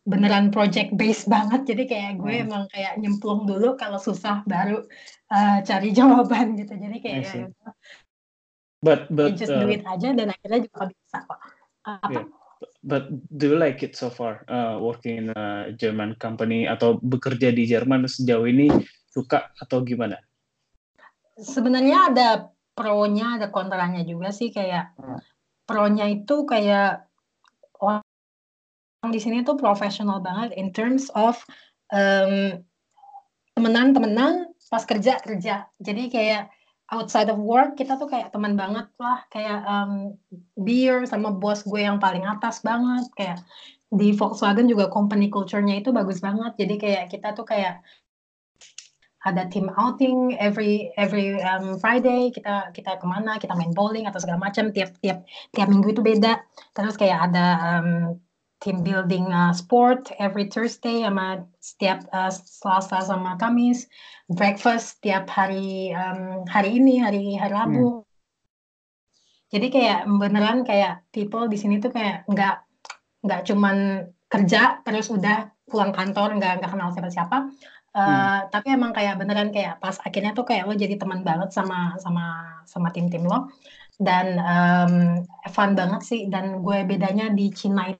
beneran 0.03 0.51
project 0.51 0.91
based 0.99 1.31
banget 1.31 1.63
jadi 1.63 1.84
kayak 1.88 2.11
gue 2.19 2.34
hmm. 2.34 2.45
emang 2.49 2.63
kayak 2.73 2.99
nyemplung 2.99 3.47
dulu 3.47 3.79
kalau 3.79 3.95
susah 4.01 4.43
baru 4.43 4.84
uh, 5.31 5.57
cari 5.63 5.93
jawaban 5.97 6.59
gitu 6.59 6.75
jadi 6.75 6.97
kayak 6.99 7.19
ya, 7.23 7.47
But 8.84 9.07
but 9.07 9.39
just 9.39 9.55
uh, 9.55 9.63
do 9.63 9.71
it 9.71 9.88
aja 9.88 10.11
dan 10.11 10.36
akhirnya 10.36 10.67
juga 10.67 10.91
bisa 10.91 11.17
kok. 11.23 11.39
Apa? 11.88 12.11
Yeah. 12.11 12.27
But 12.84 13.07
do 13.31 13.55
you 13.55 13.57
like 13.59 13.79
it 13.79 13.95
so 13.95 14.11
far 14.11 14.43
uh, 14.51 14.75
working 14.79 15.23
in 15.23 15.27
a 15.36 15.71
German 15.75 16.19
company 16.19 16.67
atau 16.67 16.99
bekerja 16.99 17.55
di 17.55 17.63
Jerman 17.63 18.03
sejauh 18.07 18.43
ini 18.43 18.67
suka 19.07 19.55
atau 19.55 19.84
gimana? 19.88 20.19
Sebenarnya 21.39 22.11
ada 22.11 22.29
pro-nya, 22.75 23.39
ada 23.39 23.47
kontranya 23.47 24.03
juga 24.03 24.36
sih 24.36 24.51
kayak 24.51 24.99
hmm. 24.99 25.19
pro-nya 25.63 26.11
itu 26.11 26.43
kayak 26.43 27.07
orang 27.79 28.03
di 29.11 29.19
sini 29.19 29.47
tuh 29.47 29.55
profesional 29.55 30.19
banget 30.19 30.55
in 30.59 30.71
terms 30.75 31.07
of 31.15 31.39
um, 31.91 32.63
temenan-temenan 33.55 34.51
pas 34.71 34.84
kerja 34.84 35.19
kerja. 35.23 35.67
Jadi 35.79 36.03
kayak 36.11 36.51
outside 36.91 37.31
of 37.31 37.39
work 37.39 37.79
kita 37.79 37.95
tuh 37.95 38.09
kayak 38.11 38.34
teman 38.34 38.59
banget 38.59 38.89
lah. 38.99 39.23
Kayak 39.31 39.59
um, 39.63 39.91
beer 40.59 41.07
sama 41.07 41.31
bos 41.31 41.63
gue 41.63 41.81
yang 41.81 42.01
paling 42.01 42.25
atas 42.27 42.59
banget. 42.65 43.07
Kayak 43.15 43.39
di 43.93 44.09
Volkswagen 44.17 44.65
juga 44.65 44.89
company 44.89 45.29
culture-nya 45.29 45.79
itu 45.79 45.93
bagus 45.93 46.19
banget. 46.19 46.57
Jadi 46.57 46.75
kayak 46.81 47.03
kita 47.13 47.38
tuh 47.38 47.45
kayak 47.45 47.86
ada 49.23 49.47
team 49.47 49.71
outing 49.71 50.36
every 50.36 50.91
every 50.99 51.39
um, 51.39 51.79
Friday. 51.79 52.34
Kita 52.34 52.75
kita 52.75 52.99
ke 52.99 53.05
mana 53.07 53.39
kita 53.39 53.55
main 53.55 53.71
bowling 53.71 54.09
atau 54.09 54.19
segala 54.19 54.41
macam. 54.41 54.73
Tiap 54.73 54.99
tiap 54.99 55.23
tiap 55.55 55.67
minggu 55.71 55.95
itu 55.95 56.01
beda. 56.03 56.43
Terus 56.75 56.99
kayak 56.99 57.31
ada 57.31 57.45
um, 57.79 58.19
team 58.64 58.80
building 58.80 59.28
uh, 59.28 59.51
sport 59.51 60.07
every 60.24 60.47
Thursday 60.47 61.03
sama 61.03 61.43
setiap 61.59 62.07
uh, 62.16 62.32
Selasa 62.32 63.03
sama 63.03 63.36
Kamis, 63.36 63.91
breakfast 64.32 64.97
setiap 64.97 65.28
hari 65.28 65.91
um, 65.91 66.47
hari 66.47 66.80
ini 66.80 67.03
hari 67.03 67.36
hari 67.36 67.51
Rabu. 67.51 68.01
Hmm. 68.01 68.07
Jadi 69.51 69.68
kayak 69.68 70.07
beneran 70.07 70.64
kayak 70.64 71.03
people 71.11 71.51
di 71.51 71.59
sini 71.59 71.84
tuh 71.84 71.91
kayak 71.91 72.24
nggak 72.32 72.64
nggak 73.28 73.41
cuman 73.51 74.07
kerja 74.32 74.82
terus 74.88 75.11
udah 75.11 75.51
pulang 75.68 75.91
kantor 75.91 76.39
nggak 76.39 76.64
nggak 76.64 76.72
kenal 76.72 76.89
siapa-siapa. 76.95 77.51
Uh, 77.93 78.01
hmm. 78.01 78.49
tapi 78.49 78.74
emang 78.74 78.89
kayak 78.89 79.22
beneran 79.22 79.53
kayak 79.53 79.78
pas 79.78 79.93
akhirnya 80.01 80.34
tuh 80.34 80.49
kayak 80.49 80.66
lo 80.66 80.74
jadi 80.74 80.97
teman 80.97 81.22
banget 81.22 81.53
sama 81.53 81.93
sama 82.01 82.41
sama 82.66 82.89
tim-tim 82.89 83.22
lo 83.22 83.53
dan 84.01 84.41
um, 84.41 84.95
fun 85.53 85.78
banget 85.78 86.01
sih 86.01 86.22
dan 86.26 86.66
gue 86.66 86.82
bedanya 86.89 87.30
di 87.30 87.53
Cina 87.53 87.93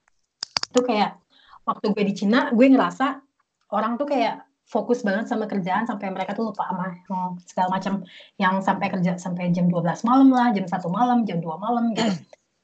itu 0.74 0.82
kayak 0.82 1.21
waktu 1.69 1.93
gue 1.93 2.03
di 2.09 2.13
Cina 2.17 2.49
gue 2.49 2.65
ngerasa 2.65 3.21
orang 3.69 4.01
tuh 4.01 4.09
kayak 4.09 4.41
fokus 4.65 5.05
banget 5.05 5.30
sama 5.30 5.45
kerjaan 5.45 5.86
sampai 5.86 6.09
mereka 6.09 6.34
tuh 6.34 6.49
lupa 6.49 6.65
sama 6.65 6.97
segala 7.45 7.78
macam 7.78 7.93
yang 8.41 8.57
sampai 8.63 8.89
kerja 8.89 9.21
sampai 9.21 9.53
jam 9.53 9.69
12 9.69 10.07
malam 10.07 10.34
lah, 10.34 10.49
jam 10.55 10.65
satu 10.65 10.89
malam, 10.89 11.28
jam 11.30 11.38
2 11.38 11.45
malam 11.61 11.93
gitu. 11.93 12.09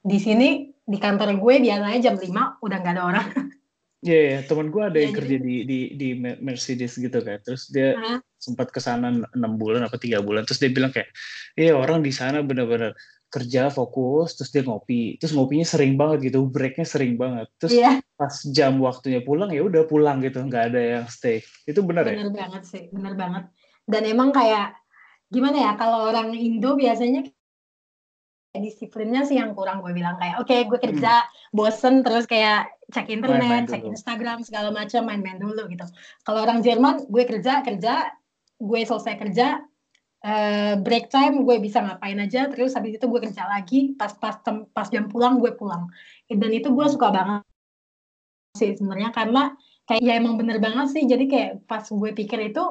Di 0.01 0.17
sini 0.17 0.73
di 0.89 0.97
kantor 0.97 1.37
gue 1.37 1.55
biasanya 1.61 1.99
jam 2.01 2.15
5 2.17 2.65
udah 2.65 2.77
nggak 2.81 2.95
ada 2.97 3.03
orang. 3.05 3.27
Iya, 3.99 4.15
yeah, 4.15 4.23
yeah. 4.31 4.41
teman 4.47 4.71
gue 4.71 4.79
ada 4.79 4.95
yeah, 4.95 5.03
yang 5.03 5.11
jadi... 5.11 5.19
kerja 5.19 5.37
di 5.43 5.55
di 5.67 5.79
di 5.99 6.07
Mercedes 6.39 6.95
gitu 6.95 7.19
kan. 7.19 7.35
Terus 7.43 7.67
dia 7.67 7.99
uh-huh. 7.99 8.23
sempat 8.39 8.71
ke 8.71 8.79
sana 8.79 9.11
enam 9.11 9.59
bulan 9.59 9.83
apa 9.83 9.99
tiga 9.99 10.23
bulan. 10.23 10.47
Terus 10.47 10.63
dia 10.63 10.71
bilang 10.71 10.95
kayak, 10.95 11.11
iya 11.59 11.75
orang 11.75 11.99
di 11.99 12.15
sana 12.15 12.39
benar-benar 12.39 12.95
kerja 13.29 13.69
fokus, 13.69 14.33
terus 14.33 14.49
dia 14.49 14.65
ngopi. 14.65 15.15
Terus 15.21 15.37
ngopinya 15.37 15.65
sering 15.65 15.93
banget 15.95 16.33
gitu, 16.33 16.49
breaknya 16.49 16.85
sering 16.85 17.15
banget. 17.15 17.47
Terus 17.61 17.77
yeah. 17.77 18.01
pas 18.17 18.33
jam 18.49 18.81
waktunya 18.81 19.21
pulang 19.21 19.53
ya 19.53 19.61
udah 19.61 19.85
pulang 19.85 20.19
gitu, 20.25 20.41
nggak 20.41 20.73
ada 20.73 20.81
yang 20.81 21.05
stay. 21.07 21.45
Itu 21.69 21.85
benar 21.85 22.09
ya? 22.09 22.17
Benar 22.17 22.33
banget 22.33 22.63
sih, 22.65 22.83
benar 22.89 23.13
banget. 23.13 23.43
Dan 23.85 24.03
emang 24.09 24.33
kayak 24.33 24.73
gimana 25.29 25.57
ya 25.61 25.71
kalau 25.77 26.09
orang 26.09 26.33
Indo 26.33 26.73
biasanya 26.73 27.29
disiplinnya 28.57 29.29
sih 29.29 29.37
yang 29.37 29.53
kurang 29.53 29.85
gue 29.85 29.93
bilang 29.93 30.17
kayak 30.17 30.41
oke 30.41 30.49
okay, 30.49 30.65
gue 30.65 30.81
kerja 30.81 31.21
hmm. 31.21 31.53
bosen 31.53 32.01
terus 32.01 32.25
kayak 32.25 32.65
cek 32.89 33.05
internet 33.13 33.69
cek 33.69 33.85
Instagram 33.85 34.41
segala 34.41 34.73
macam 34.73 35.05
main-main 35.05 35.37
dulu 35.37 35.69
gitu 35.69 35.85
kalau 36.25 36.41
orang 36.41 36.65
Jerman 36.65 37.05
gue 37.05 37.23
kerja 37.29 37.61
kerja 37.61 38.09
gue 38.57 38.81
selesai 38.81 39.21
kerja 39.21 39.61
uh, 40.25 40.73
break 40.81 41.11
time 41.13 41.43
gue 41.43 41.57
bisa 41.61 41.83
ngapain 41.83 42.17
aja 42.19 42.49
terus 42.49 42.73
habis 42.75 42.97
itu 42.97 43.05
gue 43.05 43.19
kerja 43.23 43.45
lagi 43.47 43.93
pas 43.95 44.11
pas 44.15 44.39
pas 44.73 44.87
jam 44.89 45.07
pulang 45.07 45.37
gue 45.37 45.51
pulang 45.53 45.87
dan 46.27 46.51
itu 46.51 46.71
gue 46.71 46.85
suka 46.89 47.11
banget 47.11 47.41
sih 48.57 48.73
sebenarnya 48.75 49.13
karena 49.13 49.53
kayak 49.85 50.01
ya 50.01 50.13
emang 50.17 50.35
bener 50.35 50.57
banget 50.57 50.91
sih 50.91 51.03
jadi 51.05 51.25
kayak 51.25 51.51
pas 51.69 51.85
gue 51.85 52.11
pikir 52.13 52.51
itu 52.51 52.63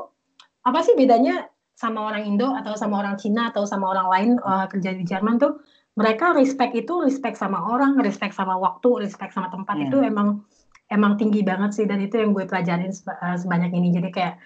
apa 0.67 0.81
sih 0.85 0.99
bedanya 0.99 1.49
sama 1.79 2.11
orang 2.11 2.27
Indo 2.27 2.51
atau 2.51 2.75
sama 2.75 2.99
orang 2.99 3.15
Cina 3.23 3.55
atau 3.55 3.63
sama 3.63 3.95
orang 3.95 4.09
lain 4.11 4.31
uh, 4.43 4.67
kerja 4.67 4.91
di 4.93 5.07
Jerman 5.07 5.39
tuh 5.39 5.63
mereka 5.99 6.31
respect 6.31 6.79
itu 6.79 7.03
respect 7.03 7.35
sama 7.35 7.59
orang, 7.59 7.99
respect 7.99 8.31
sama 8.31 8.55
waktu, 8.55 9.03
respect 9.03 9.35
sama 9.35 9.51
tempat 9.51 9.83
yeah. 9.83 9.87
itu 9.91 9.99
emang 10.07 10.47
emang 10.95 11.19
tinggi 11.19 11.43
banget 11.43 11.75
sih 11.75 11.91
dan 11.91 11.99
itu 11.99 12.23
yang 12.23 12.31
gue 12.31 12.47
pelajarin 12.47 12.95
eh, 12.95 13.37
sebanyak 13.43 13.75
ini. 13.75 13.91
Jadi 13.91 14.09
kayak 14.15 14.39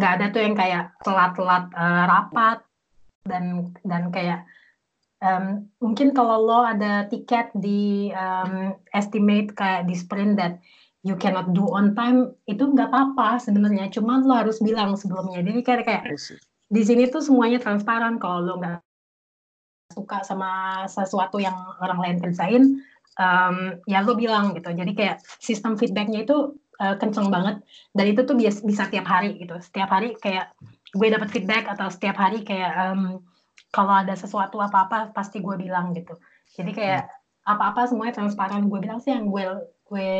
nggak 0.00 0.12
ada 0.16 0.26
tuh 0.32 0.40
yang 0.40 0.56
kayak 0.56 0.96
telat-telat 1.04 1.68
uh, 1.76 2.04
rapat 2.08 2.64
dan 3.28 3.76
dan 3.84 4.08
kayak 4.08 4.48
um, 5.20 5.68
mungkin 5.78 6.16
kalau 6.16 6.40
lo 6.40 6.64
ada 6.64 7.04
tiket 7.12 7.52
di 7.52 8.08
um, 8.16 8.72
estimate 8.96 9.52
kayak 9.52 9.84
di 9.84 9.92
sprint 9.92 10.40
that 10.40 10.56
you 11.04 11.16
cannot 11.16 11.52
do 11.52 11.64
on 11.68 11.96
time 11.96 12.32
itu 12.48 12.64
nggak 12.64 12.88
apa-apa 12.92 13.40
sebenarnya. 13.40 13.88
Cuma 13.92 14.20
lo 14.20 14.36
harus 14.36 14.60
bilang 14.60 14.96
sebelumnya. 14.96 15.44
Jadi 15.44 15.60
kayak 15.60 15.84
kayak 15.84 16.04
di 16.70 16.82
sini 16.84 17.08
tuh 17.08 17.24
semuanya 17.24 17.60
transparan 17.60 18.20
kalau 18.20 18.40
lo 18.44 18.54
nggak 18.60 18.80
suka 19.90 20.22
sama 20.22 20.84
sesuatu 20.86 21.42
yang 21.42 21.56
orang 21.82 21.98
lain 21.98 22.16
kerjain 22.22 22.64
um, 23.18 23.80
ya 23.88 24.04
lo 24.04 24.16
bilang 24.16 24.52
gitu. 24.56 24.70
Jadi 24.72 24.92
kayak 24.96 25.24
sistem 25.40 25.76
feedbacknya 25.76 26.24
itu 26.24 26.56
uh, 26.80 26.96
kenceng 26.96 27.28
banget. 27.28 27.60
Dan 27.92 28.04
itu 28.10 28.24
tuh 28.24 28.34
biasa 28.34 28.64
bisa 28.64 28.88
tiap 28.88 29.06
hari 29.06 29.36
gitu. 29.36 29.54
Setiap 29.60 29.92
hari 29.92 30.16
kayak 30.16 30.56
gue 30.90 31.08
dapat 31.12 31.28
feedback 31.30 31.68
atau 31.68 31.86
setiap 31.92 32.16
hari 32.18 32.42
kayak 32.42 32.72
um, 32.90 33.20
kalau 33.70 34.02
ada 34.02 34.16
sesuatu 34.18 34.58
apa-apa 34.58 35.14
pasti 35.14 35.38
gue 35.38 35.54
bilang 35.60 35.92
gitu. 35.94 36.18
Jadi 36.56 36.74
kayak 36.74 37.06
apa-apa 37.46 37.86
semuanya 37.86 38.16
transparan. 38.16 38.66
Gue 38.66 38.80
bilang 38.82 38.98
sih 38.98 39.12
yang 39.14 39.30
gue 39.30 39.44
gue 39.86 40.10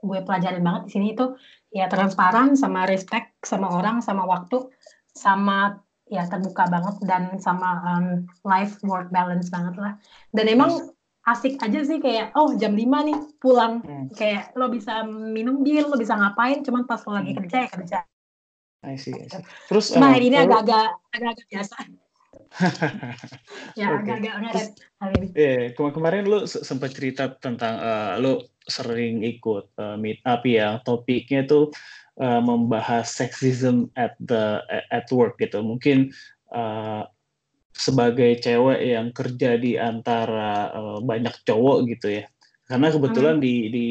gue 0.00 0.18
pelajarin 0.24 0.64
banget 0.64 0.82
di 0.88 0.90
sini 0.96 1.06
itu 1.12 1.36
ya 1.68 1.84
transparan 1.86 2.56
sama 2.56 2.88
respect 2.88 3.36
sama 3.44 3.68
orang 3.68 4.00
sama 4.00 4.24
waktu 4.24 4.64
sama 5.12 5.76
ya 6.08 6.24
terbuka 6.26 6.66
banget 6.66 6.96
dan 7.04 7.36
sama 7.38 7.84
um, 7.84 8.06
life 8.42 8.82
work 8.82 9.12
balance 9.14 9.52
banget 9.52 9.78
lah. 9.78 9.92
Dan 10.34 10.50
emang 10.50 10.90
asik 11.30 11.62
aja 11.62 11.80
sih 11.86 12.02
kayak 12.02 12.34
oh 12.34 12.52
jam 12.58 12.74
5 12.74 12.82
nih 12.82 13.18
pulang 13.38 13.80
hmm. 13.80 14.06
kayak 14.18 14.50
lo 14.58 14.66
bisa 14.68 15.06
minum 15.06 15.62
bir 15.62 15.86
lo 15.86 15.94
bisa 15.94 16.18
ngapain 16.18 16.66
cuman 16.66 16.84
pas 16.84 17.00
lo 17.06 17.14
lagi 17.14 17.32
hmm. 17.32 17.38
kerja 17.44 17.56
ya 17.66 17.70
kerja 17.70 17.98
I 18.80 18.96
see, 18.96 19.12
I 19.12 19.28
see. 19.28 19.44
Terus 19.68 19.92
nah, 19.92 20.16
uh, 20.16 20.16
ini 20.16 20.40
agak-agak 20.40 20.88
agak-agak 21.12 21.46
biasa. 21.52 21.76
ya 23.78 23.86
agak-agak 24.00 24.34
ngaret 24.40 24.70
hari 24.96 25.14
ini. 25.20 25.28
Yeah, 25.36 25.64
kemarin 25.76 25.94
kemarin 26.00 26.22
lu 26.24 26.38
sempat 26.48 26.96
cerita 26.96 27.36
tentang 27.44 27.76
uh, 27.76 28.16
lu 28.16 28.40
sering 28.64 29.20
ikut 29.20 29.68
uh, 29.76 30.00
meet 30.00 30.24
up 30.24 30.48
ya, 30.48 30.80
topiknya 30.88 31.44
tuh 31.44 31.68
uh, 32.24 32.40
membahas 32.40 33.04
sexism 33.04 33.92
at 34.00 34.16
the 34.24 34.64
at 34.88 35.04
work 35.12 35.36
gitu. 35.36 35.60
Mungkin 35.60 36.08
uh, 36.56 37.04
sebagai 37.70 38.36
cewek 38.42 38.80
yang 38.82 39.08
kerja 39.14 39.56
di 39.56 39.78
antara 39.78 40.70
uh, 40.74 40.98
banyak 41.00 41.32
cowok 41.46 41.88
gitu 41.88 42.22
ya. 42.22 42.24
Karena 42.70 42.86
kebetulan 42.94 43.42
hmm. 43.42 43.44
di 43.44 43.54
di 43.66 43.86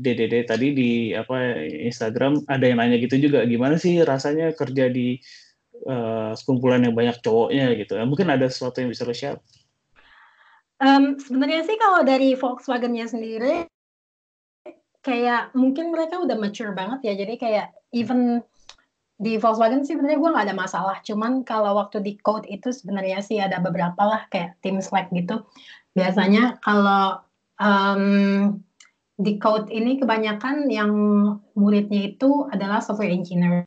DDD 0.00 0.34
tadi 0.48 0.72
di 0.72 0.90
apa 1.12 1.60
Instagram 1.60 2.48
ada 2.48 2.64
yang 2.64 2.80
nanya 2.80 2.96
gitu 2.96 3.20
juga 3.20 3.44
gimana 3.44 3.76
sih 3.76 4.00
rasanya 4.00 4.56
kerja 4.56 4.88
di 4.88 5.20
uh, 5.84 6.32
sekumpulan 6.32 6.88
yang 6.88 6.96
banyak 6.96 7.20
cowoknya 7.20 7.76
gitu. 7.76 8.00
Ya, 8.00 8.08
mungkin 8.08 8.32
ada 8.32 8.48
sesuatu 8.48 8.80
yang 8.80 8.88
bisa 8.88 9.04
lo 9.04 9.12
share. 9.12 9.36
Um, 10.80 11.20
sebenarnya 11.20 11.68
sih 11.68 11.76
kalau 11.76 12.00
dari 12.02 12.32
Volkswagen-nya 12.32 13.06
sendiri 13.12 13.68
kayak 15.04 15.52
mungkin 15.52 15.92
mereka 15.92 16.16
udah 16.16 16.36
mature 16.40 16.72
banget 16.72 17.12
ya. 17.12 17.14
Jadi 17.20 17.34
kayak 17.36 17.76
even 17.92 18.40
di 19.14 19.38
Volkswagen 19.38 19.86
sih 19.86 19.94
sebenarnya 19.94 20.18
gue 20.18 20.30
nggak 20.34 20.46
ada 20.50 20.56
masalah. 20.58 20.96
Cuman 21.06 21.46
kalau 21.46 21.78
waktu 21.78 22.02
di 22.02 22.18
code 22.18 22.50
itu 22.50 22.74
sebenarnya 22.74 23.22
sih 23.22 23.38
ada 23.38 23.62
beberapa 23.62 24.02
lah 24.02 24.26
kayak 24.30 24.58
tim 24.58 24.82
Slack 24.82 25.14
gitu. 25.14 25.46
Biasanya 25.94 26.58
kalau 26.58 27.22
um, 27.62 28.04
di 29.14 29.38
code 29.38 29.70
ini 29.70 30.02
kebanyakan 30.02 30.66
yang 30.66 30.90
muridnya 31.54 32.10
itu 32.10 32.50
adalah 32.50 32.82
software 32.82 33.14
engineer 33.14 33.62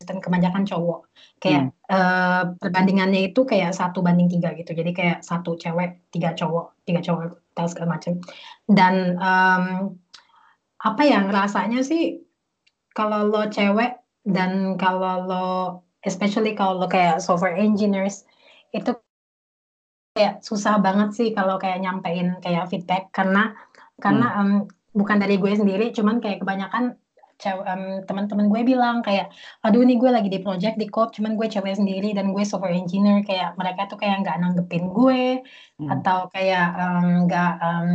dan 0.00 0.24
kebanyakan 0.24 0.64
cowok. 0.64 1.12
Kayak 1.36 1.68
hmm. 1.68 1.92
uh, 1.92 2.42
perbandingannya 2.56 3.32
itu 3.32 3.44
kayak 3.44 3.76
satu 3.76 4.00
banding 4.00 4.32
tiga 4.32 4.56
gitu. 4.56 4.72
Jadi 4.72 4.96
kayak 4.96 5.18
satu 5.20 5.60
cewek, 5.60 6.08
tiga 6.08 6.32
cowok, 6.32 6.80
tiga 6.88 7.04
cowok, 7.04 7.44
tes 7.52 7.68
segala 7.76 8.00
macam. 8.00 8.24
Dan 8.64 9.20
um, 9.20 9.64
apa 10.80 11.02
ya 11.04 11.20
rasanya 11.28 11.84
sih 11.84 12.24
kalau 12.96 13.28
lo 13.28 13.52
cewek 13.52 14.05
dan 14.26 14.74
kalau 14.74 15.24
lo 15.24 15.48
especially 16.02 16.58
kalau 16.58 16.82
lo 16.82 16.90
kayak 16.90 17.22
software 17.22 17.54
engineers 17.54 18.26
itu 18.74 18.90
kayak 20.18 20.42
susah 20.42 20.82
banget 20.82 21.14
sih 21.14 21.28
kalau 21.30 21.56
kayak 21.62 21.78
nyampein 21.78 22.34
kayak 22.42 22.66
feedback 22.66 23.12
karena 23.14 23.54
karena 24.02 24.26
hmm. 24.26 24.40
um, 24.40 24.50
bukan 24.96 25.22
dari 25.22 25.38
gue 25.38 25.52
sendiri 25.54 25.92
cuman 25.92 26.18
kayak 26.18 26.42
kebanyakan 26.42 26.98
um, 27.44 28.00
teman-teman 28.08 28.48
gue 28.48 28.62
bilang 28.64 29.04
kayak 29.04 29.28
aduh 29.60 29.84
nih 29.84 30.00
gue 30.00 30.10
lagi 30.10 30.32
di 30.32 30.40
project 30.40 30.80
di 30.80 30.88
code 30.88 31.12
cuman 31.12 31.36
gue 31.36 31.46
cewek 31.46 31.76
sendiri 31.76 32.16
dan 32.16 32.32
gue 32.32 32.44
software 32.48 32.72
engineer 32.72 33.20
kayak 33.22 33.54
mereka 33.60 33.86
tuh 33.92 34.00
kayak 34.00 34.24
nggak 34.24 34.40
nanggepin 34.40 34.88
gue 34.88 35.44
hmm. 35.78 35.88
atau 36.00 36.32
kayak 36.32 36.66
nggak 37.28 37.52
um, 37.60 37.84
um, 37.86 37.90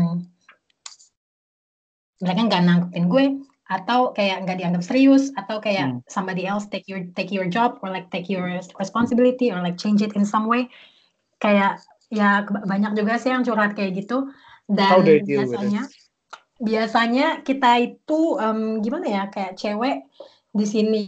mereka 2.21 2.39
nggak 2.45 2.63
nanggepin 2.63 3.05
gue 3.09 3.25
atau 3.71 4.11
kayak 4.11 4.43
nggak 4.43 4.59
dianggap 4.59 4.83
serius 4.83 5.31
atau 5.39 5.63
kayak 5.63 5.95
hmm. 5.95 6.03
somebody 6.11 6.43
else 6.43 6.67
take 6.67 6.83
your 6.91 7.07
take 7.15 7.31
your 7.31 7.47
job 7.47 7.79
or 7.79 7.87
like 7.87 8.11
take 8.11 8.27
your 8.27 8.43
responsibility 8.75 9.47
or 9.47 9.63
like 9.63 9.79
change 9.79 10.03
it 10.03 10.11
in 10.19 10.27
some 10.27 10.51
way. 10.51 10.67
Kayak 11.39 11.79
ya 12.11 12.43
banyak 12.43 12.99
juga 12.99 13.15
sih 13.15 13.31
yang 13.31 13.47
curhat 13.47 13.71
kayak 13.79 13.95
gitu. 13.95 14.27
Dan 14.67 15.07
biasanya 15.23 15.87
biasanya 16.61 17.27
kita 17.47 17.71
itu 17.79 18.35
um, 18.37 18.83
gimana 18.83 19.07
ya 19.07 19.23
kayak 19.31 19.55
cewek 19.55 20.03
di 20.51 20.65
sini 20.67 21.07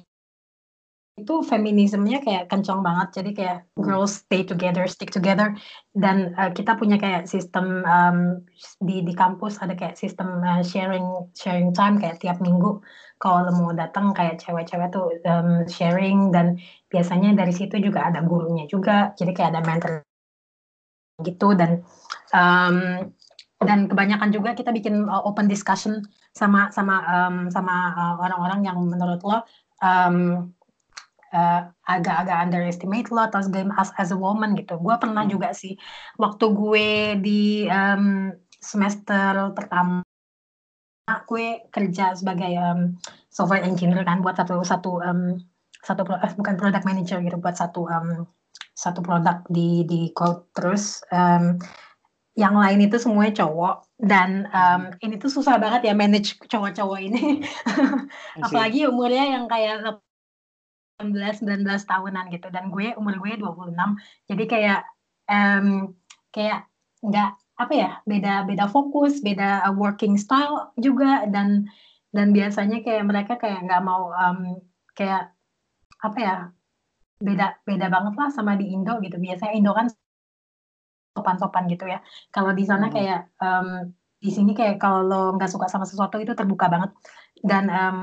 itu 1.14 1.46
feminismenya 1.46 2.26
kayak 2.26 2.50
kencang 2.50 2.82
banget. 2.82 3.22
Jadi 3.22 3.32
kayak 3.38 3.58
girls 3.78 4.26
stay 4.26 4.42
together 4.42 4.90
stick 4.90 5.14
together. 5.14 5.54
Dan 5.94 6.34
uh, 6.36 6.50
kita 6.50 6.74
punya 6.74 6.98
kayak 6.98 7.30
sistem 7.30 7.86
um, 7.86 8.42
di 8.82 9.06
di 9.06 9.14
kampus 9.14 9.62
ada 9.62 9.78
kayak 9.78 9.94
sistem 9.94 10.42
uh, 10.42 10.66
sharing 10.66 11.06
sharing 11.38 11.70
time 11.70 12.02
kayak 12.02 12.18
tiap 12.18 12.42
minggu. 12.42 12.82
Kalau 13.22 13.54
mau 13.54 13.72
datang 13.72 14.12
kayak 14.12 14.42
cewek-cewek 14.42 14.90
tuh 14.90 15.14
um, 15.30 15.70
sharing. 15.70 16.34
Dan 16.34 16.58
biasanya 16.90 17.38
dari 17.38 17.54
situ 17.54 17.78
juga 17.78 18.10
ada 18.10 18.26
gurunya 18.26 18.66
juga. 18.66 19.14
Jadi 19.14 19.32
kayak 19.38 19.54
ada 19.54 19.62
mentor 19.62 19.94
gitu. 21.22 21.54
Dan 21.54 21.86
um, 22.34 23.06
dan 23.64 23.88
kebanyakan 23.88 24.34
juga 24.34 24.58
kita 24.58 24.74
bikin 24.74 25.06
uh, 25.06 25.24
open 25.30 25.46
discussion 25.46 26.02
sama 26.34 26.74
sama 26.74 27.06
um, 27.06 27.54
sama 27.54 27.94
uh, 27.94 28.16
orang-orang 28.18 28.66
yang 28.66 28.82
menurut 28.82 29.22
lo 29.22 29.46
um, 29.80 30.50
uh, 31.34 31.68
agak-agak 31.90 32.38
underestimate 32.48 33.10
lo 33.10 33.26
atau 33.26 33.42
as 33.76 33.90
as 33.98 34.10
a 34.14 34.18
woman 34.18 34.54
gitu. 34.54 34.78
Gue 34.80 34.96
pernah 35.02 35.26
hmm. 35.26 35.34
juga 35.34 35.50
sih 35.52 35.76
waktu 36.22 36.46
gue 36.54 36.90
di 37.20 37.66
um, 37.68 38.32
semester 38.62 39.52
pertama 39.58 40.06
gue 41.28 41.68
kerja 41.68 42.16
sebagai 42.16 42.56
um, 42.56 42.96
software 43.28 43.68
engineer 43.68 44.08
kan 44.08 44.24
buat 44.24 44.40
satu 44.40 44.64
satu 44.64 45.04
um, 45.04 45.36
satu 45.84 46.08
eh, 46.08 46.32
bukan 46.40 46.56
product 46.56 46.88
manager 46.88 47.20
gitu 47.20 47.36
buat 47.44 47.60
satu 47.60 47.92
um, 47.92 48.24
satu 48.72 49.04
produk 49.04 49.44
di 49.52 49.84
di 49.84 50.16
code 50.16 50.48
terus 50.56 51.04
um, 51.12 51.60
yang 52.34 52.58
lain 52.58 52.90
itu 52.90 52.98
semuanya 52.98 53.46
cowok. 53.46 53.86
Dan 54.02 54.50
um, 54.50 54.90
ini 55.06 55.22
tuh 55.22 55.30
susah 55.30 55.62
banget 55.62 55.88
ya 55.90 55.94
manage 55.94 56.36
cowok-cowok 56.50 57.00
ini. 57.00 57.46
Apalagi 58.46 58.90
umurnya 58.90 59.38
yang 59.38 59.46
kayak 59.46 60.02
18 61.02 61.42
19 61.42 61.66
tahunan 61.66 62.26
gitu 62.30 62.48
dan 62.54 62.70
gue 62.70 62.94
umur 62.98 63.18
gue 63.18 63.40
26 63.40 63.74
jadi 64.30 64.44
kayak 64.46 64.82
um, 65.30 65.96
kayak 66.30 66.70
nggak 67.04 67.32
apa 67.54 67.74
ya 67.74 67.92
beda 68.10 68.50
beda 68.50 68.66
fokus 68.70 69.22
beda 69.22 69.70
working 69.78 70.18
style 70.18 70.74
juga 70.78 71.26
dan 71.30 71.70
dan 72.14 72.30
biasanya 72.34 72.86
kayak 72.86 73.04
mereka 73.06 73.34
kayak 73.38 73.66
nggak 73.66 73.84
mau 73.84 74.14
um, 74.14 74.62
kayak 74.94 75.34
apa 76.04 76.18
ya 76.20 76.36
beda 77.24 77.62
beda 77.64 77.88
banget 77.88 78.14
lah 78.20 78.30
sama 78.34 78.60
di 78.60 78.74
Indo 78.74 79.00
gitu 79.02 79.18
biasanya 79.18 79.54
Indo 79.56 79.72
kan 79.74 79.88
sopan-sopan 81.14 81.70
gitu 81.70 81.86
ya. 81.86 82.02
Kalau 82.34 82.52
di 82.52 82.66
sana 82.66 82.90
hmm. 82.90 82.94
kayak 82.94 83.20
um, 83.40 83.94
di 84.18 84.30
sini 84.34 84.52
kayak 84.58 84.82
kalau 84.82 85.06
lo 85.06 85.22
nggak 85.38 85.52
suka 85.52 85.70
sama 85.70 85.86
sesuatu 85.86 86.18
itu 86.18 86.34
terbuka 86.34 86.68
banget. 86.68 86.92
Dan 87.38 87.70
um, 87.70 88.00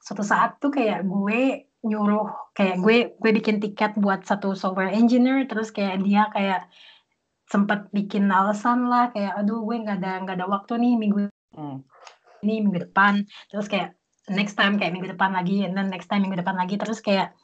suatu 0.00 0.24
saat 0.24 0.56
tuh 0.58 0.72
kayak 0.72 1.04
gue 1.04 1.69
nyuruh 1.80 2.52
kayak 2.52 2.76
gue 2.84 2.96
gue 3.16 3.30
bikin 3.40 3.56
tiket 3.56 3.96
buat 3.96 4.24
satu 4.28 4.52
software 4.52 4.92
engineer 4.92 5.48
terus 5.48 5.72
kayak 5.72 6.04
dia 6.04 6.28
kayak 6.28 6.68
sempat 7.50 7.90
bikin 7.90 8.30
alasan 8.30 8.86
lah 8.86 9.10
kayak 9.10 9.34
aduh 9.34 9.66
gue 9.66 9.76
nggak 9.82 9.98
ada 9.98 10.12
nggak 10.22 10.36
ada 10.38 10.46
waktu 10.46 10.78
nih 10.78 10.94
minggu 10.94 11.26
hmm. 11.58 11.82
ini 12.46 12.62
minggu 12.62 12.86
depan. 12.90 13.26
Terus 13.50 13.66
kayak 13.66 13.98
next 14.30 14.54
time 14.54 14.78
kayak 14.78 14.94
minggu 14.94 15.10
depan 15.10 15.34
lagi 15.34 15.66
and 15.66 15.74
then 15.74 15.90
next 15.90 16.06
time 16.06 16.22
minggu 16.22 16.38
depan 16.38 16.54
lagi. 16.54 16.78
Terus 16.78 17.02
kayak 17.02 17.34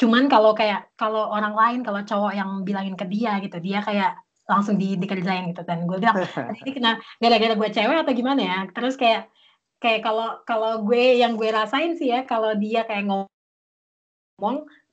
cuman 0.00 0.26
kalau 0.32 0.56
kayak 0.56 0.90
kalau 0.98 1.30
orang 1.30 1.54
lain 1.54 1.80
kalau 1.86 2.02
cowok 2.02 2.32
yang 2.34 2.50
bilangin 2.66 2.98
ke 2.98 3.06
dia 3.06 3.38
gitu 3.38 3.62
dia 3.62 3.78
kayak 3.84 4.18
langsung 4.48 4.80
di 4.80 4.96
dikerjain 4.96 5.44
gitu. 5.52 5.60
Dan 5.68 5.84
gue 5.84 6.00
bilang 6.00 6.16
ini 6.64 6.70
kena 6.72 6.96
gara-gara 7.20 7.52
gue 7.52 7.68
cewek 7.68 7.96
atau 8.00 8.14
gimana 8.16 8.40
ya? 8.40 8.58
Terus 8.72 8.96
kayak 8.96 9.28
kayak 9.76 10.00
kalau 10.00 10.40
kalau 10.48 10.72
gue 10.88 11.20
yang 11.20 11.36
gue 11.36 11.52
rasain 11.52 12.00
sih 12.00 12.08
ya 12.08 12.24
kalau 12.24 12.56
dia 12.56 12.88
kayak 12.88 13.04
ngomong 13.04 13.33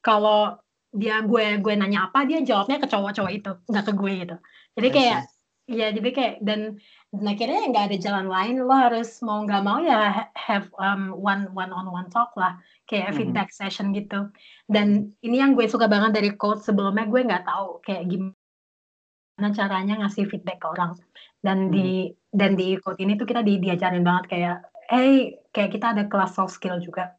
kalau 0.02 0.58
dia 0.92 1.24
gue 1.24 1.64
gue 1.64 1.74
nanya 1.80 2.12
apa 2.12 2.28
dia 2.28 2.44
jawabnya 2.44 2.78
ke 2.84 2.88
cowok-cowok 2.92 3.32
itu 3.32 3.52
nggak 3.72 3.86
ke 3.88 3.94
gue 3.96 4.12
gitu. 4.28 4.36
Jadi 4.76 4.90
kayak 4.92 5.20
ya 5.72 5.88
jadi 5.96 6.10
kayak 6.12 6.36
dan, 6.44 6.82
dan 7.16 7.26
akhirnya 7.32 7.72
nggak 7.72 7.86
ada 7.88 7.98
jalan 8.02 8.28
lain 8.28 8.56
lo 8.60 8.76
harus 8.76 9.24
mau 9.24 9.48
nggak 9.48 9.64
mau 9.64 9.80
ya 9.80 10.28
have 10.36 10.68
um, 10.76 11.16
one 11.16 11.48
one 11.56 11.72
on 11.72 11.88
one 11.88 12.12
talk 12.12 12.36
lah 12.36 12.60
kayak 12.92 13.08
mm 13.08 13.12
-hmm. 13.16 13.18
feedback 13.24 13.50
session 13.56 13.96
gitu. 13.96 14.28
Dan 14.68 15.16
ini 15.24 15.40
yang 15.40 15.56
gue 15.56 15.64
suka 15.72 15.88
banget 15.88 16.12
dari 16.12 16.36
quote 16.36 16.60
sebelumnya 16.60 17.08
gue 17.08 17.22
nggak 17.24 17.48
tahu 17.48 17.80
kayak 17.88 18.04
gimana 18.12 19.48
caranya 19.56 19.96
ngasih 20.04 20.28
feedback 20.28 20.60
ke 20.60 20.68
orang. 20.68 21.00
Dan 21.40 21.70
hmm. 21.70 21.74
di 21.74 21.88
dan 22.36 22.60
di 22.60 22.76
quote 22.84 23.00
ini 23.00 23.16
tuh 23.16 23.26
kita 23.26 23.42
di, 23.42 23.64
diajarin 23.64 24.04
banget 24.04 24.26
kayak 24.28 24.58
hey 24.92 25.40
kayak 25.56 25.72
kita 25.72 25.96
ada 25.96 26.04
kelas 26.12 26.36
soft 26.36 26.60
skill 26.60 26.84
juga 26.84 27.16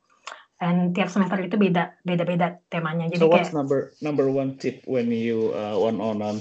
and 0.63 0.95
tiap 0.95 1.11
semester 1.11 1.43
itu 1.43 1.59
beda 1.59 1.99
beda 2.07 2.23
beda 2.23 2.47
temanya. 2.71 3.11
Jadi 3.11 3.19
so 3.19 3.27
what's 3.27 3.51
kayak, 3.51 3.59
number 3.59 3.91
number 3.99 4.31
one 4.31 4.55
tip 4.63 4.87
when 4.87 5.11
you 5.11 5.51
uh, 5.59 5.75
one 5.75 5.99
on 5.99 6.23
one 6.23 6.39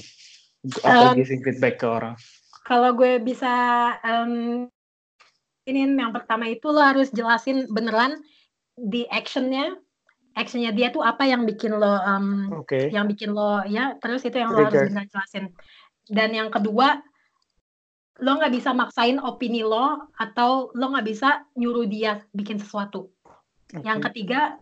apa 0.86 1.18
um, 1.18 1.18
giving 1.18 1.42
feedback 1.42 1.82
ke 1.82 1.90
orang? 1.90 2.14
kalau 2.72 2.94
gue 2.96 3.20
bisa 3.20 3.52
um, 4.06 4.64
ini 5.66 5.86
yang 5.86 6.14
pertama 6.14 6.48
itu 6.50 6.70
lo 6.70 6.82
harus 6.82 7.10
jelasin 7.14 7.70
beneran 7.70 8.16
di 8.78 9.06
actionnya. 9.10 9.78
Actionnya 10.32 10.72
dia 10.72 10.96
tuh 10.96 11.04
apa 11.04 11.28
yang 11.28 11.44
bikin 11.44 11.76
lo 11.76 11.92
um, 11.92 12.48
okay. 12.64 12.88
yang 12.88 13.04
bikin 13.12 13.36
lo 13.36 13.68
ya 13.68 14.00
terus 14.00 14.24
itu 14.24 14.40
yang 14.40 14.56
lo 14.56 14.64
harus 14.64 14.88
benar 14.88 15.04
jelasin. 15.12 15.52
Dan 16.08 16.32
yang 16.32 16.48
kedua 16.48 17.04
lo 18.24 18.32
nggak 18.40 18.54
bisa 18.56 18.72
maksain 18.72 19.20
opini 19.20 19.66
lo 19.66 20.08
atau 20.16 20.72
lo 20.72 20.86
nggak 20.96 21.08
bisa 21.12 21.44
nyuruh 21.60 21.84
dia 21.90 22.24
bikin 22.32 22.56
sesuatu 22.62 23.12
okay. 23.72 23.84
yang 23.88 24.00
ketiga 24.04 24.60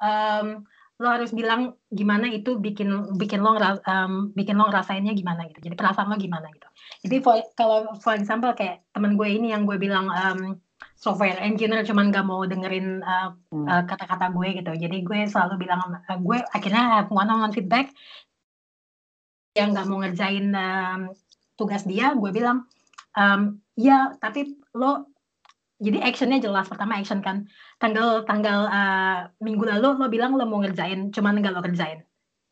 um, 0.00 0.64
lo 1.00 1.08
harus 1.08 1.32
bilang 1.32 1.80
gimana 1.88 2.28
itu 2.28 2.60
bikin 2.60 3.16
bikin 3.16 3.40
lo 3.40 3.56
um, 3.56 4.32
bikin 4.36 4.60
lo 4.60 4.68
ngerasainnya 4.68 5.16
gimana 5.16 5.48
gitu 5.48 5.64
jadi 5.64 5.74
perasaan 5.76 6.12
lo 6.12 6.20
gimana 6.20 6.52
gitu 6.52 6.68
jadi 7.08 7.16
for, 7.24 7.40
kalau 7.56 7.96
for 7.96 8.12
example 8.12 8.52
kayak 8.52 8.84
temen 8.92 9.16
gue 9.16 9.28
ini 9.28 9.56
yang 9.56 9.64
gue 9.64 9.80
bilang 9.80 10.12
um, 10.12 10.60
software 11.00 11.40
engineer 11.40 11.80
cuman 11.84 12.12
gak 12.12 12.28
mau 12.28 12.44
dengerin 12.44 13.00
uh, 13.00 13.32
hmm. 13.52 13.64
uh, 13.64 13.82
kata-kata 13.88 14.32
gue 14.36 14.48
gitu. 14.60 14.72
Jadi 14.76 14.96
gue 15.00 15.18
selalu 15.24 15.64
bilang 15.64 15.80
uh, 15.80 16.18
gue 16.20 16.38
akhirnya 16.52 17.00
have 17.00 17.08
one 17.08 17.28
on 17.32 17.40
one 17.40 17.54
feedback 17.56 17.88
yang 19.56 19.72
gak 19.72 19.88
mau 19.88 20.04
ngerjain 20.04 20.52
um, 20.52 21.00
tugas 21.56 21.88
dia, 21.88 22.12
gue 22.12 22.30
bilang 22.32 22.68
um, 23.16 23.56
ya 23.76 24.12
tapi 24.20 24.60
lo 24.76 25.08
jadi 25.80 25.98
actionnya 26.04 26.38
jelas 26.44 26.68
pertama 26.68 27.00
action 27.00 27.24
kan. 27.24 27.48
Tanggal 27.80 28.28
tanggal 28.28 28.68
uh, 28.68 29.32
minggu 29.40 29.64
lalu 29.64 29.96
lo 29.96 30.06
bilang 30.12 30.36
lo 30.36 30.44
mau 30.44 30.60
ngerjain 30.60 31.08
cuman 31.08 31.40
gak 31.40 31.56
lo 31.56 31.64
kerjain. 31.64 32.04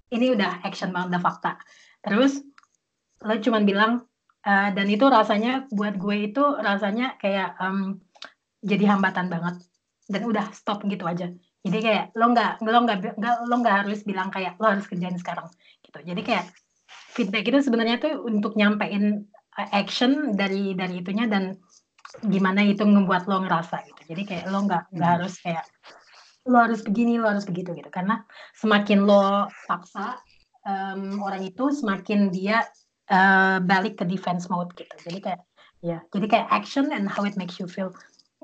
Ini 0.08 0.32
udah 0.32 0.64
action 0.64 0.96
banget 0.96 1.12
udah 1.12 1.22
fakta. 1.22 1.52
Terus 2.00 2.40
lo 3.20 3.36
cuman 3.36 3.68
bilang 3.68 3.92
uh, 4.48 4.68
dan 4.72 4.86
itu 4.88 5.04
rasanya 5.04 5.68
buat 5.68 6.00
gue 6.00 6.32
itu 6.32 6.40
rasanya 6.40 7.20
kayak 7.20 7.60
um, 7.60 8.00
jadi 8.64 8.96
hambatan 8.96 9.28
banget. 9.28 9.60
Dan 10.08 10.24
udah 10.24 10.48
stop 10.56 10.80
gitu 10.88 11.04
aja. 11.04 11.28
Jadi 11.68 11.78
kayak 11.84 12.16
lo 12.16 12.32
nggak 12.32 12.64
lo 12.64 12.80
nggak 12.80 12.98
lo 13.44 13.54
nggak 13.60 13.76
harus 13.84 14.08
bilang 14.08 14.32
kayak 14.32 14.56
lo 14.56 14.72
harus 14.72 14.88
kerjain 14.88 15.20
sekarang 15.20 15.52
gitu. 15.84 16.00
Jadi 16.00 16.24
kayak 16.24 16.48
feedback 17.12 17.44
itu 17.44 17.60
sebenarnya 17.60 18.00
tuh 18.00 18.24
untuk 18.24 18.56
nyampein 18.56 19.28
uh, 19.60 19.68
action 19.76 20.32
dari 20.32 20.72
dari 20.72 21.04
itunya 21.04 21.28
dan 21.28 21.60
gimana 22.24 22.64
itu 22.64 22.82
membuat 22.88 23.28
lo 23.28 23.44
ngerasa 23.44 23.84
gitu 23.84 24.00
jadi 24.14 24.22
kayak 24.24 24.44
lo 24.48 24.64
nggak 24.64 24.84
nggak 24.94 25.10
hmm. 25.12 25.16
harus 25.20 25.34
kayak 25.44 25.64
lo 26.48 26.56
harus 26.64 26.80
begini 26.80 27.20
lo 27.20 27.28
harus 27.28 27.44
begitu 27.44 27.76
gitu 27.76 27.90
karena 27.92 28.24
semakin 28.56 29.04
lo 29.04 29.46
paksa 29.68 30.16
um, 30.64 31.20
orang 31.20 31.44
itu 31.44 31.68
semakin 31.68 32.32
dia 32.32 32.64
uh, 33.12 33.60
balik 33.60 34.00
ke 34.00 34.04
defense 34.08 34.48
mode 34.48 34.72
gitu 34.74 34.94
jadi 35.04 35.18
kayak 35.20 35.42
ya 35.84 35.98
jadi 36.10 36.26
kayak 36.26 36.48
action 36.50 36.90
and 36.90 37.06
how 37.06 37.22
it 37.22 37.36
makes 37.36 37.60
you 37.60 37.68
feel 37.68 37.92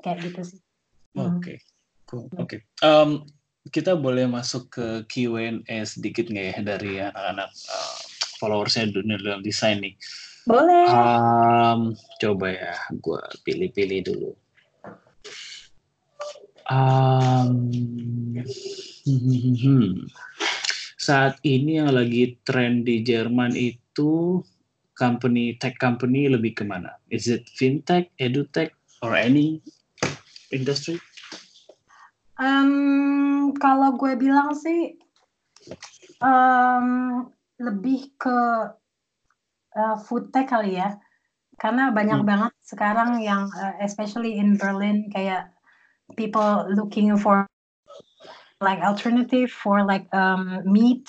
kayak 0.05 0.21
gitu 0.21 0.41
sih. 0.55 0.61
Hmm. 1.17 1.39
Oke, 1.39 1.41
okay. 1.41 1.57
cool. 2.05 2.25
Oke, 2.37 2.39
okay. 2.45 2.59
um, 2.85 3.25
kita 3.73 3.97
boleh 3.97 4.29
masuk 4.29 4.69
ke 4.69 4.87
Q&A 5.09 5.81
sedikit 5.87 6.29
nggak 6.29 6.45
ya 6.45 6.57
dari 6.61 6.93
anak-anak 7.01 7.49
uh, 7.49 7.97
followersnya 8.37 8.93
dunia 8.93 9.17
dalam 9.17 9.41
desain 9.41 9.81
nih? 9.81 9.97
Boleh. 10.45 10.85
Um, 10.93 11.97
coba 12.21 12.47
ya, 12.53 12.77
gue 13.01 13.21
pilih-pilih 13.41 14.01
dulu. 14.05 14.31
Um, 16.69 17.69
saat 21.01 21.37
ini 21.45 21.81
yang 21.81 21.93
lagi 21.93 22.37
tren 22.45 22.85
di 22.85 23.01
Jerman 23.01 23.53
itu 23.57 24.41
company 24.93 25.57
tech 25.57 25.81
company 25.81 26.29
lebih 26.29 26.57
ke 26.57 26.63
mana? 26.65 26.93
Is 27.09 27.25
it 27.25 27.49
fintech, 27.57 28.09
edutech, 28.21 28.73
or 29.01 29.13
any 29.13 29.61
industry? 30.49 30.97
Um, 32.37 33.53
kalau 33.57 33.95
gue 33.97 34.13
bilang 34.19 34.53
sih 34.53 34.99
um, 36.19 37.29
lebih 37.57 38.13
ke 38.19 38.39
uh, 39.75 39.99
food 39.99 40.31
tech 40.31 40.49
kali 40.49 40.79
ya, 40.79 40.97
karena 41.59 41.91
banyak 41.91 42.23
hmm. 42.23 42.27
banget 42.27 42.53
sekarang 42.63 43.21
yang 43.23 43.47
uh, 43.55 43.75
especially 43.83 44.39
in 44.39 44.59
Berlin 44.59 45.07
kayak 45.11 45.51
people 46.19 46.67
looking 46.71 47.15
for 47.15 47.47
like 48.63 48.79
alternative 48.83 49.51
for 49.51 49.83
like 49.83 50.07
um, 50.15 50.63
meat. 50.67 51.07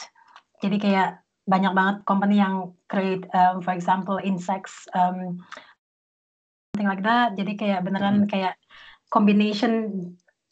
Jadi 0.63 0.77
kayak 0.83 1.23
banyak 1.47 1.73
banget 1.73 1.97
company 2.09 2.43
yang 2.43 2.75
create 2.91 3.23
um, 3.35 3.63
for 3.63 3.71
example 3.71 4.19
insects 4.19 4.87
um, 4.95 5.39
something 6.75 6.89
like 6.91 7.05
that. 7.07 7.35
Jadi 7.39 7.57
kayak 7.59 7.87
beneran 7.87 8.27
hmm. 8.27 8.31
kayak 8.31 8.59
combination 9.11 9.89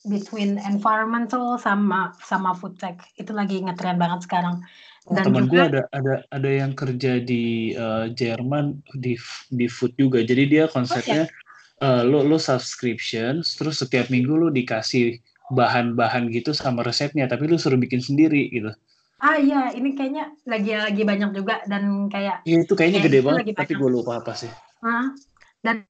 between 0.04 0.60
environmental 0.60 1.56
sama 1.56 2.12
sama 2.20 2.52
food 2.52 2.76
tech 2.76 3.00
itu 3.16 3.32
lagi 3.32 3.60
ngetren 3.64 3.96
banget 3.96 4.28
sekarang. 4.28 4.60
Dan 5.04 5.24
teman 5.28 5.44
juga, 5.44 5.52
gue 5.52 5.62
ada 5.68 5.82
ada 5.92 6.14
ada 6.32 6.50
yang 6.50 6.72
kerja 6.72 7.20
di 7.20 7.76
uh, 7.76 8.08
Jerman 8.08 8.80
di 8.96 9.20
di 9.52 9.66
food 9.68 9.92
juga. 10.00 10.24
Jadi 10.24 10.48
dia 10.48 10.64
konsepnya 10.64 11.28
oh, 11.28 11.28
ya? 11.28 11.84
uh, 11.84 12.02
lo 12.08 12.24
lo 12.24 12.40
subscription, 12.40 13.44
terus 13.44 13.84
setiap 13.84 14.08
minggu 14.08 14.32
lo 14.32 14.48
dikasih 14.48 15.20
bahan-bahan 15.52 16.32
gitu 16.32 16.56
sama 16.56 16.80
resepnya, 16.80 17.28
tapi 17.28 17.52
lo 17.52 17.60
suruh 17.60 17.76
bikin 17.76 18.00
sendiri 18.00 18.48
gitu. 18.48 18.72
Ah 19.20 19.36
iya, 19.36 19.76
ini 19.76 19.92
kayaknya 19.92 20.32
lagi 20.48 20.72
lagi 20.72 21.02
banyak 21.04 21.30
juga 21.36 21.60
dan 21.68 22.08
kayak. 22.08 22.40
Iya 22.48 22.64
itu 22.64 22.72
kayaknya 22.72 23.00
gede 23.04 23.20
banget, 23.20 23.52
tapi 23.52 23.76
gue 23.76 23.90
lupa 23.92 24.24
apa 24.24 24.32
sih. 24.32 24.48
Uh, 24.80 25.12
dan 25.60 25.84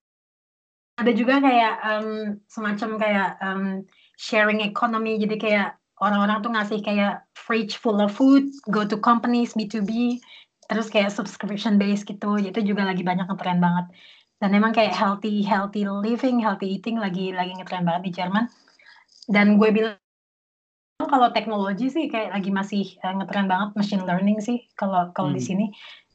ada 0.98 1.10
juga 1.14 1.42
kayak 1.42 1.74
um, 1.82 2.10
semacam 2.46 2.90
kayak 2.98 3.28
um, 3.42 3.82
sharing 4.18 4.62
economy 4.62 5.18
jadi 5.18 5.36
kayak 5.38 5.70
orang-orang 6.04 6.44
tuh 6.44 6.52
ngasih 6.52 6.78
kayak 6.84 7.24
fridge 7.32 7.80
full 7.80 7.98
of 8.04 8.12
food 8.12 8.52
go 8.68 8.84
to 8.84 9.00
companies 9.00 9.56
B2B 9.56 10.20
terus 10.68 10.88
kayak 10.88 11.12
subscription 11.12 11.80
base 11.80 12.04
gitu. 12.04 12.36
Itu 12.36 12.60
juga 12.60 12.84
lagi 12.84 13.00
banyak 13.00 13.28
ngetren 13.28 13.60
banget. 13.60 13.88
Dan 14.40 14.52
emang 14.52 14.76
kayak 14.76 14.92
healthy 14.92 15.40
healthy 15.40 15.88
living 15.88 16.36
healthy 16.40 16.76
eating 16.76 17.00
lagi 17.00 17.32
lagi 17.32 17.56
ngetren 17.56 17.88
banget 17.88 18.02
di 18.08 18.12
Jerman. 18.12 18.44
Dan 19.24 19.56
gue 19.56 19.72
bilang 19.72 19.96
kalau 21.00 21.32
teknologi 21.32 21.88
sih 21.88 22.06
kayak 22.12 22.32
lagi 22.32 22.50
masih 22.52 22.84
uh, 23.00 23.16
ngetren 23.16 23.48
banget 23.48 23.72
machine 23.76 24.04
learning 24.04 24.38
sih 24.44 24.68
kalau 24.76 25.08
kalau 25.16 25.32
hmm. 25.32 25.38
di 25.40 25.42
sini. 25.42 25.66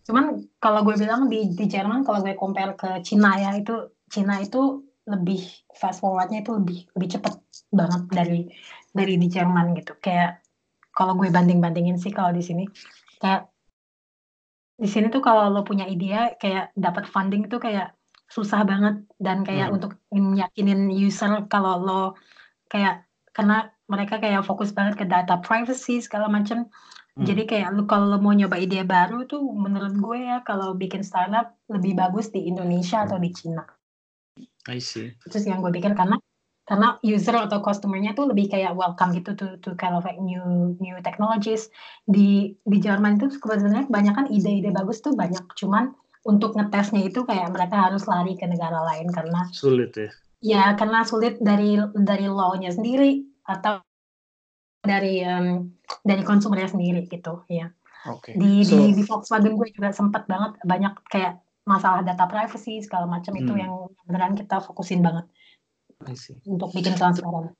Cuman 0.06 0.46
kalau 0.58 0.82
gue 0.86 0.98
bilang 0.98 1.30
di 1.30 1.54
di 1.54 1.66
Jerman 1.70 2.06
kalau 2.06 2.22
gue 2.22 2.34
compare 2.38 2.74
ke 2.78 3.02
Cina 3.06 3.38
ya 3.38 3.54
itu 3.58 3.94
Cina 4.10 4.42
itu 4.42 4.86
lebih 5.10 5.42
fast 5.74 6.06
forwardnya 6.06 6.46
itu 6.46 6.54
lebih 6.54 6.86
lebih 6.94 7.10
cepet 7.18 7.34
banget 7.74 8.02
dari 8.14 8.40
dari 8.94 9.16
di 9.16 9.28
Jerman 9.30 9.78
gitu 9.78 9.98
kayak 10.02 10.42
kalau 10.94 11.16
gue 11.16 11.30
banding 11.32 11.62
bandingin 11.62 11.96
sih 11.96 12.12
kalau 12.12 12.34
di 12.34 12.44
sini 12.44 12.66
kayak 13.22 13.48
di 14.80 14.88
sini 14.88 15.12
tuh 15.12 15.20
kalau 15.20 15.52
lo 15.52 15.62
punya 15.68 15.86
ide 15.86 16.40
kayak 16.40 16.72
dapat 16.74 17.04
funding 17.08 17.52
tuh 17.52 17.60
kayak 17.60 17.94
susah 18.32 18.64
banget 18.64 19.04
dan 19.20 19.44
kayak 19.44 19.74
hmm. 19.74 19.76
untuk 19.76 19.92
yakinin 20.14 20.88
user 20.88 21.44
kalau 21.52 21.76
lo 21.82 22.04
kayak 22.72 23.04
karena 23.36 23.68
mereka 23.90 24.22
kayak 24.22 24.46
fokus 24.46 24.72
banget 24.72 24.96
ke 24.96 25.06
data 25.06 25.42
privacy 25.42 26.00
segala 26.00 26.32
macam 26.32 26.70
hmm. 27.18 27.26
jadi 27.28 27.44
kayak 27.44 27.70
lo 27.76 27.84
kalau 27.90 28.08
lo 28.08 28.18
mau 28.24 28.32
nyoba 28.32 28.56
ide 28.56 28.86
baru 28.88 29.28
tuh 29.28 29.42
menurut 29.42 29.98
gue 30.00 30.18
ya 30.30 30.46
kalau 30.48 30.78
bikin 30.78 31.04
startup 31.04 31.58
lebih 31.68 31.98
bagus 32.00 32.32
di 32.32 32.48
Indonesia 32.48 33.04
atau 33.04 33.20
di 33.20 33.30
Cina. 33.36 33.66
I 34.70 34.80
see. 34.80 35.12
Itu 35.26 35.42
sih 35.42 35.50
yang 35.50 35.66
gue 35.66 35.74
pikir 35.74 35.98
karena 35.98 36.16
karena 36.70 37.02
user 37.02 37.34
atau 37.34 37.66
customer-nya 37.66 38.14
tuh 38.14 38.30
lebih 38.30 38.54
kayak 38.54 38.78
welcome 38.78 39.10
gitu 39.18 39.34
to 39.34 39.58
to 39.66 39.74
kind 39.74 39.98
of 39.98 40.06
like 40.06 40.22
new 40.22 40.78
new 40.78 41.02
technologies. 41.02 41.74
Di 42.06 42.54
di 42.62 42.78
Jerman 42.78 43.18
itu 43.18 43.34
sebenarnya 43.34 43.90
kebanyakan 43.90 44.30
ide-ide 44.30 44.70
bagus 44.70 45.02
tuh 45.02 45.18
banyak. 45.18 45.42
Cuman 45.58 45.98
untuk 46.30 46.54
ngetesnya 46.54 47.10
itu 47.10 47.26
kayak 47.26 47.50
mereka 47.50 47.90
harus 47.90 48.06
lari 48.06 48.38
ke 48.38 48.46
negara 48.46 48.86
lain 48.86 49.10
karena 49.10 49.50
sulit 49.50 49.98
ya. 49.98 50.10
Ya 50.46 50.64
karena 50.78 51.02
sulit 51.02 51.42
dari 51.42 51.82
dari 51.98 52.30
law-nya 52.30 52.70
sendiri 52.70 53.26
atau 53.50 53.82
dari 54.86 55.26
um, 55.26 55.74
dari 56.06 56.22
konsumernya 56.22 56.70
sendiri 56.70 57.10
gitu 57.10 57.50
ya. 57.50 57.74
Okay. 58.00 58.32
di, 58.40 58.64
so, 58.64 58.80
di 58.80 58.96
di 58.96 59.04
Volkswagen 59.04 59.60
gue 59.60 59.76
juga 59.76 59.92
sempat 59.92 60.24
banget 60.24 60.56
banyak 60.64 60.94
kayak 61.12 61.44
masalah 61.68 62.00
data 62.00 62.32
privacy 62.32 62.80
segala 62.80 63.04
macam 63.04 63.36
hmm. 63.36 63.42
itu 63.44 63.54
yang 63.60 63.74
beneran 64.08 64.40
kita 64.40 64.64
fokusin 64.64 65.04
banget 65.04 65.28
untuk 66.48 66.70
bikin 66.72 66.96
transparan. 66.96 67.52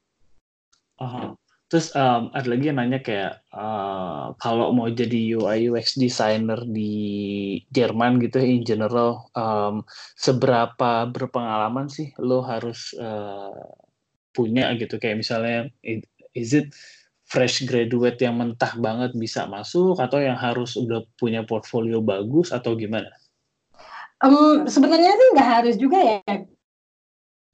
Uh, 1.00 1.36
terus 1.72 1.92
um, 1.96 2.32
ada 2.36 2.48
lagi 2.48 2.72
yang 2.72 2.80
nanya 2.80 3.00
kayak 3.00 3.40
uh, 3.56 4.36
kalau 4.40 4.72
mau 4.76 4.92
jadi 4.92 5.38
UI 5.38 5.72
UX 5.72 5.96
designer 5.96 6.60
di 6.68 7.62
Jerman 7.72 8.20
gitu 8.20 8.40
in 8.42 8.68
general 8.68 9.32
um, 9.36 9.84
seberapa 10.20 11.08
berpengalaman 11.08 11.88
sih 11.88 12.12
lo 12.20 12.44
harus 12.44 12.92
uh, 13.00 13.54
punya 14.36 14.76
gitu 14.76 15.00
kayak 15.00 15.24
misalnya 15.24 15.72
is 16.36 16.52
it 16.52 16.72
fresh 17.30 17.62
graduate 17.70 18.18
yang 18.18 18.42
mentah 18.42 18.74
banget 18.82 19.14
bisa 19.14 19.46
masuk 19.46 20.02
atau 20.02 20.18
yang 20.18 20.36
harus 20.36 20.74
udah 20.74 21.06
punya 21.16 21.46
portfolio 21.46 22.02
bagus 22.02 22.50
atau 22.50 22.74
gimana? 22.74 23.14
Um, 24.20 24.66
sebenarnya 24.66 25.14
sih 25.14 25.28
nggak 25.38 25.50
harus 25.62 25.76
juga 25.78 26.00
ya. 26.02 26.44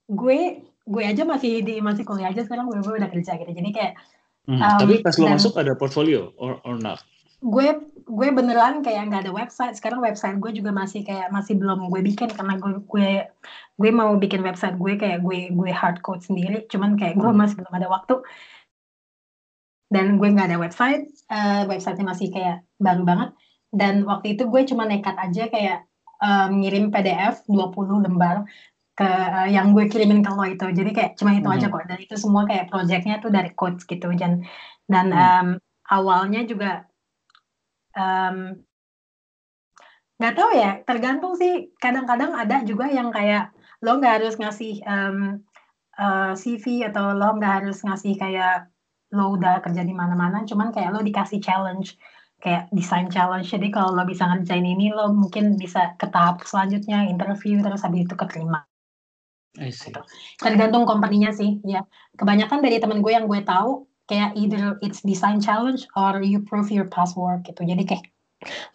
Gue 0.08 0.64
gue 0.86 1.02
aja 1.02 1.22
masih 1.26 1.66
di 1.66 1.82
masih 1.82 2.06
kuliah 2.06 2.30
aja 2.30 2.46
sekarang 2.46 2.70
gue, 2.70 2.78
gue 2.78 2.94
udah 2.94 3.10
kerja 3.10 3.34
gitu. 3.34 3.50
Jadi 3.50 3.70
kayak 3.74 3.92
hmm, 4.46 4.62
um, 4.62 4.78
tapi 4.78 4.94
pas 5.02 5.18
lo 5.18 5.26
masuk 5.26 5.58
ada 5.58 5.74
portfolio 5.74 6.30
or 6.38 6.62
or 6.62 6.78
not? 6.78 7.02
Gue 7.42 7.82
gue 8.06 8.28
beneran 8.30 8.86
kayak 8.86 9.10
nggak 9.10 9.22
ada 9.26 9.32
website. 9.34 9.74
Sekarang 9.74 9.98
website 9.98 10.38
gue 10.38 10.54
juga 10.54 10.70
masih 10.70 11.02
kayak 11.02 11.34
masih 11.34 11.58
belum 11.58 11.90
gue 11.90 12.00
bikin. 12.06 12.30
Karena 12.30 12.54
gue 12.56 12.78
gue 12.86 13.10
gue 13.76 13.90
mau 13.90 14.14
bikin 14.14 14.46
website 14.46 14.78
gue 14.78 14.94
kayak 14.94 15.26
gue 15.26 15.50
gue 15.50 15.70
hard 15.74 16.00
code 16.06 16.22
sendiri. 16.22 16.64
Cuman 16.70 16.94
kayak 16.94 17.18
gue 17.18 17.28
hmm. 17.28 17.38
masih 17.38 17.58
belum 17.58 17.74
ada 17.74 17.88
waktu. 17.90 18.22
Dan 19.90 20.22
gue 20.22 20.28
nggak 20.30 20.54
ada 20.54 20.58
website. 20.62 21.10
Uh, 21.26 21.66
websitenya 21.66 22.06
masih 22.14 22.30
kayak 22.30 22.62
baru 22.78 23.02
banget. 23.02 23.34
Dan 23.74 24.06
waktu 24.06 24.38
itu 24.38 24.46
gue 24.46 24.62
cuma 24.70 24.86
nekat 24.86 25.18
aja 25.18 25.50
kayak 25.50 25.82
um, 26.22 26.62
ngirim 26.62 26.94
PDF 26.94 27.42
20 27.50 28.06
lembar 28.06 28.46
ke 28.96 29.04
uh, 29.04 29.44
yang 29.44 29.76
gue 29.76 29.84
kirimin 29.92 30.24
ke 30.24 30.32
lo 30.32 30.44
itu. 30.48 30.66
Jadi 30.72 30.90
kayak 30.96 31.20
cuma 31.20 31.36
itu 31.36 31.44
hmm. 31.44 31.56
aja 31.60 31.66
kok. 31.68 31.84
Dan 31.84 31.98
itu 32.00 32.16
semua 32.16 32.48
kayak 32.48 32.72
projectnya 32.72 33.20
tuh 33.20 33.28
dari 33.28 33.52
coach 33.52 33.84
gitu. 33.84 34.08
Dan 34.16 34.40
dan 34.88 35.06
hmm. 35.12 35.20
um, 35.20 35.48
awalnya 35.92 36.48
juga 36.48 36.88
nggak 40.16 40.32
um, 40.32 40.38
tahu 40.40 40.50
ya 40.56 40.80
tergantung 40.88 41.36
sih. 41.36 41.76
Kadang-kadang 41.76 42.32
ada 42.32 42.64
juga 42.64 42.88
yang 42.88 43.12
kayak 43.12 43.52
lo 43.84 44.00
nggak 44.00 44.24
harus 44.24 44.34
ngasih 44.40 44.80
um, 44.88 45.44
uh, 46.00 46.32
CV 46.32 46.88
atau 46.88 47.12
lo 47.12 47.36
nggak 47.36 47.54
harus 47.62 47.84
ngasih 47.84 48.16
kayak 48.16 48.72
lo 49.12 49.36
udah 49.36 49.60
kerja 49.60 49.84
di 49.84 49.92
mana-mana. 49.92 50.48
Cuman 50.48 50.72
kayak 50.72 50.96
lo 50.96 51.04
dikasih 51.04 51.44
challenge 51.44 52.00
kayak 52.40 52.72
design 52.72 53.12
challenge. 53.12 53.52
Jadi 53.52 53.68
kalau 53.68 53.92
lo 53.92 54.08
bisa 54.08 54.24
ngerjain 54.24 54.64
ini 54.64 54.88
lo 54.88 55.12
mungkin 55.12 55.60
bisa 55.60 55.92
ke 56.00 56.08
tahap 56.08 56.40
selanjutnya 56.48 57.04
interview 57.12 57.60
terus 57.60 57.84
habis 57.84 58.08
itu 58.08 58.16
keterima 58.16 58.64
Gitu. 59.56 60.00
Tergantung 60.38 60.84
company-nya 60.84 61.32
sih, 61.32 61.60
ya. 61.64 61.82
Kebanyakan 62.16 62.60
dari 62.60 62.76
temen 62.80 63.00
gue 63.00 63.12
yang 63.12 63.24
gue 63.26 63.40
tahu 63.42 63.88
kayak 64.06 64.38
either 64.38 64.78
it's 64.86 65.02
design 65.02 65.42
challenge 65.42 65.82
or 65.98 66.22
you 66.22 66.38
prove 66.38 66.70
your 66.70 66.86
password 66.86 67.42
gitu. 67.42 67.66
Jadi 67.66 67.82
kayak 67.82 68.06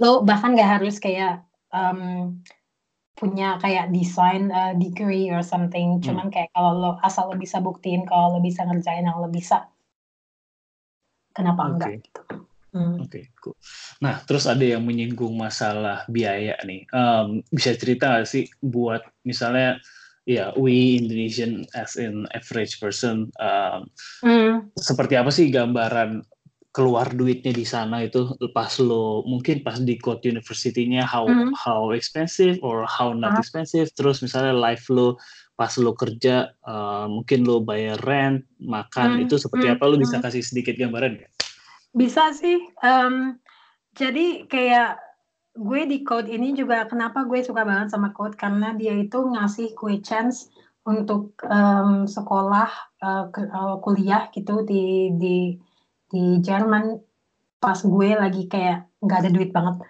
lo 0.02 0.26
bahkan 0.28 0.58
gak 0.58 0.82
harus 0.82 1.00
kayak 1.00 1.46
um, 1.72 2.36
punya 3.16 3.56
kayak 3.62 3.94
design 3.96 4.52
uh, 4.52 4.76
degree 4.76 5.32
or 5.32 5.40
something. 5.40 6.00
Hmm. 6.00 6.04
Cuman 6.04 6.28
kayak 6.34 6.52
kalau 6.52 6.72
lo 6.76 6.92
asal 7.06 7.32
lo 7.32 7.40
bisa 7.40 7.64
buktiin 7.64 8.04
kalau 8.10 8.36
lo 8.36 8.40
bisa 8.44 8.68
ngerjain 8.68 9.08
yang 9.08 9.22
lo 9.22 9.32
bisa, 9.32 9.72
kenapa 11.32 11.64
okay. 11.64 11.72
enggak 11.72 11.92
gitu. 12.04 12.22
Hmm. 12.72 13.04
Oke, 13.04 13.20
okay, 13.20 13.24
cool. 13.44 13.56
Nah, 14.00 14.24
terus 14.24 14.48
ada 14.48 14.64
yang 14.64 14.88
menyinggung 14.88 15.36
masalah 15.36 16.08
biaya 16.08 16.56
nih. 16.64 16.88
Um, 16.96 17.44
bisa 17.52 17.76
cerita 17.76 18.20
gak 18.20 18.28
sih 18.28 18.48
buat 18.64 19.04
misalnya 19.28 19.80
ya 20.30 20.54
we 20.54 21.02
Indonesian 21.02 21.66
as 21.74 21.98
in 21.98 22.30
average 22.38 22.78
person 22.78 23.34
um, 23.42 23.90
mm. 24.22 24.70
seperti 24.78 25.18
apa 25.18 25.34
sih 25.34 25.50
gambaran 25.50 26.22
keluar 26.72 27.12
duitnya 27.12 27.52
di 27.52 27.68
sana 27.68 28.08
itu 28.08 28.32
pas 28.56 28.80
lo 28.80 29.28
mungkin 29.28 29.60
pas 29.60 29.76
di 29.84 30.00
Code 30.00 30.24
University-nya 30.24 31.04
how 31.04 31.28
mm. 31.28 31.52
how 31.58 31.92
expensive 31.92 32.56
or 32.64 32.88
how 32.88 33.12
not 33.12 33.36
uh. 33.36 33.42
expensive 33.44 33.92
terus 33.98 34.24
misalnya 34.24 34.56
life 34.56 34.88
lo 34.88 35.20
pas 35.60 35.76
lo 35.76 35.92
kerja 35.94 36.48
uh, 36.64 37.12
mungkin 37.12 37.44
lo 37.44 37.60
bayar 37.60 38.00
rent 38.08 38.48
makan 38.64 39.20
mm. 39.20 39.24
itu 39.28 39.36
seperti 39.36 39.68
mm. 39.68 39.74
apa 39.78 39.84
lo 39.84 39.96
bisa 40.00 40.18
hmm. 40.18 40.26
kasih 40.26 40.42
sedikit 40.42 40.74
gambaran 40.80 41.20
ya? 41.20 41.30
Bisa 41.92 42.32
sih 42.32 42.56
um, 42.82 43.36
jadi 43.94 44.48
kayak 44.48 44.96
gue 45.52 45.82
di 45.84 46.04
Code 46.08 46.32
ini 46.32 46.56
juga 46.56 46.88
kenapa 46.88 47.28
gue 47.28 47.44
suka 47.44 47.68
banget 47.68 47.92
sama 47.92 48.16
Code? 48.16 48.40
Karena 48.40 48.72
dia 48.72 48.96
itu 48.96 49.20
ngasih 49.20 49.76
gue 49.76 50.00
chance 50.00 50.48
untuk 50.88 51.38
um, 51.46 52.08
sekolah 52.08 52.70
uh, 53.04 53.26
ke, 53.30 53.42
uh, 53.52 53.78
kuliah 53.84 54.32
gitu 54.32 54.64
di 54.64 55.12
di 55.20 55.60
di 56.08 56.40
Jerman. 56.40 56.98
Pas 57.60 57.78
gue 57.78 58.10
lagi 58.16 58.48
kayak 58.48 58.88
nggak 59.04 59.20
ada 59.28 59.32
duit 59.32 59.52
banget. 59.52 59.84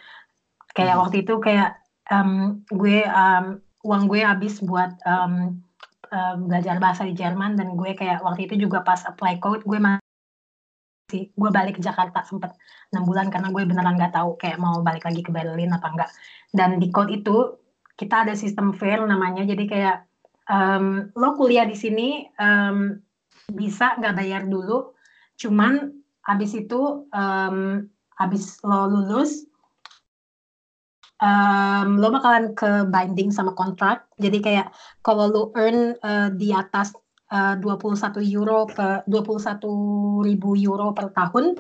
Kayak 0.74 0.96
hmm. 0.98 1.02
waktu 1.06 1.16
itu 1.24 1.34
kayak 1.38 1.70
um, 2.10 2.66
gue 2.74 3.06
um, 3.06 3.46
uang 3.86 4.04
gue 4.10 4.22
habis 4.26 4.60
buat 4.66 4.98
um, 5.06 5.62
uh, 6.10 6.36
belajar 6.42 6.82
bahasa 6.82 7.06
di 7.06 7.14
Jerman. 7.14 7.54
Dan 7.54 7.78
gue 7.78 7.94
kayak 7.94 8.26
waktu 8.26 8.50
itu 8.50 8.66
juga 8.66 8.82
pas 8.82 9.00
apply 9.06 9.38
code 9.38 9.62
gue 9.64 9.78
sih 11.12 11.28
gue 11.36 11.50
balik 11.52 11.76
ke 11.78 11.82
Jakarta 11.84 12.24
sempet 12.24 12.56
enam 12.96 13.04
bulan 13.04 13.28
karena 13.28 13.52
gue 13.52 13.68
beneran 13.68 14.00
nggak 14.00 14.16
tahu 14.16 14.40
kayak 14.40 14.56
mau 14.64 14.80
balik 14.80 15.04
lagi 15.04 15.20
ke 15.20 15.32
Berlin 15.36 15.76
apa 15.76 15.88
enggak 15.92 16.10
dan 16.56 16.80
di 16.80 16.88
code 16.88 17.12
itu 17.12 17.62
kita 18.02 18.26
ada 18.26 18.34
sistem 18.34 18.74
fair 18.74 18.98
namanya. 19.06 19.46
Jadi 19.46 19.70
kayak 19.70 20.10
um, 20.50 21.14
lo 21.14 21.38
kuliah 21.38 21.70
di 21.70 21.78
sini 21.78 22.26
um, 22.42 22.98
bisa 23.54 23.94
nggak 24.02 24.18
bayar 24.18 24.42
dulu. 24.50 24.98
Cuman 25.38 25.94
abis 26.26 26.58
itu 26.58 27.06
um, 27.14 27.86
abis 28.18 28.58
lo 28.66 28.90
lulus 28.90 29.46
um, 31.22 32.02
lo 32.02 32.10
bakalan 32.10 32.58
ke 32.58 32.90
binding 32.90 33.30
sama 33.30 33.54
kontrak. 33.54 34.10
Jadi 34.18 34.42
kayak 34.42 34.74
kalau 35.06 35.30
lo 35.30 35.44
earn 35.54 35.94
uh, 36.02 36.34
di 36.34 36.50
atas 36.50 36.98
uh, 37.32 37.56
21 37.58 38.20
euro 38.36 38.68
per 38.68 39.08
21 39.08 40.28
ribu 40.28 40.50
euro 40.60 40.92
per 40.92 41.10
tahun 41.16 41.58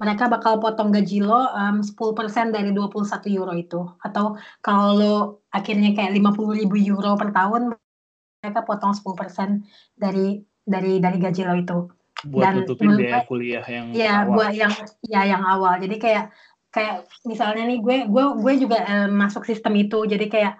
mereka 0.00 0.32
bakal 0.32 0.56
potong 0.64 0.88
gaji 0.88 1.20
lo 1.20 1.44
um, 1.52 1.84
10% 1.84 2.56
dari 2.56 2.72
21 2.72 3.36
euro 3.36 3.52
itu. 3.52 3.84
Atau 4.00 4.40
kalau 4.64 4.96
lo 4.96 5.14
akhirnya 5.52 5.92
kayak 5.92 6.16
50 6.16 6.56
ribu 6.64 6.76
euro 6.80 7.20
per 7.20 7.36
tahun 7.36 7.76
mereka 8.40 8.64
potong 8.64 8.96
10% 8.96 9.60
dari 10.00 10.40
dari 10.64 11.04
dari 11.04 11.18
gaji 11.20 11.42
lo 11.44 11.54
itu. 11.60 11.78
Buat 12.32 12.44
Dan 12.48 12.54
nutupin 12.64 12.96
biaya 12.96 13.28
kuliah 13.28 13.64
yang 13.68 13.92
ya 13.92 14.24
awal. 14.24 14.32
buat 14.40 14.52
yang 14.56 14.72
ya 15.04 15.20
yang 15.28 15.44
awal. 15.44 15.76
Jadi 15.76 15.96
kayak 16.00 16.32
kayak 16.72 17.04
misalnya 17.28 17.68
nih 17.68 17.84
gue 17.84 17.96
gue 18.08 18.24
gue 18.40 18.54
juga 18.56 18.80
uh, 18.80 19.08
masuk 19.12 19.44
sistem 19.44 19.76
itu. 19.76 20.00
Jadi 20.08 20.32
kayak 20.32 20.56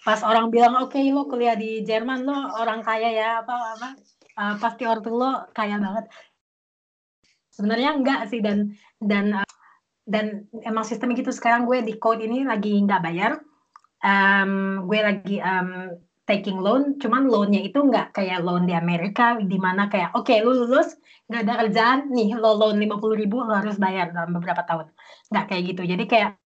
pas 0.00 0.20
orang 0.24 0.48
bilang 0.48 0.80
oke 0.80 0.96
okay, 0.96 1.12
lo 1.12 1.28
kuliah 1.28 1.52
di 1.52 1.84
Jerman 1.84 2.24
lo 2.24 2.56
orang 2.56 2.80
kaya 2.80 3.12
ya 3.12 3.28
apa 3.44 3.54
apa 3.76 3.88
uh, 4.40 4.54
pasti 4.56 4.88
ortu 4.88 5.12
lo 5.12 5.44
kaya 5.52 5.76
banget. 5.76 6.08
Sebenarnya 7.52 7.90
enggak 7.92 8.32
sih 8.32 8.40
dan 8.40 8.72
dan 8.96 9.44
uh, 9.44 9.48
dan 10.08 10.48
emang 10.64 10.88
sistem 10.88 11.12
gitu. 11.12 11.28
Sekarang 11.28 11.68
gue 11.68 11.84
di 11.84 12.00
code 12.00 12.24
ini 12.24 12.48
lagi 12.48 12.72
nggak 12.80 13.02
bayar. 13.04 13.36
Um, 14.00 14.88
gue 14.88 14.98
lagi 15.04 15.36
um, 15.44 15.92
taking 16.24 16.56
loan. 16.56 16.96
Cuman 16.96 17.28
loannya 17.28 17.68
itu 17.68 17.76
nggak 17.76 18.16
kayak 18.16 18.40
loan 18.40 18.64
di 18.64 18.72
Amerika 18.72 19.36
di 19.36 19.60
mana 19.60 19.92
kayak 19.92 20.16
oke 20.16 20.32
okay, 20.32 20.40
lu 20.40 20.56
lulus 20.56 20.96
nggak 21.28 21.44
ada 21.44 21.54
kerjaan 21.60 21.98
nih 22.08 22.40
lo 22.40 22.56
loan 22.56 22.80
lima 22.80 22.96
puluh 22.96 23.20
ribu 23.20 23.44
lo 23.44 23.52
harus 23.52 23.76
bayar 23.76 24.16
dalam 24.16 24.32
beberapa 24.32 24.64
tahun. 24.64 24.88
Nggak 25.28 25.44
kayak 25.52 25.62
gitu. 25.76 25.82
Jadi 25.84 26.04
kayak 26.08 26.39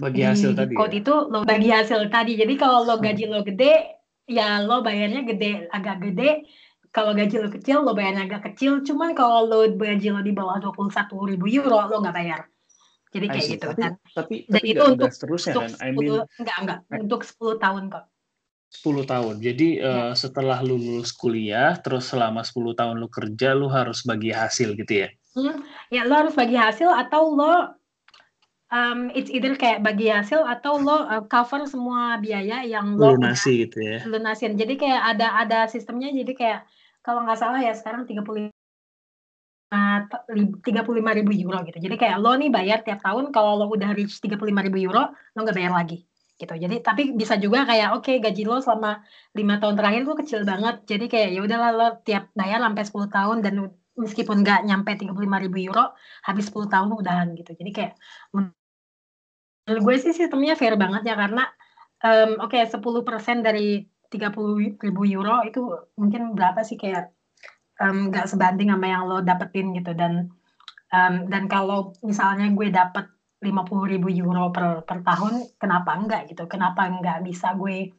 bagi 0.00 0.22
hasil 0.24 0.56
di 0.56 0.58
tadi 0.58 0.72
code 0.72 0.94
ya? 0.96 1.00
itu 1.04 1.14
lo 1.28 1.38
bagi 1.44 1.68
hasil 1.68 2.00
tadi. 2.08 2.32
Jadi 2.40 2.54
kalau 2.56 2.88
lo 2.88 2.96
gaji 2.96 3.24
lo 3.28 3.44
gede 3.44 4.00
ya 4.24 4.64
lo 4.64 4.80
bayarnya 4.80 5.22
gede 5.28 5.68
agak 5.68 6.00
gede. 6.00 6.48
Kalau 6.92 7.16
gaji 7.16 7.36
lo 7.40 7.48
kecil 7.48 7.84
lo 7.84 7.92
bayarnya 7.92 8.24
agak 8.28 8.52
kecil. 8.52 8.80
Cuman 8.80 9.12
kalau 9.12 9.44
lo 9.44 9.58
gaji 9.68 10.08
lo 10.08 10.24
di 10.24 10.32
bawah 10.32 10.56
dua 10.60 10.72
puluh 10.72 10.92
satu 10.92 11.28
ribu 11.28 11.44
euro 11.48 11.88
lo 11.88 12.00
nggak 12.00 12.16
bayar. 12.16 12.40
Jadi 13.12 13.26
kayak 13.28 13.48
gitu 13.52 13.68
tapi, 13.68 13.80
kan. 13.84 13.92
tapi, 14.16 14.34
dan 14.48 14.54
tapi 14.56 14.68
itu 14.72 14.82
untuk 14.88 15.10
seterusnya 15.12 15.52
untuk 15.52 15.64
kan? 15.68 15.72
I 15.84 15.90
mean 15.92 16.12
10, 16.24 16.40
enggak 16.40 16.56
enggak 16.64 16.78
untuk 16.96 17.20
10 17.28 17.60
tahun 17.60 17.82
kok. 17.92 18.04
10 18.72 19.04
tahun. 19.04 19.34
Jadi 19.44 19.68
ya. 19.76 19.92
uh, 19.92 20.12
setelah 20.16 20.58
lu 20.64 20.80
lulus 20.80 21.12
kuliah, 21.12 21.76
terus 21.76 22.08
selama 22.08 22.40
10 22.40 22.72
tahun 22.72 22.96
lu 22.96 23.08
kerja, 23.12 23.52
lu 23.52 23.68
harus 23.68 24.00
bagi 24.08 24.32
hasil 24.32 24.72
gitu 24.72 25.04
ya? 25.04 25.08
Hmm, 25.36 25.60
ya 25.92 26.08
lo 26.08 26.24
harus 26.24 26.32
bagi 26.32 26.56
hasil 26.56 26.88
atau 26.88 27.36
lo 27.36 27.76
um, 28.72 29.12
it's 29.12 29.28
either 29.28 29.52
kayak 29.54 29.84
bagi 29.84 30.08
hasil 30.08 30.40
atau 30.42 30.80
lo 30.80 31.04
uh, 31.04 31.22
cover 31.28 31.68
semua 31.68 32.16
biaya 32.18 32.64
yang 32.64 32.96
lo 32.96 33.14
lunasi 33.14 33.68
gitu 33.68 33.78
ya. 33.84 34.00
lunasin. 34.08 34.56
Jadi 34.56 34.80
kayak 34.80 35.02
ada 35.14 35.28
ada 35.44 35.58
sistemnya 35.68 36.08
jadi 36.10 36.32
kayak 36.32 36.60
kalau 37.04 37.22
nggak 37.22 37.38
salah 37.38 37.60
ya 37.60 37.76
sekarang 37.76 38.08
35 38.08 38.50
35 39.72 41.18
ribu 41.20 41.32
euro 41.36 41.58
gitu. 41.68 41.78
Jadi 41.78 41.96
kayak 42.00 42.16
lo 42.18 42.32
nih 42.34 42.48
bayar 42.48 42.80
tiap 42.82 43.04
tahun 43.04 43.30
kalau 43.30 43.60
lo 43.60 43.66
udah 43.70 43.92
reach 43.92 44.18
35 44.18 44.40
ribu 44.40 44.78
euro 44.88 45.12
lo 45.12 45.38
nggak 45.38 45.56
bayar 45.56 45.72
lagi 45.76 46.08
gitu. 46.40 46.54
Jadi 46.58 46.82
tapi 46.82 47.14
bisa 47.14 47.38
juga 47.38 47.62
kayak 47.68 47.94
oke 47.94 48.08
okay, 48.08 48.16
gaji 48.18 48.42
lo 48.48 48.58
selama 48.58 49.04
lima 49.36 49.62
tahun 49.62 49.78
terakhir 49.78 50.02
tuh 50.08 50.16
kecil 50.18 50.40
banget. 50.48 50.76
Jadi 50.88 51.04
kayak 51.06 51.28
ya 51.36 51.40
udahlah 51.44 51.70
lo 51.76 51.88
tiap 52.02 52.32
bayar 52.34 52.58
sampai 52.64 52.82
10 52.88 53.16
tahun 53.16 53.36
dan 53.44 53.54
meskipun 53.92 54.36
nggak 54.40 54.60
nyampe 54.64 54.90
35 54.96 55.44
ribu 55.44 55.56
euro 55.70 55.92
habis 56.24 56.48
10 56.48 56.72
tahun 56.72 56.88
udahan 56.96 57.28
gitu. 57.36 57.52
Jadi 57.54 57.70
kayak 57.70 57.92
menurut 59.66 59.82
gue 59.86 59.96
sih 60.02 60.14
sistemnya 60.14 60.54
fair 60.58 60.74
banget 60.74 61.02
ya 61.06 61.14
karena 61.14 61.46
um, 62.02 62.30
oke 62.42 62.54
okay, 62.54 62.66
10% 62.66 63.46
dari 63.46 63.86
30 64.12 64.82
ribu 64.82 65.02
euro 65.08 65.40
itu 65.46 65.60
mungkin 65.96 66.36
berapa 66.36 66.60
sih 66.66 66.76
kayak 66.76 67.14
nggak 67.82 68.26
um, 68.26 68.30
sebanding 68.30 68.68
sama 68.70 68.86
yang 68.86 69.08
lo 69.08 69.24
dapetin 69.24 69.72
gitu 69.74 69.96
dan 69.96 70.28
um, 70.92 71.14
dan 71.26 71.48
kalau 71.48 71.96
misalnya 72.04 72.52
gue 72.52 72.68
dapet 72.68 73.08
50 73.42 73.92
ribu 73.98 74.08
euro 74.14 74.54
per, 74.54 74.86
per 74.86 75.02
tahun, 75.02 75.50
kenapa 75.58 75.98
enggak 75.98 76.30
gitu? 76.30 76.46
Kenapa 76.46 76.86
enggak 76.86 77.26
bisa 77.26 77.58
gue 77.58 77.90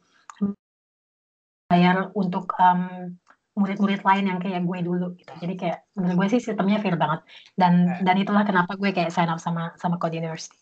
bayar 1.68 2.08
untuk 2.16 2.48
um, 2.56 3.12
murid-murid 3.54 4.00
lain 4.02 4.24
yang 4.32 4.38
kayak 4.40 4.64
gue 4.64 4.78
dulu 4.80 5.06
gitu. 5.20 5.32
Jadi 5.36 5.54
kayak 5.60 5.78
menurut 5.94 6.24
gue 6.24 6.26
sih 6.38 6.40
sistemnya 6.40 6.80
fair 6.80 6.96
banget. 6.96 7.20
Dan 7.52 8.00
dan 8.00 8.16
itulah 8.16 8.48
kenapa 8.48 8.74
gue 8.80 8.90
kayak 8.96 9.12
sign 9.12 9.28
up 9.28 9.38
sama 9.38 9.76
sama 9.76 10.00
Code 10.00 10.16
University. 10.16 10.56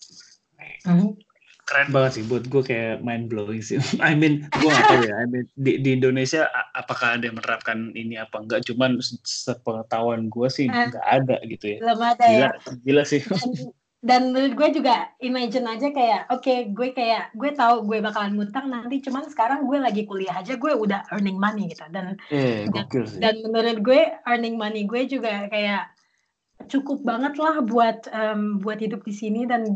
Mm 0.86 0.96
-hmm. 0.98 1.10
Keren 1.62 1.94
banget 1.94 2.10
sih 2.18 2.24
buat 2.26 2.44
gue 2.50 2.62
kayak 2.66 3.06
mind 3.06 3.30
blowing 3.30 3.62
sih. 3.62 3.78
I 4.02 4.18
mean, 4.18 4.50
gue 4.50 4.68
gak 4.68 4.86
tahu 4.90 5.02
ya. 5.06 5.14
I 5.22 5.26
mean, 5.30 5.46
di, 5.54 5.78
di 5.78 5.90
Indonesia 5.94 6.50
apakah 6.74 7.16
ada 7.16 7.30
yang 7.30 7.38
menerapkan 7.38 7.94
ini 7.94 8.18
apa 8.18 8.42
enggak? 8.42 8.66
Cuman 8.66 8.98
sepengetahuan 9.22 10.26
gue 10.26 10.48
sih 10.50 10.66
uh, 10.66 10.90
nggak 10.90 11.06
ada 11.06 11.36
gitu 11.46 11.78
ya. 11.78 11.78
Belum 11.78 12.00
ada 12.02 12.24
gila, 12.26 12.50
ya. 12.50 12.50
Gila 12.82 13.02
sih. 13.06 13.22
Dan, 13.22 13.50
dan 14.02 14.34
menurut 14.34 14.58
gue 14.58 14.82
juga 14.82 15.14
imagine 15.22 15.62
aja 15.70 15.88
kayak 15.94 16.26
oke 16.34 16.42
okay, 16.42 16.58
gue 16.74 16.90
kayak 16.90 17.30
gue 17.38 17.50
tahu 17.54 17.86
gue 17.86 18.02
bakalan 18.02 18.34
ngutang 18.34 18.66
nanti 18.66 18.98
cuman 18.98 19.30
sekarang 19.30 19.62
gue 19.62 19.78
lagi 19.78 20.02
kuliah 20.10 20.42
aja 20.42 20.58
gue 20.58 20.72
udah 20.74 21.06
earning 21.14 21.38
money 21.38 21.70
gitu 21.70 21.86
dan 21.94 22.18
eh, 22.34 22.66
dan, 22.74 22.90
dan 23.22 23.34
menurut 23.46 23.78
gue 23.78 24.02
earning 24.26 24.58
money 24.58 24.90
gue 24.90 25.06
juga 25.06 25.46
kayak 25.46 25.86
cukup 26.66 27.06
banget 27.06 27.38
lah 27.38 27.62
buat 27.62 28.10
um, 28.10 28.58
buat 28.58 28.82
hidup 28.82 29.06
di 29.06 29.14
sini 29.14 29.46
dan 29.46 29.70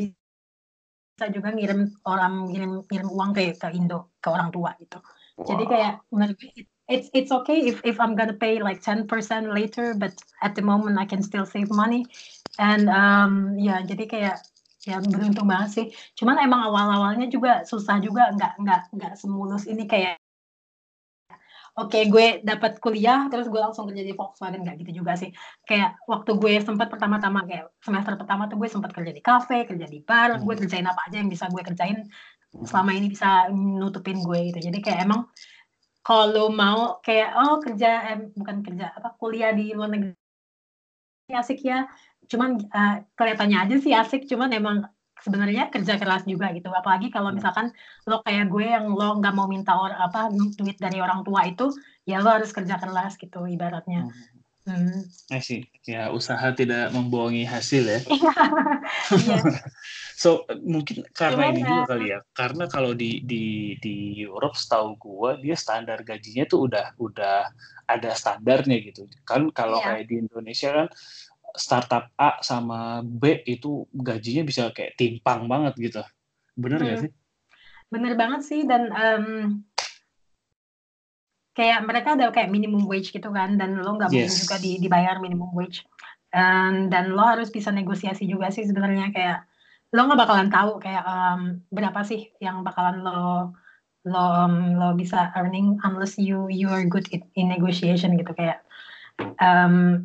bisa 1.17 1.33
juga 1.33 1.49
ngirim 1.49 1.97
orang 2.05 2.53
ngirim 2.53 2.73
ngirim 2.93 3.09
uang 3.09 3.33
ke 3.33 3.57
ke 3.57 3.73
Indo 3.73 4.12
ke 4.21 4.29
orang 4.29 4.53
tua 4.53 4.77
gitu. 4.77 5.01
Wow. 5.41 5.49
jadi 5.49 5.64
kayak 5.64 5.95
menurut 6.12 6.37
gue 6.37 6.69
it's 6.93 7.09
it's 7.17 7.33
okay 7.33 7.64
if 7.64 7.81
if 7.89 7.97
I'm 7.97 8.12
gonna 8.12 8.37
pay 8.37 8.61
like 8.61 8.85
10% 8.85 9.09
later 9.49 9.97
but 9.97 10.12
at 10.45 10.53
the 10.53 10.61
moment 10.61 11.01
I 11.01 11.09
can 11.09 11.25
still 11.25 11.49
save 11.49 11.73
money. 11.73 12.05
And 12.61 12.93
um, 12.93 13.57
ya 13.57 13.81
jadi 13.81 14.05
kayak 14.05 14.37
ya 14.85 15.01
beruntung 15.01 15.49
banget 15.49 15.69
sih. 15.73 15.87
Cuman 16.21 16.37
emang 16.37 16.69
awal-awalnya 16.69 17.33
juga 17.33 17.64
susah 17.64 17.97
juga 18.05 18.37
nggak 18.37 18.53
nggak 18.61 18.81
nggak 18.93 19.12
semulus 19.17 19.64
ini 19.64 19.89
kayak 19.89 20.21
oke 21.77 21.93
okay, 21.93 22.03
gue 22.09 22.41
dapat 22.41 22.81
kuliah 22.81 23.29
terus 23.29 23.53
gue 23.53 23.61
langsung 23.61 23.85
kerja 23.93 24.01
di 24.01 24.16
Volkswagen 24.16 24.64
nggak 24.64 24.77
gitu 24.81 25.05
juga 25.05 25.12
sih. 25.20 25.31
Kayak 25.68 26.01
waktu 26.09 26.31
gue 26.41 26.55
sempat 26.64 26.89
pertama-tama 26.89 27.45
kayak 27.45 27.68
semester 27.85 28.16
pertama 28.16 28.49
tuh 28.49 28.57
gue 28.57 28.68
sempat 28.72 28.91
kerja 28.97 29.12
di 29.12 29.20
kafe 29.20 29.68
kerja 29.68 29.85
di 29.85 30.01
bar 30.01 30.41
gue 30.41 30.55
hmm. 30.57 30.61
kerjain 30.64 30.89
apa 30.89 31.01
aja 31.09 31.16
yang 31.20 31.29
bisa 31.29 31.47
gue 31.53 31.62
kerjain 31.62 32.09
selama 32.64 32.91
ini 32.97 33.12
bisa 33.12 33.53
nutupin 33.53 34.24
gue 34.24 34.53
gitu. 34.53 34.72
Jadi 34.72 34.79
kayak 34.81 35.05
emang 35.05 35.29
kalau 36.01 36.49
mau 36.49 37.03
kayak 37.05 37.37
oh 37.37 37.61
kerja 37.61 38.14
eh, 38.14 38.18
bukan 38.33 38.64
kerja 38.64 38.97
apa 38.97 39.12
kuliah 39.20 39.53
di 39.53 39.77
luar 39.77 39.93
negeri 39.93 40.16
asik 41.35 41.61
ya. 41.61 41.85
Cuman 42.27 42.59
uh, 42.72 43.05
kelihatannya 43.14 43.59
aja 43.68 43.77
sih 43.79 43.93
asik 43.93 44.24
cuman 44.31 44.51
emang 44.55 44.87
sebenarnya 45.23 45.73
kerja 45.73 45.97
keras 45.97 46.29
juga 46.29 46.53
gitu 46.53 46.69
apalagi 46.71 47.09
kalau 47.09 47.33
hmm. 47.33 47.41
misalkan 47.41 47.73
lo 48.05 48.21
kayak 48.23 48.53
gue 48.53 48.67
yang 48.67 48.87
lo 48.93 49.17
nggak 49.17 49.35
mau 49.35 49.49
minta 49.49 49.75
or 49.77 49.93
apa 49.93 50.29
duit 50.33 50.77
dari 50.77 51.01
orang 51.01 51.25
tua 51.25 51.49
itu 51.49 51.73
ya 52.05 52.21
lo 52.21 52.31
harus 52.31 52.53
kerja 52.53 52.77
keras 52.77 53.17
gitu 53.17 53.49
ibaratnya 53.49 54.07
hmm. 54.69 55.33
hmm. 55.33 55.41
sih 55.41 55.64
ya 55.89 56.12
usaha 56.12 56.53
tidak 56.53 56.93
membohongi 56.93 57.49
hasil 57.49 57.85
ya 57.87 58.01
yeah. 59.27 59.43
so 60.23 60.45
mungkin 60.64 61.05
karena 61.17 61.51
Gimana? 61.51 61.57
ini 61.57 61.61
juga 61.64 61.85
kali 61.89 62.07
ya 62.12 62.19
karena 62.37 62.64
kalau 62.69 62.93
di 62.93 63.25
di 63.25 63.75
di 63.81 64.21
Europe 64.21 64.57
setahu 64.57 64.97
gue 65.01 65.31
dia 65.49 65.57
standar 65.57 66.05
gajinya 66.05 66.45
tuh 66.49 66.71
udah 66.71 66.97
udah 67.01 67.51
ada 67.87 68.11
standarnya 68.19 68.83
gitu 68.83 69.07
kan 69.23 69.49
kalau 69.55 69.79
yeah. 69.81 70.03
kayak 70.03 70.07
di 70.11 70.14
Indonesia 70.27 70.71
kan 70.75 70.89
startup 71.57 72.12
A 72.20 72.38
sama 72.44 73.00
B 73.02 73.42
itu 73.48 73.88
gajinya 73.92 74.44
bisa 74.44 74.70
kayak 74.70 74.94
timpang 75.00 75.48
banget 75.48 75.74
gitu. 75.80 76.02
Bener 76.57 76.78
hmm. 76.80 76.88
gak 76.88 76.98
sih? 77.09 77.12
Bener 77.90 78.12
banget 78.14 78.40
sih 78.44 78.61
dan 78.68 78.92
um, 78.92 79.26
kayak 81.57 81.88
mereka 81.88 82.14
ada 82.14 82.28
kayak 82.28 82.52
minimum 82.52 82.84
wage 82.84 83.11
gitu 83.11 83.32
kan 83.32 83.57
dan 83.57 83.80
lo 83.80 83.96
nggak 83.96 84.12
yes. 84.12 84.28
mungkin 84.28 84.40
juga 84.44 84.57
di, 84.61 84.72
dibayar 84.76 85.16
minimum 85.24 85.50
wage 85.57 85.88
um, 86.36 86.92
dan 86.92 87.16
lo 87.16 87.24
harus 87.24 87.48
bisa 87.48 87.72
negosiasi 87.72 88.28
juga 88.28 88.52
sih 88.52 88.68
sebenarnya 88.68 89.09
kayak 89.16 89.38
lo 89.96 90.04
nggak 90.04 90.20
bakalan 90.20 90.52
tahu 90.52 90.76
kayak 90.76 91.00
um, 91.09 91.64
berapa 91.72 92.04
sih 92.04 92.28
yang 92.44 92.61
bakalan 92.61 93.00
lo 93.00 93.57
lo 94.04 94.24
um, 94.44 94.76
lo 94.76 94.92
bisa 94.92 95.32
earning 95.34 95.80
unless 95.82 96.20
you 96.20 96.46
you 96.52 96.68
are 96.68 96.84
good 96.84 97.09
in, 97.09 97.24
in 97.40 97.48
negotiation 97.48 98.20
gitu 98.20 98.36
kayak 98.36 98.61
um, 99.40 100.04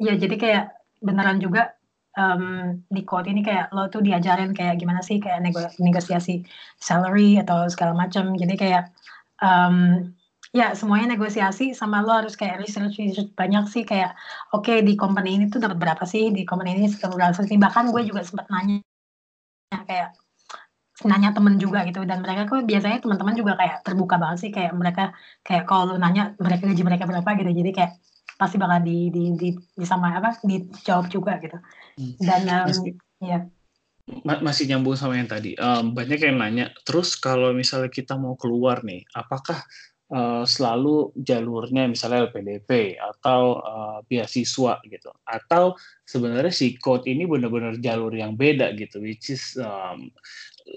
Iya, 0.00 0.16
jadi 0.16 0.34
kayak 0.40 0.64
beneran 1.04 1.38
juga 1.44 1.76
um, 2.16 2.44
di 2.88 3.02
code 3.04 3.28
ini 3.28 3.44
kayak 3.44 3.70
lo 3.76 3.86
tuh 3.92 4.00
diajarin 4.00 4.56
kayak 4.56 4.80
gimana 4.80 5.04
sih 5.04 5.20
kayak 5.20 5.44
nego 5.44 5.60
negosiasi 5.78 6.44
salary 6.80 7.36
atau 7.36 7.68
segala 7.68 7.92
macam. 7.92 8.32
Jadi 8.32 8.54
kayak 8.56 8.90
um, 9.44 10.08
ya 10.50 10.74
semuanya 10.74 11.14
negosiasi 11.14 11.76
sama 11.76 12.02
lo 12.02 12.12
harus 12.24 12.34
kayak 12.34 12.58
research, 12.64 12.96
research 12.98 13.30
banyak 13.36 13.64
sih. 13.68 13.84
Kayak 13.84 14.16
oke 14.56 14.66
okay, 14.66 14.80
di 14.80 14.96
company 14.96 15.36
ini 15.36 15.44
tuh 15.52 15.60
dapat 15.62 15.78
berapa 15.78 16.04
sih? 16.08 16.32
Di 16.32 16.42
company 16.48 16.80
ini 16.80 16.88
berapa 16.88 17.40
sih? 17.44 17.58
Bahkan 17.60 17.84
gue 17.92 18.02
juga 18.08 18.24
sempat 18.24 18.48
nanya 18.48 18.80
kayak 19.84 20.16
nanya 21.04 21.30
temen 21.36 21.56
juga 21.60 21.84
gitu. 21.88 22.02
Dan 22.08 22.24
mereka 22.24 22.48
kok 22.48 22.64
biasanya 22.64 22.98
teman-teman 23.04 23.34
juga 23.36 23.52
kayak 23.60 23.84
terbuka 23.84 24.16
banget 24.16 24.38
sih. 24.48 24.50
Kayak 24.52 24.72
mereka 24.76 25.04
kayak 25.44 25.64
kalau 25.68 25.96
nanya 26.00 26.32
mereka 26.40 26.64
gaji 26.68 26.82
mereka 26.88 27.04
berapa 27.04 27.30
gitu. 27.36 27.52
Jadi 27.52 27.70
kayak 27.76 27.92
pasti 28.40 28.56
bakal 28.56 28.80
di 28.80 29.12
di 29.12 29.36
di 29.36 29.48
bisa 29.76 30.00
apa 30.00 30.40
dijawab 30.40 31.12
juga 31.12 31.36
gitu. 31.44 31.60
Hmm. 32.00 32.16
dan 32.24 32.40
um, 32.48 32.64
masih, 32.72 32.92
ya 33.20 33.38
masih 34.24 34.64
nyambung 34.72 34.96
sama 34.96 35.20
yang 35.20 35.28
tadi. 35.28 35.54
Um, 35.60 35.92
banyak 35.92 36.20
yang 36.24 36.40
nanya 36.40 36.72
terus 36.82 37.14
kalau 37.14 37.52
misalnya 37.52 37.92
kita 37.92 38.16
mau 38.16 38.34
keluar 38.34 38.82
nih 38.82 39.04
apakah 39.14 39.60
uh, 40.10 40.42
selalu 40.42 41.14
jalurnya 41.20 41.86
misalnya 41.86 42.26
LPDP 42.26 42.98
atau 42.98 43.60
uh, 43.62 43.98
beasiswa 44.08 44.82
gitu? 44.88 45.10
Atau 45.28 45.78
sebenarnya 46.08 46.50
si 46.50 46.74
code 46.80 47.06
ini 47.06 47.28
benar-benar 47.28 47.78
jalur 47.78 48.10
yang 48.10 48.34
beda 48.34 48.74
gitu 48.74 48.98
which 49.04 49.30
is 49.30 49.54
um, 49.60 50.10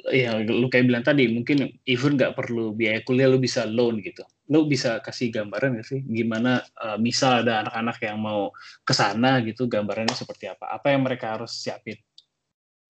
ya 0.09 0.41
lu 0.41 0.67
kayak 0.67 0.89
bilang 0.89 1.05
tadi 1.05 1.29
mungkin 1.29 1.69
even 1.85 2.17
nggak 2.17 2.33
perlu 2.33 2.73
biaya 2.73 3.05
kuliah 3.05 3.29
lu 3.29 3.37
bisa 3.37 3.69
loan 3.69 4.01
gitu. 4.01 4.25
Lu 4.49 4.65
bisa 4.65 4.99
kasih 4.99 5.29
gambaran 5.29 5.77
nggak 5.77 5.87
sih 5.87 6.01
gimana 6.03 6.65
uh, 6.81 6.97
misal 6.97 7.45
ada 7.45 7.63
anak-anak 7.65 7.97
yang 8.01 8.17
mau 8.19 8.49
ke 8.81 8.93
sana 8.93 9.39
gitu 9.45 9.69
gambarannya 9.69 10.17
seperti 10.17 10.49
apa? 10.49 10.73
Apa 10.73 10.91
yang 10.91 11.05
mereka 11.05 11.37
harus 11.37 11.53
siapin? 11.53 11.97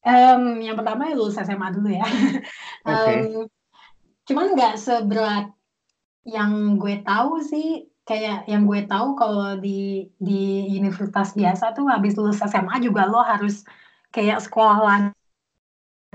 Um, 0.03 0.59
yang 0.59 0.75
pertama 0.75 1.07
ya 1.11 1.15
lulus 1.15 1.39
SMA 1.39 1.67
dulu 1.71 1.89
ya. 1.91 2.07
Okay. 2.83 3.31
um, 3.31 3.47
cuman 4.27 4.59
nggak 4.59 4.75
seberat 4.75 5.47
yang 6.27 6.75
gue 6.75 6.99
tahu 6.99 7.39
sih 7.43 7.87
kayak 8.03 8.43
yang 8.51 8.67
gue 8.67 8.83
tahu 8.83 9.15
kalau 9.15 9.55
di 9.55 10.11
di 10.19 10.67
universitas 10.75 11.31
biasa 11.31 11.71
tuh 11.71 11.87
habis 11.87 12.19
lulus 12.19 12.43
SMA 12.43 12.83
juga 12.83 13.07
lo 13.07 13.23
harus 13.23 13.63
kayak 14.11 14.43
sekolah 14.43 14.79
lagi 14.83 15.22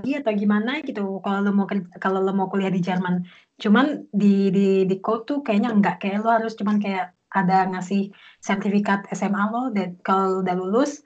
atau 0.03 0.33
gimana 0.35 0.81
gitu 0.85 1.19
kalau 1.25 1.41
lo 1.43 1.53
mau 1.55 1.67
kalau 1.99 2.21
lo 2.23 2.33
mau 2.35 2.47
kuliah 2.47 2.71
di 2.71 2.83
Jerman 2.83 3.27
cuman 3.59 4.07
di 4.15 4.53
di 4.55 4.69
di 4.87 4.97
code 5.03 5.27
tuh 5.27 5.39
kayaknya 5.43 5.75
enggak 5.75 6.03
kayak 6.03 6.23
lo 6.23 6.31
harus 6.31 6.55
cuman 6.55 6.79
kayak 6.79 7.15
ada 7.35 7.69
ngasih 7.69 8.13
sertifikat 8.41 9.05
SMA 9.13 9.43
lo 9.51 9.75
dan 9.75 9.99
kalau 10.07 10.41
udah 10.41 10.55
lulus 10.57 11.05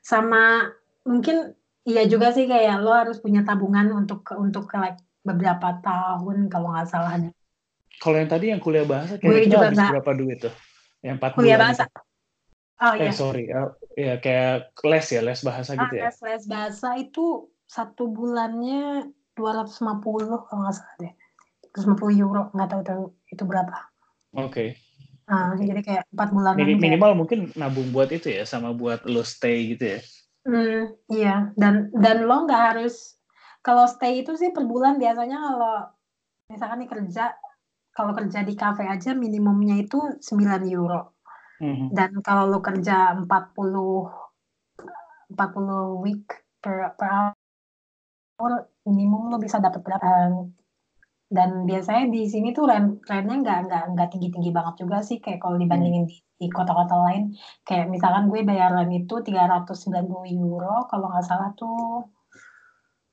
sama 0.00 0.72
mungkin 1.04 1.52
iya 1.84 2.08
juga 2.08 2.32
sih 2.32 2.48
kayak 2.48 2.80
lo 2.80 2.94
harus 2.94 3.18
punya 3.20 3.42
tabungan 3.42 3.92
untuk 3.92 4.24
untuk 4.38 4.70
like 4.78 5.00
beberapa 5.20 5.82
tahun 5.84 6.48
kalau 6.48 6.72
nggak 6.72 6.88
salah 6.88 7.20
kalau 8.00 8.16
yang 8.16 8.30
tadi 8.32 8.46
yang 8.48 8.62
kuliah 8.64 8.88
bahasa 8.88 9.20
kira-kira 9.20 9.68
habis 9.68 9.76
gak... 9.76 9.92
berapa 9.92 10.12
duit 10.16 10.38
tuh? 10.40 10.54
Yang 11.04 11.14
empat 11.20 11.30
kuliah 11.36 11.58
bahasa. 11.60 11.84
Itu. 11.84 12.00
Oh 12.80 12.94
eh, 12.96 13.00
iya. 13.04 13.12
sorry, 13.12 13.44
uh, 13.52 13.76
ya 13.92 14.16
kayak 14.24 14.72
les 14.88 15.06
ya, 15.12 15.20
les 15.20 15.40
bahasa 15.44 15.76
gitu 15.76 15.84
ah, 15.84 16.00
ya. 16.00 16.02
Les 16.08 16.18
les 16.24 16.44
bahasa 16.48 16.88
itu 16.96 17.52
satu 17.70 18.10
bulannya 18.10 19.14
250 19.38 20.02
kalau 20.50 20.60
nggak 20.66 20.74
salah 20.74 20.96
deh. 20.98 21.14
250 21.70 22.18
euro, 22.18 22.42
nggak 22.50 22.68
tahu 22.74 22.80
tuh 22.82 23.14
itu 23.30 23.42
berapa. 23.46 23.78
Oke. 24.34 24.50
Okay. 24.50 24.68
Nah, 25.30 25.54
jadi 25.54 25.78
kayak 25.86 26.04
empat 26.10 26.28
bulan. 26.34 26.58
Minim, 26.58 26.82
minimal 26.82 27.14
mungkin 27.14 27.54
nabung 27.54 27.94
buat 27.94 28.10
itu 28.10 28.26
ya, 28.34 28.42
sama 28.42 28.74
buat 28.74 29.06
lo 29.06 29.22
stay 29.22 29.78
gitu 29.78 29.84
ya. 29.86 30.00
Hmm, 30.42 30.98
iya. 31.06 31.54
Dan 31.54 31.94
dan 31.94 32.26
lo 32.26 32.50
nggak 32.50 32.62
harus 32.74 33.14
kalau 33.62 33.86
stay 33.86 34.26
itu 34.26 34.34
sih 34.34 34.50
per 34.50 34.66
bulan 34.66 34.98
biasanya 34.98 35.38
kalau 35.38 35.86
misalkan 36.50 36.82
nih 36.82 36.90
kerja 36.90 37.38
kalau 37.94 38.10
kerja 38.18 38.42
di 38.42 38.58
kafe 38.58 38.90
aja 38.90 39.14
minimumnya 39.14 39.78
itu 39.78 40.18
9 40.18 40.66
euro. 40.66 41.14
Mm-hmm. 41.62 41.94
Dan 41.94 42.10
kalau 42.26 42.50
lo 42.50 42.58
kerja 42.58 43.14
40 43.14 43.30
40 45.30 46.02
week 46.02 46.26
per, 46.58 46.98
per 46.98 47.06
hour 47.06 47.39
minimum 48.88 49.28
lo 49.32 49.36
bisa 49.36 49.60
dapat 49.60 49.80
berapa 49.84 50.08
dan 51.30 51.62
biasanya 51.62 52.10
di 52.10 52.26
sini 52.26 52.50
tuh 52.50 52.66
rent 52.66 53.06
rentnya 53.06 53.38
nggak 53.38 53.58
nggak 53.70 53.84
nggak 53.94 54.08
tinggi 54.10 54.28
tinggi 54.34 54.50
banget 54.50 54.82
juga 54.82 54.98
sih 54.98 55.22
kayak 55.22 55.38
kalau 55.38 55.56
dibandingin 55.62 56.10
di, 56.10 56.18
di 56.18 56.50
kota-kota 56.50 56.98
lain. 57.06 57.38
Kayak 57.62 57.86
misalkan 57.86 58.26
gue 58.26 58.42
bayar 58.42 58.74
rent 58.74 58.90
itu 58.90 59.14
390 59.22 60.10
euro 60.42 60.90
kalau 60.90 61.06
nggak 61.06 61.22
salah 61.22 61.54
tuh 61.54 62.10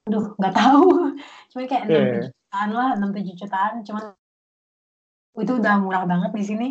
aduh 0.09 0.33
nggak 0.33 0.55
tahu. 0.59 1.13
Cuma 1.53 1.61
kayak 1.69 1.83
enam 1.85 2.01
yeah. 2.01 2.21
jutaan 2.25 2.69
lah 2.73 2.89
enam 2.97 3.09
tujuh 3.13 3.35
jutaan. 3.37 3.73
Cuma 3.85 3.99
itu 5.37 5.53
udah 5.53 5.75
murah 5.77 6.03
banget 6.09 6.33
di 6.33 6.43
sini. 6.43 6.67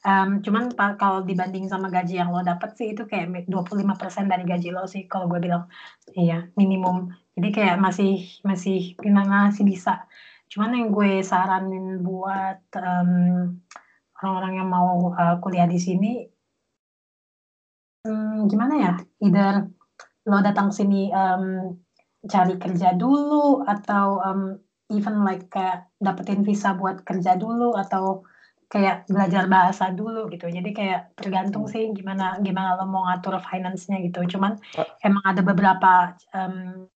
Um, 0.00 0.40
cuman 0.40 0.72
kalau 0.96 1.20
dibanding 1.28 1.68
sama 1.68 1.92
gaji 1.92 2.16
yang 2.16 2.32
lo 2.32 2.40
dapet 2.40 2.72
sih 2.72 2.96
itu 2.96 3.04
kayak 3.04 3.44
25% 3.44 4.32
dari 4.32 4.48
gaji 4.48 4.72
lo 4.72 4.88
sih 4.88 5.04
kalau 5.04 5.28
gue 5.28 5.40
bilang. 5.44 5.68
Iya 6.16 6.48
minimum. 6.56 7.12
Jadi 7.36 7.48
kayak 7.52 7.76
masih 7.76 8.40
masih 8.40 8.96
gimana 8.96 9.52
sih 9.52 9.64
bisa. 9.68 10.08
Cuman 10.48 10.72
yang 10.72 10.88
gue 10.88 11.20
saranin 11.20 12.00
buat 12.00 12.64
um, 12.80 13.12
orang-orang 14.20 14.52
yang 14.56 14.68
mau 14.72 15.12
uh, 15.12 15.36
kuliah 15.38 15.68
di 15.68 15.76
sini 15.76 16.24
um, 18.08 18.48
gimana 18.48 18.74
ya? 18.80 18.92
Either 19.20 19.68
lo 20.28 20.38
datang 20.40 20.72
sini 20.72 21.12
um, 21.12 21.76
cari 22.24 22.56
kerja 22.56 22.96
dulu 22.96 23.64
atau 23.64 24.20
um, 24.20 24.56
even 24.92 25.24
like 25.24 25.48
kayak 25.48 25.88
dapetin 26.00 26.44
visa 26.44 26.72
buat 26.76 27.04
kerja 27.04 27.36
dulu 27.36 27.76
atau 27.76 28.24
kayak 28.70 29.10
belajar 29.10 29.50
bahasa 29.50 29.90
dulu 29.90 30.30
gitu. 30.30 30.46
Jadi 30.46 30.70
kayak 30.70 31.18
tergantung 31.18 31.66
hmm. 31.66 31.72
sih 31.74 31.84
gimana 31.90 32.38
gimana 32.38 32.78
lo 32.78 32.86
mau 32.86 33.02
ngatur 33.10 33.42
finance-nya 33.42 33.98
gitu. 34.06 34.22
Cuman 34.30 34.54
uh. 34.78 34.86
emang 35.02 35.24
ada 35.26 35.42
beberapa 35.42 36.14
um, 36.30 36.86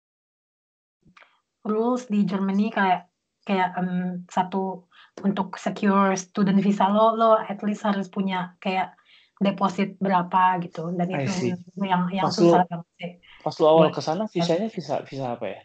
rules 1.66 2.06
di 2.06 2.22
Germany 2.22 2.70
kayak 2.70 3.10
kayak 3.42 3.74
um, 3.74 4.22
satu 4.30 4.86
untuk 5.26 5.58
secure 5.58 6.14
student 6.14 6.62
visa 6.62 6.86
lo 6.88 7.18
lo 7.18 7.36
at 7.36 7.60
least 7.66 7.82
harus 7.82 8.06
punya 8.06 8.54
kayak 8.62 8.94
deposit 9.42 9.98
berapa 9.98 10.62
gitu 10.62 10.94
dan 10.94 11.10
itu 11.10 11.58
yang 11.82 12.06
yang 12.14 12.30
pas 12.30 12.38
susah 12.38 12.62
banget 12.70 12.88
sih. 13.02 13.10
Pas 13.42 13.56
lo 13.58 13.66
awal 13.66 13.90
ke 13.90 13.98
sana 13.98 14.30
visanya 14.30 14.70
visa 14.70 15.02
visa 15.02 15.34
apa 15.34 15.46
ya? 15.50 15.60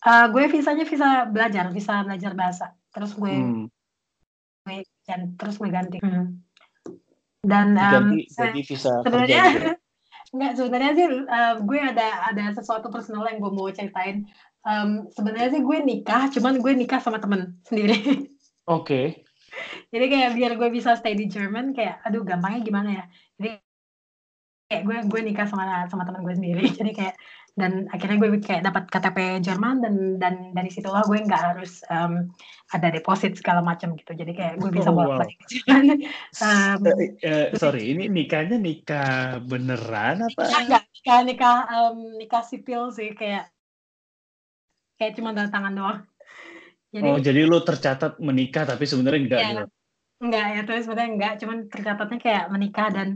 Uh, 0.00 0.26
gue 0.32 0.48
visanya 0.48 0.88
visa 0.88 1.28
belajar, 1.28 1.68
visa 1.76 2.00
belajar 2.08 2.32
bahasa. 2.32 2.66
Terus 2.88 3.12
gue 3.12 3.36
hmm. 3.36 3.75
Gue 4.66 4.82
dan 5.06 5.38
terus 5.38 5.56
gue 5.62 5.70
ganti. 5.70 6.02
Hmm. 6.02 6.42
Dan 7.46 7.78
um, 7.78 8.18
Diganti, 8.18 8.20
jadi 8.34 8.60
visa 8.66 8.92
sebenarnya 9.06 9.42
enggak 10.34 10.52
sebenarnya 10.58 10.92
sih 10.98 11.06
uh, 11.06 11.54
gue 11.62 11.78
ada 11.78 12.08
ada 12.34 12.44
sesuatu 12.50 12.90
personal 12.90 13.30
yang 13.30 13.38
gue 13.38 13.52
mau 13.54 13.70
ceritain. 13.70 14.26
Um, 14.66 15.06
sebenarnya 15.14 15.54
sih 15.54 15.62
gue 15.62 15.78
nikah, 15.78 16.26
cuman 16.34 16.58
gue 16.58 16.72
nikah 16.74 16.98
sama 16.98 17.22
temen 17.22 17.54
sendiri. 17.62 18.02
Oke. 18.66 18.82
Okay. 18.82 19.06
Jadi 19.94 20.04
kayak 20.10 20.30
biar 20.34 20.52
gue 20.58 20.68
bisa 20.74 20.98
stay 20.98 21.14
di 21.14 21.30
Jerman 21.30 21.70
kayak 21.70 22.02
aduh 22.02 22.26
gampangnya 22.26 22.60
gimana 22.66 22.88
ya. 22.90 23.04
Jadi 23.38 23.50
kayak 24.66 24.82
gue 24.82 24.96
gue 25.06 25.20
nikah 25.22 25.46
sama 25.46 25.86
sama 25.86 26.02
teman 26.02 26.26
gue 26.26 26.34
sendiri. 26.34 26.64
Jadi 26.82 26.90
kayak 26.90 27.14
dan 27.56 27.88
akhirnya 27.88 28.20
gue 28.20 28.36
kayak 28.44 28.68
dapat 28.68 28.84
KTP 28.92 29.40
Jerman 29.40 29.80
dan 29.80 29.94
dan 30.20 30.34
dari 30.52 30.68
situlah 30.68 31.00
gue 31.08 31.24
nggak 31.24 31.42
harus 31.56 31.80
um, 31.88 32.28
ada 32.76 32.92
deposit 32.92 33.32
segala 33.32 33.64
macam 33.64 33.96
gitu. 33.96 34.12
Jadi 34.12 34.36
kayak 34.36 34.60
gue 34.60 34.68
bisa 34.68 34.92
oh, 34.92 35.00
bolak 35.00 35.24
balik 35.24 35.40
wow. 35.64 36.76
um, 36.76 36.80
uh, 37.32 37.46
sorry 37.56 37.96
ini 37.96 38.12
nikahnya 38.12 38.60
nikah 38.60 39.40
beneran 39.40 40.28
apa? 40.28 40.44
Enggak 40.52 40.84
nikah 40.92 41.20
nikah 41.24 41.56
um, 41.72 41.96
nikah 42.20 42.44
sipil 42.44 42.92
sih 42.92 43.16
kayak 43.16 43.48
kayak 45.00 45.16
cuma 45.16 45.32
tanda 45.32 45.48
tangan 45.48 45.72
doang. 45.72 46.00
Jadi, 46.92 47.08
oh 47.08 47.18
jadi 47.24 47.40
lu 47.48 47.64
tercatat 47.64 48.20
menikah 48.20 48.68
tapi 48.68 48.84
sebenarnya 48.84 49.20
enggak 49.24 49.40
ya, 49.40 49.48
gitu? 49.48 49.64
Enggak 50.20 50.46
ya 50.52 50.60
terus 50.68 50.82
sebenarnya 50.84 51.08
enggak 51.08 51.32
cuman 51.40 51.58
tercatatnya 51.72 52.18
kayak 52.20 52.44
menikah 52.52 52.88
dan 52.92 53.08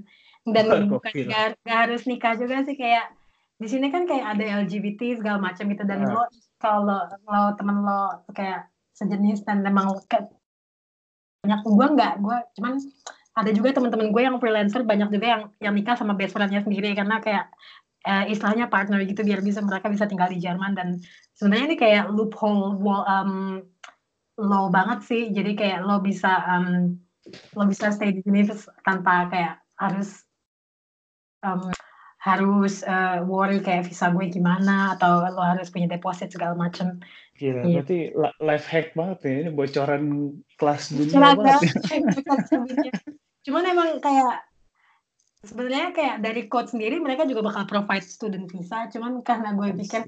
dan 0.49 0.65
oh, 0.73 0.97
bukan 0.97 1.13
enggak 1.13 1.61
harus 1.69 2.09
nikah 2.09 2.33
juga 2.41 2.65
sih 2.65 2.81
kayak 2.81 3.20
di 3.61 3.69
sini 3.69 3.93
kan 3.93 4.09
kayak 4.09 4.27
ada 4.37 4.65
LGBT 4.65 5.21
segala 5.21 5.37
macam 5.37 5.69
gitu. 5.69 5.85
Dan 5.85 6.09
uh. 6.09 6.17
lo 6.17 6.25
kalau 6.57 7.05
lo 7.29 7.43
temen 7.61 7.85
lo 7.85 8.25
kayak 8.33 8.73
sejenis 8.97 9.45
dan 9.45 9.61
memang 9.61 10.01
kayak 10.09 10.33
banyak 11.41 11.61
gue 11.65 11.87
nggak 11.97 12.15
gue 12.21 12.37
cuman 12.61 12.77
ada 13.33 13.51
juga 13.57 13.73
teman-teman 13.73 14.13
gue 14.13 14.23
yang 14.25 14.37
freelancer 14.37 14.85
banyak 14.85 15.09
juga 15.09 15.27
yang 15.29 15.43
yang 15.61 15.75
nikah 15.77 15.97
sama 15.97 16.17
best 16.17 16.33
friendnya 16.33 16.65
sendiri. 16.65 16.97
Karena 16.97 17.21
kayak 17.21 17.53
uh, 18.09 18.25
istilahnya 18.33 18.73
partner 18.73 19.05
gitu 19.05 19.21
biar 19.21 19.45
bisa 19.45 19.61
mereka 19.61 19.93
bisa 19.93 20.09
tinggal 20.09 20.33
di 20.33 20.41
Jerman. 20.41 20.73
Dan 20.73 20.97
sebenarnya 21.37 21.67
ini 21.69 21.77
kayak 21.77 22.05
loophole 22.17 22.81
wall 22.81 23.05
um, 23.05 23.61
low 24.41 24.73
banget 24.73 25.05
sih. 25.05 25.23
Jadi 25.37 25.53
kayak 25.53 25.85
lo 25.85 26.01
bisa 26.01 26.33
um, 26.49 26.97
lo 27.61 27.65
bisa 27.69 27.93
stay 27.93 28.17
di 28.17 28.25
sini 28.25 28.49
tanpa 28.83 29.29
kayak 29.29 29.61
harus 29.77 30.25
um, 31.45 31.69
harus 32.21 32.85
uh, 32.85 33.25
worry 33.25 33.65
kayak 33.65 33.89
visa 33.89 34.13
gue 34.13 34.29
gimana 34.29 34.93
atau 34.93 35.25
lo 35.25 35.41
harus 35.41 35.73
punya 35.73 35.89
deposit 35.89 36.29
segala 36.29 36.53
macam. 36.53 37.01
Gila, 37.41 37.65
iya. 37.65 37.81
berarti 37.81 37.99
life 38.45 38.69
hack 38.69 38.93
banget 38.93 39.19
ya 39.25 39.33
ini 39.41 39.51
bocoran 39.57 40.05
kelas 40.61 40.93
dunia 40.93 41.15
Cuma 41.17 41.33
banget. 41.33 41.65
Ya. 41.89 42.93
Cuman 43.49 43.65
emang 43.65 43.89
kayak 44.05 44.45
sebenarnya 45.49 45.97
kayak 45.97 46.17
dari 46.21 46.43
code 46.53 46.69
sendiri 46.69 47.01
mereka 47.01 47.25
juga 47.25 47.41
bakal 47.41 47.65
provide 47.65 48.05
student 48.05 48.45
visa, 48.53 48.93
cuman 48.93 49.25
karena 49.25 49.57
gue 49.57 49.73
pikir 49.81 50.05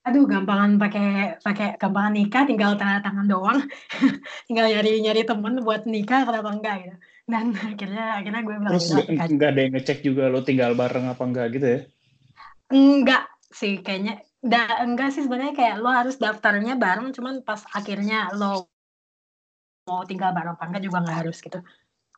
aduh 0.00 0.24
gampangan 0.24 0.80
pakai 0.80 1.36
pakai 1.44 1.76
gampangan 1.76 2.16
nikah 2.16 2.48
tinggal 2.48 2.72
tanda 2.80 3.04
tangan 3.04 3.28
doang 3.28 3.60
tinggal 4.48 4.64
nyari 4.64 5.04
nyari 5.04 5.28
temen 5.28 5.60
buat 5.60 5.84
nikah 5.84 6.24
kenapa 6.24 6.48
enggak 6.56 6.76
gitu 6.88 6.96
dan 7.30 7.54
akhirnya 7.72 8.04
akhirnya 8.20 8.42
gue 8.42 8.56
bilang 8.58 8.72
terus 8.74 8.90
enggak, 8.90 9.30
enggak 9.30 9.48
ada 9.54 9.60
yang 9.62 9.72
ngecek 9.78 9.98
juga 10.02 10.22
lo 10.28 10.40
tinggal 10.42 10.74
bareng 10.74 11.06
apa 11.06 11.22
enggak 11.22 11.46
gitu 11.54 11.66
ya? 11.66 11.80
Enggak 12.70 13.24
sih 13.50 13.78
kayaknya. 13.80 14.20
Da, 14.40 14.82
enggak 14.82 15.12
sih 15.12 15.22
sebenarnya 15.24 15.52
kayak 15.52 15.76
lo 15.84 15.90
harus 15.92 16.16
daftarnya 16.16 16.74
bareng 16.74 17.12
cuman 17.12 17.44
pas 17.44 17.60
akhirnya 17.76 18.32
lo 18.34 18.72
mau 19.86 20.02
tinggal 20.04 20.34
bareng 20.34 20.56
apa 20.58 20.64
enggak 20.66 20.82
juga 20.82 20.98
nggak 21.06 21.18
harus 21.24 21.38
gitu. 21.38 21.60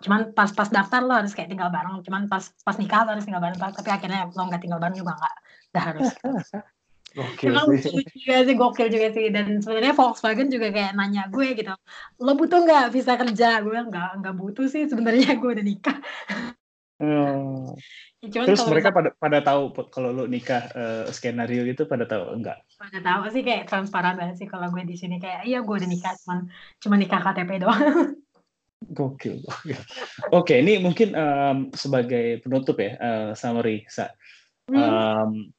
Cuman 0.03 0.35
pas 0.35 0.51
pas 0.51 0.67
daftar 0.67 1.01
lo 1.05 1.15
harus 1.15 1.37
kayak 1.37 1.53
tinggal 1.53 1.69
bareng 1.69 2.01
cuman 2.03 2.27
pas 2.27 2.49
pas 2.65 2.77
nikah 2.81 3.05
lo 3.05 3.15
harus 3.15 3.27
tinggal 3.29 3.43
bareng 3.43 3.59
tapi 3.61 3.91
akhirnya 3.93 4.27
lo 4.33 4.43
nggak 4.49 4.63
tinggal 4.65 4.81
bareng 4.81 4.99
juga 4.99 5.15
nggak 5.15 5.35
nggak 5.73 5.85
harus 5.85 6.07
Gokil 7.13 7.53
Emang 7.53 7.67
sih. 7.77 7.93
lucu 7.93 8.17
juga 8.17 8.37
sih, 8.45 8.55
gokil 8.57 8.89
juga 8.89 9.09
sih. 9.13 9.27
Dan 9.29 9.61
sebenarnya 9.61 9.93
Volkswagen 9.93 10.49
juga 10.49 10.73
kayak 10.73 10.97
nanya 10.97 11.29
gue 11.29 11.53
gitu, 11.53 11.73
lo 12.25 12.33
butuh 12.33 12.65
nggak 12.65 12.89
visa 12.89 13.21
kerja? 13.21 13.61
Gue 13.61 13.77
bilang 13.77 13.93
nggak, 13.93 14.25
nggak 14.25 14.35
butuh 14.37 14.67
sih 14.69 14.89
sebenarnya 14.89 15.37
gue 15.37 15.51
udah 15.53 15.65
nikah. 15.65 15.99
Oh. 17.03 17.75
Ya, 18.23 18.31
cuman 18.31 18.47
Terus 18.55 18.63
mereka 18.71 18.95
pada 18.95 19.11
pada 19.19 19.39
tahu 19.43 19.75
kalau 19.91 20.15
lu 20.15 20.25
nikah 20.31 20.71
eh, 20.71 21.05
skenario 21.11 21.67
itu 21.67 21.83
pada 21.91 22.07
tahu 22.07 22.39
enggak? 22.39 22.63
pada 22.79 22.99
tahu 23.03 23.23
sih 23.35 23.43
kayak 23.43 23.67
transparan 23.67 24.15
banget 24.15 24.39
sih 24.39 24.47
kalau 24.47 24.71
gue 24.71 24.87
di 24.87 24.95
sini 24.95 25.19
kayak 25.19 25.43
iya 25.43 25.63
gue 25.67 25.75
udah 25.75 25.91
nikah 25.91 26.15
cuman 26.23 26.47
cuma 26.79 26.95
nikah 26.95 27.19
KTP 27.19 27.51
doang. 27.59 28.15
Gokil, 28.83 29.43
gokil. 29.43 29.79
Oke, 30.35 30.59
ini 30.59 30.83
mungkin 30.83 31.15
em, 31.15 31.71
sebagai 31.71 32.43
penutup 32.43 32.83
ya, 32.83 32.99
eh, 32.99 33.31
summary, 33.39 33.87
Sa. 33.87 34.11
Hmm. 34.67 35.51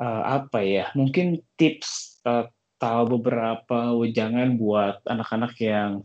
Eh, 0.00 0.22
apa 0.24 0.64
ya? 0.64 0.88
Mungkin 0.96 1.44
tips 1.60 2.20
eh, 2.24 2.48
tahu 2.80 3.20
beberapa 3.20 3.92
wejangan 4.00 4.56
buat 4.56 5.04
anak-anak 5.04 5.52
yang 5.60 6.00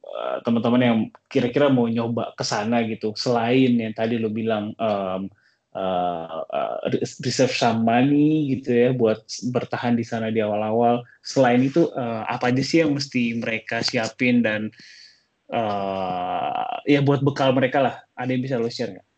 eh, 0.00 0.36
teman-teman 0.48 0.80
yang 0.82 0.98
kira-kira 1.28 1.68
mau 1.68 1.84
nyoba 1.84 2.32
ke 2.32 2.40
sana 2.40 2.80
gitu. 2.88 3.12
Selain 3.12 3.68
yang 3.76 3.92
tadi 3.92 4.16
lo 4.16 4.32
bilang 4.32 4.72
em, 4.80 5.28
eh, 5.76 6.40
eh, 6.56 7.04
reserve 7.20 7.52
some 7.52 7.84
money 7.84 8.56
gitu 8.56 8.72
ya 8.72 8.90
buat 8.96 9.20
bertahan 9.52 10.00
di 10.00 10.04
sana 10.08 10.32
di 10.32 10.40
awal-awal. 10.40 11.04
Selain 11.20 11.60
itu 11.60 11.92
eh, 11.92 12.22
apa 12.24 12.48
aja 12.48 12.64
sih 12.64 12.80
yang 12.80 12.96
mesti 12.96 13.36
mereka 13.36 13.84
siapin 13.84 14.40
dan 14.40 14.72
eh 15.52 16.64
ya 16.88 17.00
buat 17.04 17.20
bekal 17.20 17.52
mereka 17.52 17.84
lah. 17.84 17.96
Ada 18.16 18.32
yang 18.32 18.42
bisa 18.48 18.56
lo 18.56 18.72
share 18.72 18.96
nggak? 18.96 19.08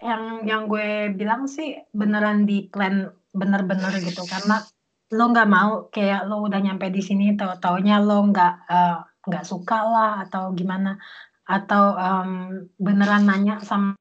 yang 0.00 0.48
yang 0.48 0.62
gue 0.64 1.12
bilang 1.12 1.44
sih 1.44 1.76
beneran 1.92 2.48
di 2.48 2.72
plan 2.72 3.12
bener-bener 3.34 3.92
gitu. 4.02 4.22
Karena 4.26 4.62
lo 5.10 5.24
nggak 5.32 5.48
mau 5.50 5.70
kayak 5.90 6.20
lo 6.28 6.46
udah 6.46 6.60
nyampe 6.62 6.86
di 6.94 7.02
sini 7.02 7.34
tahu 7.38 7.58
taunya 7.62 7.98
lo 7.98 8.22
nggak 8.30 8.52
eh, 8.70 8.96
nggak 9.26 9.44
suka 9.50 9.78
lah 9.86 10.10
atau 10.26 10.54
gimana. 10.58 10.98
Atau 11.46 11.84
em, 11.98 12.30
beneran 12.78 13.26
nanya 13.26 13.58
sama 13.62 13.98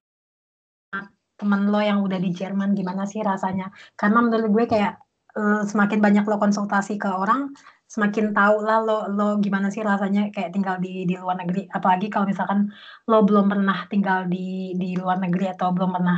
temen 1.40 1.62
lo 1.72 1.80
yang 1.80 2.00
udah 2.06 2.20
di 2.20 2.30
Jerman 2.36 2.76
gimana 2.78 3.04
sih 3.12 3.22
rasanya? 3.24 3.72
Karena 4.00 4.20
menurut 4.26 4.50
gue 4.56 4.66
kayak 4.74 4.94
eh, 5.40 5.62
semakin 5.72 6.00
banyak 6.06 6.24
lo 6.30 6.38
konsultasi 6.44 7.00
ke 7.02 7.10
orang 7.10 7.42
semakin 7.90 8.38
tahu 8.38 8.56
lah 8.68 8.80
lo 8.86 9.10
lo 9.18 9.28
gimana 9.42 9.74
sih 9.74 9.82
rasanya 9.82 10.30
kayak 10.30 10.54
tinggal 10.54 10.78
di 10.78 11.10
di 11.10 11.16
luar 11.18 11.42
negeri. 11.42 11.66
Apalagi 11.78 12.08
kalau 12.14 12.26
misalkan 12.30 12.70
lo 13.10 13.18
belum 13.28 13.46
pernah 13.52 13.78
tinggal 13.92 14.30
di 14.30 14.78
di 14.78 14.94
luar 15.02 15.18
negeri 15.24 15.46
atau 15.54 15.74
belum 15.76 15.92
pernah 15.98 16.18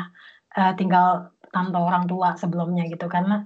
eh, 0.57 0.73
tinggal 0.79 1.31
tanpa 1.53 1.78
orang 1.80 2.07
tua 2.07 2.36
sebelumnya 2.40 2.88
gitu. 2.88 3.06
Karena 3.11 3.44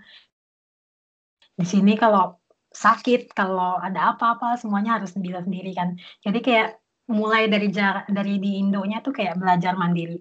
di 1.55 1.65
sini 1.65 1.93
kalau 1.99 2.37
sakit 2.75 3.31
kalau 3.31 3.79
ada 3.79 4.13
apa-apa 4.13 4.59
semuanya 4.59 4.99
harus 4.99 5.15
bisa 5.15 5.41
sendiri 5.45 5.71
kan. 5.73 5.95
Jadi 6.25 6.39
kayak 6.43 6.69
mulai 7.09 7.47
dari 7.47 7.69
jar 7.69 8.03
dari 8.09 8.41
di 8.41 8.61
Indonya 8.61 8.99
tuh 9.05 9.13
kayak 9.13 9.37
belajar 9.41 9.73
mandiri 9.77 10.17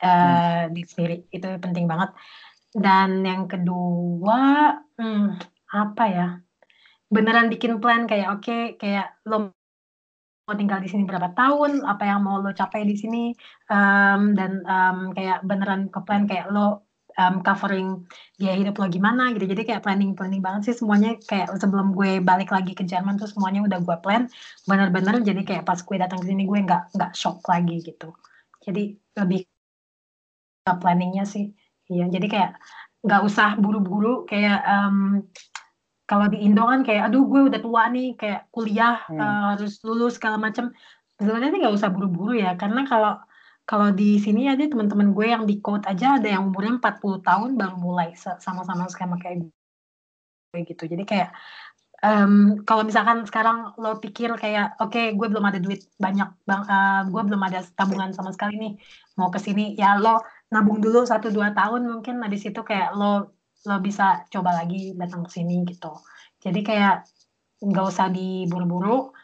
eh 0.00 0.64
di 0.74 0.82
sendiri. 0.84 1.28
Itu 1.30 1.46
penting 1.60 1.84
banget. 1.90 2.10
Dan 2.74 3.22
yang 3.26 3.44
kedua 3.50 4.38
hmm, 4.98 5.26
apa 5.74 6.04
ya? 6.08 6.28
Beneran 7.10 7.50
bikin 7.52 7.82
plan 7.82 8.06
kayak 8.10 8.28
oke 8.40 8.58
kayak 8.80 9.18
lo 9.26 9.52
mau 10.50 10.58
tinggal 10.58 10.82
di 10.82 10.90
sini 10.90 11.06
berapa 11.06 11.30
tahun 11.38 11.86
apa 11.86 12.02
yang 12.10 12.26
mau 12.26 12.42
lo 12.42 12.50
capai 12.50 12.82
di 12.82 12.98
sini 12.98 13.30
em, 13.70 14.34
dan 14.34 14.66
em, 14.66 14.98
kayak 15.14 15.46
beneran 15.46 15.86
ke 15.94 16.00
plan 16.02 16.26
kayak 16.26 16.50
lo 16.50 16.89
em, 17.20 17.34
covering 17.46 17.88
biaya 18.40 18.56
hidup 18.60 18.74
lo 18.80 18.86
gimana 18.88 19.22
gitu. 19.36 19.44
Jadi 19.52 19.62
kayak 19.68 19.82
planning 19.84 20.12
planning 20.18 20.40
banget 20.46 20.72
sih 20.72 20.76
semuanya. 20.80 21.10
Kayak 21.30 21.48
sebelum 21.60 21.92
gue 21.98 22.10
balik 22.24 22.48
lagi 22.56 22.72
ke 22.78 22.84
Jerman 22.90 23.20
tuh 23.20 23.28
semuanya 23.28 23.60
udah 23.68 23.78
gue 23.86 23.96
plan. 24.04 24.22
Bener-bener 24.68 25.14
jadi 25.28 25.40
kayak 25.48 25.64
pas 25.68 25.78
gue 25.84 25.96
datang 26.00 26.18
ke 26.22 26.26
sini 26.30 26.48
gue 26.50 26.58
nggak 26.66 26.82
nggak 26.96 27.12
shock 27.20 27.44
lagi 27.52 27.76
gitu. 27.84 28.08
Jadi 28.64 28.82
lebih 29.20 29.40
ke 30.64 30.72
planningnya 30.80 31.24
sih. 31.28 31.44
Iya 31.92 32.04
jadi 32.08 32.26
kayak 32.32 32.50
nggak 33.04 33.22
usah 33.28 33.48
buru-buru. 33.62 34.24
Kayak 34.30 34.58
em, 34.64 34.96
kalau 36.10 36.26
di 36.32 36.42
Indo 36.42 36.66
kan 36.66 36.80
kayak 36.82 37.02
aduh 37.12 37.22
gue 37.30 37.40
udah 37.52 37.60
tua 37.62 37.82
nih 37.94 38.18
kayak 38.20 38.40
kuliah 38.54 38.98
Hmm. 39.06 39.20
eh, 39.20 39.42
harus 39.54 39.72
lulus 39.86 40.18
segala 40.18 40.36
macam 40.42 40.74
sebenarnya 41.20 41.48
sih 41.54 41.60
nggak 41.62 41.76
usah 41.78 41.90
buru-buru 41.94 42.32
ya. 42.34 42.56
Karena 42.60 42.82
kalau 42.88 43.14
kalau 43.70 43.94
di 43.94 44.18
sini 44.18 44.50
aja 44.50 44.66
teman-teman 44.66 45.14
gue 45.14 45.26
yang 45.30 45.46
di 45.46 45.62
code 45.62 45.86
aja 45.86 46.18
ada 46.18 46.26
yang 46.26 46.50
umurnya 46.50 46.82
40 46.82 47.22
tahun 47.22 47.50
baru 47.54 47.76
mulai 47.78 48.18
sama-sama 48.18 48.90
skema 48.90 49.14
kayak 49.22 49.46
gue 50.50 50.60
gitu. 50.66 50.90
Jadi 50.90 51.06
kayak 51.06 51.30
em, 52.02 52.66
kalau 52.66 52.82
misalkan 52.82 53.22
sekarang 53.30 53.78
lo 53.78 54.02
pikir 54.02 54.34
kayak 54.42 54.74
oke 54.82 54.98
gue 55.14 55.26
belum 55.30 55.44
ada 55.46 55.62
duit 55.62 55.86
banyak 56.02 56.28
bang 56.48 56.62
eh, 56.66 57.00
gue 57.14 57.22
belum 57.30 57.42
ada 57.46 57.62
tabungan 57.78 58.10
sama 58.10 58.34
sekali 58.34 58.58
nih 58.58 58.72
mau 59.14 59.30
ke 59.30 59.38
sini 59.38 59.78
ya 59.78 60.02
lo 60.02 60.18
nabung 60.50 60.82
dulu 60.82 61.06
satu 61.06 61.30
dua 61.30 61.54
tahun 61.54 61.86
mungkin 61.86 62.18
habis 62.26 62.42
itu 62.50 62.60
kayak 62.66 62.98
lo 62.98 63.38
lo 63.70 63.76
bisa 63.78 64.26
coba 64.34 64.50
lagi 64.58 64.98
datang 64.98 65.22
ke 65.22 65.30
sini 65.30 65.62
gitu. 65.70 65.94
Jadi 66.42 66.60
kayak 66.66 67.06
nggak 67.62 67.84
usah 67.86 68.10
diburu-buru 68.10 69.14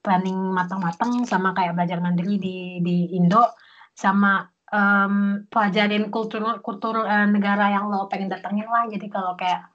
planning 0.00 0.56
matang-matang 0.56 1.24
sama 1.28 1.52
kayak 1.52 1.76
belajar 1.76 1.98
mandiri 2.00 2.40
di 2.40 2.56
di 2.80 2.96
Indo 3.16 3.52
sama 3.92 4.48
em, 4.72 5.44
pelajarin 5.52 6.08
kultur 6.08 6.64
kultur 6.64 7.04
eh, 7.04 7.28
negara 7.28 7.68
yang 7.68 7.92
lo 7.92 8.08
pengen 8.08 8.32
datengin 8.32 8.68
lah. 8.68 8.88
Jadi 8.88 9.06
kalau 9.12 9.36
kayak 9.36 9.68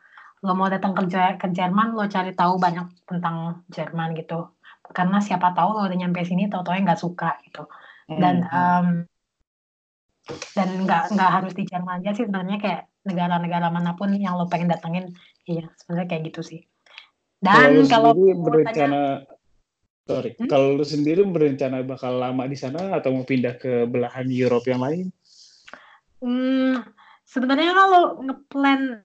lo 0.45 0.53
mau 0.53 0.69
datang 0.69 0.93
kerja 0.93 1.37
ke 1.41 1.47
Jerman 1.53 1.97
lo 1.97 2.05
cari 2.09 2.33
tahu 2.33 2.57
banyak 2.57 3.05
tentang 3.09 3.65
Jerman 3.69 4.17
gitu. 4.17 4.53
Karena 4.85 5.17
siapa 5.21 5.53
tahu 5.53 5.69
lo 5.77 5.81
udah 5.85 5.97
nyampe 5.97 6.21
sini 6.25 6.49
tahu-tahu 6.49 6.77
nggak 6.81 7.01
suka 7.01 7.37
gitu. 7.45 7.65
Dan 8.05 8.45
Hmm. 8.45 8.53
em, 8.53 8.87
dan 10.57 10.69
nggak 10.85 11.13
nggak 11.13 11.31
harus 11.37 11.53
di 11.53 11.63
Jerman 11.69 12.01
aja 12.01 12.17
sih 12.17 12.25
sebenarnya 12.25 12.57
kayak 12.57 12.81
negara-negara 13.05 13.69
mana 13.69 13.93
pun 13.93 14.09
yang 14.17 14.37
lo 14.41 14.49
pengen 14.49 14.73
datengin. 14.73 15.13
Iya 15.45 15.69
sebenarnya 15.77 16.07
kayak 16.09 16.23
gitu 16.33 16.41
sih. 16.41 16.61
Kalau 17.45 17.61
dan 17.61 17.85
kalau 17.85 18.11
tanya 18.17 18.33
berencana, 18.41 19.01
sorry, 20.05 20.37
Hmm? 20.37 20.49
kalau 20.49 20.77
lu 20.77 20.85
sendiri 20.85 21.25
berencana 21.25 21.81
bakal 21.81 22.21
lama 22.21 22.45
di 22.45 22.57
sana 22.57 22.93
atau 22.93 23.09
mau 23.11 23.25
pindah 23.25 23.57
ke 23.57 23.89
belahan 23.89 24.29
Eropa 24.29 24.69
yang 24.69 24.83
lain? 24.85 25.05
Hmm, 26.21 26.85
sebenarnya 27.25 27.73
kalau 27.73 28.21
ngeplan 28.21 29.01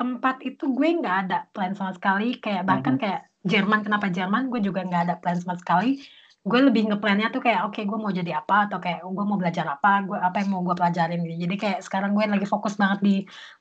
tempat 0.00 0.40
itu 0.48 0.64
gue 0.72 0.88
nggak 0.96 1.16
ada 1.28 1.38
plan 1.52 1.76
sama 1.76 1.92
sekali 1.92 2.40
kayak 2.40 2.64
bahkan 2.64 2.96
Mhm. 2.96 3.00
kayak 3.04 3.20
Jerman 3.44 3.84
kenapa 3.84 4.08
Jerman 4.08 4.48
gue 4.48 4.64
juga 4.64 4.80
nggak 4.80 5.02
ada 5.08 5.14
plan 5.20 5.36
sama 5.36 5.60
sekali 5.60 6.00
gue 6.40 6.60
lebih 6.72 6.88
ngeplannya 6.88 7.28
tuh 7.36 7.44
kayak 7.44 7.68
oke 7.68 7.84
gue 7.84 7.98
mau 8.00 8.08
jadi 8.08 8.40
apa 8.40 8.64
atau 8.64 8.80
kayak 8.80 9.04
gue 9.04 9.24
mau 9.28 9.36
belajar 9.36 9.68
apa 9.68 10.00
gue 10.08 10.16
apa 10.16 10.40
yang 10.40 10.56
mau 10.56 10.64
gue 10.64 10.72
pelajarin 10.72 11.20
gitu 11.20 11.36
jadi 11.44 11.56
kayak 11.60 11.78
sekarang 11.84 12.16
gue 12.16 12.24
lagi 12.24 12.48
fokus 12.48 12.80
banget 12.80 13.00
di 13.04 13.16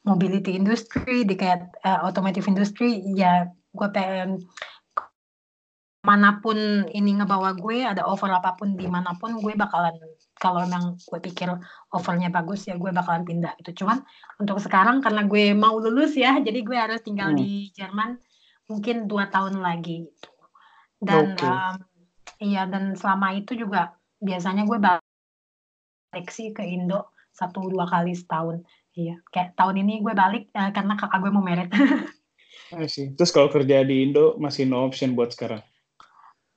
mobility 0.08 0.56
industry 0.56 1.28
di 1.28 1.36
kayak 1.36 1.76
eh, 1.84 2.00
automotive 2.08 2.48
industry 2.48 3.04
ya 3.20 3.52
gue 3.52 3.88
pengen 3.92 4.40
mana 6.00 6.40
pun 6.40 6.56
ini 6.96 7.12
ngebawa 7.20 7.60
gue 7.60 7.84
ada 7.84 8.08
offer 8.08 8.32
apa 8.32 8.56
pun 8.56 8.80
di 8.80 8.88
mana 8.88 9.20
pun 9.20 9.36
gue 9.36 9.52
bakalan 9.52 9.92
kalau 10.40 10.64
memang 10.64 10.96
gue 10.96 11.20
pikir 11.20 11.52
offernya 11.92 12.32
bagus 12.32 12.72
ya 12.72 12.80
gue 12.80 12.88
bakalan 12.96 13.28
pindah 13.28 13.52
gitu 13.60 13.84
cuman 13.84 14.00
untuk 14.40 14.64
sekarang 14.64 15.04
karena 15.04 15.28
gue 15.28 15.52
mau 15.52 15.76
lulus 15.76 16.16
ya 16.16 16.40
jadi 16.40 16.64
gue 16.64 16.78
harus 16.80 17.04
tinggal 17.04 17.36
Hmm. 17.36 17.40
di 17.44 17.68
Jerman 17.76 18.16
mungkin 18.72 19.12
dua 19.12 19.28
tahun 19.28 19.60
lagi 19.60 20.08
gitu 20.08 20.32
dan 21.04 21.36
Oke. 21.36 21.44
em, 21.44 21.76
iya 22.48 22.64
dan 22.64 22.96
selama 22.96 23.36
itu 23.36 23.60
juga 23.60 23.92
biasanya 24.24 24.64
gue 24.64 24.80
balik 24.80 26.28
sih 26.32 26.56
ke 26.56 26.64
Indo 26.64 27.12
satu 27.36 27.68
dua 27.68 27.84
kali 27.92 28.16
setahun 28.16 28.64
iya 28.96 29.20
kayak 29.36 29.60
tahun 29.60 29.84
ini 29.84 30.00
gue 30.00 30.16
balik 30.16 30.48
eh, 30.56 30.72
karena 30.72 30.96
kakak 30.96 31.20
gue 31.28 31.32
mau 31.36 31.44
merit 31.44 31.68
I 32.70 32.86
see. 32.86 33.10
Terus 33.18 33.34
kalau 33.34 33.50
kerja 33.50 33.82
di 33.82 34.06
Indo 34.06 34.38
masih 34.38 34.70
no 34.70 34.86
option 34.86 35.18
buat 35.18 35.34
sekarang? 35.34 35.66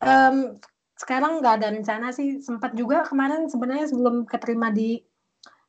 Em, 0.02 0.58
sekarang 0.98 1.38
nggak 1.42 1.54
ada 1.62 1.68
rencana 1.74 2.10
sih 2.10 2.42
sempat 2.42 2.74
juga 2.74 3.06
kemarin 3.06 3.46
sebenarnya 3.46 3.86
sebelum 3.90 4.26
keterima 4.26 4.70
di 4.74 4.98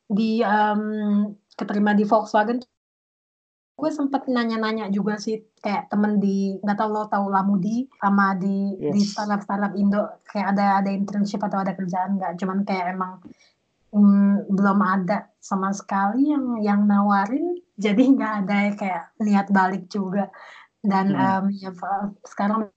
di 0.10 0.42
em, 0.42 0.82
keterima 1.54 1.94
di 1.94 2.04
Volkswagen 2.06 2.62
gue 3.74 3.90
sempat 3.90 4.30
nanya-nanya 4.30 4.94
juga 4.94 5.18
sih 5.18 5.42
kayak 5.58 5.90
temen 5.90 6.22
di 6.22 6.62
nggak 6.62 6.78
tahu 6.78 6.90
lo 6.94 7.10
tahu 7.10 7.26
Lamudi 7.34 7.90
sama 7.98 8.38
di 8.38 8.78
di 8.78 9.02
Yes. 9.02 9.18
startup 9.18 9.42
startup 9.42 9.74
Indo 9.74 10.22
kayak 10.30 10.54
ada 10.54 10.66
ada 10.82 10.90
internship 10.94 11.42
atau 11.42 11.66
ada 11.66 11.74
kerjaan 11.74 12.22
nggak 12.22 12.38
cuman 12.38 12.60
kayak 12.70 12.94
emang 12.94 13.18
mm, 13.98 14.54
belum 14.54 14.80
ada 14.82 15.34
sama 15.42 15.74
sekali 15.74 16.30
yang 16.30 16.62
yang 16.62 16.82
nawarin 16.86 17.58
jadi 17.84 18.04
nggak 18.14 18.34
ada 18.46 18.58
kayak 18.78 19.04
niat 19.22 19.48
balik 19.50 19.90
juga 19.90 20.30
dan 20.86 21.10
Hmm. 21.10 21.50
em, 21.50 21.58
ya 21.58 21.72
sekarang 22.30 22.70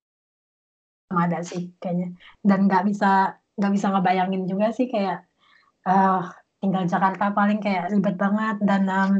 ada 1.12 1.38
sih 1.46 1.70
kayaknya. 1.78 2.14
Dan 2.42 2.66
nggak 2.66 2.84
bisa 2.90 3.38
nggak 3.56 3.72
bisa 3.72 3.86
ngebayangin 3.88 4.44
juga 4.44 4.68
sih 4.74 4.86
kayak 4.90 5.24
uh, 5.88 6.28
tinggal 6.60 6.84
Jakarta 6.84 7.32
paling 7.32 7.62
kayak 7.62 7.88
ribet 7.94 8.16
banget 8.18 8.56
dan 8.64 8.82
um, 8.90 9.12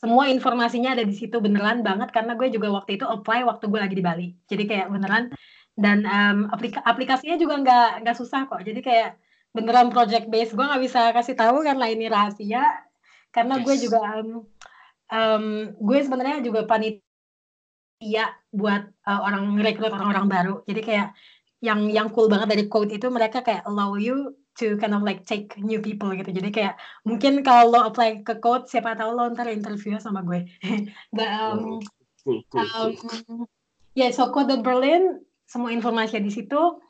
semua 0.00 0.24
informasinya 0.26 0.98
ada 0.98 1.06
di 1.06 1.14
situ 1.14 1.38
beneran 1.38 1.86
banget 1.86 2.10
karena 2.10 2.34
gue 2.34 2.50
juga 2.50 2.74
waktu 2.74 2.98
itu 2.98 3.06
apply 3.06 3.46
waktu 3.46 3.70
gue 3.70 3.78
lagi 3.78 3.94
di 3.94 4.02
Bali. 4.02 4.34
Jadi 4.50 4.66
kayak 4.66 4.90
beneran 4.90 5.30
dan 5.78 6.02
um, 6.02 6.50
aplika 6.50 6.82
aplikasinya 6.82 7.38
juga 7.38 7.62
nggak 7.62 8.02
nggak 8.02 8.18
susah 8.18 8.50
kok. 8.50 8.66
Jadi 8.66 8.82
kayak 8.82 9.14
beneran 9.54 9.94
project 9.94 10.26
base. 10.26 10.50
Gue 10.50 10.66
nggak 10.66 10.82
bisa 10.82 11.14
kasih 11.14 11.38
tahu 11.38 11.62
karena 11.62 11.86
ini 11.86 12.10
rahasia. 12.10 12.66
Karena 13.30 13.54
yes. 13.60 13.62
gue 13.62 13.74
juga 13.86 14.00
um, 14.18 14.42
um, 15.14 15.70
gue 15.78 15.98
sebenarnya 16.02 16.42
juga 16.42 16.66
panitia 16.66 18.34
buat 18.50 18.82
uh, 19.06 19.20
orang 19.22 19.54
rekrut 19.62 19.94
orang-orang 19.94 20.26
baru. 20.26 20.54
Jadi 20.66 20.82
kayak 20.82 21.14
yang 21.60 21.92
yang 21.92 22.08
cool 22.12 22.28
banget 22.28 22.48
dari 22.56 22.64
code 22.66 22.92
itu 22.92 23.12
mereka 23.12 23.44
kayak 23.44 23.64
allow 23.68 23.96
you 23.96 24.32
to 24.56 24.76
kind 24.80 24.96
of 24.96 25.04
like 25.04 25.24
take 25.28 25.56
new 25.60 25.80
people 25.80 26.12
gitu. 26.12 26.32
Jadi 26.32 26.48
kayak 26.52 26.74
mungkin 27.04 27.40
kalau 27.44 27.72
lo 27.72 27.80
apply 27.88 28.24
ke 28.24 28.40
code 28.40 28.66
siapa 28.66 28.96
tahu 28.96 29.16
lo 29.16 29.28
ntar 29.32 29.48
interview 29.48 30.00
sama 30.00 30.24
gue. 30.24 30.48
But, 31.16 31.28
um, 31.30 31.80
cool, 32.24 32.40
cool, 32.52 32.64
um, 32.64 32.90
cool. 32.96 33.44
Ya, 33.92 34.08
yeah, 34.08 34.10
so 34.12 34.32
code 34.32 34.52
Berlin 34.64 35.20
semua 35.48 35.72
informasi 35.72 36.20
di 36.20 36.32
situ. 36.32 36.80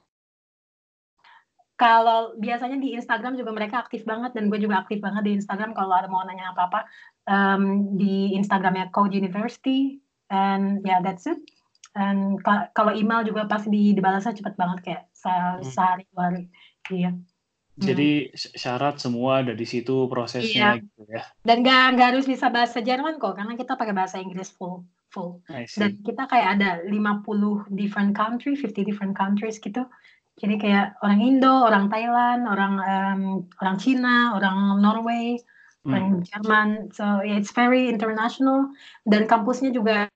Kalau 1.80 2.36
biasanya 2.36 2.76
di 2.76 2.92
Instagram 2.92 3.40
juga 3.40 3.56
mereka 3.56 3.80
aktif 3.80 4.04
banget 4.04 4.36
dan 4.36 4.52
gue 4.52 4.60
juga 4.60 4.84
aktif 4.84 5.00
banget 5.00 5.24
di 5.24 5.32
Instagram 5.40 5.72
kalau 5.72 5.96
ada 5.96 6.12
mau 6.12 6.20
nanya 6.28 6.52
apa-apa 6.52 6.84
um, 7.24 7.96
di 7.96 8.36
Instagramnya 8.36 8.92
Code 8.92 9.16
University 9.16 9.96
and 10.28 10.84
yeah 10.84 11.00
that's 11.00 11.24
it. 11.24 11.40
Dan 11.90 12.38
kalau 12.74 12.94
email 12.94 13.26
juga 13.26 13.50
pasti 13.50 13.68
di 13.70 13.90
dibalasnya 13.90 14.38
cepet 14.38 14.54
banget 14.54 14.78
kayak 14.86 15.02
se 15.10 15.30
hmm. 15.30 15.66
sehari 15.66 16.04
dua 16.14 16.22
hari. 16.30 16.44
Iya. 16.90 17.10
Jadi 17.80 18.10
hmm. 18.30 18.54
syarat 18.54 18.96
semua 19.00 19.40
ada 19.42 19.56
di 19.56 19.66
situ 19.66 20.06
prosesnya 20.06 20.78
iya. 20.78 20.82
gitu 20.82 21.02
ya. 21.10 21.22
Dan 21.42 21.66
nggak 21.66 21.84
nggak 21.98 22.08
harus 22.14 22.26
bisa 22.28 22.52
bahasa 22.52 22.78
Jerman 22.84 23.18
kok, 23.18 23.34
karena 23.34 23.58
kita 23.58 23.74
pakai 23.74 23.94
bahasa 23.96 24.22
Inggris 24.22 24.54
full 24.54 24.86
full. 25.10 25.42
Dan 25.50 25.98
kita 26.06 26.30
kayak 26.30 26.48
ada 26.58 26.70
50 26.86 27.74
different 27.74 28.14
country, 28.14 28.54
50 28.54 28.86
different 28.86 29.14
countries 29.18 29.58
gitu. 29.58 29.82
Jadi 30.40 30.56
kayak 30.56 30.96
orang 31.04 31.20
Indo, 31.20 31.52
orang 31.66 31.92
Thailand, 31.92 32.48
orang 32.48 32.74
um, 32.80 33.22
orang 33.60 33.76
Cina, 33.76 34.32
orang 34.38 34.80
Norway, 34.80 35.36
hmm. 35.84 35.90
orang 35.90 36.08
Jerman. 36.24 36.68
So 36.94 37.20
yeah, 37.26 37.36
it's 37.36 37.52
very 37.52 37.90
international. 37.90 38.72
Dan 39.04 39.28
kampusnya 39.28 39.74
juga 39.74 40.08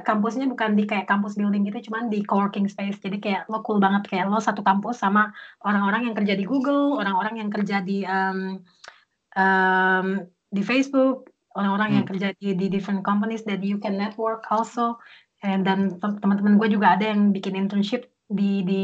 kampusnya 0.00 0.48
bukan 0.48 0.72
di 0.72 0.88
kayak 0.88 1.04
kampus 1.04 1.36
building 1.36 1.68
gitu, 1.68 1.92
cuman 1.92 2.08
di 2.08 2.24
coworking 2.24 2.64
space. 2.72 2.96
Jadi 3.04 3.20
kayak 3.20 3.52
lo 3.52 3.60
cool 3.60 3.76
banget 3.76 4.08
kayak 4.08 4.32
lo 4.32 4.40
satu 4.40 4.64
kampus 4.64 5.04
sama 5.04 5.28
orang-orang 5.60 6.08
yang 6.08 6.16
kerja 6.16 6.32
di 6.32 6.48
Google, 6.48 6.96
orang-orang 6.96 7.44
yang 7.44 7.50
kerja 7.52 7.84
di 7.84 8.08
um, 8.08 8.64
um, 9.36 10.06
di 10.48 10.62
Facebook, 10.64 11.28
orang-orang 11.52 11.88
hmm. 11.92 11.96
yang 12.00 12.06
kerja 12.08 12.28
di, 12.40 12.48
di 12.56 12.66
different 12.72 13.04
companies 13.04 13.44
that 13.44 13.60
you 13.60 13.76
can 13.76 14.00
network 14.00 14.48
also. 14.48 14.96
And 15.42 15.66
dan 15.66 15.98
teman-teman 15.98 16.56
gue 16.56 16.78
juga 16.78 16.94
ada 16.94 17.12
yang 17.12 17.34
bikin 17.34 17.58
internship 17.58 18.08
di 18.30 18.62
di 18.62 18.80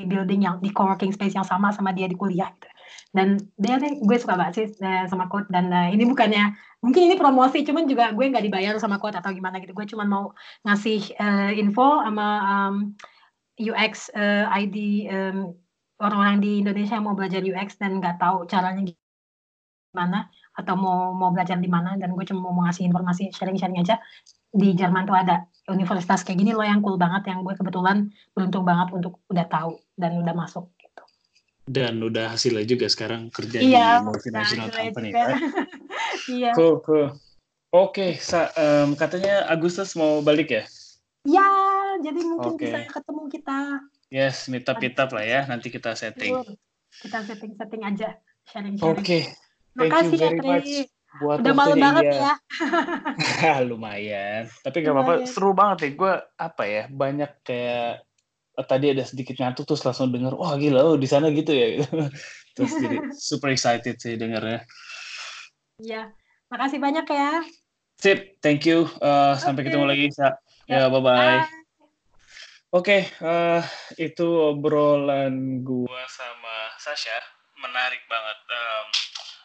building 0.00 0.48
yang 0.48 0.56
di 0.64 0.72
coworking 0.72 1.12
space 1.12 1.36
yang 1.36 1.44
sama 1.44 1.74
sama 1.76 1.92
dia 1.92 2.08
di 2.08 2.16
kuliah 2.16 2.48
gitu. 2.56 2.68
Dan 3.10 3.38
dia 3.58 3.76
gue 3.80 4.16
suka 4.20 4.34
banget 4.38 4.54
sih 4.54 4.66
eh, 4.80 5.04
sama 5.10 5.26
Code 5.26 5.50
dan 5.50 5.70
uh, 5.70 5.88
ini 5.90 6.06
bukannya 6.06 6.54
mungkin 6.80 7.10
ini 7.10 7.16
promosi 7.18 7.66
cuman 7.66 7.84
juga 7.90 8.14
gue 8.14 8.24
nggak 8.30 8.44
dibayar 8.44 8.74
sama 8.78 9.02
Code 9.02 9.18
atau 9.18 9.30
gimana 9.34 9.58
gitu. 9.58 9.72
Gue 9.74 9.86
cuma 9.88 10.04
mau 10.06 10.32
ngasih 10.64 11.14
uh, 11.18 11.50
info 11.54 12.02
sama 12.04 12.26
um, 12.46 12.74
UX 13.60 14.08
uh, 14.16 14.48
ID 14.56 15.06
um, 15.12 15.52
orang-orang 16.00 16.40
di 16.40 16.64
Indonesia 16.64 16.96
yang 16.96 17.06
mau 17.06 17.16
belajar 17.18 17.44
UX 17.44 17.76
dan 17.76 18.00
nggak 18.00 18.16
tahu 18.16 18.48
caranya 18.48 18.88
gimana 18.88 20.32
atau 20.56 20.74
mau 20.74 21.12
mau 21.12 21.30
belajar 21.34 21.60
di 21.60 21.68
mana 21.68 21.98
dan 22.00 22.16
gue 22.16 22.24
cuma 22.24 22.48
mau 22.50 22.64
ngasih 22.66 22.88
informasi 22.88 23.30
sharing-sharing 23.34 23.80
aja 23.82 24.00
di 24.50 24.74
Jerman 24.74 25.06
tuh 25.06 25.14
ada 25.14 25.46
universitas 25.70 26.26
kayak 26.26 26.42
gini 26.42 26.50
loh 26.50 26.66
yang 26.66 26.82
cool 26.82 26.98
banget 26.98 27.30
yang 27.30 27.46
gue 27.46 27.54
kebetulan 27.54 28.10
beruntung 28.34 28.66
banget 28.66 28.90
untuk 28.90 29.22
udah 29.30 29.46
tahu 29.46 29.78
dan 29.94 30.18
udah 30.18 30.34
masuk. 30.34 30.66
Dan 31.66 32.02
udah 32.02 32.34
hasilnya 32.34 32.66
juga 32.66 32.86
sekarang 32.90 33.30
kerja 33.30 33.62
iya, 33.62 34.00
di 34.00 34.10
multinational 34.10 34.70
company, 34.72 35.10
right? 35.14 35.38
iya. 36.40 36.50
Cool, 36.56 36.82
cool. 36.82 37.14
Oke, 37.70 38.18
okay, 38.18 38.50
um, 38.58 38.98
katanya 38.98 39.46
Agustus 39.46 39.94
mau 39.94 40.18
balik 40.24 40.50
ya? 40.50 40.64
Ya, 41.22 41.46
jadi 42.02 42.20
mungkin 42.26 42.58
okay. 42.58 42.66
bisa 42.66 42.78
ketemu 42.90 43.22
kita. 43.30 43.58
Yes, 44.10 44.50
meet 44.50 44.66
up, 44.66 44.82
meet 44.82 44.98
up 44.98 45.14
lah 45.14 45.22
ya. 45.22 45.40
Nanti 45.46 45.70
kita 45.70 45.94
setting. 45.94 46.34
Kita 46.90 47.22
setting-setting 47.22 47.82
aja, 47.86 48.18
sharing-sharing. 48.50 48.98
Oke, 48.98 49.04
okay. 49.06 49.22
Thank 49.78 49.94
Makasih 49.94 50.10
you 50.10 50.18
ya, 50.18 50.28
very 50.34 50.40
ya, 50.42 50.50
much. 50.50 50.72
Buat 51.10 51.36
Udah 51.42 51.54
malam 51.54 51.78
banget 51.78 52.04
ya. 52.14 52.34
Lumayan. 53.70 54.42
Tapi 54.62 54.76
gak 54.82 54.94
apa-apa, 54.94 55.14
seru 55.26 55.50
banget 55.54 55.78
nih. 55.86 55.92
Gue 55.98 56.14
apa 56.38 56.62
ya, 56.66 56.82
banyak 56.90 57.30
kayak 57.42 58.06
tadi 58.66 58.92
ada 58.92 59.04
sedikit 59.06 59.36
ngantuk 59.38 59.68
terus 59.68 59.84
langsung 59.86 60.10
denger, 60.10 60.34
wah 60.34 60.56
gila, 60.56 60.80
oh 60.82 60.96
di 60.96 61.08
sana 61.08 61.30
gitu 61.30 61.52
ya. 61.52 61.84
terus 62.54 62.72
jadi 62.76 62.96
super 63.30 63.54
excited 63.54 63.96
sih 64.00 64.18
dengernya. 64.18 64.64
Iya, 65.80 66.12
makasih 66.52 66.78
banyak 66.80 67.06
ya. 67.08 67.40
Sip, 68.00 68.40
thank 68.40 68.64
you. 68.64 68.88
Uh, 69.00 69.36
okay. 69.36 69.44
Sampai 69.44 69.62
ketemu 69.68 69.84
lagi. 69.84 70.08
Ya, 70.16 70.30
ya 70.68 70.82
bye-bye. 70.88 71.44
Bye. 71.44 71.60
Oke, 72.70 73.02
okay, 73.02 73.02
uh, 73.26 73.60
eh, 73.98 74.08
itu 74.08 74.24
obrolan 74.24 75.60
gua 75.66 76.06
sama 76.06 76.70
Sasha. 76.78 77.18
Menarik 77.58 78.06
banget. 78.08 78.38
Um, 78.46 78.86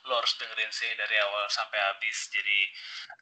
lo 0.06 0.22
harus 0.22 0.38
dengerin 0.38 0.70
sih 0.70 0.92
dari 0.94 1.18
awal 1.20 1.50
sampai 1.50 1.80
habis. 1.82 2.30
Jadi 2.30 2.60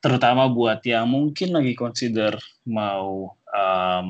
terutama 0.04 0.52
buat 0.52 0.84
yang 0.84 1.08
mungkin 1.08 1.56
lagi 1.56 1.74
consider 1.74 2.36
mau 2.68 3.32
um, 3.56 4.06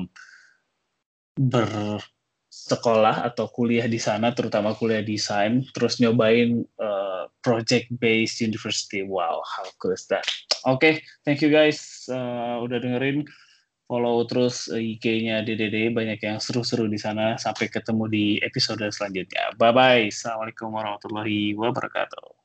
bersekolah 1.34 3.26
atau 3.26 3.50
kuliah 3.50 3.86
di 3.90 3.98
sana, 3.98 4.30
terutama 4.32 4.74
kuliah 4.78 5.02
desain, 5.02 5.66
terus 5.74 5.98
nyobain 5.98 6.62
uh, 6.78 7.26
project 7.42 7.90
based 7.98 8.40
university. 8.40 9.02
Wow, 9.02 9.42
how 9.44 9.66
cool 9.82 9.92
is 9.92 10.06
that? 10.08 10.24
Oke, 10.64 10.80
okay, 10.80 10.94
thank 11.26 11.44
you 11.44 11.52
guys 11.52 12.08
uh, 12.08 12.62
udah 12.62 12.80
dengerin. 12.80 13.26
Follow 13.84 14.24
terus 14.24 14.72
IG-nya 14.72 15.44
DDD, 15.44 15.92
banyak 15.92 16.16
yang 16.24 16.40
seru-seru 16.40 16.88
di 16.88 16.96
sana. 16.96 17.36
Sampai 17.36 17.68
ketemu 17.68 18.08
di 18.08 18.26
episode 18.40 18.80
selanjutnya. 18.88 19.52
Bye-bye. 19.60 20.08
Assalamualaikum 20.08 20.72
warahmatullahi 20.72 21.52
wabarakatuh. 21.52 22.43